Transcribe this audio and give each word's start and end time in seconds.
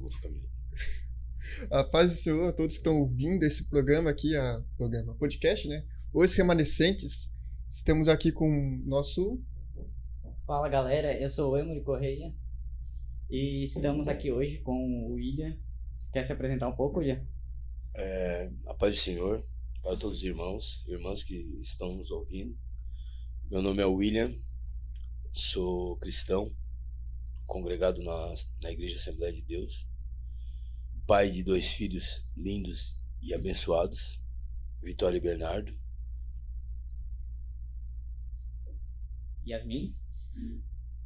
Vou 0.00 0.10
ficar 0.10 0.28
meio. 0.28 0.48
A 1.70 1.84
paz 1.84 2.10
do 2.10 2.16
Senhor 2.16 2.48
a 2.48 2.52
todos 2.52 2.74
que 2.74 2.80
estão 2.80 3.00
ouvindo 3.00 3.44
esse 3.44 3.70
programa 3.70 4.10
aqui, 4.10 4.36
a 4.36 4.62
programa 4.76 5.14
podcast, 5.14 5.66
né? 5.68 5.84
Os 6.12 6.34
Remanescentes. 6.34 7.38
Estamos 7.70 8.08
aqui 8.08 8.30
com 8.30 8.48
o 8.48 8.88
nosso. 8.88 9.38
Fala 10.46 10.68
galera, 10.68 11.16
eu 11.18 11.28
sou 11.28 11.52
o 11.52 11.56
Emily 11.56 11.80
Correia 11.82 12.34
e 13.30 13.62
estamos 13.62 14.08
aqui 14.08 14.30
hoje 14.30 14.58
com 14.58 14.72
o 14.72 15.14
William. 15.14 15.56
Quer 16.12 16.26
se 16.26 16.32
apresentar 16.32 16.68
um 16.68 16.76
pouco, 16.76 16.98
William? 16.98 17.24
É, 17.96 18.50
a 18.66 18.74
paz 18.74 18.94
do 18.94 19.00
Senhor 19.00 19.53
para 19.84 19.98
todos 19.98 20.16
os 20.16 20.24
irmãos 20.24 20.82
e 20.88 20.92
irmãs 20.92 21.22
que 21.22 21.34
estão 21.60 21.94
nos 21.94 22.10
ouvindo. 22.10 22.58
Meu 23.50 23.60
nome 23.60 23.82
é 23.82 23.84
William, 23.84 24.34
sou 25.30 25.98
cristão, 25.98 26.56
congregado 27.44 28.02
na, 28.02 28.34
na 28.62 28.72
Igreja 28.72 28.96
Assembleia 28.96 29.30
de 29.30 29.42
Deus, 29.42 29.86
pai 31.06 31.28
de 31.28 31.44
dois 31.44 31.74
filhos 31.74 32.26
lindos 32.34 33.04
e 33.22 33.34
abençoados, 33.34 34.22
Vitória 34.82 35.18
e 35.18 35.20
Bernardo. 35.20 35.78
Yasmin? 39.46 39.94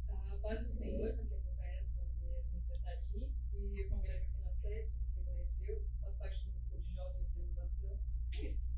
A 0.07 0.35
paz 0.37 0.65
do 0.65 0.71
Senhor, 0.71 1.15
para 1.15 1.25
quem 1.25 1.37
não 1.45 1.53
conhece, 1.53 1.95
meu 1.97 2.05
nome 2.05 2.27
é 2.27 2.39
Yasmin 2.39 2.61
Catarini 2.61 3.35
e 3.53 3.81
eu 3.81 3.89
congrego 3.89 4.25
aqui 4.25 4.41
na 4.41 4.53
sede, 4.53 4.89
Assembleia 5.11 5.45
de 5.45 5.65
Deus, 5.65 5.83
faço 5.99 6.19
parte 6.19 6.45
do 6.45 6.51
grupo 6.51 6.79
de 6.79 6.95
jovens 6.95 7.33
de 7.33 7.41
inovação. 7.41 7.99
É 8.31 8.47
isso. 8.47 8.69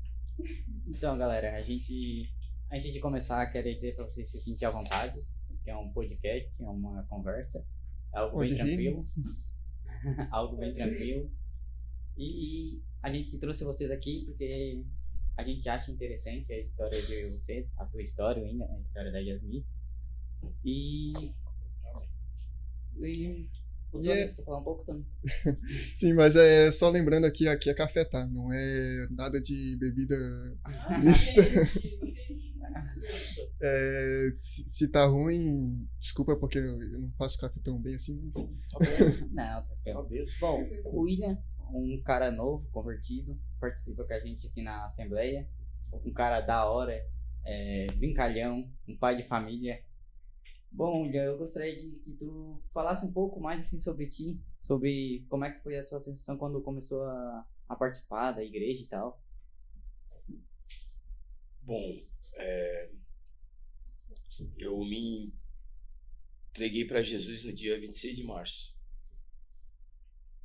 Então, 0.86 1.16
galera, 1.16 1.56
a 1.56 1.62
gente, 1.62 2.32
antes 2.72 2.92
de 2.92 3.00
começar, 3.00 3.46
queria 3.46 3.74
dizer 3.74 3.94
para 3.94 4.04
vocês 4.04 4.30
se 4.30 4.38
sentirem 4.38 4.68
à 4.68 4.70
vontade, 4.70 5.20
que 5.62 5.70
é 5.70 5.76
um 5.76 5.92
podcast, 5.92 6.50
é 6.60 6.68
uma 6.68 7.04
conversa, 7.04 7.66
é 8.14 8.18
algo 8.18 8.38
bem 8.40 8.54
tranquilo, 8.54 9.06
algo 10.30 10.56
bem 10.56 10.74
tranquilo. 10.74 11.30
E 12.18 12.82
a 13.02 13.10
gente 13.10 13.38
trouxe 13.38 13.64
vocês 13.64 13.90
aqui 13.90 14.24
porque 14.26 14.84
a 15.36 15.42
gente 15.42 15.68
acha 15.68 15.90
interessante 15.90 16.52
a 16.52 16.58
história 16.58 17.00
de 17.00 17.28
vocês, 17.28 17.72
a 17.78 17.86
tua 17.86 18.02
história, 18.02 18.44
ainda, 18.44 18.64
a 18.64 18.80
história 18.80 19.10
da 19.10 19.18
Yasmin. 19.18 19.64
E. 20.64 21.12
E. 23.00 23.50
O 23.92 24.00
Tony, 24.00 24.08
é- 24.10 24.34
falar 24.44 24.58
um 24.58 24.64
pouco 24.64 24.84
também? 24.84 25.06
Sim, 25.96 26.14
mas 26.14 26.34
é 26.34 26.70
só 26.70 26.88
lembrando 26.88 27.26
aqui, 27.26 27.46
aqui 27.46 27.68
é 27.70 27.74
café, 27.74 28.04
tá? 28.04 28.26
Não 28.26 28.52
é 28.52 29.06
nada 29.10 29.40
de 29.40 29.76
bebida 29.76 30.16
mista. 31.02 31.42
É, 33.60 34.28
se, 34.32 34.68
se 34.68 34.88
tá 34.90 35.04
ruim, 35.06 35.86
desculpa 35.98 36.36
porque 36.38 36.58
eu, 36.58 36.82
eu 36.82 37.00
não 37.00 37.10
faço 37.12 37.38
café 37.38 37.60
tão 37.62 37.78
bem 37.80 37.94
assim, 37.94 38.20
mas 38.24 38.34
Não, 39.30 39.66
tranquilo. 39.66 40.02
Cabeça. 40.02 40.36
Bom, 40.40 40.62
o 40.86 41.00
William, 41.02 41.38
um 41.72 42.00
cara 42.04 42.30
novo, 42.30 42.68
convertido, 42.70 43.38
participa 43.60 44.04
com 44.04 44.12
a 44.14 44.20
gente 44.20 44.46
aqui 44.46 44.62
na 44.62 44.84
Assembleia. 44.84 45.48
Um 46.04 46.12
cara 46.12 46.40
da 46.40 46.68
hora, 46.68 46.94
é, 47.44 47.86
brincalhão, 47.96 48.68
um 48.88 48.96
pai 48.96 49.16
de 49.16 49.22
família. 49.22 49.80
Bom, 50.74 51.02
William, 51.02 51.24
eu 51.24 51.38
gostaria 51.38 51.76
de 51.76 51.90
que 51.98 52.12
tu 52.12 52.62
falasse 52.72 53.04
um 53.04 53.12
pouco 53.12 53.38
mais 53.38 53.62
assim 53.62 53.78
sobre 53.78 54.08
ti, 54.08 54.40
sobre 54.58 55.26
como 55.28 55.44
é 55.44 55.52
que 55.52 55.62
foi 55.62 55.78
a 55.78 55.84
sua 55.84 56.00
sensação 56.00 56.38
quando 56.38 56.62
começou 56.62 57.02
a, 57.04 57.46
a 57.68 57.76
participar 57.76 58.32
da 58.32 58.42
igreja 58.42 58.82
e 58.82 58.86
tal. 58.86 59.22
Bom, 61.60 62.00
é, 62.34 62.90
eu 64.56 64.78
me 64.78 65.34
entreguei 66.50 66.86
para 66.86 67.02
Jesus 67.02 67.44
no 67.44 67.52
dia 67.52 67.78
26 67.78 68.16
de 68.16 68.24
março, 68.24 68.74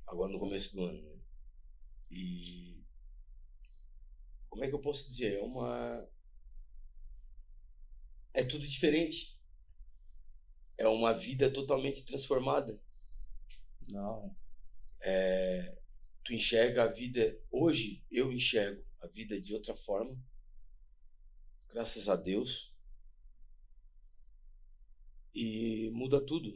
agora 0.06 0.32
no 0.32 0.40
começo 0.40 0.76
do 0.76 0.84
ano. 0.84 1.02
Né? 1.02 1.22
E 2.12 2.86
como 4.50 4.66
é 4.66 4.68
que 4.68 4.76
eu 4.76 4.82
posso 4.82 5.08
dizer? 5.08 5.38
É 5.38 5.42
uma. 5.42 6.10
É 8.34 8.44
tudo 8.44 8.68
diferente. 8.68 9.37
É 10.80 10.88
uma 10.88 11.14
vida 11.14 11.50
totalmente 11.52 12.06
transformada. 12.06 12.80
Não. 13.90 14.36
É, 15.02 15.76
tu 16.24 16.34
enxerga 16.34 16.84
a 16.84 16.88
vida. 16.88 17.40
Hoje 17.52 18.06
eu 18.12 18.32
enxergo 18.32 18.84
a 19.02 19.08
vida 19.08 19.40
de 19.40 19.54
outra 19.54 19.74
forma. 19.76 20.18
Graças 21.70 22.08
a 22.10 22.16
Deus. 22.16 22.76
E 25.34 25.90
muda 25.94 26.24
tudo. 26.26 26.52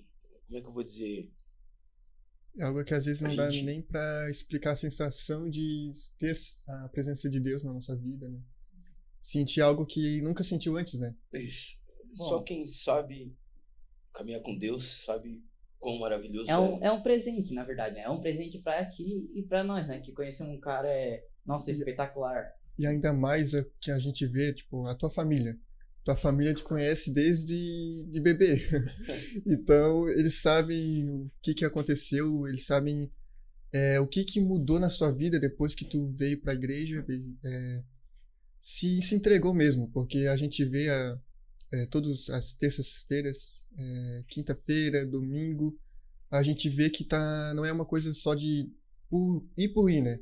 Como 0.46 0.58
é 0.58 0.62
que 0.62 0.68
eu 0.68 0.74
vou 0.74 0.84
dizer? 0.84 1.32
é 2.58 2.64
algo 2.66 2.84
que 2.84 2.94
às 2.94 3.06
vezes 3.06 3.24
A 3.24 3.30
não 3.30 3.36
dá 3.36 3.48
gente- 3.48 3.64
nem 3.64 3.82
pra 3.82 4.30
explicar 4.30 4.72
a 4.72 4.76
sensação 4.76 5.50
de 5.50 5.94
ter 6.20 6.36
a 6.68 6.90
presença 6.90 7.30
de 7.30 7.40
Deus 7.40 7.64
na 7.64 7.72
nossa 7.72 7.96
vida, 7.96 8.28
né? 8.28 8.42
Sentir 9.20 9.62
algo 9.62 9.86
que 9.86 10.20
nunca 10.22 10.44
sentiu 10.44 10.76
antes, 10.76 11.00
né? 11.00 11.16
Isso. 11.34 11.78
Bom. 12.18 12.26
Só 12.26 12.44
quem 12.44 12.66
sabe 12.68 13.38
caminhar 14.14 14.42
com 14.42 14.58
Deus 14.58 15.06
sabe 15.06 15.44
quão 15.80 16.00
maravilhoso 16.00 16.50
É 16.50 16.54
é. 16.54 16.58
um, 16.58 16.84
é 16.84 16.92
um 16.92 17.02
presente, 17.02 17.54
na 17.54 17.64
verdade, 17.64 17.96
né? 17.96 18.02
É 18.02 18.10
um 18.10 18.22
presente 18.22 18.60
pra 18.60 18.86
ti 18.86 19.04
e 19.34 19.44
pra 19.44 19.64
nós, 19.64 19.88
né? 19.88 20.00
Que 20.00 20.12
conhecemos 20.12 20.56
um 20.56 20.60
cara, 20.60 20.88
é, 20.88 21.24
nossa, 21.46 21.72
espetacular. 21.72 22.52
E 22.78 22.88
ainda 22.88 23.12
mais 23.12 23.54
é 23.54 23.66
que 23.80 23.92
a 23.92 24.00
gente 24.00 24.26
vê, 24.28 24.54
tipo, 24.54 24.86
a 24.86 24.96
tua 24.96 25.10
família. 25.10 25.58
Tua 26.04 26.16
família 26.16 26.54
te 26.54 26.64
conhece 26.64 27.14
desde 27.14 28.06
de 28.10 28.20
bebê. 28.22 28.68
então, 29.46 30.08
eles 30.10 30.42
sabem 30.42 31.10
o 31.10 31.24
que 31.42 31.54
que 31.54 31.66
aconteceu, 31.66 32.48
eles 32.48 32.66
sabem 32.66 33.12
é, 33.74 34.00
o 34.00 34.08
que 34.08 34.24
que 34.24 34.40
mudou 34.40 34.80
na 34.80 34.90
sua 34.90 35.12
vida 35.12 35.40
depois 35.40 35.74
que 35.74 35.86
tu 35.86 36.12
veio 36.12 36.42
pra 36.42 36.54
igreja, 36.54 37.02
veio, 37.02 37.38
é, 37.46 37.84
se, 38.60 39.02
se 39.02 39.16
entregou 39.16 39.54
mesmo, 39.54 39.90
porque 39.92 40.28
a 40.28 40.36
gente 40.36 40.64
vê 40.66 40.90
a, 40.90 41.20
é, 41.72 41.86
todas 41.86 42.30
as 42.30 42.54
terças-feiras, 42.54 43.66
é, 43.78 44.24
quinta-feira, 44.28 45.06
domingo, 45.06 45.78
a 46.30 46.44
gente 46.44 46.70
vê 46.70 46.90
que 46.90 47.04
tá, 47.04 47.54
não 47.56 47.66
é 47.66 47.72
uma 47.72 47.86
coisa 47.86 48.14
só 48.14 48.34
de 48.34 48.72
por, 49.10 49.46
ir 49.58 49.70
por 49.70 49.90
ir, 49.90 50.02
né? 50.02 50.20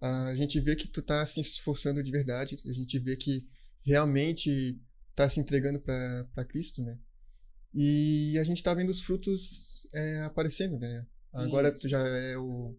A 0.00 0.34
gente 0.34 0.58
vê 0.60 0.74
que 0.74 0.88
tu 0.88 1.00
tá 1.02 1.24
se 1.24 1.40
esforçando 1.40 2.02
de 2.02 2.10
verdade, 2.10 2.58
a 2.66 2.72
gente 2.72 2.98
vê 2.98 3.16
que 3.16 3.46
realmente 3.84 4.80
tá 5.14 5.28
se 5.28 5.38
entregando 5.40 5.80
para 5.80 6.44
Cristo, 6.44 6.82
né? 6.82 6.98
E 7.74 8.36
a 8.38 8.44
gente 8.44 8.62
tá 8.62 8.74
vendo 8.74 8.90
os 8.90 9.00
frutos 9.00 9.86
é, 9.94 10.22
aparecendo, 10.22 10.78
né? 10.78 11.06
Sim. 11.30 11.38
Agora 11.38 11.72
tu 11.72 11.88
já 11.88 12.00
é 12.00 12.36
o 12.36 12.76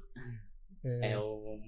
É, 0.83 1.17
o 1.17 1.59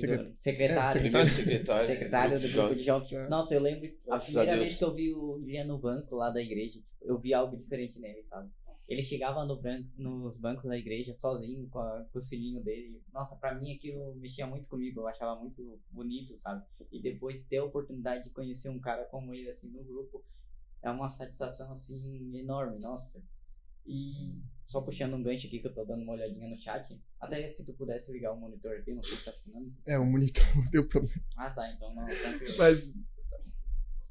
Secre- 0.00 0.34
secretário. 0.38 0.98
é, 0.98 1.02
Primeiro 1.02 1.26
secretário, 1.28 1.86
secretário 1.86 2.40
do 2.40 2.48
grupo 2.48 2.74
de 2.74 2.82
jovens. 2.84 3.10
Já. 3.10 3.28
Nossa, 3.28 3.54
eu 3.54 3.60
lembro 3.60 3.86
a 3.86 4.06
Graças 4.06 4.36
a 4.36 4.40
primeira 4.40 4.52
Deus. 4.60 4.66
vez 4.66 4.78
que 4.78 4.84
eu 4.84 4.94
vi 4.94 5.12
o 5.14 5.32
William 5.32 5.64
no 5.64 5.78
banco 5.78 6.14
lá 6.16 6.30
da 6.30 6.40
igreja, 6.42 6.80
eu 7.02 7.18
vi 7.18 7.32
algo 7.34 7.56
diferente 7.56 7.98
nele, 7.98 8.22
sabe? 8.22 8.50
Ele 8.88 9.02
chegava 9.02 9.44
no 9.44 9.60
branco, 9.60 9.86
nos 9.98 10.38
bancos 10.38 10.64
da 10.64 10.76
igreja 10.76 11.12
sozinho 11.12 11.68
com, 11.68 11.78
a- 11.78 12.06
com 12.10 12.18
os 12.18 12.26
filhinhos 12.28 12.64
dele. 12.64 13.02
Nossa, 13.12 13.36
pra 13.36 13.54
mim 13.54 13.74
aquilo 13.74 14.14
mexia 14.14 14.46
muito 14.46 14.66
comigo, 14.66 15.00
eu 15.00 15.06
achava 15.06 15.38
muito 15.38 15.78
bonito, 15.90 16.34
sabe? 16.34 16.64
E 16.90 17.02
depois 17.02 17.42
ter 17.42 17.58
a 17.58 17.64
oportunidade 17.64 18.24
de 18.24 18.30
conhecer 18.30 18.70
um 18.70 18.80
cara 18.80 19.04
como 19.04 19.34
ele 19.34 19.48
assim 19.50 19.70
no 19.72 19.84
grupo 19.84 20.24
é 20.82 20.88
uma 20.90 21.10
satisfação 21.10 21.70
assim 21.70 22.34
enorme, 22.34 22.78
nossa. 22.80 23.22
E 23.88 24.42
só 24.66 24.82
puxando 24.82 25.14
um 25.14 25.22
gancho 25.22 25.46
aqui 25.46 25.60
que 25.60 25.66
eu 25.66 25.72
tô 25.74 25.82
dando 25.82 26.02
uma 26.02 26.12
olhadinha 26.12 26.46
no 26.46 26.60
chat, 26.60 27.00
até 27.18 27.54
se 27.54 27.64
tu 27.64 27.72
pudesse 27.72 28.12
ligar 28.12 28.32
o 28.34 28.36
monitor 28.38 28.76
aqui, 28.76 28.92
não 28.92 29.02
sei 29.02 29.16
se 29.16 29.24
tá 29.24 29.32
funcionando. 29.32 29.72
é 29.86 29.98
o 29.98 30.04
monitor 30.04 30.44
deu 30.70 30.86
problema. 30.86 31.22
Ah, 31.38 31.50
tá, 31.50 31.72
então 31.72 31.94
não, 31.94 32.04
tranquilo. 32.04 32.54
Mas 32.58 33.16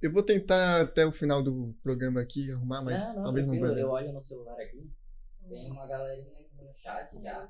eu 0.02 0.12
vou 0.12 0.24
tentar 0.24 0.82
até 0.82 1.06
o 1.06 1.12
final 1.12 1.44
do 1.44 1.76
programa 1.84 2.22
aqui 2.22 2.52
arrumar, 2.52 2.84
mas 2.84 3.08
não, 3.10 3.16
não, 3.16 3.24
talvez 3.26 3.46
não 3.46 3.60
vai. 3.60 3.80
Eu 3.82 3.90
olho 3.90 4.12
no 4.12 4.20
celular 4.22 4.60
aqui, 4.60 4.92
tem 5.48 5.72
uma 5.72 5.88
galerinha 5.88 6.34
no 6.56 6.74
chat 6.74 7.22
já. 7.22 7.44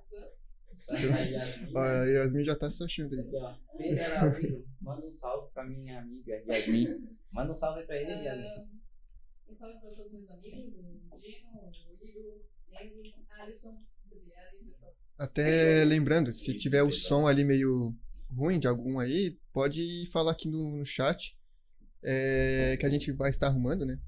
Yasmin, 0.92 1.72
Ó, 1.74 1.80
a 1.80 2.06
Yasmin 2.06 2.44
já 2.44 2.56
tá 2.56 2.70
se 2.70 2.84
achando 2.84 3.14
aí. 3.16 3.22
aqui, 3.22 3.36
ó. 3.38 3.56
Pedro 3.78 4.04
Araújo, 4.04 4.66
manda 4.82 5.08
um 5.08 5.14
salve 5.14 5.52
pra 5.54 5.64
minha 5.64 6.02
amiga 6.02 6.44
Yasmin. 6.46 6.88
Manda 7.32 7.52
um 7.52 7.56
salve 7.56 7.84
pra 7.84 7.96
eles, 7.96 8.24
Yasmin. 8.24 8.70
Um 9.50 9.54
salve 9.54 9.80
para 9.80 9.90
todos 9.92 10.12
os 10.12 10.20
meus 10.20 10.30
amigos, 10.30 10.76
o 10.78 11.18
Dino, 11.18 11.50
o 11.62 12.06
Igor, 12.06 12.42
Enzo, 12.82 13.02
Alisson, 13.30 13.82
obrigada 14.06 14.50
aí, 14.52 14.64
pessoal. 14.66 14.96
Até 15.18 15.84
lembrando, 15.86 16.32
se 16.34 16.58
tiver 16.58 16.84
o 16.84 16.92
som 16.92 17.28
ali 17.28 17.44
meio 17.44 17.96
ruim 18.30 18.60
de 18.60 18.68
algum 18.68 19.00
aí, 19.00 19.40
pode 19.54 20.06
falar 20.12 20.32
aqui 20.32 20.48
no, 20.50 20.78
no 20.78 20.86
chat. 20.86 21.36
é, 22.04 22.78
que 22.80 22.86
a 22.86 22.90
gente 22.90 23.12
vai 23.12 23.30
estar 23.30 23.48
arrumando, 23.48 23.86
né? 23.86 24.00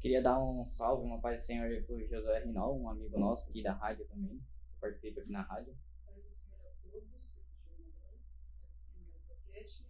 Queria 0.00 0.22
dar 0.22 0.38
um 0.42 0.64
salve, 0.66 1.04
uma 1.04 1.20
paz 1.20 1.42
do 1.42 1.46
Senhor 1.46 1.66
aí 1.66 1.82
pro 1.82 1.98
Josué 2.06 2.44
Rinal, 2.44 2.78
um 2.78 2.88
amigo 2.88 3.18
nosso 3.18 3.48
aqui 3.48 3.62
da 3.62 3.72
rádio 3.74 4.06
também, 4.06 4.38
que 4.38 4.80
participa 4.80 5.20
aqui 5.20 5.30
na 5.32 5.42
rádio. 5.42 5.74
Paz 6.04 6.22
do 6.24 6.30
Senhor 6.30 6.60
a 6.66 6.70
todos, 6.82 7.08
que 7.10 7.16
estão 7.16 7.40
chegando 7.40 7.92
agora. 7.96 8.18
A 8.94 9.00
Maria 9.00 9.18
Saquete, 9.18 9.86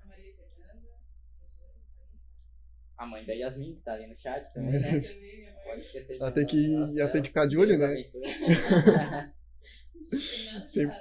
a 0.00 0.06
Maria 0.06 0.34
Fernanda, 0.36 0.88
A 3.02 3.06
mãe 3.06 3.26
da 3.26 3.32
Yasmin, 3.32 3.74
que 3.74 3.82
tá 3.82 3.94
ali 3.94 4.06
no 4.06 4.16
chat 4.16 4.52
também, 4.54 4.78
né? 4.78 5.00
Pode 5.64 5.80
esquecer 5.80 6.14
de 6.16 6.22
Ela 6.22 6.30
tem 6.30 6.46
que- 6.46 6.74
ela 6.76 6.86
pra 6.96 7.08
tem 7.08 7.22
que 7.22 7.28
ficar 7.28 7.46
de 7.46 7.56
olho, 7.58 7.76
né? 7.76 7.96
Sempre. 10.66 10.96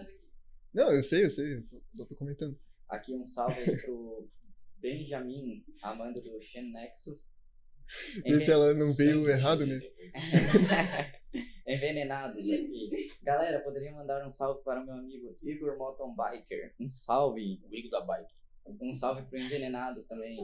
Não, 0.74 0.92
eu 0.94 1.02
sei, 1.04 1.26
eu 1.26 1.30
sei. 1.30 1.64
Só 1.92 2.06
tô 2.06 2.16
comentando. 2.16 2.58
Aqui 2.90 3.14
um 3.14 3.24
salve 3.26 3.60
aí 3.62 3.78
pro 3.82 4.28
Benjamin, 4.80 5.64
Amanda 5.84 6.20
do 6.22 6.42
Shen 6.42 6.72
Nexus. 6.72 7.32
Vê 8.24 8.40
se 8.40 8.52
ela 8.52 8.74
não 8.74 8.92
veio 8.94 9.30
errado, 9.30 9.66
né? 9.68 9.76
Envenenados 11.68 12.50
aqui. 12.50 13.12
Galera, 13.22 13.60
poderia 13.62 13.92
mandar 13.92 14.26
um 14.28 14.32
salve 14.32 14.64
para 14.64 14.82
o 14.82 14.86
meu 14.86 14.96
amigo 14.96 15.38
Igor 15.44 15.78
Mountain 15.78 16.16
Biker. 16.16 16.74
Um 16.80 16.88
salve. 16.88 17.62
O 17.70 17.76
Igor 17.76 17.92
da 17.92 18.02
bike. 18.06 18.34
Um 18.82 18.92
salve 18.92 19.24
pro 19.30 19.38
Envenenados 19.38 20.06
também. 20.08 20.38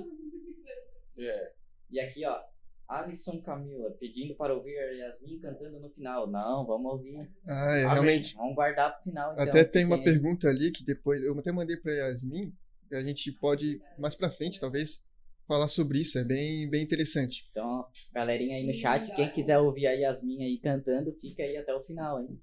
É. 1.17 1.53
E 1.91 1.99
aqui, 1.99 2.25
ó. 2.25 2.39
Alisson 2.87 3.41
Camila, 3.41 3.91
pedindo 3.99 4.33
para 4.35 4.53
ouvir 4.53 4.77
a 4.77 4.91
Yasmin 4.91 5.39
cantando 5.39 5.79
no 5.79 5.89
final. 5.89 6.25
Não, 6.25 6.65
vamos 6.65 6.93
ouvir. 6.93 7.29
Ah, 7.45 7.77
é, 7.77 7.85
realmente. 7.85 8.33
Vamos 8.35 8.55
guardar 8.55 8.93
pro 8.93 9.03
final, 9.03 9.33
então. 9.33 9.45
Até 9.45 9.65
tem 9.65 9.83
uma 9.83 9.97
aí. 9.97 10.03
pergunta 10.03 10.47
ali 10.47 10.71
que 10.71 10.85
depois 10.85 11.21
eu 11.21 11.37
até 11.37 11.51
mandei 11.51 11.75
pra 11.75 11.91
Yasmin. 11.91 12.53
E 12.89 12.95
a 12.95 13.03
gente 13.03 13.29
pode, 13.33 13.81
mais 13.99 14.15
pra 14.15 14.29
frente, 14.29 14.57
talvez, 14.57 15.03
falar 15.45 15.67
sobre 15.67 15.99
isso. 15.99 16.17
É 16.17 16.23
bem, 16.23 16.69
bem 16.69 16.81
interessante. 16.81 17.45
Então, 17.51 17.85
galerinha 18.13 18.55
aí 18.55 18.65
no 18.65 18.73
chat, 18.73 19.13
quem 19.13 19.29
quiser 19.31 19.59
ouvir 19.59 19.87
a 19.87 19.91
Yasmin 19.91 20.41
aí 20.43 20.57
cantando, 20.57 21.13
fica 21.19 21.43
aí 21.43 21.57
até 21.57 21.73
o 21.73 21.83
final, 21.83 22.21
hein? 22.21 22.41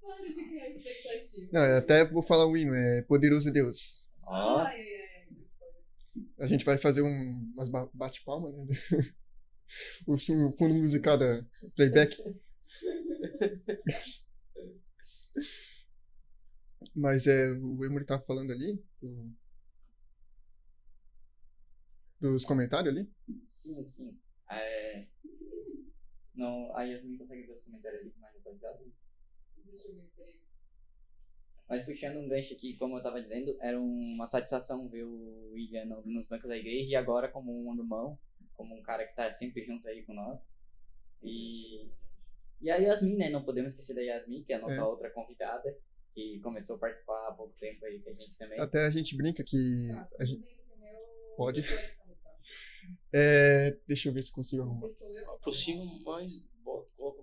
Para 0.00 0.26
de 0.32 0.48
criar 0.48 0.70
expectativa. 0.70 1.48
Não, 1.52 1.66
eu 1.66 1.76
até 1.76 2.04
vou 2.06 2.22
falar 2.22 2.46
um 2.46 2.56
hino, 2.56 2.74
é 2.74 3.02
Poderoso 3.02 3.52
Deus. 3.52 4.08
Ó, 4.26 4.60
ai. 4.60 4.87
A 6.40 6.46
gente 6.46 6.64
vai 6.64 6.78
fazer 6.78 7.02
um, 7.02 7.52
umas 7.54 7.68
ba- 7.68 7.90
bate-palma, 7.92 8.50
né? 8.52 8.66
o 10.06 10.16
fu- 10.16 10.54
fundo 10.58 10.74
musical 10.74 11.18
da 11.18 11.44
playback. 11.76 12.16
Mas 16.94 17.26
é, 17.26 17.50
o 17.52 17.82
Emory 17.84 18.04
tava 18.04 18.22
falando 18.24 18.52
ali, 18.52 18.78
do- 19.00 19.32
dos 22.20 22.44
comentários 22.44 22.94
ali. 22.96 23.08
sim, 23.46 23.86
sim. 23.86 24.18
É... 24.50 25.06
Não, 26.34 26.74
a 26.76 26.84
Yasmin 26.84 27.18
consegue 27.18 27.42
ver 27.46 27.52
os 27.52 27.62
comentários 27.64 28.00
ali 28.00 28.14
mais 28.18 28.34
atualizados. 28.36 28.86
Deixa 29.64 29.88
eu 29.88 29.94
ver, 29.96 30.10
peraí. 30.16 30.40
Mas 31.68 31.84
puxando 31.84 32.16
um 32.18 32.28
gancho 32.28 32.54
aqui, 32.54 32.76
como 32.78 32.96
eu 32.96 33.02
tava 33.02 33.20
dizendo, 33.20 33.56
era 33.60 33.78
uma 33.78 34.26
satisfação 34.26 34.88
ver 34.88 35.04
o 35.04 35.50
William 35.52 35.84
no- 35.84 36.02
nos 36.06 36.26
bancos 36.26 36.48
da 36.48 36.56
igreja 36.56 36.92
e 36.92 36.96
agora 36.96 37.28
como 37.28 37.52
um 37.70 37.74
irmão, 37.76 38.18
como 38.56 38.74
um 38.74 38.82
cara 38.82 39.06
que 39.06 39.14
tá 39.14 39.30
sempre 39.30 39.62
junto 39.64 39.86
aí 39.86 40.02
com 40.04 40.14
nós. 40.14 40.38
E, 41.22 41.90
e 42.60 42.70
a 42.70 42.76
Yasmin, 42.76 43.16
né? 43.16 43.28
Não 43.28 43.44
podemos 43.44 43.72
esquecer 43.74 43.94
da 43.94 44.00
Yasmin, 44.00 44.42
que 44.44 44.52
é 44.52 44.56
a 44.56 44.60
nossa 44.60 44.80
É. 44.80 44.84
outra 44.84 45.10
convidada, 45.10 45.76
que 46.14 46.40
começou 46.40 46.76
a 46.76 46.78
participar 46.78 47.28
há 47.28 47.32
pouco 47.32 47.52
tempo 47.58 47.84
aí 47.84 48.00
com 48.00 48.10
a 48.10 48.14
gente 48.14 48.38
também. 48.38 48.58
Até 48.58 48.86
a 48.86 48.90
gente 48.90 49.14
brinca 49.16 49.44
que. 49.44 49.88
Tá, 49.92 50.08
A 50.20 50.24
gente, 50.24 50.40
meu 50.40 51.36
Pode. 51.36 51.62
tá 51.62 51.68
é, 53.12 53.76
deixa 53.86 54.08
eu 54.08 54.12
ver 54.12 54.22
se 54.22 54.32
consigo 54.32 54.62
arrumar. 54.62 54.86
Aproxima 55.34 55.82
mais, 56.04 56.46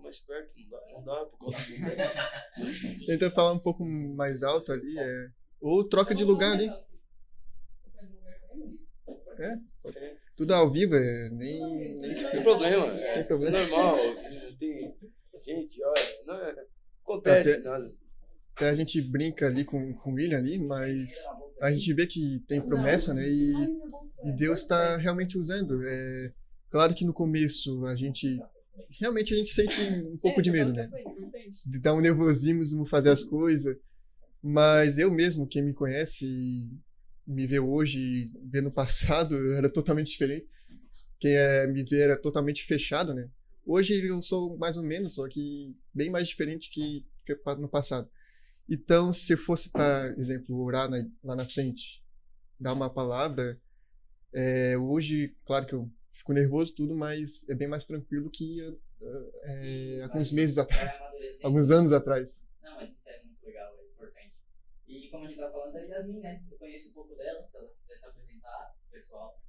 mais 0.06 0.18
perto. 0.20 0.54
Não 0.56 0.70
dá, 0.70 0.80
não 0.92 1.04
dá 1.04 1.26
por 1.26 1.38
causa 1.38 1.58
do. 1.58 1.66
Tenta 3.06 3.30
falar 3.30 3.52
um 3.52 3.58
pouco 3.58 3.84
mais 3.84 4.42
alto 4.42 4.72
ali. 4.72 4.98
É, 4.98 5.24
ou 5.60 5.84
troca 5.88 6.14
de 6.14 6.24
lugar 6.24 6.52
ali. 6.52 6.68
a 6.68 6.82
Emily. 8.54 8.78
Tudo 10.36 10.52
ao 10.54 10.70
vivo, 10.70 10.94
é, 10.94 11.30
nem. 11.30 11.60
nem 11.76 11.98
Não 11.98 12.30
tem 12.30 12.42
problema. 12.42 12.86
É, 12.86 13.14
Sem 13.14 13.24
problema. 13.24 13.58
normal. 13.58 13.96
Tem, 14.58 14.94
gente, 15.40 15.82
olha, 15.84 16.02
não 16.26 16.34
é- 16.34 16.66
acontece. 17.02 17.52
Até- 17.52 17.62
nós- 17.62 18.02
Até 18.54 18.70
a 18.70 18.74
gente 18.74 19.00
brinca 19.02 19.46
ali 19.46 19.64
com, 19.64 19.94
com 19.94 20.10
o 20.12 20.14
William 20.14 20.38
ali, 20.38 20.58
mas 20.58 21.14
a 21.60 21.70
gente 21.72 21.92
vê 21.94 22.06
que 22.06 22.38
tem 22.48 22.60
promessa, 22.60 23.12
né? 23.12 23.22
E, 23.26 23.52
e 24.24 24.32
Deus 24.32 24.60
está 24.60 24.96
realmente 24.96 25.36
usando. 25.38 25.82
É, 25.86 26.32
claro 26.70 26.94
que 26.94 27.04
no 27.04 27.12
começo 27.14 27.84
a 27.86 27.94
gente. 27.96 28.38
Realmente 29.00 29.34
a 29.34 29.36
gente 29.36 29.50
sente 29.50 29.80
um 29.80 30.16
pouco 30.18 30.40
É, 30.40 30.42
de 30.42 30.50
medo, 30.50 30.72
nossa, 30.72 30.88
né? 30.88 31.02
De 31.66 31.80
dar 31.80 31.94
um 31.94 32.00
nervosismo 32.00 32.84
fazer 32.86 33.10
as 33.10 33.22
coisas. 33.24 33.76
Mas 34.42 34.98
eu 34.98 35.10
mesmo, 35.10 35.46
quem 35.48 35.62
me 35.62 35.74
conhece 35.74 36.24
e 36.24 36.70
me 37.26 37.46
vê 37.46 37.58
hoje, 37.60 38.30
vê 38.50 38.60
no 38.60 38.70
passado, 38.72 39.34
eu 39.36 39.54
era 39.54 39.68
totalmente 39.70 40.08
diferente. 40.10 40.46
Quem 41.18 41.34
é, 41.34 41.66
me 41.66 41.84
vê 41.84 42.00
era 42.00 42.16
totalmente 42.16 42.64
fechado, 42.64 43.14
né? 43.14 43.28
Hoje 43.64 43.94
eu 44.06 44.22
sou 44.22 44.56
mais 44.58 44.76
ou 44.76 44.84
menos, 44.84 45.14
só 45.14 45.28
que 45.28 45.76
bem 45.92 46.10
mais 46.10 46.28
diferente 46.28 46.70
que, 46.70 47.04
que 47.26 47.34
no 47.58 47.68
passado. 47.68 48.08
Então, 48.68 49.12
se 49.12 49.34
eu 49.34 49.38
fosse, 49.38 49.70
para 49.70 50.14
exemplo, 50.18 50.56
orar 50.62 50.90
na- 50.90 51.06
lá 51.24 51.36
na 51.36 51.48
frente, 51.48 52.02
dar 52.60 52.72
uma 52.74 52.90
palavra, 52.90 53.60
é, 54.34 54.76
hoje, 54.78 55.34
claro 55.44 55.66
que 55.66 55.74
eu 55.74 55.90
fico 56.16 56.32
nervoso 56.32 56.74
tudo, 56.74 56.96
mas 56.96 57.48
é 57.48 57.54
bem 57.54 57.68
mais 57.68 57.84
tranquilo 57.84 58.30
que 58.30 58.60
é, 59.42 60.02
alguns 60.02 60.32
meses 60.32 60.58
atrás, 60.58 60.98
alguns 61.42 61.70
anos 61.70 61.92
atrás. 61.92 62.42
Não, 62.62 62.76
mas 62.76 62.90
isso 62.90 63.10
é 63.10 63.22
muito 63.22 63.44
legal, 63.44 63.76
é 63.78 63.84
importante. 63.84 64.34
E 64.88 65.10
como 65.10 65.24
a 65.24 65.28
gente 65.28 65.38
tava 65.38 65.52
falando 65.52 65.72
da 65.74 65.80
Yasmin, 65.80 66.20
né? 66.20 66.42
Eu 66.50 66.58
conheço 66.58 66.90
um 66.90 66.94
pouco 66.94 67.14
dela, 67.14 67.46
se 67.46 67.56
ela 67.56 67.68
quiser 67.80 67.98
se 67.98 68.06
apresentar 68.06 68.74
pro 68.80 68.90
pessoal. 68.90 69.40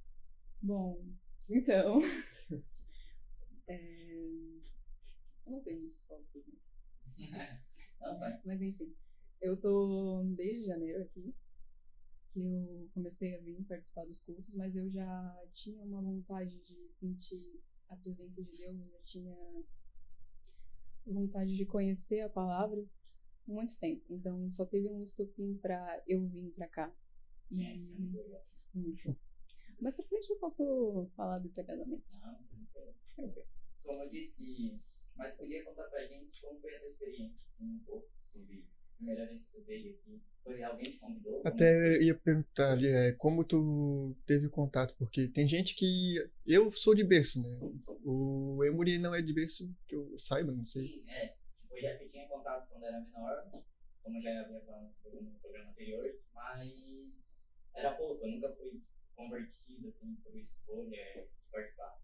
Bom, 0.62 1.04
então. 1.48 1.98
é... 3.68 4.28
Eu 5.46 5.52
não 5.52 5.62
tenho 5.62 5.90
vai. 8.18 8.40
Mas 8.44 8.62
enfim, 8.62 8.94
eu 9.40 9.56
tô 9.56 10.22
desde 10.34 10.66
janeiro 10.66 11.02
aqui, 11.02 11.34
que 12.38 12.46
eu 12.46 12.88
comecei 12.94 13.34
a 13.34 13.40
vir 13.40 13.64
participar 13.64 14.04
dos 14.04 14.20
cultos, 14.22 14.54
mas 14.54 14.76
eu 14.76 14.88
já 14.90 15.46
tinha 15.52 15.82
uma 15.82 16.00
vontade 16.00 16.56
de 16.60 16.88
sentir 16.92 17.60
a 17.88 17.96
presença 17.96 18.42
de 18.42 18.50
Deus, 18.50 18.80
eu 18.80 18.88
já 18.90 19.00
tinha 19.04 19.64
vontade 21.06 21.56
de 21.56 21.66
conhecer 21.66 22.20
a 22.20 22.28
palavra 22.28 22.84
muito 23.46 23.78
tempo. 23.78 24.04
Então 24.14 24.50
só 24.52 24.64
teve 24.66 24.88
um 24.88 25.02
estopim 25.02 25.56
pra 25.56 26.02
eu 26.06 26.26
vir 26.28 26.52
pra 26.52 26.68
cá. 26.68 26.94
E 27.50 27.64
É, 27.64 27.74
é 27.74 27.76
muito 27.76 28.18
muito. 28.74 29.16
Mas 29.80 29.96
pra 29.96 30.06
frente 30.06 30.30
eu 30.30 30.38
posso 30.38 31.10
falar 31.16 31.38
detalhadamente. 31.38 32.04
Não. 32.20 33.34
Como 33.82 34.02
eu 34.02 34.10
disse, 34.10 34.78
mas 35.16 35.34
podia 35.36 35.64
contar 35.64 35.88
pra 35.88 36.06
gente 36.06 36.40
como 36.42 36.60
foi 36.60 36.76
a 36.76 36.78
tua 36.78 36.88
experiência, 36.88 37.50
assim, 37.50 37.66
um 37.66 37.78
pouco 37.80 38.08
sobre 38.32 38.66
primeira 38.98 39.26
vez 39.26 39.44
que 39.44 39.52
tu 39.52 39.64
veio 39.64 39.94
aqui. 39.94 40.22
Foi 40.42 40.62
alguém 40.62 40.86
que 40.86 40.92
te 40.92 40.98
convidou? 40.98 41.42
Até 41.44 41.96
eu 41.96 42.02
ia 42.02 42.14
perguntar 42.14 42.72
ali, 42.72 42.88
é, 42.88 43.12
como 43.12 43.44
tu 43.44 44.16
teve 44.26 44.48
contato, 44.48 44.94
porque 44.98 45.28
tem 45.28 45.46
gente 45.46 45.74
que. 45.74 46.16
Eu 46.46 46.70
sou 46.70 46.94
de 46.94 47.04
berço, 47.04 47.42
né? 47.42 47.48
O 48.04 48.62
Emuri 48.64 48.98
não 48.98 49.14
é 49.14 49.22
de 49.22 49.32
berço, 49.32 49.70
que 49.86 49.94
eu 49.94 50.18
saiba, 50.18 50.52
não 50.52 50.64
sei. 50.64 50.86
Sim, 50.86 51.10
é. 51.10 51.36
Eu 51.70 51.80
já 51.80 51.94
eu 51.94 52.08
tinha 52.08 52.26
contato 52.28 52.68
quando 52.68 52.84
era 52.84 53.00
menor, 53.00 53.50
como 54.02 54.20
já 54.20 54.40
havia 54.40 54.60
falado 54.62 54.90
no 55.12 55.38
programa 55.40 55.70
anterior, 55.70 56.18
mas 56.32 56.68
era 57.74 57.94
pouco, 57.94 58.24
eu 58.24 58.30
nunca 58.32 58.52
fui 58.56 58.82
convertido 59.14 59.88
assim 59.88 60.14
por 60.16 60.36
escolha 60.36 60.96
de 61.14 61.50
participar. 61.52 62.00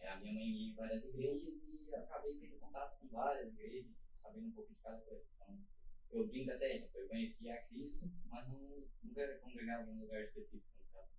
É, 0.00 0.08
a 0.08 0.16
minha 0.20 0.32
mãe 0.32 0.44
ia 0.44 0.72
em 0.72 0.74
várias 0.74 1.04
igrejas 1.04 1.54
e 1.62 1.94
acabei 1.94 2.36
tendo 2.38 2.58
contato 2.58 2.98
com 2.98 3.08
várias 3.08 3.52
igrejas, 3.52 3.92
sabendo 4.16 4.48
um 4.48 4.52
pouco 4.52 4.72
de 4.72 4.80
cada 4.80 4.98
coisa. 5.02 5.24
Então, 5.36 5.60
eu 6.12 6.26
brinco 6.26 6.50
até, 6.50 6.78
tipo, 6.78 6.98
eu 6.98 7.08
conhecia 7.08 7.54
a 7.54 7.62
Cristo, 7.62 8.10
mas 8.26 8.46
não, 8.48 8.86
nunca 9.02 9.38
congregava 9.38 9.90
em 9.90 9.94
um 9.94 10.00
lugar 10.02 10.22
específico. 10.22 10.70
no 10.78 10.92
caso. 10.92 11.12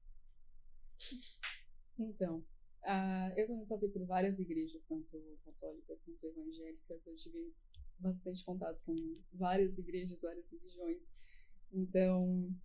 Então, 2.00 2.46
ah, 2.84 3.34
eu 3.36 3.48
também 3.48 3.66
passei 3.66 3.90
por 3.90 4.06
várias 4.06 4.40
igrejas, 4.40 4.86
tanto 4.86 5.40
católicas 5.44 6.02
quanto 6.02 6.26
evangélicas. 6.28 7.08
Eu 7.08 7.16
tive 7.16 7.54
bastante 8.00 8.44
contato 8.44 8.80
com 8.86 8.96
várias 9.34 9.78
igrejas, 9.78 10.22
várias 10.22 10.50
religiões. 10.52 11.04
Então, 11.72 12.56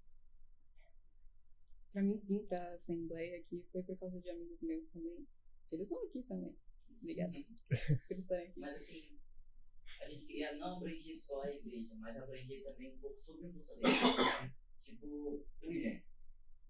para 1.93 2.03
mim 2.03 2.21
vir 2.25 2.47
para 2.47 2.73
a 2.73 2.75
Assembleia 2.75 3.39
aqui 3.39 3.65
foi 3.73 3.83
por 3.83 3.99
causa 3.99 4.21
de 4.21 4.29
amigos 4.29 4.63
meus 4.63 4.87
também. 4.89 5.27
Eles 5.71 5.89
estão 5.89 6.05
aqui 6.05 6.23
também. 6.25 6.57
Obrigada 7.01 7.33
por 8.09 8.17
estarem 8.17 8.49
aqui. 8.49 8.61
Mas 8.61 8.73
assim, 8.73 9.18
a 10.01 10.07
gente 10.07 10.27
queria 10.27 10.57
não 10.57 10.77
abranger 10.77 11.17
só 11.17 11.43
a 11.43 11.51
igreja, 11.51 11.95
mas 11.97 12.17
abranger 12.17 12.65
também 12.65 12.93
um 12.95 12.99
pouco 12.99 13.19
sobre 13.21 13.49
você. 13.51 13.81
tipo, 14.81 15.45
William, 15.63 16.01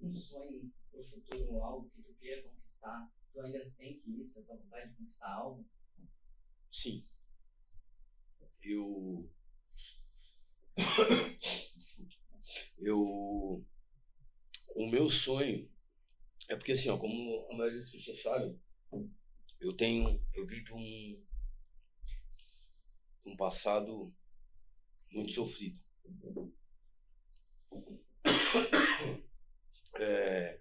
um 0.00 0.12
sonho 0.12 0.72
pro 0.90 1.02
futuro, 1.02 1.62
algo 1.62 1.90
que 1.90 2.02
tu 2.02 2.14
queira 2.14 2.42
conquistar. 2.48 3.12
Tu 3.32 3.40
ainda 3.40 3.64
sente 3.64 4.22
isso, 4.22 4.38
essa 4.38 4.56
vontade 4.56 4.90
de 4.90 4.96
conquistar 4.96 5.32
algo? 5.32 5.64
Sim. 6.70 7.04
Eu. 8.62 9.30
Eu. 12.80 12.96
O 14.76 14.86
meu 14.90 15.10
sonho 15.10 15.68
É 16.48 16.54
porque 16.54 16.70
assim, 16.72 16.88
ó, 16.88 16.96
como 16.96 17.48
a 17.50 17.56
maioria 17.56 17.76
das 17.76 17.90
pessoas 17.90 18.22
sabe, 18.22 18.60
eu 19.60 19.72
tenho. 19.76 20.24
Eu 20.32 20.46
de 20.46 20.72
um. 20.72 21.27
De 23.24 23.30
um 23.30 23.36
passado 23.36 24.14
muito 25.12 25.32
sofrido. 25.32 25.80
É, 30.00 30.60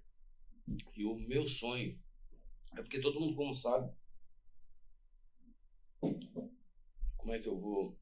e 0.96 1.06
o 1.06 1.16
meu 1.28 1.46
sonho 1.46 2.02
é 2.76 2.82
porque 2.82 3.00
todo 3.00 3.20
mundo 3.20 3.36
como 3.36 3.54
sabe 3.54 3.88
como 7.16 7.34
é 7.34 7.40
que 7.40 7.48
eu 7.48 7.56
vou 7.60 7.96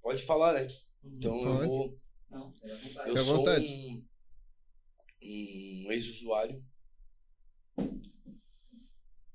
pode 0.00 0.22
falar 0.22 0.52
né 0.52 0.68
então 1.02 1.36
eu 1.36 1.44
Pode. 1.56 1.66
vou 1.66 1.94
Não, 2.30 2.54
eu 3.06 3.16
sou 3.16 3.38
vontade. 3.38 3.66
um, 3.66 4.08
um 5.22 5.90
ex-usuário 5.92 6.64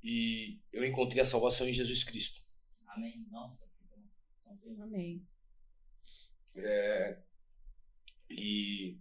e 0.01 0.61
eu 0.71 0.85
encontrei 0.85 1.21
a 1.21 1.25
salvação 1.25 1.67
em 1.67 1.73
Jesus 1.73 2.05
Cristo 2.05 2.41
Amém. 2.87 3.27
Nossa, 3.29 3.68
Amém. 4.81 5.27
É, 6.55 7.23
e 8.29 8.99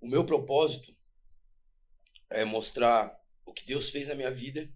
o 0.00 0.08
meu 0.08 0.24
propósito 0.24 0.94
é 2.30 2.44
mostrar 2.44 3.20
o 3.44 3.52
que 3.52 3.64
Deus 3.66 3.90
fez 3.90 4.08
na 4.08 4.14
minha 4.14 4.30
vida, 4.30 4.72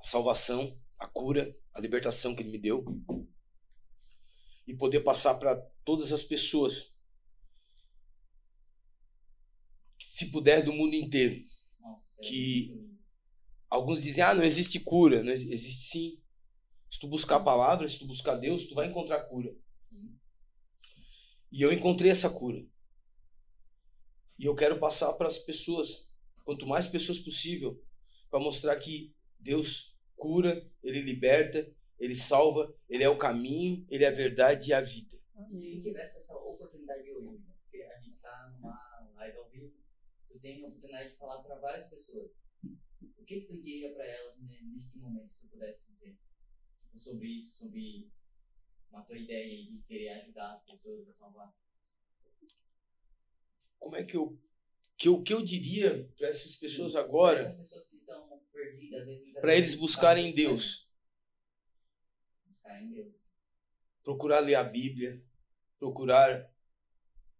a 0.00 0.04
salvação, 0.04 0.82
a 0.98 1.06
cura, 1.06 1.56
a 1.74 1.80
libertação 1.80 2.34
que 2.34 2.42
Ele 2.42 2.50
me 2.50 2.58
deu, 2.58 2.84
e 4.66 4.74
poder 4.76 5.00
passar 5.00 5.34
para 5.38 5.54
todas 5.84 6.12
as 6.12 6.24
pessoas, 6.24 6.98
se 9.98 10.30
puder, 10.30 10.62
do 10.64 10.72
mundo 10.72 10.94
inteiro. 10.94 11.44
Nossa, 11.80 12.04
é 12.18 12.22
Que-. 12.22 12.86
Alguns 13.70 14.00
dizem, 14.00 14.22
ah, 14.22 14.34
não 14.34 14.42
existe 14.44 14.80
cura. 14.80 15.22
Não 15.22 15.32
exi- 15.32 15.52
existe 15.52 15.82
sim. 15.90 16.22
Se 16.88 17.00
tu 17.00 17.08
buscar 17.08 17.36
a 17.36 17.42
palavra, 17.42 17.86
se 17.86 17.98
tu 17.98 18.06
buscar 18.06 18.36
Deus, 18.36 18.66
tu 18.66 18.74
vai 18.74 18.86
encontrar 18.86 19.24
cura. 19.24 19.54
E 21.52 21.62
eu 21.62 21.72
encontrei 21.72 22.10
essa 22.10 22.30
cura. 22.30 22.58
E 24.38 24.44
eu 24.44 24.54
quero 24.54 24.78
passar 24.78 25.12
para 25.14 25.26
as 25.26 25.38
pessoas, 25.38 26.12
quanto 26.44 26.66
mais 26.66 26.86
pessoas 26.86 27.18
possível, 27.18 27.82
para 28.30 28.40
mostrar 28.40 28.76
que 28.76 29.14
Deus 29.38 29.98
cura, 30.14 30.70
Ele 30.82 31.00
liberta, 31.00 31.66
Ele 31.98 32.14
salva, 32.14 32.74
Ele 32.88 33.02
é 33.02 33.08
o 33.08 33.18
caminho, 33.18 33.86
Ele 33.90 34.04
é 34.04 34.08
a 34.08 34.12
verdade 34.12 34.70
e 34.70 34.74
a 34.74 34.80
vida. 34.80 35.16
Se 35.54 35.80
tivesse 35.80 36.18
essa 36.18 36.34
oportunidade 36.34 37.10
hoje, 37.10 37.42
porque 37.62 37.82
a 37.82 38.00
gente 38.00 38.14
está 38.14 38.50
numa 38.50 39.10
live 39.14 39.36
ao 39.38 39.48
vivo, 39.48 39.72
tu 40.28 40.38
tem 40.38 40.62
a 40.62 40.68
oportunidade 40.68 41.10
de 41.10 41.16
falar 41.16 41.42
para 41.42 41.58
várias 41.58 41.88
pessoas. 41.88 42.30
O 43.18 43.24
que, 43.24 43.40
que 43.40 43.46
tu 43.46 43.62
diria 43.62 43.92
para 43.94 44.06
elas 44.06 44.38
né, 44.42 44.60
neste 44.72 44.98
momento, 44.98 45.28
se 45.28 45.42
tu 45.42 45.48
pudesse 45.48 45.90
dizer? 45.90 46.16
Sobre 46.96 47.28
isso, 47.28 47.58
sobre 47.58 48.10
uma 48.90 49.02
tua 49.02 49.18
ideia 49.18 49.44
aí 49.44 49.66
de 49.66 49.82
querer 49.82 50.08
ajudar 50.20 50.54
as 50.54 50.64
pessoas 50.64 51.08
a 51.08 51.14
salvar. 51.14 51.54
Como 53.78 53.96
é 53.96 54.04
que 54.04 54.16
eu 54.16 54.38
que 54.96 55.08
eu, 55.08 55.22
que 55.22 55.34
eu 55.34 55.42
diria 55.42 56.10
para 56.16 56.28
essas 56.28 56.56
pessoas 56.56 56.96
agora, 56.96 57.44
para 59.40 59.54
eles 59.54 59.74
buscarem 59.74 60.32
Deus, 60.32 60.90
Buscar 62.48 62.82
em 62.82 62.92
Deus. 62.92 63.14
procurar 64.02 64.40
ler 64.40 64.54
a 64.54 64.64
Bíblia, 64.64 65.22
procurar 65.78 66.50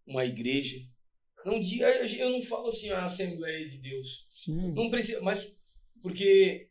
uma 0.05 0.23
igreja. 0.23 0.77
Não 1.43 1.59
diga, 1.59 1.87
eu 2.17 2.29
não 2.29 2.41
falo 2.43 2.67
assim 2.67 2.91
a 2.91 3.05
Assembleia 3.05 3.67
de 3.67 3.77
Deus. 3.79 4.27
Sim. 4.29 4.73
Não 4.73 4.89
precisa, 4.91 5.21
mas 5.21 5.63
porque 6.01 6.63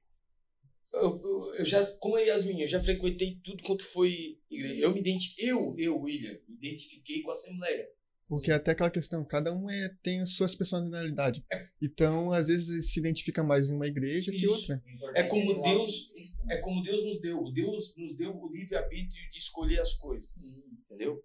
eu, 1.03 1.55
eu, 1.59 1.65
já, 1.65 1.85
como 1.99 2.17
a 2.17 2.21
Yasmin, 2.21 2.61
eu 2.61 2.67
já 2.67 2.83
frequentei 2.83 3.41
tudo 3.43 3.63
quanto 3.63 3.85
foi 3.85 4.39
igreja. 4.51 4.81
Eu 4.81 4.93
me 4.93 5.01
identifiquei, 5.01 5.51
eu, 5.51 5.75
eu, 5.79 6.01
William, 6.01 6.39
me 6.49 6.55
identifiquei 6.57 7.23
com 7.23 7.31
a 7.31 7.33
Assembleia. 7.33 7.89
Porque 8.29 8.51
até 8.51 8.73
aquela 8.73 8.91
questão, 8.91 9.25
cada 9.25 9.55
um 9.55 9.71
é, 9.71 9.89
tem 10.03 10.25
suas 10.27 10.55
personalidades. 10.55 11.43
Então, 11.81 12.33
às 12.33 12.49
vezes, 12.49 12.93
se 12.93 12.99
identifica 12.99 13.45
mais 13.45 13.69
em 13.69 13.75
uma 13.75 13.87
igreja 13.87 14.33
que 14.33 14.45
Isso. 14.45 14.73
outra. 14.73 14.83
O 14.85 14.91
importante 14.91 15.19
É 15.21 15.23
como 15.29 15.63
Deus-? 15.63 16.13
É 16.51 16.57
como 16.57 16.83
Deus 16.83 17.05
nos 17.05 17.21
deu. 17.21 17.53
Deus 17.53 17.95
nos 17.97 18.17
deu 18.17 18.37
o 18.37 18.51
livre-arbítrio 18.51 19.29
de 19.29 19.39
escolher 19.39 19.79
as 19.79 19.95
coisas, 19.95 20.35
entendeu? 20.83 21.23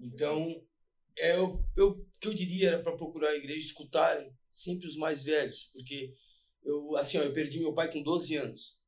Então, 0.00 0.64
é 1.18 1.38
o 1.40 1.62
que 2.20 2.28
eu 2.28 2.34
diria 2.34 2.68
era 2.68 2.82
para 2.82 2.96
procurar 2.96 3.30
a 3.30 3.36
igreja 3.36 3.58
escutarem 3.58 4.32
sempre 4.50 4.86
os 4.86 4.96
mais 4.96 5.22
velhos, 5.22 5.70
porque 5.72 6.10
eu 6.68 6.96
assim, 6.96 7.18
ó, 7.18 7.22
eu 7.22 7.32
perdi 7.32 7.58
meu 7.58 7.72
pai 7.72 7.90
com 7.90 8.02
12 8.02 8.36
anos. 8.36 8.78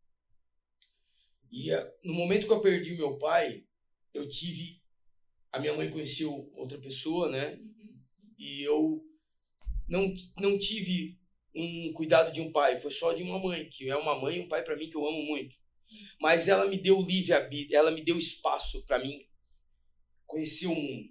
E 1.50 1.72
eh, 1.72 1.94
no 2.04 2.14
momento 2.14 2.46
que 2.46 2.52
eu 2.52 2.60
perdi 2.60 2.94
meu 2.94 3.16
pai, 3.18 3.66
eu 4.14 4.28
tive 4.28 4.80
a 5.52 5.58
minha 5.58 5.72
mãe 5.72 5.90
conheceu 5.90 6.50
outra 6.54 6.78
pessoa, 6.78 7.28
né? 7.28 7.58
E 8.38 8.62
eu 8.62 9.02
não 9.88 10.12
não 10.38 10.58
tive 10.58 11.18
um 11.54 11.92
cuidado 11.94 12.30
de 12.32 12.40
um 12.40 12.52
pai, 12.52 12.78
foi 12.80 12.90
só 12.90 13.12
de 13.12 13.22
uma 13.22 13.38
mãe, 13.38 13.68
que 13.68 13.90
é 13.90 13.96
uma 13.96 14.20
mãe 14.20 14.36
e 14.36 14.40
um 14.40 14.48
pai 14.48 14.62
para 14.62 14.76
mim 14.76 14.88
que 14.88 14.96
eu 14.96 15.06
amo 15.06 15.22
muito. 15.24 15.56
Mas 16.20 16.48
ela 16.48 16.66
me 16.66 16.76
deu 16.76 17.00
livre 17.00 17.32
arbítrio, 17.32 17.76
ela 17.76 17.90
me 17.90 18.02
deu 18.02 18.16
espaço 18.16 18.84
para 18.86 18.98
mim 19.00 19.26
conhecer 20.26 20.66
o 20.66 20.74
mundo. 20.74 21.10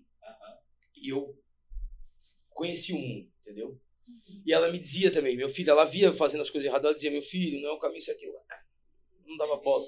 E 0.96 1.10
eu 1.10 1.38
conheci 2.50 2.94
o 2.94 2.98
mundo, 2.98 3.30
entendeu? 3.40 3.82
E 4.46 4.54
ela 4.54 4.72
me 4.72 4.80
dizia 4.80 5.12
também, 5.12 5.36
meu 5.36 5.50
filho, 5.50 5.70
ela 5.72 5.86
via 5.86 6.12
fazendo 6.14 6.42
as 6.42 6.50
coisas 6.50 6.68
erradas, 6.68 6.86
ela 6.86 6.94
dizia, 6.94 7.12
meu 7.12 7.22
filho, 7.22 7.62
não 7.62 7.70
é 7.70 7.74
o 7.74 7.80
caminho 7.80 8.00
isso 8.00 8.12
aqui. 8.12 8.26
Eu, 8.26 8.36
"Ah, 8.50 8.66
Não 9.28 9.38
dava 9.38 9.58
bola. 9.58 9.86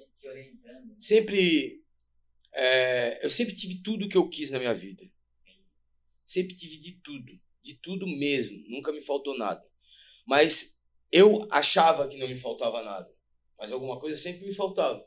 Sempre, 1.00 1.84
é, 2.54 3.26
eu 3.26 3.30
sempre 3.30 3.56
tive 3.56 3.82
tudo 3.82 4.08
que 4.08 4.16
eu 4.18 4.30
quis 4.30 4.52
na 4.52 4.60
minha 4.60 4.74
vida. 4.74 5.04
Sempre 6.24 6.56
tive 6.56 6.78
de 6.78 7.02
tudo, 7.02 7.42
de 7.64 7.74
tudo 7.76 8.08
mesmo, 8.08 8.58
nunca 8.70 8.92
me 8.92 9.02
faltou 9.02 9.36
nada. 9.38 9.62
Mas 10.28 10.84
eu 11.12 11.48
achava 11.52 12.08
que 12.08 12.18
não 12.18 12.28
me 12.28 12.36
faltava 12.36 12.82
nada, 12.84 13.10
mas 13.58 13.72
alguma 13.72 14.00
coisa 14.00 14.16
sempre 14.16 14.46
me 14.46 14.54
faltava. 14.54 15.04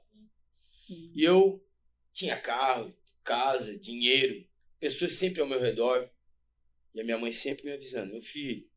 Sim. 0.53 1.12
E 1.14 1.23
eu 1.23 1.64
tinha 2.12 2.37
carro, 2.37 2.93
casa, 3.23 3.79
dinheiro, 3.79 4.47
pessoas 4.81 5.12
sempre 5.12 5.41
ao 5.41 5.47
meu 5.47 5.61
redor. 5.61 6.11
E 6.95 7.00
a 7.00 7.05
minha 7.05 7.19
mãe 7.19 7.33
sempre 7.33 7.64
me 7.64 7.73
avisando: 7.73 8.12
meu 8.12 8.21
filho, 8.21 8.69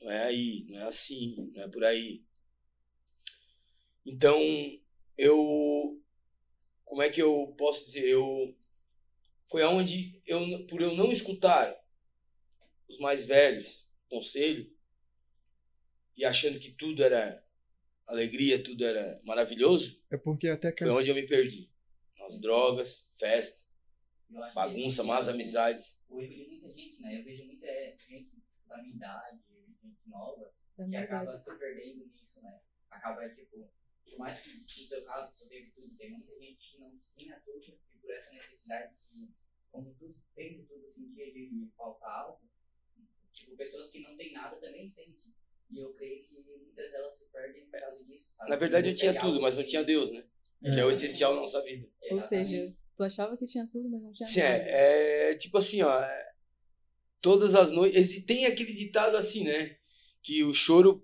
não 0.00 0.10
é 0.10 0.22
aí, 0.24 0.64
não 0.68 0.78
é 0.78 0.82
assim, 0.84 1.52
não 1.54 1.62
é 1.62 1.68
por 1.68 1.84
aí. 1.84 2.24
Então, 4.06 4.38
eu. 5.16 6.00
Como 6.84 7.02
é 7.02 7.10
que 7.10 7.22
eu 7.22 7.54
posso 7.58 7.84
dizer? 7.84 8.08
Eu. 8.08 8.56
Foi 9.44 9.62
aonde, 9.62 10.20
eu, 10.26 10.66
por 10.66 10.80
eu 10.80 10.94
não 10.94 11.10
escutar 11.10 11.76
os 12.88 12.98
mais 12.98 13.26
velhos, 13.26 13.88
conselho, 14.08 14.72
e 16.16 16.24
achando 16.24 16.58
que 16.58 16.70
tudo 16.72 17.02
era 17.02 17.42
alegria, 18.06 18.62
tudo 18.62 18.84
era 18.84 19.20
maravilhoso, 19.24 20.04
É 20.10 20.16
porque 20.16 20.48
até 20.48 20.72
que 20.72 20.84
foi 20.84 20.92
onde 20.92 21.10
eu 21.10 21.14
me 21.14 21.22
perdi. 21.26 21.70
Nas 22.18 22.40
drogas, 22.40 23.16
festa, 23.18 23.68
Eu 24.30 24.40
bagunça, 24.52 25.02
más 25.02 25.28
amizades. 25.28 26.04
O 26.08 26.20
erro 26.20 26.34
de 26.34 26.46
muita 26.46 26.72
gente, 26.72 27.00
né? 27.00 27.18
Eu 27.20 27.24
vejo 27.24 27.46
muita 27.46 27.66
gente 27.96 28.30
da 28.66 28.76
minha 28.82 28.94
idade, 28.94 29.40
gente 29.82 30.08
nova, 30.08 30.52
Da 30.76 30.88
que 30.88 30.96
acaba 30.96 31.40
se 31.40 31.58
perdendo 31.58 32.06
nisso, 32.06 32.42
né? 32.42 32.60
Acaba, 32.90 33.28
tipo, 33.34 33.70
por 34.04 34.18
mais 34.18 34.40
que 34.40 34.82
no 34.82 34.88
teu 34.88 35.04
caso 35.04 35.32
tu 35.38 35.48
teve 35.48 35.70
tudo, 35.72 35.96
tem 35.96 36.10
muita 36.12 36.38
gente 36.38 36.70
que 36.72 36.78
não 36.78 37.00
tinha 37.16 37.40
tudo 37.40 37.60
e 37.94 37.98
por 37.98 38.10
essa 38.10 38.32
necessidade 38.32 38.94
de, 39.10 39.30
como 39.70 39.94
tu 39.94 40.08
teve 40.34 40.64
tudo, 40.64 40.88
sentia 40.88 41.32
de 41.32 41.70
faltar 41.76 42.24
algo, 42.24 42.40
tipo, 43.32 43.56
pessoas 43.56 43.90
que 43.90 44.00
não 44.00 44.16
têm 44.16 44.32
nada 44.32 44.56
também 44.56 44.86
sentem. 44.88 45.30
E 45.70 45.78
eu 45.78 45.94
creio 45.94 46.20
que 46.24 46.34
muitas 46.40 46.90
delas 46.90 47.14
se 47.16 47.26
perdem 47.30 47.64
por 47.66 47.80
causa 47.80 48.04
disso, 48.04 48.32
sabe? 48.36 48.50
Na 48.50 48.56
verdade, 48.56 48.88
eu 48.90 48.94
tinha 48.94 49.12
é 49.12 49.20
tudo, 49.20 49.40
mas 49.40 49.56
não 49.56 49.62
que- 49.62 49.70
tinha 49.70 49.84
Deus, 49.84 50.10
né? 50.10 50.24
É. 50.64 50.70
Que 50.72 50.80
é 50.80 50.84
o 50.84 50.90
essencial 50.90 51.32
na 51.34 51.40
nossa 51.40 51.62
vida. 51.62 51.86
Ou 52.10 52.16
Exatamente. 52.18 52.48
seja, 52.50 52.76
tu 52.96 53.04
achava 53.04 53.36
que 53.36 53.46
tinha 53.46 53.64
tudo, 53.68 53.88
mas 53.88 54.02
não 54.02 54.12
tinha 54.12 54.26
Sim, 54.26 54.40
nada. 54.40 54.54
é, 54.56 55.30
é 55.32 55.36
tipo 55.36 55.56
assim, 55.56 55.80
ó. 55.82 56.02
Todas 57.20 57.54
as 57.54 57.70
noites. 57.70 58.24
Tem 58.24 58.46
aquele 58.46 58.72
ditado 58.72 59.16
assim, 59.16 59.44
né? 59.44 59.76
Que 60.22 60.44
o 60.44 60.52
choro 60.52 61.02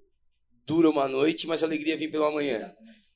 dura 0.67 0.91
uma 0.91 1.09
noite, 1.09 1.47
mas 1.47 1.63
a 1.63 1.67
alegria 1.67 1.97
vem 1.97 2.11
pela 2.11 2.31
manhã. 2.31 2.75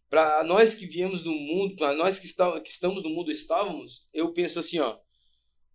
Para 0.09 0.45
nós 0.45 0.75
que 0.75 0.87
viemos 0.87 1.23
do 1.23 1.33
mundo, 1.33 1.77
para 1.77 1.95
nós 1.95 2.19
que, 2.19 2.27
está, 2.27 2.61
que 2.61 2.69
estamos 2.69 3.03
no 3.03 3.11
mundo, 3.11 3.31
estávamos, 3.31 4.07
eu 4.13 4.33
penso 4.33 4.59
assim, 4.59 4.79
ó. 4.81 4.99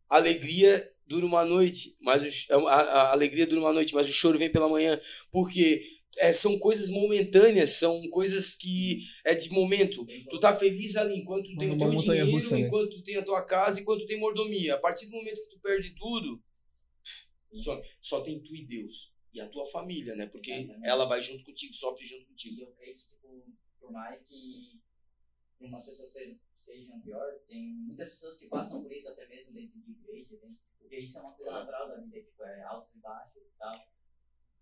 Alegria 0.10 0.92
dura 1.08 1.26
uma 1.26 1.46
noite, 1.46 1.96
mas 2.02 2.48
o, 2.50 2.68
a, 2.68 2.76
a 2.76 3.12
alegria 3.12 3.46
dura 3.48 3.62
uma 3.62 3.74
noite, 3.74 3.94
mas 3.94 4.10
o 4.10 4.14
choro 4.14 4.38
vem 4.38 4.50
pela 4.50 4.70
manhã. 4.70 5.00
Porque 5.32 5.82
é, 6.18 6.32
são 6.34 6.58
coisas 6.60 6.90
momentâneas, 6.90 7.72
são 7.72 8.02
coisas 8.10 8.56
que 8.56 9.00
é 9.26 9.34
de 9.34 9.50
momento. 9.50 10.06
Tu 10.30 10.40
tá 10.40 10.54
feliz 10.54 10.96
ali 10.96 11.20
enquanto 11.20 11.50
tu 11.50 11.58
tem 11.58 11.72
o 11.72 11.78
teu 11.78 11.90
dinheiro, 11.96 12.32
russa, 12.32 12.56
né? 12.56 12.62
enquanto 12.62 12.90
tu 12.90 13.04
tem 13.04 13.18
a 13.18 13.24
tua 13.24 13.42
casa, 13.46 13.82
enquanto 13.82 14.02
tu 14.02 14.08
tem 14.08 14.20
mordomia. 14.20 14.76
A 14.76 14.80
partir 14.80 15.06
do 15.08 15.12
momento 15.12 15.42
que 15.42 15.50
tu 15.50 15.60
perde 15.60 15.92
tudo, 15.96 16.42
só, 17.58 17.82
só 18.02 18.22
tem 18.24 18.40
tu 18.42 18.56
e 18.56 18.66
Deus. 18.66 19.16
e 19.34 19.42
a 19.42 19.50
tua 19.50 19.66
família, 19.66 20.16
né? 20.16 20.28
Porque 20.28 20.50
Exatamente. 20.52 20.88
ela 20.88 21.06
vai 21.06 21.22
junto 21.22 21.44
contigo, 21.44 21.74
sofre 21.74 22.06
junto 22.06 22.22
E 22.22 22.26
contigo. 22.28 22.62
eu 22.62 22.72
creio 22.74 22.96
que, 22.96 23.04
tipo, 23.04 23.46
por 23.82 23.92
mais 23.92 24.22
que 24.24 24.82
umas 25.60 25.84
pessoas 25.84 26.14
se- 26.14 26.40
sejam 26.60 27.02
pior, 27.02 27.34
tem 27.48 27.68
muitas 27.74 28.12
pessoas 28.12 28.38
que 28.38 28.48
passam 28.48 28.82
por 28.82 28.92
isso 28.94 29.10
até 29.10 29.28
mesmo 29.28 29.54
dentro 29.54 29.78
de 29.80 29.92
igreja, 29.92 30.38
dentro, 30.38 30.58
porque 30.80 30.98
isso 31.00 31.18
é 31.18 31.22
uma 31.22 31.34
coisa 31.34 31.52
natural 31.52 31.88
da 31.90 31.98
vida, 31.98 32.22
tipo, 32.22 32.44
é 32.44 32.62
altos 32.64 32.96
e 32.96 33.00
baixos 33.00 33.44
e 33.44 33.58
tal. 33.60 33.88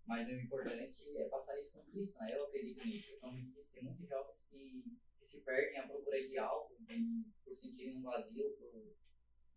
Mas 0.06 0.28
o 0.28 0.32
importante 0.32 1.16
é 1.16 1.24
passar 1.28 1.58
isso 1.58 1.72
com 1.74 1.84
Cristo, 1.90 2.18
né? 2.18 2.36
Eu 2.36 2.44
acredito 2.46 2.84
nisso. 2.84 3.20
Como 3.20 3.38
eu 3.38 3.52
disse, 3.52 3.72
tem 3.74 3.84
muitos 3.84 4.08
jovens 4.08 4.36
que, 4.50 4.84
que 5.18 5.24
se 5.24 5.40
perdem 5.44 5.78
à 5.78 5.86
procura 5.86 6.20
de 6.28 6.36
algo, 6.36 6.74
de, 6.80 7.24
por 7.44 7.54
sentirem 7.54 7.96
um 7.96 8.02
vazio, 8.02 8.50
por 8.58 8.92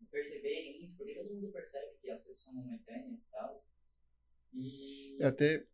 perceberem 0.05 0.83
isso, 0.83 0.97
porque 0.97 1.15
todo 1.15 1.33
mundo 1.33 1.51
percebe 1.51 1.97
que 2.01 2.09
as 2.09 2.23
coisas 2.23 2.43
são 2.43 2.53
momentâneas 2.53 3.19
e 3.19 3.31
tal. 3.31 3.65
E 4.53 5.17
E 5.19 5.23
até 5.23 5.65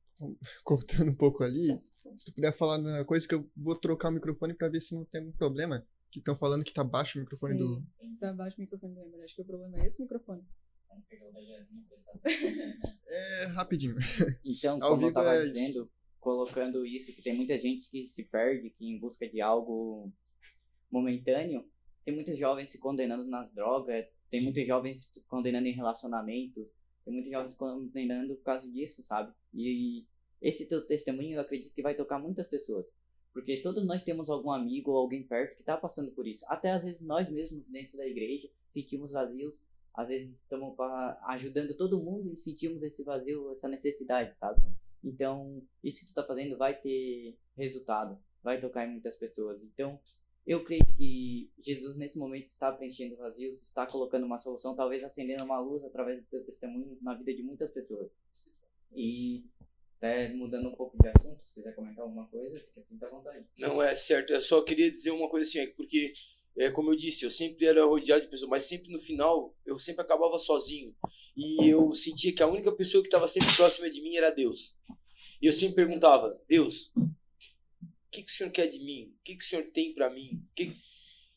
cortando 0.63 1.09
um 1.09 1.15
pouco 1.15 1.43
ali, 1.43 1.81
se 2.15 2.25
tu 2.25 2.33
puder 2.33 2.51
falar 2.51 2.77
na 2.77 3.05
coisa 3.05 3.27
que 3.27 3.35
eu 3.35 3.49
vou 3.55 3.75
trocar 3.75 4.09
o 4.09 4.13
microfone 4.13 4.53
pra 4.53 4.69
ver 4.69 4.79
se 4.79 4.95
não 4.95 5.05
tem 5.05 5.21
algum 5.21 5.33
problema. 5.33 5.85
Que 6.11 6.19
estão 6.19 6.37
falando 6.37 6.63
que 6.63 6.73
tá 6.73 6.83
baixo 6.83 7.17
o 7.17 7.21
microfone 7.21 7.57
do. 7.57 7.83
Sim. 7.99 8.15
Tá 8.19 8.29
abaixo 8.29 8.57
o 8.57 8.61
microfone 8.61 8.93
do 8.93 9.01
Emer. 9.01 9.23
Acho 9.23 9.35
que 9.35 9.41
o 9.41 9.45
problema 9.45 9.79
é 9.79 9.87
esse 9.87 10.03
microfone. 10.03 10.45
Vamos 10.87 11.05
pegar 11.07 11.27
o 11.27 11.33
da 11.33 11.41
Jasmine 11.41 11.81
emprestado. 11.81 12.21
É 13.07 13.45
rapidinho. 13.47 13.95
Então, 14.43 14.79
como 14.79 14.93
eu 14.93 14.97
vivo 14.97 15.13
tava 15.13 15.35
é 15.35 15.41
dizendo, 15.41 15.91
colocando 16.19 16.85
isso, 16.85 17.15
que 17.15 17.21
tem 17.21 17.35
muita 17.35 17.59
gente 17.59 17.89
que 17.89 18.07
se 18.07 18.25
perde, 18.25 18.69
que 18.71 18.85
em 18.85 18.99
busca 18.99 19.27
de 19.27 19.41
algo 19.41 20.11
momentâneo, 20.89 21.67
tem 22.05 22.13
muitos 22.13 22.37
jovens 22.37 22.69
se 22.69 22.79
condenando 22.79 23.25
nas 23.25 23.51
drogas, 23.53 24.05
tem 24.33 24.41
muitos 24.41 24.65
jovens 24.65 25.23
condenando 25.27 25.67
em 25.67 25.73
relacionamentos, 25.73 26.65
tem 27.05 27.13
muitos 27.13 27.31
jovens 27.31 27.53
condenando 27.53 28.35
por 28.35 28.43
causa 28.43 28.67
disso, 28.67 29.03
sabe? 29.03 29.31
E 29.53 30.07
esse 30.41 30.67
teu 30.67 30.83
testemunho 30.87 31.35
eu 31.35 31.41
acredito 31.41 31.71
que 31.71 31.83
vai 31.83 31.93
tocar 31.93 32.17
muitas 32.17 32.47
pessoas. 32.47 32.91
Porque 33.31 33.61
todos 33.61 33.85
nós 33.85 34.03
temos 34.03 34.31
algum 34.31 34.49
amigo 34.49 34.89
ou 34.89 34.97
alguém 34.97 35.21
perto 35.21 35.55
que 35.55 35.63
tá 35.63 35.77
passando 35.77 36.11
por 36.13 36.25
isso. 36.25 36.43
Até 36.49 36.71
às 36.71 36.83
vezes 36.83 37.01
nós 37.01 37.29
mesmos 37.29 37.69
dentro 37.69 37.95
da 37.95 38.07
igreja 38.07 38.49
sentimos 38.71 39.11
vazios, 39.11 39.61
às 39.93 40.09
vezes 40.09 40.41
estamos 40.41 40.75
ajudando 41.27 41.77
todo 41.77 42.01
mundo 42.01 42.33
e 42.33 42.35
sentimos 42.35 42.81
esse 42.81 43.03
vazio, 43.03 43.51
essa 43.51 43.69
necessidade, 43.69 44.35
sabe? 44.35 44.59
Então, 45.03 45.61
isso 45.83 45.99
que 45.99 46.07
tu 46.07 46.15
tá 46.15 46.23
fazendo 46.25 46.57
vai 46.57 46.73
ter 46.73 47.37
resultado, 47.55 48.17
vai 48.41 48.59
tocar 48.59 48.87
em 48.87 48.93
muitas 48.93 49.15
pessoas. 49.15 49.61
Então, 49.61 49.99
eu 50.45 50.63
creio 50.63 50.83
que 50.97 51.49
Jesus 51.61 51.95
nesse 51.95 52.17
momento 52.17 52.47
está 52.47 52.71
preenchendo 52.71 53.15
vazios, 53.15 53.61
está 53.61 53.85
colocando 53.85 54.25
uma 54.25 54.37
solução, 54.37 54.75
talvez 54.75 55.03
acendendo 55.03 55.43
uma 55.43 55.59
luz 55.59 55.83
através 55.83 56.19
do 56.19 56.25
teu 56.27 56.43
testemunho 56.43 56.97
na 57.01 57.15
vida 57.15 57.33
de 57.33 57.43
muitas 57.43 57.71
pessoas. 57.71 58.11
E 58.93 59.45
até 59.97 60.33
mudando 60.33 60.67
um 60.67 60.75
pouco 60.75 60.97
de 61.01 61.07
assunto, 61.07 61.41
se 61.41 61.53
quiser 61.53 61.73
comentar 61.73 62.03
alguma 62.03 62.27
coisa, 62.27 62.59
fica 62.59 62.81
assim 62.81 62.99
à 63.01 63.09
vontade. 63.09 63.45
Não 63.57 63.81
é 63.81 63.95
certo, 63.95 64.33
eu 64.33 64.41
só 64.41 64.61
queria 64.61 64.91
dizer 64.91 65.11
uma 65.11 65.29
coisa 65.29 65.47
assim, 65.47 65.59
é 65.59 65.67
porque, 65.67 66.11
é, 66.57 66.69
como 66.69 66.91
eu 66.91 66.95
disse, 66.97 67.23
eu 67.23 67.29
sempre 67.29 67.65
era 67.65 67.85
rodeado 67.85 68.21
de 68.21 68.27
pessoas, 68.27 68.49
mas 68.49 68.63
sempre 68.63 68.91
no 68.91 68.99
final, 68.99 69.55
eu 69.65 69.79
sempre 69.79 70.01
acabava 70.01 70.37
sozinho. 70.37 70.93
E 71.37 71.69
eu 71.69 71.89
sentia 71.93 72.35
que 72.35 72.43
a 72.43 72.47
única 72.47 72.71
pessoa 72.73 73.01
que 73.01 73.07
estava 73.07 73.29
sempre 73.29 73.55
próxima 73.55 73.89
de 73.89 74.01
mim 74.01 74.17
era 74.17 74.29
Deus. 74.29 74.77
E 75.41 75.45
eu 75.45 75.53
sempre 75.53 75.75
perguntava, 75.75 76.37
Deus, 76.49 76.91
que, 78.13 78.23
que 78.23 78.31
o 78.31 78.35
Senhor 78.35 78.51
quer 78.51 78.67
de 78.67 78.79
mim? 78.79 79.15
O 79.19 79.23
que, 79.23 79.35
que 79.35 79.43
o 79.43 79.47
Senhor 79.47 79.63
tem 79.71 79.93
para 79.93 80.09
mim? 80.09 80.47
Que... 80.55 80.71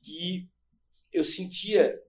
E 0.06 0.46
eu 1.12 1.24
sentia 1.24 2.02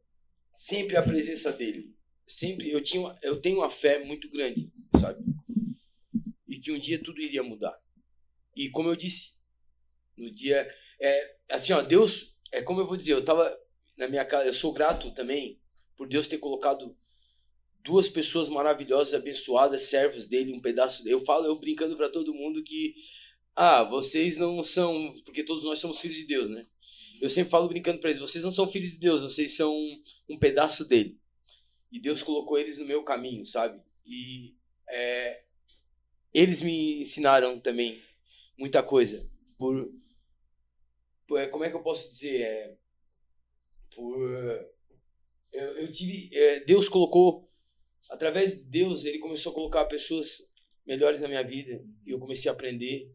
sempre 0.53 0.97
a 0.97 1.01
presença 1.01 1.51
dele. 1.53 1.95
Sempre, 2.25 2.69
eu, 2.69 2.83
tinha, 2.83 3.09
eu 3.23 3.39
tenho 3.39 3.59
uma 3.59 3.69
fé 3.69 4.03
muito 4.03 4.29
grande, 4.29 4.71
sabe? 4.99 5.23
E 6.47 6.59
que 6.59 6.71
um 6.71 6.77
dia 6.77 7.01
tudo 7.01 7.21
iria 7.21 7.41
mudar. 7.41 7.75
E 8.55 8.69
como 8.69 8.89
eu 8.89 8.95
disse, 8.95 9.37
no 10.17 10.29
dia 10.31 10.67
é 10.99 11.35
assim 11.51 11.73
ó 11.73 11.81
Deus 11.81 12.39
é 12.51 12.61
como 12.61 12.81
eu 12.81 12.87
vou 12.87 12.97
dizer 12.97 13.13
eu 13.13 13.23
tava 13.23 13.55
na 13.99 14.07
minha 14.07 14.25
casa 14.25 14.47
eu 14.47 14.53
sou 14.53 14.73
grato 14.73 15.11
também 15.11 15.61
por 15.95 16.07
Deus 16.07 16.27
ter 16.27 16.39
colocado 16.39 16.97
duas 17.83 18.09
pessoas 18.09 18.49
maravilhosas 18.49 19.13
abençoadas 19.13 19.83
servos 19.83 20.27
dele 20.27 20.53
um 20.53 20.59
pedaço 20.59 21.07
eu 21.07 21.19
falo 21.19 21.45
eu 21.45 21.59
brincando 21.59 21.95
para 21.95 22.09
todo 22.09 22.33
mundo 22.33 22.63
que 22.63 22.95
ah 23.57 23.83
vocês 23.83 24.37
não 24.37 24.63
são 24.63 25.13
porque 25.25 25.43
todos 25.43 25.63
nós 25.63 25.79
somos 25.79 25.97
filhos 25.97 26.17
de 26.17 26.25
Deus 26.25 26.49
né? 26.49 26.65
Eu 27.19 27.29
sempre 27.29 27.49
falo 27.49 27.67
brincando 27.67 27.99
para 27.99 28.11
eles 28.11 28.21
vocês 28.21 28.43
não 28.43 28.51
são 28.51 28.67
filhos 28.67 28.91
de 28.91 28.99
Deus 28.99 29.23
vocês 29.23 29.53
são 29.53 29.73
um 30.29 30.37
pedaço 30.37 30.85
dele. 30.85 31.19
E 31.91 31.99
Deus 31.99 32.21
colocou 32.21 32.59
eles 32.59 32.77
no 32.77 32.85
meu 32.85 33.03
caminho 33.03 33.43
sabe? 33.43 33.83
E 34.05 34.55
é, 34.89 35.43
eles 36.33 36.61
me 36.61 37.01
ensinaram 37.01 37.59
também 37.59 37.99
muita 38.57 38.83
coisa. 38.83 39.27
Por, 39.57 39.91
por 41.27 41.39
é, 41.39 41.47
como 41.47 41.63
é 41.63 41.69
que 41.71 41.75
eu 41.75 41.81
posso 41.81 42.09
dizer? 42.09 42.41
É, 42.41 42.77
por 43.95 44.19
eu, 45.51 45.77
eu 45.79 45.91
tive 45.91 46.29
é, 46.31 46.59
Deus 46.59 46.87
colocou 46.87 47.43
através 48.11 48.59
de 48.59 48.65
Deus 48.65 49.03
ele 49.03 49.17
começou 49.17 49.51
a 49.51 49.55
colocar 49.55 49.85
pessoas 49.85 50.53
melhores 50.85 51.21
na 51.21 51.27
minha 51.27 51.43
vida 51.43 51.83
e 52.05 52.11
eu 52.11 52.19
comecei 52.19 52.49
a 52.49 52.53
aprender 52.53 53.09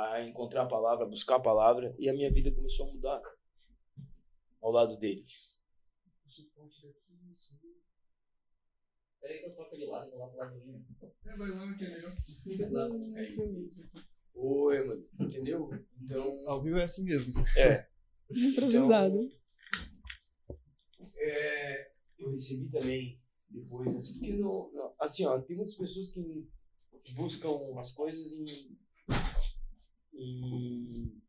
a 0.00 0.22
encontrar 0.24 0.62
a 0.62 0.66
palavra 0.66 1.04
a 1.04 1.08
buscar 1.08 1.36
a 1.36 1.40
palavra 1.40 1.94
e 1.98 2.08
a 2.08 2.12
minha 2.14 2.30
vida 2.32 2.52
começou 2.52 2.88
a 2.88 2.92
mudar 2.92 3.22
ao 4.62 4.70
lado 4.70 4.96
dele 4.96 5.22
Peraí 9.20 9.40
que 9.40 9.46
eu 9.46 9.50
troco 9.50 9.76
de 9.76 9.84
lado 9.86 10.10
vou 10.10 10.18
lá 10.20 10.28
pro 10.28 10.38
lado. 10.38 10.62
É, 11.26 11.36
vai 11.36 11.50
lá 11.50 11.74
que 11.76 11.84
é 12.54 12.68
melhor. 12.68 12.92
oi 14.34 14.86
mano 14.86 15.08
entendeu 15.20 15.68
então 16.02 16.48
Ao 16.48 16.62
vivo 16.62 16.78
é 16.78 16.84
assim 16.84 17.04
mesmo. 17.04 17.34
Improvisado. 18.30 19.28
é, 21.16 21.90
eu 22.18 22.30
recebi 22.30 22.70
também 22.70 23.20
depois, 23.50 23.94
assim, 23.94 24.12
porque 24.18 24.32
não, 24.34 24.70
não- 24.72 24.94
assim, 25.00 25.24
ó, 25.24 25.40
tem 25.40 25.56
muitas 25.56 25.74
pessoas 25.74 26.10
que 26.10 26.46
buscam 27.14 27.50
as 27.78 27.92
coisas 27.92 28.32
em, 28.34 28.77
em 30.18 31.22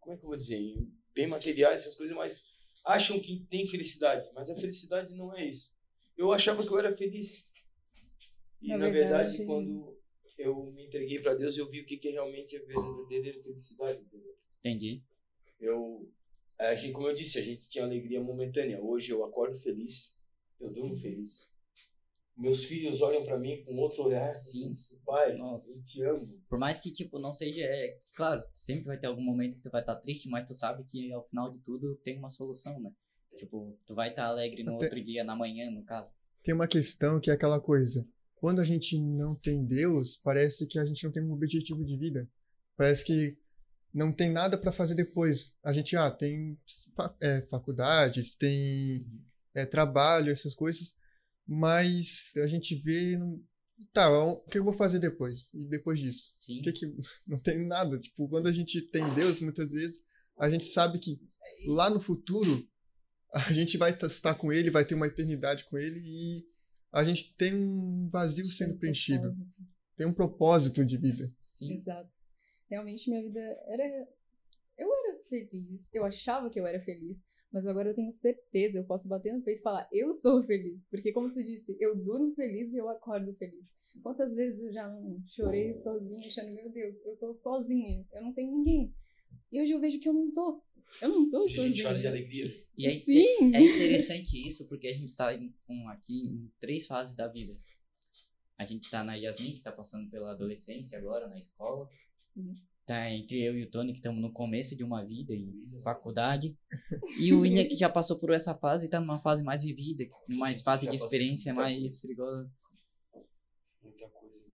como 0.00 0.14
é 0.14 0.16
que 0.18 0.24
eu 0.24 0.28
vou 0.28 0.36
dizer, 0.38 0.56
em 0.56 0.90
bem 1.14 1.26
materiais, 1.26 1.80
essas 1.80 1.94
coisas, 1.94 2.16
mas 2.16 2.54
acham 2.86 3.18
que 3.20 3.40
tem 3.50 3.66
felicidade, 3.66 4.30
mas 4.34 4.48
a 4.48 4.54
felicidade 4.54 5.14
não 5.16 5.34
é 5.34 5.44
isso. 5.44 5.72
Eu 6.16 6.32
achava 6.32 6.64
que 6.64 6.70
eu 6.72 6.78
era 6.78 6.94
feliz. 6.94 7.50
E 8.62 8.68
Na 8.68 8.78
na, 8.78 8.88
verdade, 8.88 9.36
verdade- 9.38 9.44
quando 9.46 9.96
eu 10.38 10.64
me 10.66 10.84
entreguei 10.84 11.18
para 11.20 11.34
Deus, 11.34 11.58
eu 11.58 11.68
vi 11.68 11.80
o 11.80 11.84
que, 11.86 11.96
que 11.96 12.10
realmente 12.10 12.56
é 12.56 12.60
verdadeira 12.60 13.38
felicidade, 13.42 14.00
entendeu? 14.02 14.36
Entendi. 14.60 15.02
Eu, 15.60 16.08
a 16.58 16.74
gente, 16.74 16.92
como 16.92 17.08
eu 17.08 17.14
disse, 17.14 17.38
a 17.38 17.42
gente 17.42 17.68
tinha 17.68 17.84
alegria 17.84 18.20
momentânea. 18.22 18.80
Hoje 18.82 19.10
eu 19.12 19.24
acordo 19.24 19.56
feliz, 19.58 20.16
eu 20.60 20.72
durmo 20.74 20.96
feliz. 20.96 21.52
Meus 22.38 22.64
filhos 22.64 23.00
olham 23.00 23.24
pra 23.24 23.36
mim 23.36 23.64
com 23.64 23.74
outro 23.78 24.04
olhar. 24.04 24.30
Sim. 24.32 24.70
Pai, 25.04 25.36
Nossa. 25.36 25.76
eu 25.76 25.82
te 25.82 26.02
amo. 26.04 26.40
Por 26.48 26.58
mais 26.58 26.78
que, 26.78 26.92
tipo, 26.92 27.18
não 27.18 27.32
seja. 27.32 27.62
É, 27.62 27.98
claro, 28.14 28.40
sempre 28.54 28.84
vai 28.84 28.98
ter 28.98 29.08
algum 29.08 29.22
momento 29.22 29.56
que 29.56 29.62
tu 29.62 29.70
vai 29.70 29.80
estar 29.80 29.96
triste, 29.96 30.28
mas 30.28 30.44
tu 30.44 30.54
sabe 30.54 30.84
que 30.84 31.12
ao 31.12 31.26
final 31.26 31.50
de 31.50 31.58
tudo 31.58 31.96
tem 31.96 32.16
uma 32.16 32.30
solução, 32.30 32.78
né? 32.80 32.90
Tipo, 33.38 33.76
tu 33.84 33.94
vai 33.94 34.10
estar 34.10 34.26
alegre 34.26 34.62
no 34.62 34.76
Até- 34.76 34.84
outro 34.84 35.02
dia, 35.02 35.24
na 35.24 35.34
manhã, 35.34 35.68
no 35.70 35.84
caso. 35.84 36.10
Tem 36.42 36.54
uma 36.54 36.68
questão 36.68 37.20
que 37.20 37.30
é 37.30 37.34
aquela 37.34 37.60
coisa. 37.60 38.06
Quando 38.36 38.60
a 38.60 38.64
gente 38.64 38.96
não 38.96 39.34
tem 39.34 39.64
Deus, 39.64 40.16
parece 40.16 40.66
que 40.68 40.78
a 40.78 40.84
gente 40.84 41.02
não 41.04 41.10
tem 41.10 41.24
um 41.24 41.32
objetivo 41.32 41.84
de 41.84 41.96
vida. 41.96 42.28
Parece 42.76 43.04
que 43.04 43.36
não 43.92 44.12
tem 44.12 44.30
nada 44.30 44.56
para 44.56 44.70
fazer 44.70 44.94
depois. 44.94 45.56
A 45.62 45.72
gente, 45.72 45.96
ah, 45.96 46.08
tem 46.08 46.56
é, 47.20 47.42
faculdades, 47.50 48.36
tem 48.36 49.04
é, 49.52 49.66
trabalho, 49.66 50.30
essas 50.30 50.54
coisas, 50.54 50.96
mas 51.48 52.34
a 52.36 52.46
gente 52.46 52.74
vê. 52.74 53.16
Não... 53.16 53.42
Tá, 53.92 54.10
o 54.10 54.40
que 54.40 54.58
eu 54.58 54.64
vou 54.64 54.74
fazer 54.74 54.98
depois? 54.98 55.48
E 55.54 55.64
depois 55.64 55.98
disso? 55.98 56.30
Sim. 56.34 56.60
O 56.60 56.62
que 56.62 56.72
que. 56.72 56.86
Não 57.26 57.38
tem 57.38 57.66
nada. 57.66 57.98
Tipo, 57.98 58.28
quando 58.28 58.48
a 58.48 58.52
gente 58.52 58.82
tem 58.82 59.02
Deus, 59.14 59.40
muitas 59.40 59.70
vezes, 59.72 60.02
a 60.38 60.50
gente 60.50 60.64
sabe 60.64 60.98
que 60.98 61.18
lá 61.68 61.88
no 61.88 62.00
futuro 62.00 62.68
a 63.32 63.52
gente 63.52 63.78
vai 63.78 63.90
estar 63.90 64.34
com 64.34 64.52
Ele, 64.52 64.70
vai 64.70 64.84
ter 64.84 64.94
uma 64.94 65.06
eternidade 65.06 65.64
com 65.64 65.78
Ele 65.78 66.00
e 66.02 66.44
a 66.92 67.04
gente 67.04 67.34
tem 67.34 67.54
um 67.54 68.08
vazio 68.08 68.46
sendo 68.46 68.78
preenchido. 68.78 69.20
Propósito. 69.20 69.50
Tem 69.96 70.06
um 70.06 70.14
propósito 70.14 70.84
de 70.84 70.98
vida. 70.98 71.32
Sim. 71.46 71.72
Exato. 71.72 72.16
Realmente 72.68 73.08
minha 73.08 73.22
vida 73.22 73.40
era. 73.40 74.08
Eu 74.76 74.88
era 74.92 75.07
feliz. 75.24 75.92
Eu 75.94 76.04
achava 76.04 76.50
que 76.50 76.58
eu 76.58 76.66
era 76.66 76.80
feliz. 76.80 77.22
Mas 77.50 77.66
agora 77.66 77.88
eu 77.88 77.94
tenho 77.94 78.12
certeza, 78.12 78.76
eu 78.78 78.84
posso 78.84 79.08
bater 79.08 79.32
no 79.32 79.40
peito 79.40 79.60
e 79.60 79.62
falar, 79.62 79.88
eu 79.90 80.12
sou 80.12 80.42
feliz. 80.42 80.86
Porque, 80.88 81.12
como 81.12 81.32
tu 81.32 81.42
disse, 81.42 81.74
eu 81.80 81.96
durmo 81.96 82.34
feliz 82.34 82.70
e 82.70 82.76
eu 82.76 82.90
acordo 82.90 83.32
feliz. 83.34 83.72
Quantas 84.02 84.34
vezes 84.34 84.66
eu 84.66 84.70
já 84.70 84.86
chorei 85.26 85.74
sozinha, 85.74 86.26
achando, 86.26 86.54
meu 86.54 86.68
Deus, 86.70 87.02
eu 87.06 87.16
tô 87.16 87.32
sozinha, 87.32 88.06
eu 88.12 88.22
não 88.22 88.34
tenho 88.34 88.52
ninguém. 88.52 88.94
E 89.50 89.62
hoje 89.62 89.72
eu 89.72 89.80
vejo 89.80 89.98
que 89.98 90.06
eu 90.06 90.12
não 90.12 90.30
tô. 90.30 90.62
Eu 91.00 91.08
não 91.08 91.30
tô 91.30 91.42
Hoje 91.44 91.58
a 91.58 91.62
gente 91.62 91.82
chora 91.82 91.94
de 91.94 92.02
sozinha. 92.02 92.10
alegria. 92.22 92.66
E 92.76 92.86
é, 92.86 92.90
Sim! 92.90 93.54
é 93.54 93.62
interessante 93.62 94.46
isso, 94.46 94.68
porque 94.68 94.88
a 94.88 94.92
gente 94.92 95.16
tá 95.16 95.34
em, 95.34 95.54
um, 95.70 95.88
aqui 95.88 96.26
em 96.26 96.52
três 96.60 96.86
fases 96.86 97.14
da 97.14 97.28
vida. 97.28 97.58
a 98.58 98.64
gente 98.66 98.90
tá 98.90 99.02
na 99.02 99.14
Yasmin, 99.14 99.54
que 99.54 99.62
tá 99.62 99.72
passando 99.72 100.10
pela 100.10 100.32
adolescência 100.32 100.98
agora, 100.98 101.26
na 101.28 101.38
escola. 101.38 101.88
Sim. 102.18 102.52
Tá 102.88 103.10
entre 103.10 103.38
eu 103.42 103.54
e 103.58 103.64
o 103.64 103.70
Tony, 103.70 103.92
que 103.92 103.98
estamos 103.98 104.18
no 104.18 104.32
começo 104.32 104.74
de 104.74 104.82
uma 104.82 105.04
vida 105.04 105.34
em 105.34 105.52
faculdade. 105.82 106.56
E 107.20 107.34
o 107.34 107.40
William, 107.40 107.68
que 107.68 107.76
já 107.76 107.86
passou 107.90 108.18
por 108.18 108.30
essa 108.30 108.54
fase 108.54 108.86
e 108.86 108.88
tá 108.88 108.98
numa 108.98 109.20
fase 109.20 109.42
mais 109.44 109.62
vivida, 109.62 110.04
mais 110.38 110.62
fase 110.62 110.86
Já 110.86 110.92
de 110.92 110.96
experiência 110.96 111.52
mais 111.52 112.00
perigosa. 112.00 112.50
Muita 113.82 114.08
coisa. 114.08 114.50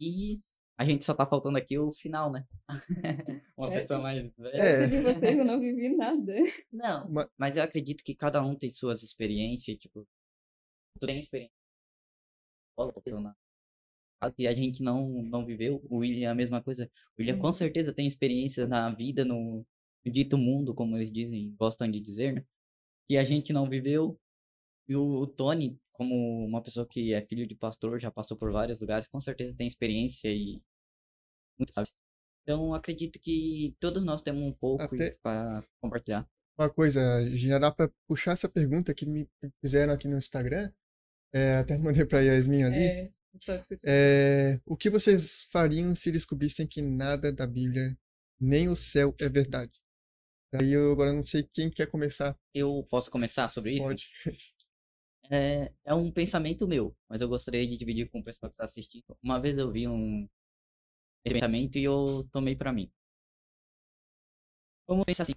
E 0.00 0.40
a 0.78 0.84
gente 0.84 1.04
só 1.04 1.12
tá 1.12 1.26
faltando 1.26 1.58
aqui 1.58 1.76
o 1.76 1.90
final, 1.90 2.30
né? 2.30 2.46
Uma 3.58 3.74
É. 3.74 3.80
pessoa 3.80 4.00
mais 4.00 4.32
velha. 4.36 4.56
É. 4.62 4.84
Eu 4.84 5.02
vocês, 5.02 5.38
eu 5.38 5.44
não 5.44 5.58
vivi 5.58 5.96
nada. 5.96 6.32
Não, 6.72 7.10
Ma- 7.10 7.28
mas 7.36 7.56
eu 7.56 7.64
acredito 7.64 8.04
que 8.04 8.14
cada 8.14 8.40
um 8.44 8.54
tem 8.54 8.70
suas 8.70 9.02
experiências, 9.02 9.76
tipo, 9.76 10.06
tu 11.00 11.06
tem 11.06 11.18
experiência. 11.18 11.52
Algo 14.22 14.36
que 14.36 14.46
a 14.46 14.52
gente 14.52 14.82
não, 14.82 15.08
não 15.24 15.44
viveu, 15.44 15.84
o 15.90 15.96
William 15.98 16.28
é 16.28 16.30
a 16.30 16.34
mesma 16.34 16.62
coisa. 16.62 16.88
O 17.18 17.20
William 17.22 17.38
com 17.38 17.48
Uhum. 17.48 17.52
certeza 17.52 17.92
tem 17.92 18.06
experiências 18.06 18.68
na 18.68 18.88
vida, 18.94 19.24
no, 19.24 19.66
dito 20.06 20.38
mundo, 20.38 20.74
como 20.74 20.96
eles 20.96 21.10
dizem, 21.10 21.54
gostam 21.58 21.90
de 21.90 22.00
dizer, 22.00 22.32
né? 22.34 22.44
Que 23.08 23.16
a 23.16 23.24
gente 23.24 23.52
não 23.52 23.68
viveu. 23.68 24.18
E 24.88 24.94
o, 24.96 25.02
o 25.22 25.26
Tony, 25.26 25.78
como 25.92 26.44
uma 26.46 26.62
pessoa 26.62 26.86
que 26.86 27.12
é 27.12 27.24
filho 27.26 27.46
de 27.46 27.54
pastor, 27.56 27.98
já 28.00 28.10
passou 28.10 28.36
por 28.36 28.52
vários 28.52 28.80
lugares, 28.80 29.08
com 29.08 29.18
certeza 29.20 29.54
tem 29.54 29.66
experiência 29.66 30.28
e 30.32 30.62
muito 31.58 31.72
sabe. 31.72 31.88
Então, 32.44 32.74
acredito 32.74 33.20
que 33.20 33.74
todos 33.80 34.04
nós 34.04 34.20
temos 34.20 34.42
um 34.42 34.52
pouco 34.52 34.82
Até- 34.82 35.16
para 35.22 35.64
compartilhar. 35.80 36.28
Uma 36.58 36.68
coisa, 36.70 37.00
já 37.36 37.58
dá 37.58 37.70
pra 37.72 37.90
puxar 38.08 38.32
essa 38.32 38.48
pergunta 38.48 38.92
que 38.94 39.06
me 39.06 39.28
fizeram 39.60 39.92
aqui 39.92 40.06
no 40.06 40.16
Instagram. 40.18 40.70
É, 41.34 41.56
até 41.56 41.78
mandei 42.04 42.04
pra 42.04 42.20
Yasmin 42.20 42.62
ali. 42.64 42.76
É, 42.76 43.12
É, 43.84 44.60
o 44.66 44.76
que 44.76 44.90
vocês 44.90 45.44
fariam 45.44 45.94
se 45.94 46.12
descobrissem 46.12 46.66
que 46.66 46.82
nada 46.82 47.32
da 47.32 47.46
Bíblia, 47.46 47.96
nem 48.40 48.68
o 48.68 48.76
céu, 48.76 49.14
é 49.20 49.28
verdade? 49.28 49.72
Aí 50.54 50.72
eu 50.72 50.92
agora 50.92 51.12
não 51.12 51.24
sei 51.24 51.42
quem 51.42 51.70
quer 51.70 51.86
começar. 51.86 52.38
Eu 52.54 52.86
posso 52.90 53.10
começar 53.10 53.48
sobre 53.48 53.72
isso? 53.72 53.82
Pode. 53.82 54.08
É, 55.30 55.72
é 55.86 55.94
um 55.94 56.10
pensamento 56.10 56.68
meu, 56.68 56.94
mas 57.08 57.22
eu 57.22 57.28
gostaria 57.28 57.66
de 57.66 57.78
dividir 57.78 58.10
com 58.10 58.18
o 58.18 58.24
pessoal 58.24 58.50
que 58.50 58.54
está 58.54 58.64
assistindo. 58.64 59.16
Uma 59.22 59.40
vez 59.40 59.56
eu 59.56 59.72
vi 59.72 59.88
um 59.88 60.28
esse 61.24 61.34
pensamento 61.34 61.78
e 61.78 61.84
eu 61.84 62.28
tomei 62.30 62.54
para 62.54 62.72
mim. 62.72 62.92
Vamos 64.86 65.04
pensar 65.06 65.22
assim: 65.22 65.32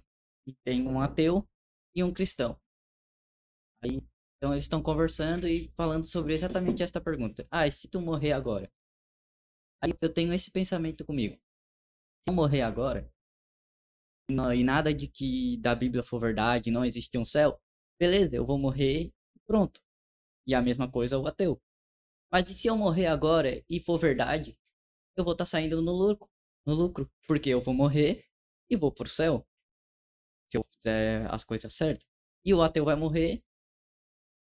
tem 0.64 0.86
um 0.86 1.00
ateu 1.00 1.48
e 1.94 2.02
um 2.02 2.12
cristão. 2.12 2.60
Aí, 3.82 4.02
então 4.36 4.52
eles 4.52 4.64
estão 4.64 4.82
conversando 4.82 5.48
e 5.48 5.72
falando 5.76 6.04
sobre 6.04 6.34
exatamente 6.34 6.82
esta 6.82 7.00
pergunta. 7.00 7.46
Ah, 7.50 7.66
e 7.66 7.72
se 7.72 7.88
tu 7.88 8.00
morrer 8.00 8.32
agora? 8.32 8.70
Aí 9.82 9.92
eu 10.00 10.12
tenho 10.12 10.32
esse 10.32 10.50
pensamento 10.50 11.04
comigo. 11.04 11.38
Se 12.20 12.30
eu 12.30 12.34
morrer 12.34 12.62
agora, 12.62 13.10
e 14.28 14.64
nada 14.64 14.92
de 14.92 15.08
que 15.08 15.56
da 15.58 15.74
Bíblia 15.74 16.02
for 16.02 16.20
verdade, 16.20 16.70
não 16.70 16.84
existe 16.84 17.16
um 17.16 17.24
céu, 17.24 17.60
beleza, 17.98 18.36
eu 18.36 18.44
vou 18.44 18.58
morrer 18.58 19.12
Pronto. 19.46 19.80
E 20.46 20.54
a 20.54 20.62
mesma 20.62 20.90
coisa 20.90 21.18
o 21.18 21.26
ateu. 21.26 21.60
Mas 22.32 22.50
e 22.50 22.54
se 22.54 22.68
eu 22.68 22.76
morrer 22.76 23.06
agora 23.06 23.62
e 23.70 23.80
for 23.80 23.98
verdade, 23.98 24.58
eu 25.16 25.24
vou 25.24 25.32
estar 25.32 25.46
saindo 25.46 25.82
no 25.82 25.92
lucro, 25.92 26.28
no 26.66 26.74
lucro, 26.74 27.10
porque 27.28 27.50
eu 27.50 27.60
vou 27.60 27.74
morrer 27.74 28.24
e 28.70 28.76
vou 28.76 28.92
pro 28.92 29.08
céu. 29.08 29.46
Se 30.48 30.58
eu 30.58 30.64
fizer 30.74 31.26
as 31.32 31.44
coisas 31.44 31.72
certas. 31.74 32.06
E 32.44 32.54
o 32.54 32.62
ateu 32.62 32.84
vai 32.84 32.96
morrer 32.96 33.42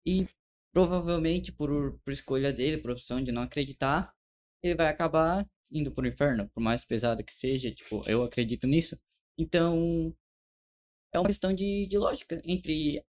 e 0.05 0.27
provavelmente 0.73 1.51
por, 1.51 1.99
por 2.03 2.11
escolha 2.11 2.51
dele, 2.53 2.77
por 2.77 2.91
opção 2.91 3.23
de 3.23 3.31
não 3.31 3.41
acreditar, 3.41 4.13
ele 4.63 4.75
vai 4.75 4.87
acabar 4.87 5.45
indo 5.71 5.91
pro 5.91 6.07
inferno, 6.07 6.49
por 6.49 6.61
mais 6.61 6.85
pesado 6.85 7.23
que 7.23 7.33
seja, 7.33 7.71
tipo, 7.71 8.01
eu 8.07 8.23
acredito 8.23 8.67
nisso. 8.67 8.99
Então, 9.37 10.15
é 11.13 11.19
uma 11.19 11.27
questão 11.27 11.53
de, 11.53 11.87
de 11.87 11.97
lógica 11.97 12.41
entre 12.45 13.03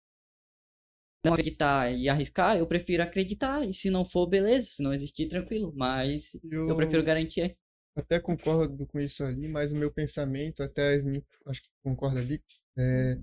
não 1.25 1.35
acreditar 1.35 1.91
e 1.93 2.09
arriscar, 2.09 2.57
eu 2.57 2.67
prefiro 2.67 3.03
acreditar. 3.03 3.65
E 3.65 3.73
se 3.73 3.91
não 3.91 4.05
for, 4.05 4.27
beleza. 4.27 4.67
Se 4.67 4.83
não 4.83 4.95
existir, 4.95 5.29
tranquilo. 5.29 5.73
Mas 5.75 6.35
eu 6.51 6.75
prefiro 6.75 7.03
garantir. 7.03 7.57
até 7.95 8.19
concordo 8.19 8.87
com 8.87 8.99
isso 8.99 9.23
ali, 9.23 9.49
mas 9.49 9.73
o 9.73 9.77
meu 9.77 9.93
pensamento, 9.93 10.63
até 10.63 10.95
Yasmin, 10.95 11.23
acho 11.47 11.63
que 11.63 11.69
concorda 11.83 12.21
ali, 12.21 12.43
é, 12.79 13.13
a 13.13 13.17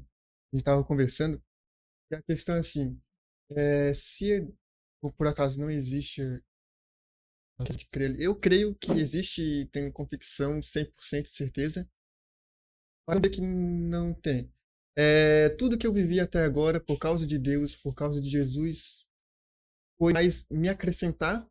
gente 0.54 0.60
estava 0.60 0.84
conversando, 0.84 1.42
e 2.12 2.16
a 2.16 2.22
questão 2.22 2.56
é 2.56 2.60
assim, 2.60 3.00
é, 3.52 3.94
se 3.94 4.48
por, 5.02 5.28
acaso 5.28 5.60
não 5.60 5.70
existe 5.70 6.22
eu 8.20 8.36
creio 8.36 8.76
que 8.76 8.92
existe 8.92 9.68
tenho 9.72 9.92
convicção 9.92 10.60
100% 10.60 11.24
de 11.24 11.30
certeza, 11.30 11.90
mas 13.08 13.20
ver 13.20 13.30
que 13.30 13.42
não 13.42 14.14
tem. 14.14 14.52
É, 14.96 15.50
tudo 15.50 15.78
que 15.78 15.88
eu 15.88 15.94
vivi 15.94 16.20
até 16.20 16.44
agora, 16.44 16.80
por 16.80 17.00
causa 17.00 17.26
de 17.26 17.40
Deus, 17.40 17.76
por 17.76 17.96
causa 17.96 18.20
de 18.22 18.30
Jesus, 18.30 19.08
foi 19.98 20.14
mais 20.14 20.46
me 20.52 20.70
acrescentar 20.70 21.48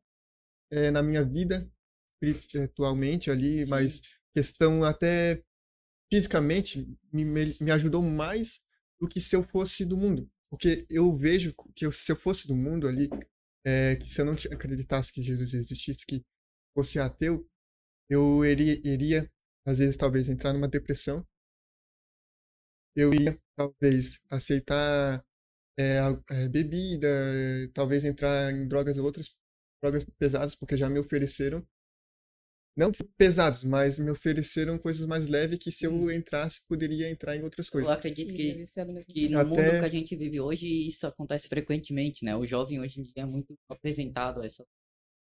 é, 0.71 0.91
na 0.91 1.03
minha 1.03 1.25
vida 1.25 1.69
espiritualmente 2.23 3.31
ali, 3.31 3.65
Sim. 3.65 3.71
mas 3.71 4.03
questão 4.35 4.85
até 4.85 5.43
fisicamente 6.13 6.87
me, 7.13 7.25
me, 7.25 7.57
me 7.61 7.71
ajudou 7.73 8.03
mais 8.03 8.63
do 9.01 9.09
que 9.09 9.21
se 9.21 9.35
eu 9.35 9.43
fosse 9.43 9.85
do 9.85 9.97
mundo. 9.97 10.31
Porque 10.51 10.87
eu 10.91 11.15
vejo 11.17 11.55
que 11.75 11.87
eu- 11.87 11.93
se 11.93 12.11
eu 12.13 12.17
fosse 12.17 12.47
do 12.49 12.57
mundo 12.57 12.87
ali, 12.89 13.09
é, 13.65 13.97
que 13.97 14.09
se 14.09 14.21
eu 14.21 14.25
não 14.27 14.35
acreditasse 14.35 15.13
que 15.13 15.23
Jesus 15.23 15.55
existisse, 15.55 16.07
que 16.07 16.25
fosse 16.75 16.99
ateu, 17.01 17.49
eu 18.11 18.45
iria, 18.45 18.81
iria, 18.87 19.33
às 19.67 19.79
vezes, 19.81 19.97
talvez, 19.97 20.29
entrar 20.29 20.53
numa 20.55 20.69
depressão. 20.69 21.27
Eu 22.95 23.13
iria, 23.13 23.39
talvez, 23.57 24.21
aceitar 24.31 25.25
é, 25.79 25.99
é, 26.31 26.49
bebida, 26.49 27.09
talvez 27.75 28.05
entrar 28.05 28.53
em 28.53 28.69
drogas 28.69 28.99
outras, 28.99 29.39
drogas 29.83 30.05
pesadas, 30.19 30.55
porque 30.55 30.77
já 30.77 30.91
me 30.91 30.99
ofereceram. 31.01 31.67
Não 32.77 32.93
pesadas, 33.17 33.65
mas 33.65 33.99
me 33.99 34.11
ofereceram 34.11 34.77
coisas 34.77 35.07
mais 35.07 35.29
leves 35.31 35.59
que 35.59 35.73
se 35.73 35.87
eu 35.87 36.11
entrasse, 36.11 36.61
poderia 36.69 37.09
entrar 37.11 37.35
em 37.35 37.43
outras 37.43 37.69
Eu 37.69 37.73
coisas. 37.73 37.91
acredito 37.91 38.35
E 38.35 38.37
que, 38.37 38.55
mesmo 38.55 39.01
que 39.09 39.29
no 39.31 39.39
Até- 39.41 39.49
mundo 39.49 39.79
que 39.81 39.85
a 39.85 39.89
gente 39.89 40.15
vive 40.15 40.39
hoje, 40.41 40.69
isso 40.87 41.07
acontece 41.07 41.49
frequentemente, 41.49 42.23
né? 42.23 42.37
O 42.37 42.45
jovem 42.47 42.79
hoje 42.79 43.01
em 43.01 43.03
dia 43.03 43.23
é 43.23 43.25
muito 43.25 43.59
apresentado 43.67 44.43
a 44.43 44.45
essa. 44.45 44.67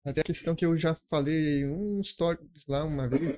Até 0.04 0.22
a 0.22 0.24
questão 0.24 0.56
que 0.56 0.64
eu 0.66 0.76
já 0.76 0.92
falei 0.94 1.60
em 1.60 1.68
um 1.70 2.02
stories 2.02 2.66
lá 2.66 2.84
uma 2.84 3.08
vez, 3.08 3.36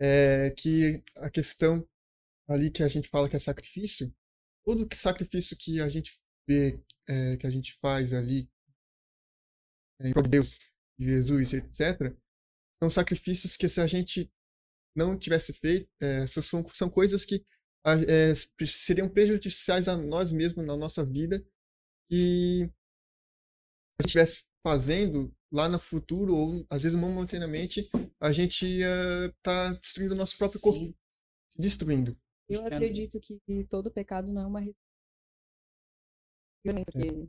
é 0.00 0.50
que 0.56 1.02
a 1.16 1.28
questão 1.28 1.84
ali 2.48 2.70
que 2.70 2.82
a 2.84 2.88
gente 2.88 3.08
fala 3.08 3.28
que 3.28 3.34
é 3.36 3.40
sacrifício, 3.40 4.12
todo 4.64 4.86
que 4.86 4.96
sacrifício 4.96 5.56
que 5.56 5.80
a 5.80 5.88
gente 5.88 6.12
vê, 6.48 6.80
é, 7.08 7.36
que 7.36 7.46
a 7.46 7.50
gente 7.50 7.72
faz 7.74 8.12
ali 8.12 8.48
é, 10.00 10.08
em 10.08 10.12
prol 10.12 10.22
de 10.22 10.30
Deus, 10.30 10.58
de 10.98 11.06
Jesus, 11.06 11.52
etc., 11.54 12.14
são 12.82 12.90
sacrifícios 12.90 13.56
que 13.56 13.68
se 13.68 13.80
a 13.80 13.86
gente 13.86 14.28
não 14.96 15.16
tivesse 15.16 15.52
feito, 15.52 15.88
é, 16.00 16.24
essas 16.24 16.44
são, 16.44 16.66
são 16.66 16.90
coisas 16.90 17.24
que 17.24 17.46
é, 18.08 18.34
seriam 18.66 19.08
prejudiciais 19.08 19.86
a 19.86 19.96
nós 19.96 20.32
mesmos 20.32 20.66
na 20.66 20.76
nossa 20.76 21.04
vida 21.04 21.44
e 22.10 22.66
se 22.66 22.70
a 24.00 24.02
gente 24.02 24.06
estivesse 24.06 24.46
fazendo 24.66 25.32
lá 25.52 25.68
no 25.68 25.78
futuro, 25.78 26.34
ou 26.34 26.66
às 26.68 26.82
vezes 26.82 26.98
momentaneamente, 26.98 27.88
a 28.20 28.32
gente 28.32 28.66
ia 28.66 29.26
estar 29.26 29.74
destruindo 29.74 30.14
o 30.14 30.16
nosso 30.16 30.36
próprio 30.36 30.60
corpo. 30.60 30.78
Sim, 30.80 30.94
se 31.50 31.60
Destruindo. 31.60 32.16
Eu 32.48 32.66
acredito 32.66 33.20
que 33.20 33.38
todo 33.68 33.92
pecado 33.92 34.32
não 34.32 34.42
é 34.42 34.46
uma 34.46 34.60
res- 34.60 34.74
porque 36.64 36.82
você 36.92 37.28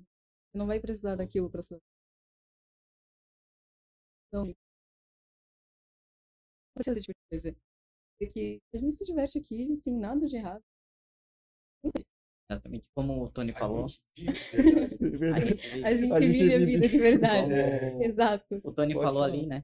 não 0.54 0.66
vai 0.66 0.80
precisar 0.80 1.16
daquilo 1.16 1.50
para 1.50 1.62
sua 1.62 1.80
então 4.34 4.63
não 6.76 6.84
precisa 6.84 7.02
de 7.02 7.14
coisa 7.30 7.56
porque 8.20 8.60
a 8.74 8.78
gente 8.78 8.96
se 8.96 9.06
diverte 9.06 9.40
aqui 9.40 9.76
sem 9.76 9.98
nada 9.98 10.26
de 10.26 10.36
errado 10.38 10.64
exatamente 12.50 12.90
como 12.94 13.24
o 13.24 13.28
Tony 13.30 13.54
falou. 13.54 13.84
É 13.84 13.88
A 14.74 14.88
gente 14.88 14.98
vive- 14.98 15.30
a 15.30 15.40
gente 15.40 15.84
A 15.86 16.22
gente 16.22 16.38
vive 16.38 16.56
a 16.56 16.60
vida 16.60 16.88
de 16.88 16.98
verdade 17.00 17.42
como 17.42 18.04
exato 18.04 18.62
o 18.64 18.72
Tony 18.72 18.94
Pode 18.94 19.06
falou 19.06 19.24
falar. 19.24 19.34
ali, 19.34 19.48
né? 19.48 19.64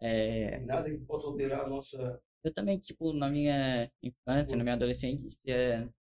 É, 0.00 0.58
Nada 0.60 0.90
que 0.90 0.98
possa 1.04 1.28
alterar 1.28 1.64
a 1.64 1.68
nossa. 1.68 2.20
eu 2.44 2.52
também, 2.52 2.78
tipo, 2.78 3.12
na 3.12 3.28
minha 3.28 3.90
infância, 4.02 4.56
na 4.56 4.64
minha 4.64 4.74
adolescência, 4.74 5.38
é... 5.52 5.84
eu 5.84 5.92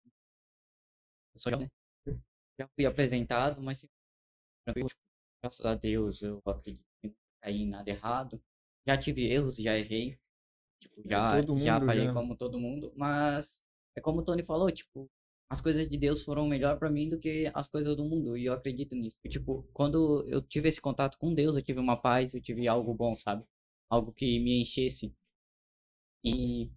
jovem, 1.52 1.68
né? 1.68 1.72
já 2.60 2.68
fui 2.76 2.86
apresentado, 2.86 3.62
mas 3.62 3.82
tipo, 3.82 3.92
graças 5.44 5.66
a 5.66 5.76
Deus 5.76 6.22
eu 6.22 6.42
acredito 6.46 6.86
que 7.02 7.10
não 7.10 7.16
caí 7.44 7.62
em 7.62 7.70
nada 7.70 7.90
errado. 7.90 8.42
Já 8.88 8.98
tive 8.98 9.32
erros, 9.32 9.58
já 9.58 9.78
errei. 9.78 10.18
Tipo, 10.82 11.02
já, 11.08 11.42
todo 11.42 11.60
já 11.60 11.76
mundo 11.76 11.86
falhei 11.86 12.06
já. 12.06 12.14
como 12.14 12.36
todo 12.36 12.60
mundo, 12.60 12.92
mas 12.96 13.64
é 13.96 14.02
como 14.02 14.20
o 14.20 14.24
Tony 14.24 14.44
falou, 14.44 14.72
tipo, 14.72 15.10
as 15.50 15.62
coisas 15.62 15.88
de 15.90 15.98
Deus 15.98 16.24
foram 16.24 16.48
melhor 16.48 16.80
pra 16.80 16.90
mim 16.90 17.08
do 17.08 17.20
que 17.20 17.52
as 17.54 17.68
coisas 17.68 17.96
do 17.96 18.04
mundo. 18.04 18.36
E 18.38 18.46
eu 18.46 18.54
acredito 18.54 18.96
nisso. 18.96 19.20
E, 19.24 19.30
tipo, 19.30 19.68
quando 19.74 20.26
eu 20.28 20.42
tive 20.42 20.70
esse 20.70 20.82
contato 20.82 21.18
com 21.18 21.34
Deus, 21.34 21.56
eu 21.56 21.62
tive 21.62 21.80
uma 21.80 21.96
paz, 21.96 22.34
eu 22.34 22.42
tive 22.42 22.68
algo 22.68 22.94
bom, 22.94 23.16
sabe? 23.16 23.46
Algo 23.90 24.12
que 24.12 24.40
me 24.40 24.62
enchesse. 24.62 25.14
E 26.24 26.72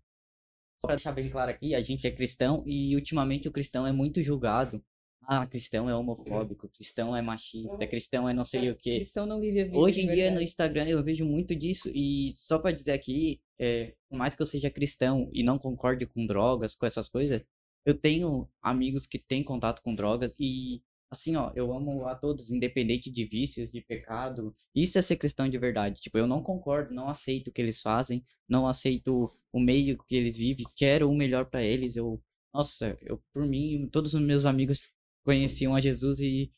só 0.78 0.88
pra 0.88 0.96
deixar 0.96 1.12
bem 1.12 1.30
claro 1.30 1.50
aqui, 1.50 1.74
a 1.74 1.80
gente 1.80 2.06
é 2.06 2.10
cristão 2.10 2.62
e 2.66 2.94
ultimamente 2.94 3.48
o 3.48 3.52
cristão 3.52 3.86
é 3.86 3.92
muito 3.92 4.20
julgado. 4.20 4.84
Ah, 5.26 5.46
cristão 5.46 5.88
é 5.88 5.94
homofóbico, 5.94 6.68
cristão 6.68 7.16
é 7.16 7.22
machista, 7.22 7.86
cristão 7.86 8.28
é 8.28 8.34
não 8.34 8.44
sei 8.44 8.70
o 8.70 8.76
quê. 8.76 8.96
Cristão 8.96 9.24
não 9.24 9.40
vive 9.40 9.62
a 9.62 9.64
vida. 9.64 9.78
Hoje 9.78 10.02
de 10.02 10.06
em 10.06 10.14
dia 10.14 10.30
no. 10.30 10.40
Instagram 10.42 10.86
eu 10.86 11.02
vejo 11.02 11.24
muito 11.24 11.56
disso 11.56 11.90
e 11.94 12.34
só 12.36 12.58
pra 12.58 12.72
dizer 12.72 12.92
aqui, 12.92 13.40
é, 13.58 13.94
por 14.08 14.18
mais 14.18 14.34
que 14.34 14.42
eu 14.42 14.46
seja 14.46 14.70
cristão 14.70 15.28
e 15.32 15.42
não 15.42 15.58
concorde 15.58 16.06
com 16.06 16.26
drogas, 16.26 16.74
com 16.74 16.86
essas 16.86 17.08
coisas, 17.08 17.42
eu 17.84 17.94
tenho 17.94 18.48
amigos 18.62 19.06
que 19.06 19.18
têm 19.18 19.44
contato 19.44 19.82
com 19.82 19.94
drogas 19.94 20.34
e 20.38 20.82
assim, 21.10 21.36
ó, 21.36 21.52
eu 21.54 21.72
amo 21.72 22.06
a 22.06 22.14
todos, 22.14 22.50
independente 22.50 23.10
de 23.10 23.24
vícios, 23.24 23.70
de 23.70 23.80
pecado. 23.80 24.54
Isso 24.74 24.98
é 24.98 25.02
ser 25.02 25.16
cristão 25.16 25.48
de 25.48 25.58
verdade. 25.58 26.00
Tipo, 26.00 26.18
eu 26.18 26.26
não 26.26 26.42
concordo, 26.42 26.94
não 26.94 27.08
aceito 27.08 27.48
o 27.48 27.52
que 27.52 27.62
eles 27.62 27.80
fazem, 27.80 28.24
não 28.48 28.66
aceito 28.66 29.30
o 29.52 29.60
meio 29.60 29.96
que 30.08 30.16
eles 30.16 30.36
vivem, 30.36 30.66
quero 30.76 31.10
o 31.10 31.16
melhor 31.16 31.46
pra 31.46 31.62
eles. 31.62 31.96
Eu, 31.96 32.20
nossa, 32.52 32.96
eu 33.02 33.22
por 33.32 33.46
mim, 33.46 33.88
todos 33.90 34.14
os 34.14 34.22
meus 34.22 34.44
amigos 34.44 34.88
conheciam 35.24 35.74
a 35.74 35.80
Jesus 35.80 36.20
e 36.20 36.50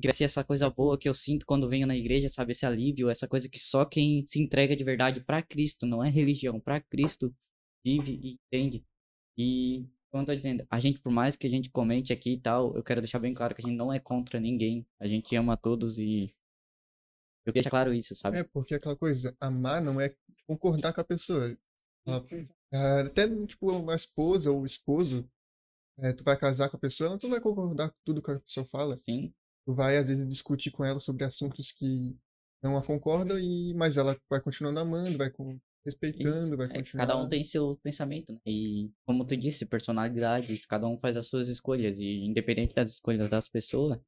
crescer 0.00 0.24
essa 0.24 0.44
coisa 0.44 0.70
boa 0.70 0.98
que 0.98 1.08
eu 1.08 1.14
sinto 1.14 1.44
quando 1.46 1.68
venho 1.68 1.86
na 1.86 1.96
igreja, 1.96 2.28
sabe? 2.28 2.52
Esse 2.52 2.66
alívio, 2.66 3.08
essa 3.10 3.26
coisa 3.28 3.48
que 3.48 3.58
só 3.58 3.84
quem 3.84 4.24
se 4.26 4.40
entrega 4.40 4.76
de 4.76 4.84
verdade 4.84 5.20
pra 5.20 5.42
Cristo, 5.42 5.86
não 5.86 6.04
é 6.04 6.08
religião, 6.10 6.60
pra 6.60 6.80
Cristo, 6.80 7.34
vive 7.84 8.18
e 8.22 8.38
entende. 8.46 8.84
E, 9.36 9.86
como 10.10 10.22
eu 10.22 10.26
tô 10.26 10.34
dizendo, 10.36 10.66
a 10.70 10.80
gente, 10.80 11.00
por 11.00 11.12
mais 11.12 11.36
que 11.36 11.46
a 11.46 11.50
gente 11.50 11.70
comente 11.70 12.12
aqui 12.12 12.32
e 12.32 12.40
tal, 12.40 12.74
eu 12.76 12.82
quero 12.82 13.00
deixar 13.00 13.18
bem 13.18 13.34
claro 13.34 13.54
que 13.54 13.62
a 13.62 13.64
gente 13.68 13.76
não 13.76 13.92
é 13.92 13.98
contra 13.98 14.40
ninguém. 14.40 14.86
A 15.00 15.06
gente 15.06 15.34
ama 15.36 15.56
todos 15.56 15.98
e. 15.98 16.34
Eu 17.46 17.52
deixar 17.52 17.70
claro 17.70 17.94
isso, 17.94 18.14
sabe? 18.14 18.38
É, 18.38 18.44
porque 18.44 18.74
aquela 18.74 18.96
coisa, 18.96 19.34
amar 19.40 19.80
não 19.82 20.00
é 20.00 20.14
concordar 20.46 20.92
com 20.92 21.00
a 21.00 21.04
pessoa. 21.04 21.56
Ela- 22.06 22.24
ah, 22.72 23.00
Até, 23.00 23.28
tipo, 23.46 23.70
uma 23.72 23.94
esposa 23.94 24.50
ou 24.50 24.64
esposo, 24.66 25.28
é, 25.98 26.12
tu 26.12 26.24
vai 26.24 26.38
casar 26.38 26.68
com 26.68 26.76
a 26.76 26.80
pessoa, 26.80 27.18
tu 27.18 27.24
não 27.24 27.30
vai 27.30 27.40
concordar 27.40 27.90
com 27.90 27.96
tudo 28.04 28.22
que 28.22 28.30
a 28.30 28.40
pessoa 28.40 28.66
fala. 28.66 28.96
Sim. 28.96 29.32
Vai, 29.74 29.98
às 29.98 30.08
vezes, 30.08 30.26
discutir 30.28 30.70
com 30.70 30.84
ela 30.84 30.98
sobre 30.98 31.24
assuntos 31.24 31.72
que 31.72 32.16
não 32.62 32.76
a 32.76 32.82
concordam, 32.82 33.38
e, 33.38 33.74
mas 33.74 33.96
ela 33.96 34.18
vai 34.28 34.40
continuando 34.40 34.80
amando, 34.80 35.18
vai 35.18 35.30
com- 35.30 35.58
respeitando, 35.84 36.56
vai 36.56 36.68
É, 36.68 36.74
continuar. 36.74 37.06
cada 37.06 37.16
um 37.22 37.28
tem 37.28 37.44
seu 37.44 37.76
pensamento, 37.82 38.32
né? 38.32 38.40
E, 38.46 38.90
como 39.06 39.24
tu 39.26 39.36
disse, 39.36 39.66
personalidade, 39.66 40.58
cada 40.68 40.86
um 40.86 40.98
faz 40.98 41.16
as 41.16 41.26
suas 41.26 41.48
escolhas. 41.48 42.00
E, 42.00 42.24
independente 42.24 42.74
das 42.74 42.92
escolhas 42.92 43.28
das 43.28 43.48
pessoas, 43.48 43.98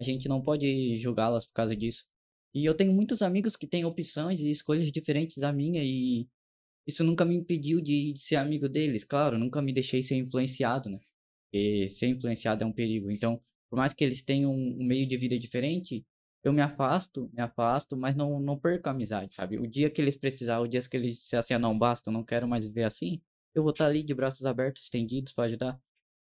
a 0.00 0.04
gente 0.04 0.28
não 0.28 0.40
pode 0.40 0.96
julgá-las 0.96 1.46
por 1.46 1.52
causa 1.52 1.76
disso. 1.76 2.04
E 2.54 2.64
eu 2.64 2.74
tenho 2.74 2.92
muitos 2.92 3.20
amigos 3.20 3.56
que 3.56 3.66
têm 3.66 3.84
opções 3.84 4.40
e 4.40 4.50
escolhas 4.50 4.90
diferentes 4.90 5.36
da 5.38 5.52
minha, 5.52 5.82
e 5.84 6.26
isso 6.86 7.04
nunca 7.04 7.24
me 7.24 7.34
impediu 7.34 7.80
de, 7.80 8.12
de 8.12 8.20
ser 8.20 8.36
amigo 8.36 8.68
deles, 8.68 9.04
claro, 9.04 9.38
nunca 9.38 9.60
me 9.60 9.72
deixei 9.72 10.00
ser 10.00 10.16
influenciado, 10.16 10.88
né? 10.88 10.98
Porque 11.50 11.88
ser 11.88 12.06
influenciado 12.08 12.64
é 12.64 12.66
um 12.66 12.72
perigo. 12.72 13.10
Então, 13.10 13.40
por 13.70 13.76
mais 13.76 13.92
que 13.94 14.04
eles 14.04 14.22
tenham 14.22 14.52
um 14.52 14.84
meio 14.84 15.06
de 15.06 15.16
vida 15.16 15.38
diferente, 15.38 16.04
eu 16.44 16.52
me 16.52 16.60
afasto, 16.62 17.30
me 17.32 17.42
afasto, 17.42 17.96
mas 17.96 18.14
não, 18.14 18.40
não 18.40 18.58
perco 18.58 18.88
a 18.88 18.92
amizade, 18.92 19.34
sabe? 19.34 19.58
O 19.58 19.66
dia 19.66 19.90
que 19.90 20.00
eles 20.00 20.16
precisar, 20.16 20.60
o 20.60 20.68
dia 20.68 20.80
que 20.82 20.96
eles 20.96 21.16
disser 21.18 21.38
assim, 21.38 21.54
"Ah, 21.54 21.58
não 21.58 21.78
basta, 21.78 22.10
eu 22.10 22.14
não 22.14 22.24
quero 22.24 22.46
mais 22.48 22.64
viver 22.64 22.84
assim, 22.84 23.20
eu 23.54 23.62
vou 23.62 23.72
estar 23.72 23.86
ali 23.86 24.02
de 24.02 24.14
braços 24.14 24.46
abertos, 24.46 24.84
estendidos 24.84 25.32
para 25.32 25.44
ajudar. 25.44 25.80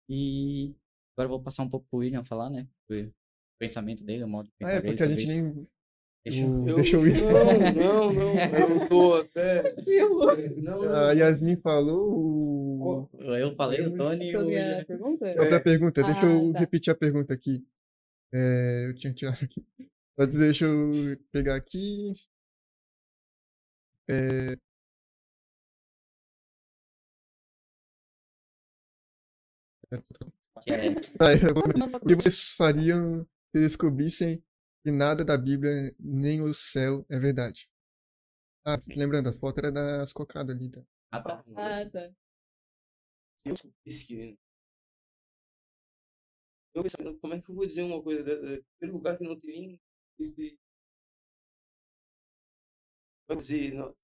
E 0.08 0.74
agora 1.16 1.26
eu 1.26 1.30
vou 1.30 1.42
passar 1.42 1.62
um 1.64 1.68
pouco 1.68 1.86
pro 1.90 2.00
William 2.00 2.24
falar, 2.24 2.50
né? 2.50 2.68
O 2.90 3.10
pensamento 3.58 4.04
dele, 4.04 4.24
o 4.24 4.28
modo 4.28 4.46
de 4.46 4.52
Ah, 4.62 4.70
pensar 4.70 4.72
é, 4.72 4.80
dele 4.80 4.82
porque 4.82 5.02
a 5.02 5.06
sobre 5.06 5.22
gente 5.22 5.26
nem. 5.26 5.68
Deixa 6.24 6.40
eu- 6.40 6.68
Eu- 6.68 6.76
Deixa 6.76 6.96
eu 6.96 7.06
ir. 7.08 7.14
Não, 7.20 8.12
não, 8.12 8.34
não. 8.34 8.58
Eu 8.80 8.88
tô 8.88 9.14
até. 9.14 9.74
Não, 10.60 10.82
não. 10.82 10.94
A 10.94 11.12
Yasmin 11.12 11.56
falou. 11.56 13.10
Eu 13.18 13.54
falei, 13.56 13.82
o 13.86 13.96
Tony 13.96 14.30
e 14.30 14.36
o 14.36 14.40
Sobre 14.40 14.58
a 14.58 14.62
William. 14.66 14.84
pergunta? 14.84 15.34
Sobre 15.34 15.54
a 15.54 15.60
pergunta, 15.60 16.02
deixa 16.02 16.20
Ah, 16.20 16.30
eu 16.32 16.52
tá. 16.52 16.58
repetir 16.60 16.92
a 16.92 16.96
pergunta 16.96 17.34
aqui. 17.34 17.64
É, 18.32 18.86
eu 18.88 18.94
tinha 18.94 19.12
tirado 19.12 19.42
aqui. 19.44 19.64
Mas 20.16 20.28
deixa 20.28 20.64
eu 20.66 21.18
pegar 21.32 21.56
aqui. 21.56 22.12
É, 24.08 24.56
É, 30.68 31.34
eu 31.34 31.56
O 32.02 32.06
que 32.06 32.14
vocês 32.14 32.52
fariam 32.52 33.26
se 33.54 33.62
descobrissem 33.62 34.42
que 34.82 34.90
nada 34.90 35.24
da 35.24 35.38
Bíblia 35.38 35.94
nem 35.98 36.40
o 36.40 36.52
céu 36.52 37.06
é 37.08 37.18
verdade? 37.18 37.68
Ah, 38.64 38.78
lembrando, 38.96 39.28
as 39.28 39.36
fotos 39.36 39.62
eram 39.62 39.72
das 39.72 40.12
cocadas 40.12 40.54
ali. 40.54 40.70
Tá? 40.70 40.82
ah, 41.12 41.22
tá. 41.22 41.44
Ah, 41.56 41.90
tá. 41.90 42.12
Eu 43.44 43.54
disse 43.84 44.06
que. 44.06 44.38
Eu 46.74 46.82
pensava, 46.82 47.14
como 47.18 47.34
é 47.34 47.40
que 47.40 47.50
eu 47.50 47.54
vou 47.54 47.66
dizer 47.66 47.82
uma 47.82 48.02
coisa? 48.02 48.22
dessa? 48.22 48.64
Primeiro 48.78 48.98
lugar 48.98 49.18
que 49.18 49.24
não 49.24 49.38
tem 49.38 49.80
nem. 50.18 50.58
Vai 53.28 53.36
dizer. 53.36 53.74
Não. 53.74 53.94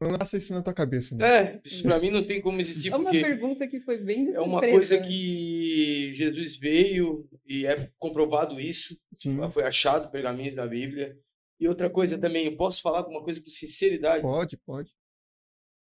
Não 0.00 0.12
nasce 0.12 0.36
isso 0.36 0.52
na 0.52 0.62
tua 0.62 0.74
cabeça, 0.74 1.16
né? 1.16 1.24
É, 1.26 1.60
isso 1.64 1.82
pra 1.82 1.98
mim 1.98 2.10
não 2.10 2.24
tem 2.24 2.40
como 2.40 2.60
existir, 2.60 2.92
É 2.92 2.96
uma 2.96 3.04
porque 3.04 3.20
pergunta 3.22 3.66
que 3.66 3.80
foi 3.80 3.96
bem 3.96 4.30
é 4.30 4.40
uma 4.40 4.60
coisa 4.60 5.00
que 5.00 6.12
Jesus 6.12 6.56
veio 6.56 7.26
e 7.46 7.66
é 7.66 7.90
comprovado 7.98 8.60
isso. 8.60 9.00
Sim, 9.14 9.38
Foi 9.50 9.62
achado 9.62 10.10
pergaminhos 10.10 10.54
na 10.54 10.66
Bíblia. 10.66 11.18
E 11.58 11.68
outra 11.68 11.88
coisa 11.88 12.18
também, 12.18 12.46
eu 12.46 12.56
posso 12.56 12.82
falar 12.82 13.04
com 13.04 13.10
uma 13.12 13.22
coisa 13.22 13.40
com 13.40 13.48
sinceridade. 13.48 14.22
pode, 14.22 14.56
pode. 14.58 14.94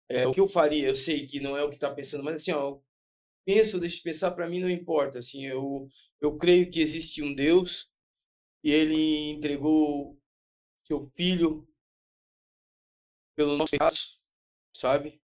É, 0.07 0.27
o 0.27 0.31
que 0.31 0.39
eu 0.39 0.47
faria, 0.47 0.87
eu 0.87 0.95
sei 0.95 1.25
que 1.25 1.39
não 1.39 1.57
é 1.57 1.63
o 1.63 1.69
que 1.69 1.79
tá 1.79 1.91
pensando, 1.91 2.23
mas 2.23 2.35
assim, 2.35 2.51
ó, 2.51 2.69
eu 2.69 2.83
penso, 3.43 3.79
deixa 3.79 3.99
eu 3.99 4.03
pensar, 4.03 4.31
para 4.31 4.47
mim 4.47 4.59
não 4.59 4.69
importa, 4.69 5.17
assim, 5.17 5.45
eu, 5.45 5.87
eu 6.21 6.37
creio 6.37 6.69
que 6.69 6.79
existe 6.79 7.23
um 7.23 7.33
Deus 7.33 7.91
e 8.63 8.71
ele 8.71 9.31
entregou 9.31 10.15
seu 10.75 11.05
filho 11.15 11.67
pelo 13.35 13.57
nosso 13.57 13.71
pecado, 13.71 13.95
sabe? 14.75 15.19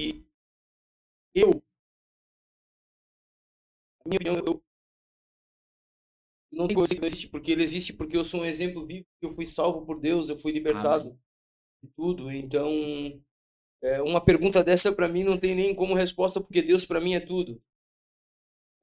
E 0.00 0.18
eu, 1.34 1.62
na 4.04 4.08
minha 4.08 4.16
opinião, 4.16 4.36
eu 4.38 4.69
não 6.52 6.66
tem 6.66 6.76
coisa 6.76 6.94
que 6.94 7.00
não 7.00 7.06
existe, 7.06 7.28
porque 7.28 7.52
ele 7.52 7.62
existe 7.62 7.92
porque 7.92 8.16
eu 8.16 8.24
sou 8.24 8.40
um 8.40 8.44
exemplo 8.44 8.86
vivo, 8.86 9.06
que 9.20 9.26
eu 9.26 9.30
fui 9.30 9.46
salvo 9.46 9.84
por 9.86 10.00
Deus, 10.00 10.28
eu 10.28 10.36
fui 10.36 10.52
libertado 10.52 11.18
de 11.82 11.90
tudo, 11.96 12.30
então 12.30 12.70
é, 13.82 14.02
uma 14.02 14.22
pergunta 14.22 14.62
dessa 14.62 14.92
para 14.92 15.08
mim 15.08 15.24
não 15.24 15.38
tem 15.38 15.54
nem 15.54 15.74
como 15.74 15.94
resposta, 15.94 16.40
porque 16.40 16.62
Deus 16.62 16.84
para 16.84 17.00
mim 17.00 17.14
é 17.14 17.20
tudo. 17.20 17.62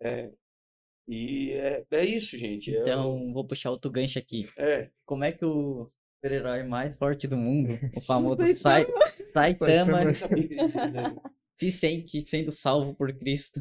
É, 0.01 0.31
e 1.07 1.51
é, 1.51 1.85
é 1.91 2.05
isso, 2.05 2.37
gente. 2.37 2.75
É, 2.75 2.81
Então, 2.81 3.31
vou 3.33 3.45
puxar 3.45 3.71
outro 3.71 3.89
gancho 3.89 4.19
aqui. 4.19 4.47
é, 4.57 4.89
Como 5.05 5.23
é 5.23 5.31
que 5.31 5.45
o 5.45 5.87
super-herói 6.15 6.63
mais 6.63 6.97
forte 6.97 7.27
do 7.27 7.37
mundo, 7.37 7.79
o 7.95 8.01
famoso 8.01 8.41
Saitama. 8.55 8.55
Sai, 8.55 8.87
Saitama, 9.31 10.03
né? 10.03 10.11
se 11.55 11.71
sente 11.71 12.21
sendo 12.27 12.51
salvo 12.51 12.93
por 12.93 13.13
Cristo? 13.13 13.59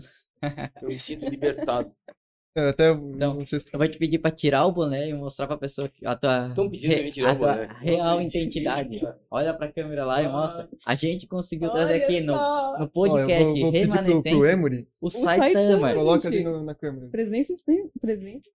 eu 0.83 0.88
me 0.88 0.99
sinto 0.99 1.29
libertado. 1.29 1.95
É, 2.57 2.69
até 2.71 2.90
Então, 2.90 3.35
não 3.35 3.45
sei 3.47 3.61
se 3.61 3.69
Eu 3.71 3.79
vou 3.79 3.87
te 3.87 3.99
pedir 3.99 4.19
pra 4.19 4.31
tirar 4.31 4.64
o 4.64 4.73
boné 4.73 5.11
e 5.11 5.12
mostrar 5.12 5.47
pra 5.47 5.59
pessoa 5.59 5.88
que- 5.90 6.07
a 6.07 6.16
tua, 6.16 6.47
re- 6.47 7.23
a 7.23 7.33
o 7.33 7.37
tua 7.38 7.66
real 7.81 8.23
identidade. 8.23 9.01
Olha 9.31 9.53
pra 9.53 9.71
câmera 9.71 10.07
lá 10.07 10.23
e 10.23 10.27
Ah. 10.27 10.31
mostra. 10.31 10.69
A 10.87 10.95
gente 10.95 11.27
conseguiu 11.27 11.71
trazer 11.71 11.95
Olha 11.97 12.05
aqui 12.05 12.21
no, 12.21 12.33
no 12.33 12.38
Ó, 12.85 12.87
podcast 12.88 13.40
eu 13.42 13.47
vou, 13.47 13.61
vou 13.61 13.73
pedir 13.73 13.88
pro, 13.88 13.97
pro 13.97 14.03
remanescente 14.03 14.29
Emory, 14.53 14.88
o 15.01 15.11
Saitama. 15.11 15.53
Saitama. 15.53 15.95
coloca 15.95 16.29
ali 16.29 16.45
no- 16.45 16.64
na 16.64 16.75
câmera. 16.75 17.09
Presença, 17.09 17.55
sem- 17.57 17.90
presença. 18.01 18.51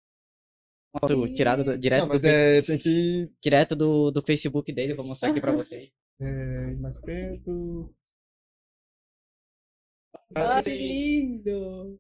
Foto 1.00 1.34
Tirado 1.34 1.64
do- 1.64 1.78
direto, 1.78 2.08
Não, 2.08 2.18
do 2.18 2.26
é, 2.26 2.62
tem 2.62 2.78
que 2.78 3.30
direto 3.44 3.76
do, 3.76 4.10
do 4.12 4.22
Facebook 4.22 4.72
dele, 4.72 4.96
vou 4.96 5.06
mostrar 5.06 5.30
aqui 5.30 5.42
pra 5.42 5.52
vocês. 5.52 5.92
é, 6.22 6.72
mais 6.76 6.98
perto. 7.02 7.94
Ai, 10.36 10.64
sim. 10.64 10.72
lindo. 10.72 12.00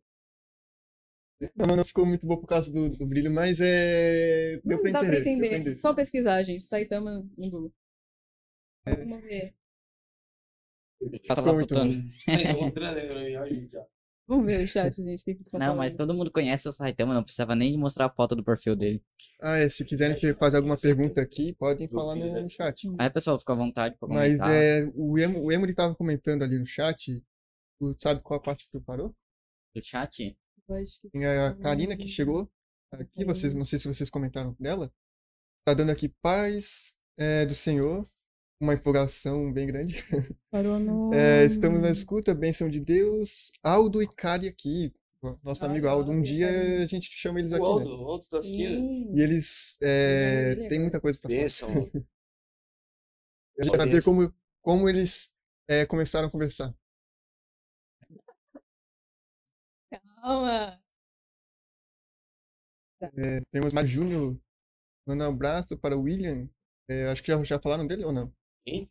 Não, 1.56 1.76
não 1.76 1.86
ficou 1.86 2.06
muito 2.06 2.28
bom 2.28 2.38
por 2.38 2.48
causa 2.48 2.72
do, 2.72 2.90
do 2.98 3.06
brilho, 3.06 3.32
mas 3.32 3.60
é. 3.62 4.60
Deu 4.64 4.78
Não 4.78 4.82
pra 4.82 4.92
dá 4.92 5.00
entender. 5.00 5.16
pra 5.16 5.24
deu 5.24 5.34
entender. 5.34 5.56
entender. 5.56 5.76
Só 5.76 5.94
pesquisar, 5.94 6.44
gente. 6.44 6.64
Saitama 6.64 7.26
no 7.38 7.50
Google. 7.50 7.74
Vamos 8.86 9.22
ver. 9.24 9.56
Tá 11.28 11.36
lá 11.36 11.42
Ficou 11.42 11.54
muito. 11.54 11.74
Tá 11.74 11.82
pra 12.74 13.42
ó, 13.42 13.48
gente, 13.48 13.78
ó. 13.78 13.86
Vamos 14.28 14.46
ver 14.46 14.64
o 14.64 14.68
chat, 14.68 14.96
gente. 14.96 15.24
Que 15.24 15.34
que 15.34 15.42
estão 15.42 15.60
Não, 15.60 15.76
mas 15.76 15.96
todo 15.96 16.14
mundo 16.14 16.30
conhece 16.30 16.68
o 16.68 16.72
Saitama, 16.72 17.14
não 17.14 17.24
precisava 17.24 17.56
nem 17.56 17.78
mostrar 17.78 18.06
a 18.06 18.14
foto 18.14 18.36
do 18.36 18.44
perfil 18.44 18.76
dele. 18.76 19.02
Ah, 19.42 19.58
é, 19.58 19.70
se 19.70 19.84
quiserem 19.86 20.16
fazer 20.36 20.58
alguma 20.58 20.76
pergunta 20.80 21.22
aqui, 21.22 21.54
podem 21.54 21.88
falar 21.88 22.16
no, 22.16 22.42
no 22.42 22.48
chat. 22.48 22.88
Aí, 23.00 23.10
pessoal, 23.10 23.40
fica 23.40 23.54
à 23.54 23.56
vontade 23.56 23.98
pra 23.98 24.08
Mas 24.08 24.38
comentar. 24.38 24.52
é, 24.54 24.92
o, 24.94 25.18
Emo, 25.18 25.42
o 25.42 25.52
Emory 25.52 25.74
tava 25.74 25.96
comentando 25.96 26.44
ali 26.44 26.60
no 26.60 26.66
chat 26.66 27.24
Tu 27.80 27.96
sabe 27.98 28.22
qual 28.22 28.42
parte 28.42 28.66
que 28.66 28.72
tu 28.72 28.82
parou? 28.82 29.16
Do 29.74 29.82
chat? 29.82 30.38
Eu 30.70 30.76
acho 30.76 31.02
que 31.02 31.10
Tem 31.10 31.26
a 31.26 31.56
Karina 31.56 31.98
que 31.98 32.08
chegou 32.08 32.48
aqui, 32.92 33.26
vocês, 33.26 33.56
não 33.56 33.66
sei 33.66 33.80
se 33.80 33.88
vocês 33.88 34.10
comentaram 34.10 34.56
dela. 34.60 34.94
Tá 35.66 35.74
dando 35.74 35.92
aqui 35.92 36.10
paz 36.22 36.96
é, 37.18 37.46
do 37.46 37.56
Senhor, 37.56 38.08
uma 38.62 38.76
empolgação 38.76 39.52
bem 39.52 39.66
grande. 39.66 39.98
parou 40.52 40.80
no. 40.80 41.12
É, 41.14 41.44
estamos 41.44 41.82
na 41.82 41.90
escuta, 41.90 42.36
bênção 42.36 42.70
de 42.70 42.80
Deus. 42.80 43.52
Aldo 43.64 44.04
e 44.04 44.08
Kari 44.08 44.48
aqui, 44.48 44.94
nosso 45.44 45.66
Ai, 45.66 45.72
amigo 45.72 45.88
Aldo. 45.88 46.12
Um 46.12 46.18
Aldo 46.18 46.28
dia 46.28 46.84
a 46.84 46.86
gente 46.86 47.10
chama 47.12 47.40
eles 47.40 47.52
O 47.52 47.56
aqui, 47.56 47.64
né? 47.64 47.70
Aldo, 47.70 47.90
o 47.90 48.08
Aldo 48.08 48.26
tá 48.30 48.38
assistindo. 48.38 48.80
Sim. 48.80 49.16
E 49.16 49.22
eles 49.22 49.78
é, 49.82 50.56
Sim, 50.56 50.68
têm 50.70 50.80
muita 50.80 51.02
coisa 51.02 51.18
para 51.20 51.30
falar. 51.30 51.42
Benção. 51.42 51.70
A 53.60 53.64
gente 53.64 53.76
vai 53.76 53.90
ver 53.90 54.04
como, 54.04 54.34
como 54.62 54.88
eles 54.88 55.36
é, 55.68 55.86
começaram 55.86 56.28
a 56.28 56.32
conversar. 56.32 56.74
Calma. 60.22 60.80
É, 63.18 63.42
temos 63.52 63.74
Mário 63.74 63.90
Júnior 63.90 64.38
dando 65.08 65.24
um 65.24 65.28
abraço 65.28 65.78
para 65.78 65.96
o 65.98 66.02
William. 66.02 66.48
É, 66.90 67.08
acho 67.10 67.24
que 67.24 67.32
já, 67.32 67.42
já 67.44 67.60
falaram 67.60 67.88
dele 67.88 68.04
ou 68.04 68.12
não? 68.12 68.32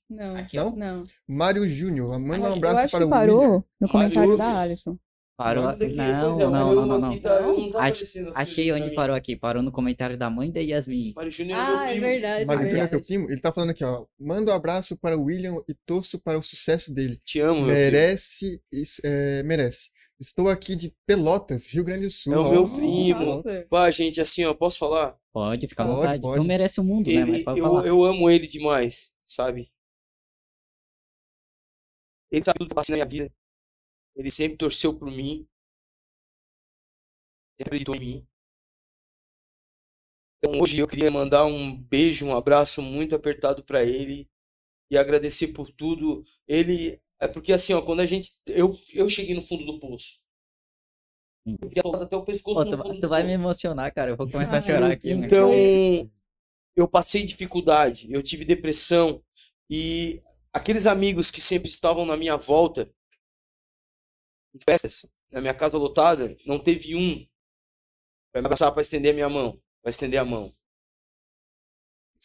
Não. 0.09 0.37
Aqui, 0.37 0.57
Não? 0.57 0.75
Não. 0.75 1.05
Mário 1.27 1.67
Júnior, 1.69 2.19
manda 2.19 2.51
um 2.51 2.55
abraço 2.55 2.91
para 2.97 3.07
o 3.07 3.11
parou 3.11 3.41
William. 3.41 3.65
no 3.81 3.89
comentário 3.89 4.19
Mário, 4.21 4.39
da. 4.39 4.61
Alisson. 4.61 4.99
Parou. 5.37 5.67
Daqui, 5.77 5.95
Não, 5.95 6.05
é, 6.05 6.13
não, 6.13 6.39
não, 6.39 6.51
meu 6.51 6.99
não, 6.99 7.11
aqui 7.11 7.17
não. 7.17 7.23
tá- 7.23 7.41
não 7.43 7.71
tá 7.71 7.85
Ach- 7.85 8.03
Achei 8.35 8.73
onde 8.73 8.93
parou 8.93 9.15
aqui. 9.15 9.37
Parou 9.37 9.63
no 9.63 9.71
comentário 9.71 10.17
da 10.19 10.29
mãe 10.29 10.51
da 10.51 10.59
Yasmin. 10.59 11.13
Mário 11.15 11.31
Júnior 11.31 11.59
é 11.61 11.67
meu 11.67 11.77
Ah, 11.79 11.85
é 11.85 11.91
primo. 11.91 12.07
verdade. 12.07 12.45
Mário 12.45 12.63
é 12.63 12.69
Júnior 12.71 12.85
é 12.85 12.89
teu 12.89 13.03
primo? 13.05 13.31
Ele 13.31 13.41
tá 13.41 13.53
falando 13.53 13.71
aqui, 13.71 13.85
ó. 13.85 14.05
Manda 14.19 14.51
um 14.51 14.55
abraço 14.55 14.97
para 14.97 15.17
o 15.17 15.23
William 15.25 15.63
e 15.69 15.75
torço 15.87 16.19
para 16.19 16.37
o 16.39 16.43
sucesso 16.43 16.93
dele. 16.93 17.19
Te 17.25 17.39
amo, 17.39 17.61
meu. 17.61 17.67
Merece, 17.73 18.61
isso, 18.73 19.01
é, 19.05 19.45
merece. 19.45 19.91
Estou 20.21 20.49
aqui 20.49 20.75
de 20.75 20.91
Pelotas, 21.07 21.67
Rio 21.67 21.85
Grande 21.85 22.07
do 22.07 22.11
Sul. 22.11 22.33
É 22.35 22.39
o 22.39 22.51
meu 22.51 22.65
primo. 22.65 23.43
Pá, 23.69 23.89
gente, 23.91 24.21
assim, 24.21 24.45
ó, 24.45 24.53
posso 24.53 24.79
falar? 24.79 25.17
Pode, 25.33 25.69
fica 25.69 25.85
à 25.85 25.87
Pode, 25.87 25.97
vontade. 26.01 26.21
pode. 26.23 26.41
Tu 26.41 26.47
merece 26.47 26.81
o 26.81 26.85
mundo, 26.85 27.09
né? 27.09 27.25
Mas 27.25 27.35
Ele, 27.37 27.45
pode 27.45 27.61
eu, 27.61 27.65
falar. 27.65 27.87
eu 27.87 28.05
amo 28.05 28.29
ele 28.29 28.47
demais, 28.49 29.15
sabe? 29.25 29.73
Ele 32.33 32.43
sabe 32.43 32.59
tudo 32.59 32.69
que 32.69 32.75
passa 32.75 32.91
na 32.93 32.97
minha 32.97 33.07
vida. 33.09 33.33
Ele 34.17 34.31
sempre 34.31 34.59
torceu 34.59 34.99
por 34.99 35.09
mim. 35.09 35.47
Sempre 37.57 37.69
acreditou 37.69 37.95
em 37.95 38.01
mim. 38.01 38.29
Então 40.39 40.61
hoje 40.61 40.79
eu 40.79 40.89
queria 40.89 41.11
mandar 41.11 41.45
um 41.47 41.81
beijo, 41.81 42.27
um 42.27 42.35
abraço 42.37 42.83
muito 42.83 43.15
apertado 43.15 43.65
pra 43.65 43.85
ele 43.85 44.29
e 44.91 44.99
agradecer 44.99 45.49
por 45.49 45.71
tudo. 45.71 46.23
Ele 46.47 47.01
é 47.21 47.29
porque 47.29 47.53
assim, 47.53 47.73
ó, 47.73 47.83
quando 47.83 48.01
a 48.01 48.07
gente 48.07 48.31
eu 48.47 48.77
eu 48.95 49.09
cheguei 49.09 49.35
no 49.35 49.43
fundo 49.43 49.65
do 49.65 49.79
poço. 49.81 50.29
Hum. 51.47 51.57
Eu 51.61 51.69
fiquei 51.69 51.83
até 51.95 52.17
o 52.17 52.25
pescoço 52.25 52.65
Pô, 52.65 52.71
tu, 52.71 52.77
fundo 52.77 53.01
tu 53.01 53.09
vai 53.09 53.23
me 53.25 53.33
emocionar, 53.33 53.93
cara. 53.93 54.11
Eu 54.11 54.17
vou 54.17 54.31
começar 54.31 54.57
a 54.57 54.59
Ah, 54.59 54.63
chorar 54.63 54.91
aqui, 54.93 55.15
né? 55.15 55.27
Então, 55.27 55.51
eu 56.77 56.87
passei 56.87 57.25
dificuldade, 57.25 58.07
eu 58.11 58.23
tive 58.23 58.45
depressão 58.45 59.23
e 59.69 60.23
aqueles 60.53 60.87
amigos 60.87 61.31
que 61.31 61.41
sempre 61.41 61.69
estavam 61.69 62.07
na 62.07 62.17
minha 62.17 62.37
volta, 62.37 62.89
em 64.55 64.59
festas, 64.65 65.07
na 65.33 65.41
minha 65.41 65.55
casa 65.55 65.77
lotada, 65.77 66.37
não 66.47 66.59
teve 66.59 66.95
um 66.95 67.27
para 68.33 68.43
me 68.43 68.47
abraçar, 68.47 68.71
para 68.73 68.83
estender 68.83 69.11
a 69.13 69.15
minha 69.15 69.29
mão, 69.29 69.61
para 69.83 69.91
estender 69.91 70.21
a 70.21 70.25
mão. 70.25 70.53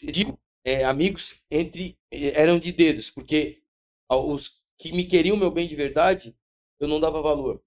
Eu 0.04 0.12
digo, 0.12 0.40
é, 0.64 0.84
amigos 0.84 1.42
entre 1.50 1.98
eh, 2.12 2.40
eram 2.42 2.60
de 2.60 2.72
dedos, 2.72 3.10
porque 3.10 3.62
os 4.10 4.63
que 4.78 4.92
me 4.92 5.06
queriam 5.06 5.38
meu 5.38 5.52
bem 5.52 5.68
de 5.68 5.76
verdade, 5.76 6.36
eu 6.80 6.88
não 6.88 7.00
dava 7.00 7.22
valor. 7.22 7.62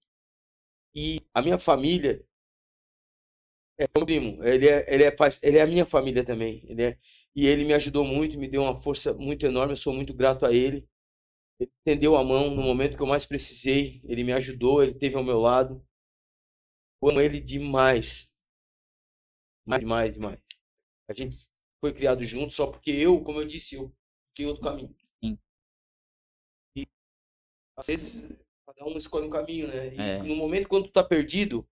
E 0.95 1.21
a 1.33 1.41
minha 1.41 1.57
família 1.57 2.25
é 3.79 3.85
meu 3.95 4.05
primo, 4.05 4.43
ele 4.43 4.67
é, 4.67 4.93
ele, 4.93 5.03
é, 5.03 5.15
ele 5.43 5.57
é 5.57 5.61
a 5.61 5.67
minha 5.67 5.85
família 5.85 6.23
também. 6.23 6.63
Ele 6.67 6.83
é, 6.83 6.97
e 7.35 7.45
ele 7.47 7.63
me 7.63 7.73
ajudou 7.73 8.03
muito, 8.05 8.37
me 8.39 8.47
deu 8.47 8.63
uma 8.63 8.75
força 8.81 9.13
muito 9.13 9.45
enorme, 9.45 9.73
eu 9.73 9.77
sou 9.77 9.93
muito 9.93 10.13
grato 10.13 10.45
a 10.45 10.51
ele. 10.53 10.87
Ele 11.59 11.71
estendeu 11.79 12.15
a 12.15 12.23
mão 12.23 12.51
no 12.51 12.61
momento 12.63 12.97
que 12.97 13.03
eu 13.03 13.07
mais 13.07 13.25
precisei, 13.25 14.01
ele 14.05 14.23
me 14.23 14.33
ajudou, 14.33 14.83
ele 14.83 14.93
esteve 14.93 15.15
ao 15.15 15.23
meu 15.23 15.39
lado. 15.39 15.83
Eu 17.01 17.09
amo 17.09 17.21
ele 17.21 17.39
demais. 17.41 18.31
Mais, 19.65 19.81
demais, 19.81 20.13
demais. 20.15 20.39
A 21.09 21.13
gente 21.13 21.35
foi 21.81 21.93
criado 21.93 22.23
junto 22.23 22.53
só 22.53 22.67
porque 22.71 22.91
eu, 22.91 23.23
como 23.23 23.41
eu 23.41 23.47
disse, 23.47 23.75
eu 23.75 23.93
fiquei 24.27 24.47
outro 24.47 24.63
caminho. 24.63 24.95
Às 27.77 27.87
vezes 27.87 28.27
cada 28.65 28.85
um 28.85 28.97
escolhe 28.97 29.27
um 29.27 29.29
caminho, 29.29 29.67
né? 29.67 29.93
E 29.93 29.99
É. 29.99 30.23
no 30.23 30.35
momento 30.35 30.67
quando 30.67 30.85
tu 30.85 30.91
tá 30.91 31.03
perdido, 31.03 31.67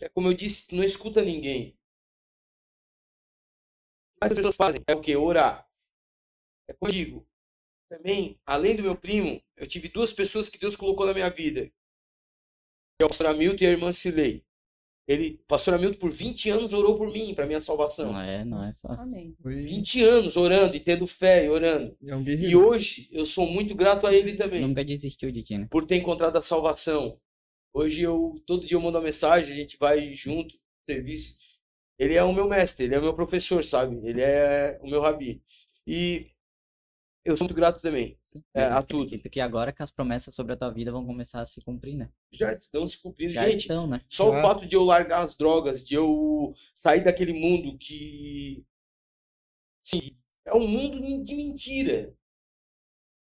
é 0.00 0.08
como 0.08 0.28
eu 0.28 0.34
disse, 0.34 0.68
tu 0.68 0.76
não 0.76 0.84
escuta 0.84 1.22
ninguém. 1.22 1.78
Mas 4.20 4.32
as 4.32 4.38
pessoas 4.38 4.56
fazem 4.56 4.82
é 4.86 4.94
o 4.94 5.00
que? 5.00 5.14
Orar. 5.14 5.68
É 6.68 6.72
como 6.72 6.90
eu 6.90 6.94
digo. 6.94 7.28
Também, 7.88 8.40
além 8.46 8.76
do 8.76 8.82
meu 8.82 8.96
primo, 8.96 9.40
eu 9.56 9.66
tive 9.66 9.88
duas 9.88 10.12
pessoas 10.12 10.48
que 10.48 10.58
Deus 10.58 10.74
colocou 10.74 11.06
na 11.06 11.14
minha 11.14 11.30
vida. 11.30 11.66
Que 11.66 13.02
é 13.02 13.04
o 13.04 13.08
pastor 13.08 13.26
Hamilton 13.26 13.64
e 13.64 13.66
a 13.66 13.70
irmã 13.70 13.92
Cilei. 13.92 14.45
Ele, 15.08 15.40
pastor 15.46 15.74
Hamilton, 15.74 15.98
por 15.98 16.10
20 16.10 16.50
anos 16.50 16.72
orou 16.72 16.96
por 16.96 17.08
mim, 17.12 17.32
para 17.32 17.46
minha 17.46 17.60
salvação. 17.60 18.12
Não 18.12 18.20
é, 18.20 18.44
não 18.44 18.62
é 18.62 18.74
fácil. 18.82 19.04
Amém. 19.04 19.36
Foi- 19.40 19.60
20 19.60 20.02
anos 20.02 20.36
orando 20.36 20.74
e 20.74 20.80
tendo 20.80 21.06
fé 21.06 21.44
e 21.44 21.48
orando. 21.48 21.96
É 22.04 22.16
um 22.16 22.24
E 22.24 22.56
hoje 22.56 23.08
eu 23.12 23.24
sou 23.24 23.46
muito 23.46 23.74
grato 23.74 24.06
a 24.06 24.12
ele 24.12 24.34
também 24.34 24.60
Nunca 24.62 24.84
desistiu 24.84 25.30
de 25.30 25.42
ti, 25.44 25.56
né? 25.58 25.68
por 25.70 25.84
ter 25.86 25.96
encontrado 25.96 26.36
a 26.36 26.42
salvação. 26.42 27.18
Hoje 27.72 28.02
eu 28.02 28.34
todo 28.46 28.66
dia 28.66 28.76
eu 28.76 28.80
mando 28.80 28.98
uma 28.98 29.04
mensagem, 29.04 29.52
a 29.52 29.56
gente 29.56 29.76
vai 29.78 30.12
junto, 30.12 30.56
serviço. 30.82 31.36
Ele 31.98 32.14
é 32.14 32.22
o 32.24 32.32
meu 32.32 32.48
mestre, 32.48 32.86
ele 32.86 32.94
é 32.94 32.98
o 32.98 33.02
meu 33.02 33.14
professor, 33.14 33.62
sabe? 33.64 33.96
Ele 34.02 34.20
é 34.20 34.78
o 34.82 34.90
meu 34.90 35.00
rabi. 35.00 35.40
E 35.86 36.26
eu 37.26 37.36
sou 37.36 37.46
muito 37.46 37.56
grato 37.56 37.80
também 37.82 38.16
Sim. 38.18 38.42
É, 38.54 38.62
a 38.64 38.82
tudo. 38.82 39.08
Que, 39.08 39.18
que 39.28 39.40
agora 39.40 39.72
que 39.72 39.82
as 39.82 39.90
promessas 39.90 40.34
sobre 40.34 40.52
a 40.52 40.56
tua 40.56 40.70
vida 40.72 40.92
vão 40.92 41.04
começar 41.04 41.40
a 41.40 41.44
se 41.46 41.60
cumprir, 41.62 41.96
né? 41.96 42.10
Já 42.32 42.52
estão 42.52 42.86
se 42.86 43.02
cumprindo. 43.02 43.32
Já 43.32 43.48
Gente, 43.48 43.60
estão, 43.62 43.86
né? 43.86 44.00
só 44.08 44.30
o 44.30 44.32
Ah. 44.34 44.42
fato 44.42 44.66
de 44.66 44.76
eu 44.76 44.84
largar 44.84 45.22
as 45.22 45.36
drogas, 45.36 45.84
de 45.84 45.94
eu 45.94 46.52
sair 46.74 47.02
daquele 47.04 47.32
mundo 47.32 47.76
que. 47.78 48.64
Sim, 49.80 50.00
é 50.44 50.54
um 50.54 50.66
mundo 50.66 51.00
de 51.22 51.34
mentira. 51.34 52.14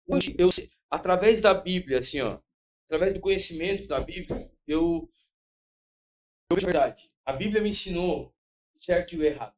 Hoje, 0.10 0.36
eu, 0.38 0.48
através 0.90 1.42
da 1.42 1.54
Bíblia, 1.54 2.00
assim, 2.00 2.22
ó, 2.22 2.40
através 2.86 3.14
do 3.14 3.20
conhecimento 3.20 3.88
da 3.88 4.00
Bíblia, 4.00 4.50
eu. 4.68 5.10
Eu 6.50 6.56
vejo 6.56 6.68
a 6.68 6.72
verdade. 6.72 7.10
A 7.26 7.34
Bíblia 7.34 7.62
me 7.62 7.70
ensinou 7.70 8.28
o 8.28 8.80
certo 8.80 9.16
e 9.16 9.18
o 9.18 9.24
errado. 9.24 9.57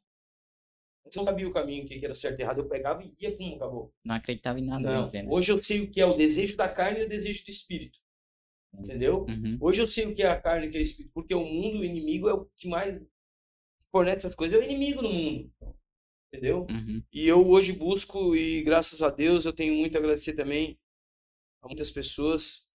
Antes 1.09 1.17
eu 1.17 1.21
não 1.21 1.25
sabia 1.25 1.47
o 1.47 1.51
caminho, 1.51 1.85
o 1.85 1.87
que 1.87 2.05
era 2.05 2.13
certo 2.13 2.39
e 2.39 2.43
errado. 2.43 2.59
Eu 2.59 2.67
pegava 2.67 3.03
e 3.03 3.15
ia, 3.19 3.35
pum, 3.35 3.55
acabou. 3.55 3.91
Não 4.05 4.13
acreditava 4.13 4.59
em 4.59 4.65
nada, 4.65 4.93
Não. 4.93 5.07
dizer, 5.07 5.23
né? 5.23 5.29
Hoje 5.31 5.51
eu 5.51 5.61
sei 5.61 5.81
o 5.81 5.89
que 5.89 5.99
é 5.99 6.05
o 6.05 6.13
desejo 6.13 6.55
da 6.55 6.69
carne 6.69 6.99
e 6.99 7.03
o 7.03 7.09
desejo 7.09 7.43
do 7.43 7.49
espírito. 7.49 7.97
Entendeu? 8.77 9.25
Uhum. 9.27 9.57
Hoje 9.59 9.81
eu 9.81 9.87
sei 9.87 10.05
o 10.05 10.13
que 10.13 10.21
é 10.21 10.27
a 10.27 10.39
carne 10.39 10.67
e 10.67 10.69
o 10.69 10.71
que 10.71 10.77
é 10.77 10.81
o 10.81 10.83
espírito, 10.83 11.11
porque 11.11 11.33
o 11.33 11.43
mundo, 11.43 11.79
o 11.79 11.83
inimigo, 11.83 12.29
é 12.29 12.33
o 12.33 12.45
que 12.55 12.69
mais 12.69 13.03
fornece 13.91 14.17
essas 14.17 14.35
coisas, 14.35 14.59
é 14.59 14.61
o 14.61 14.63
inimigo 14.63 15.01
no 15.01 15.11
mundo. 15.11 15.51
Entendeu? 16.31 16.67
Uhum. 16.69 17.03
E 17.11 17.27
eu 17.27 17.47
hoje 17.49 17.73
busco, 17.73 18.35
e 18.35 18.61
graças 18.61 19.01
a 19.01 19.09
Deus, 19.09 19.45
eu 19.45 19.53
tenho 19.53 19.73
muito 19.73 19.95
a 19.95 19.99
agradecer 19.99 20.33
também 20.33 20.79
a 21.63 21.67
muitas 21.67 21.89
pessoas. 21.89 22.69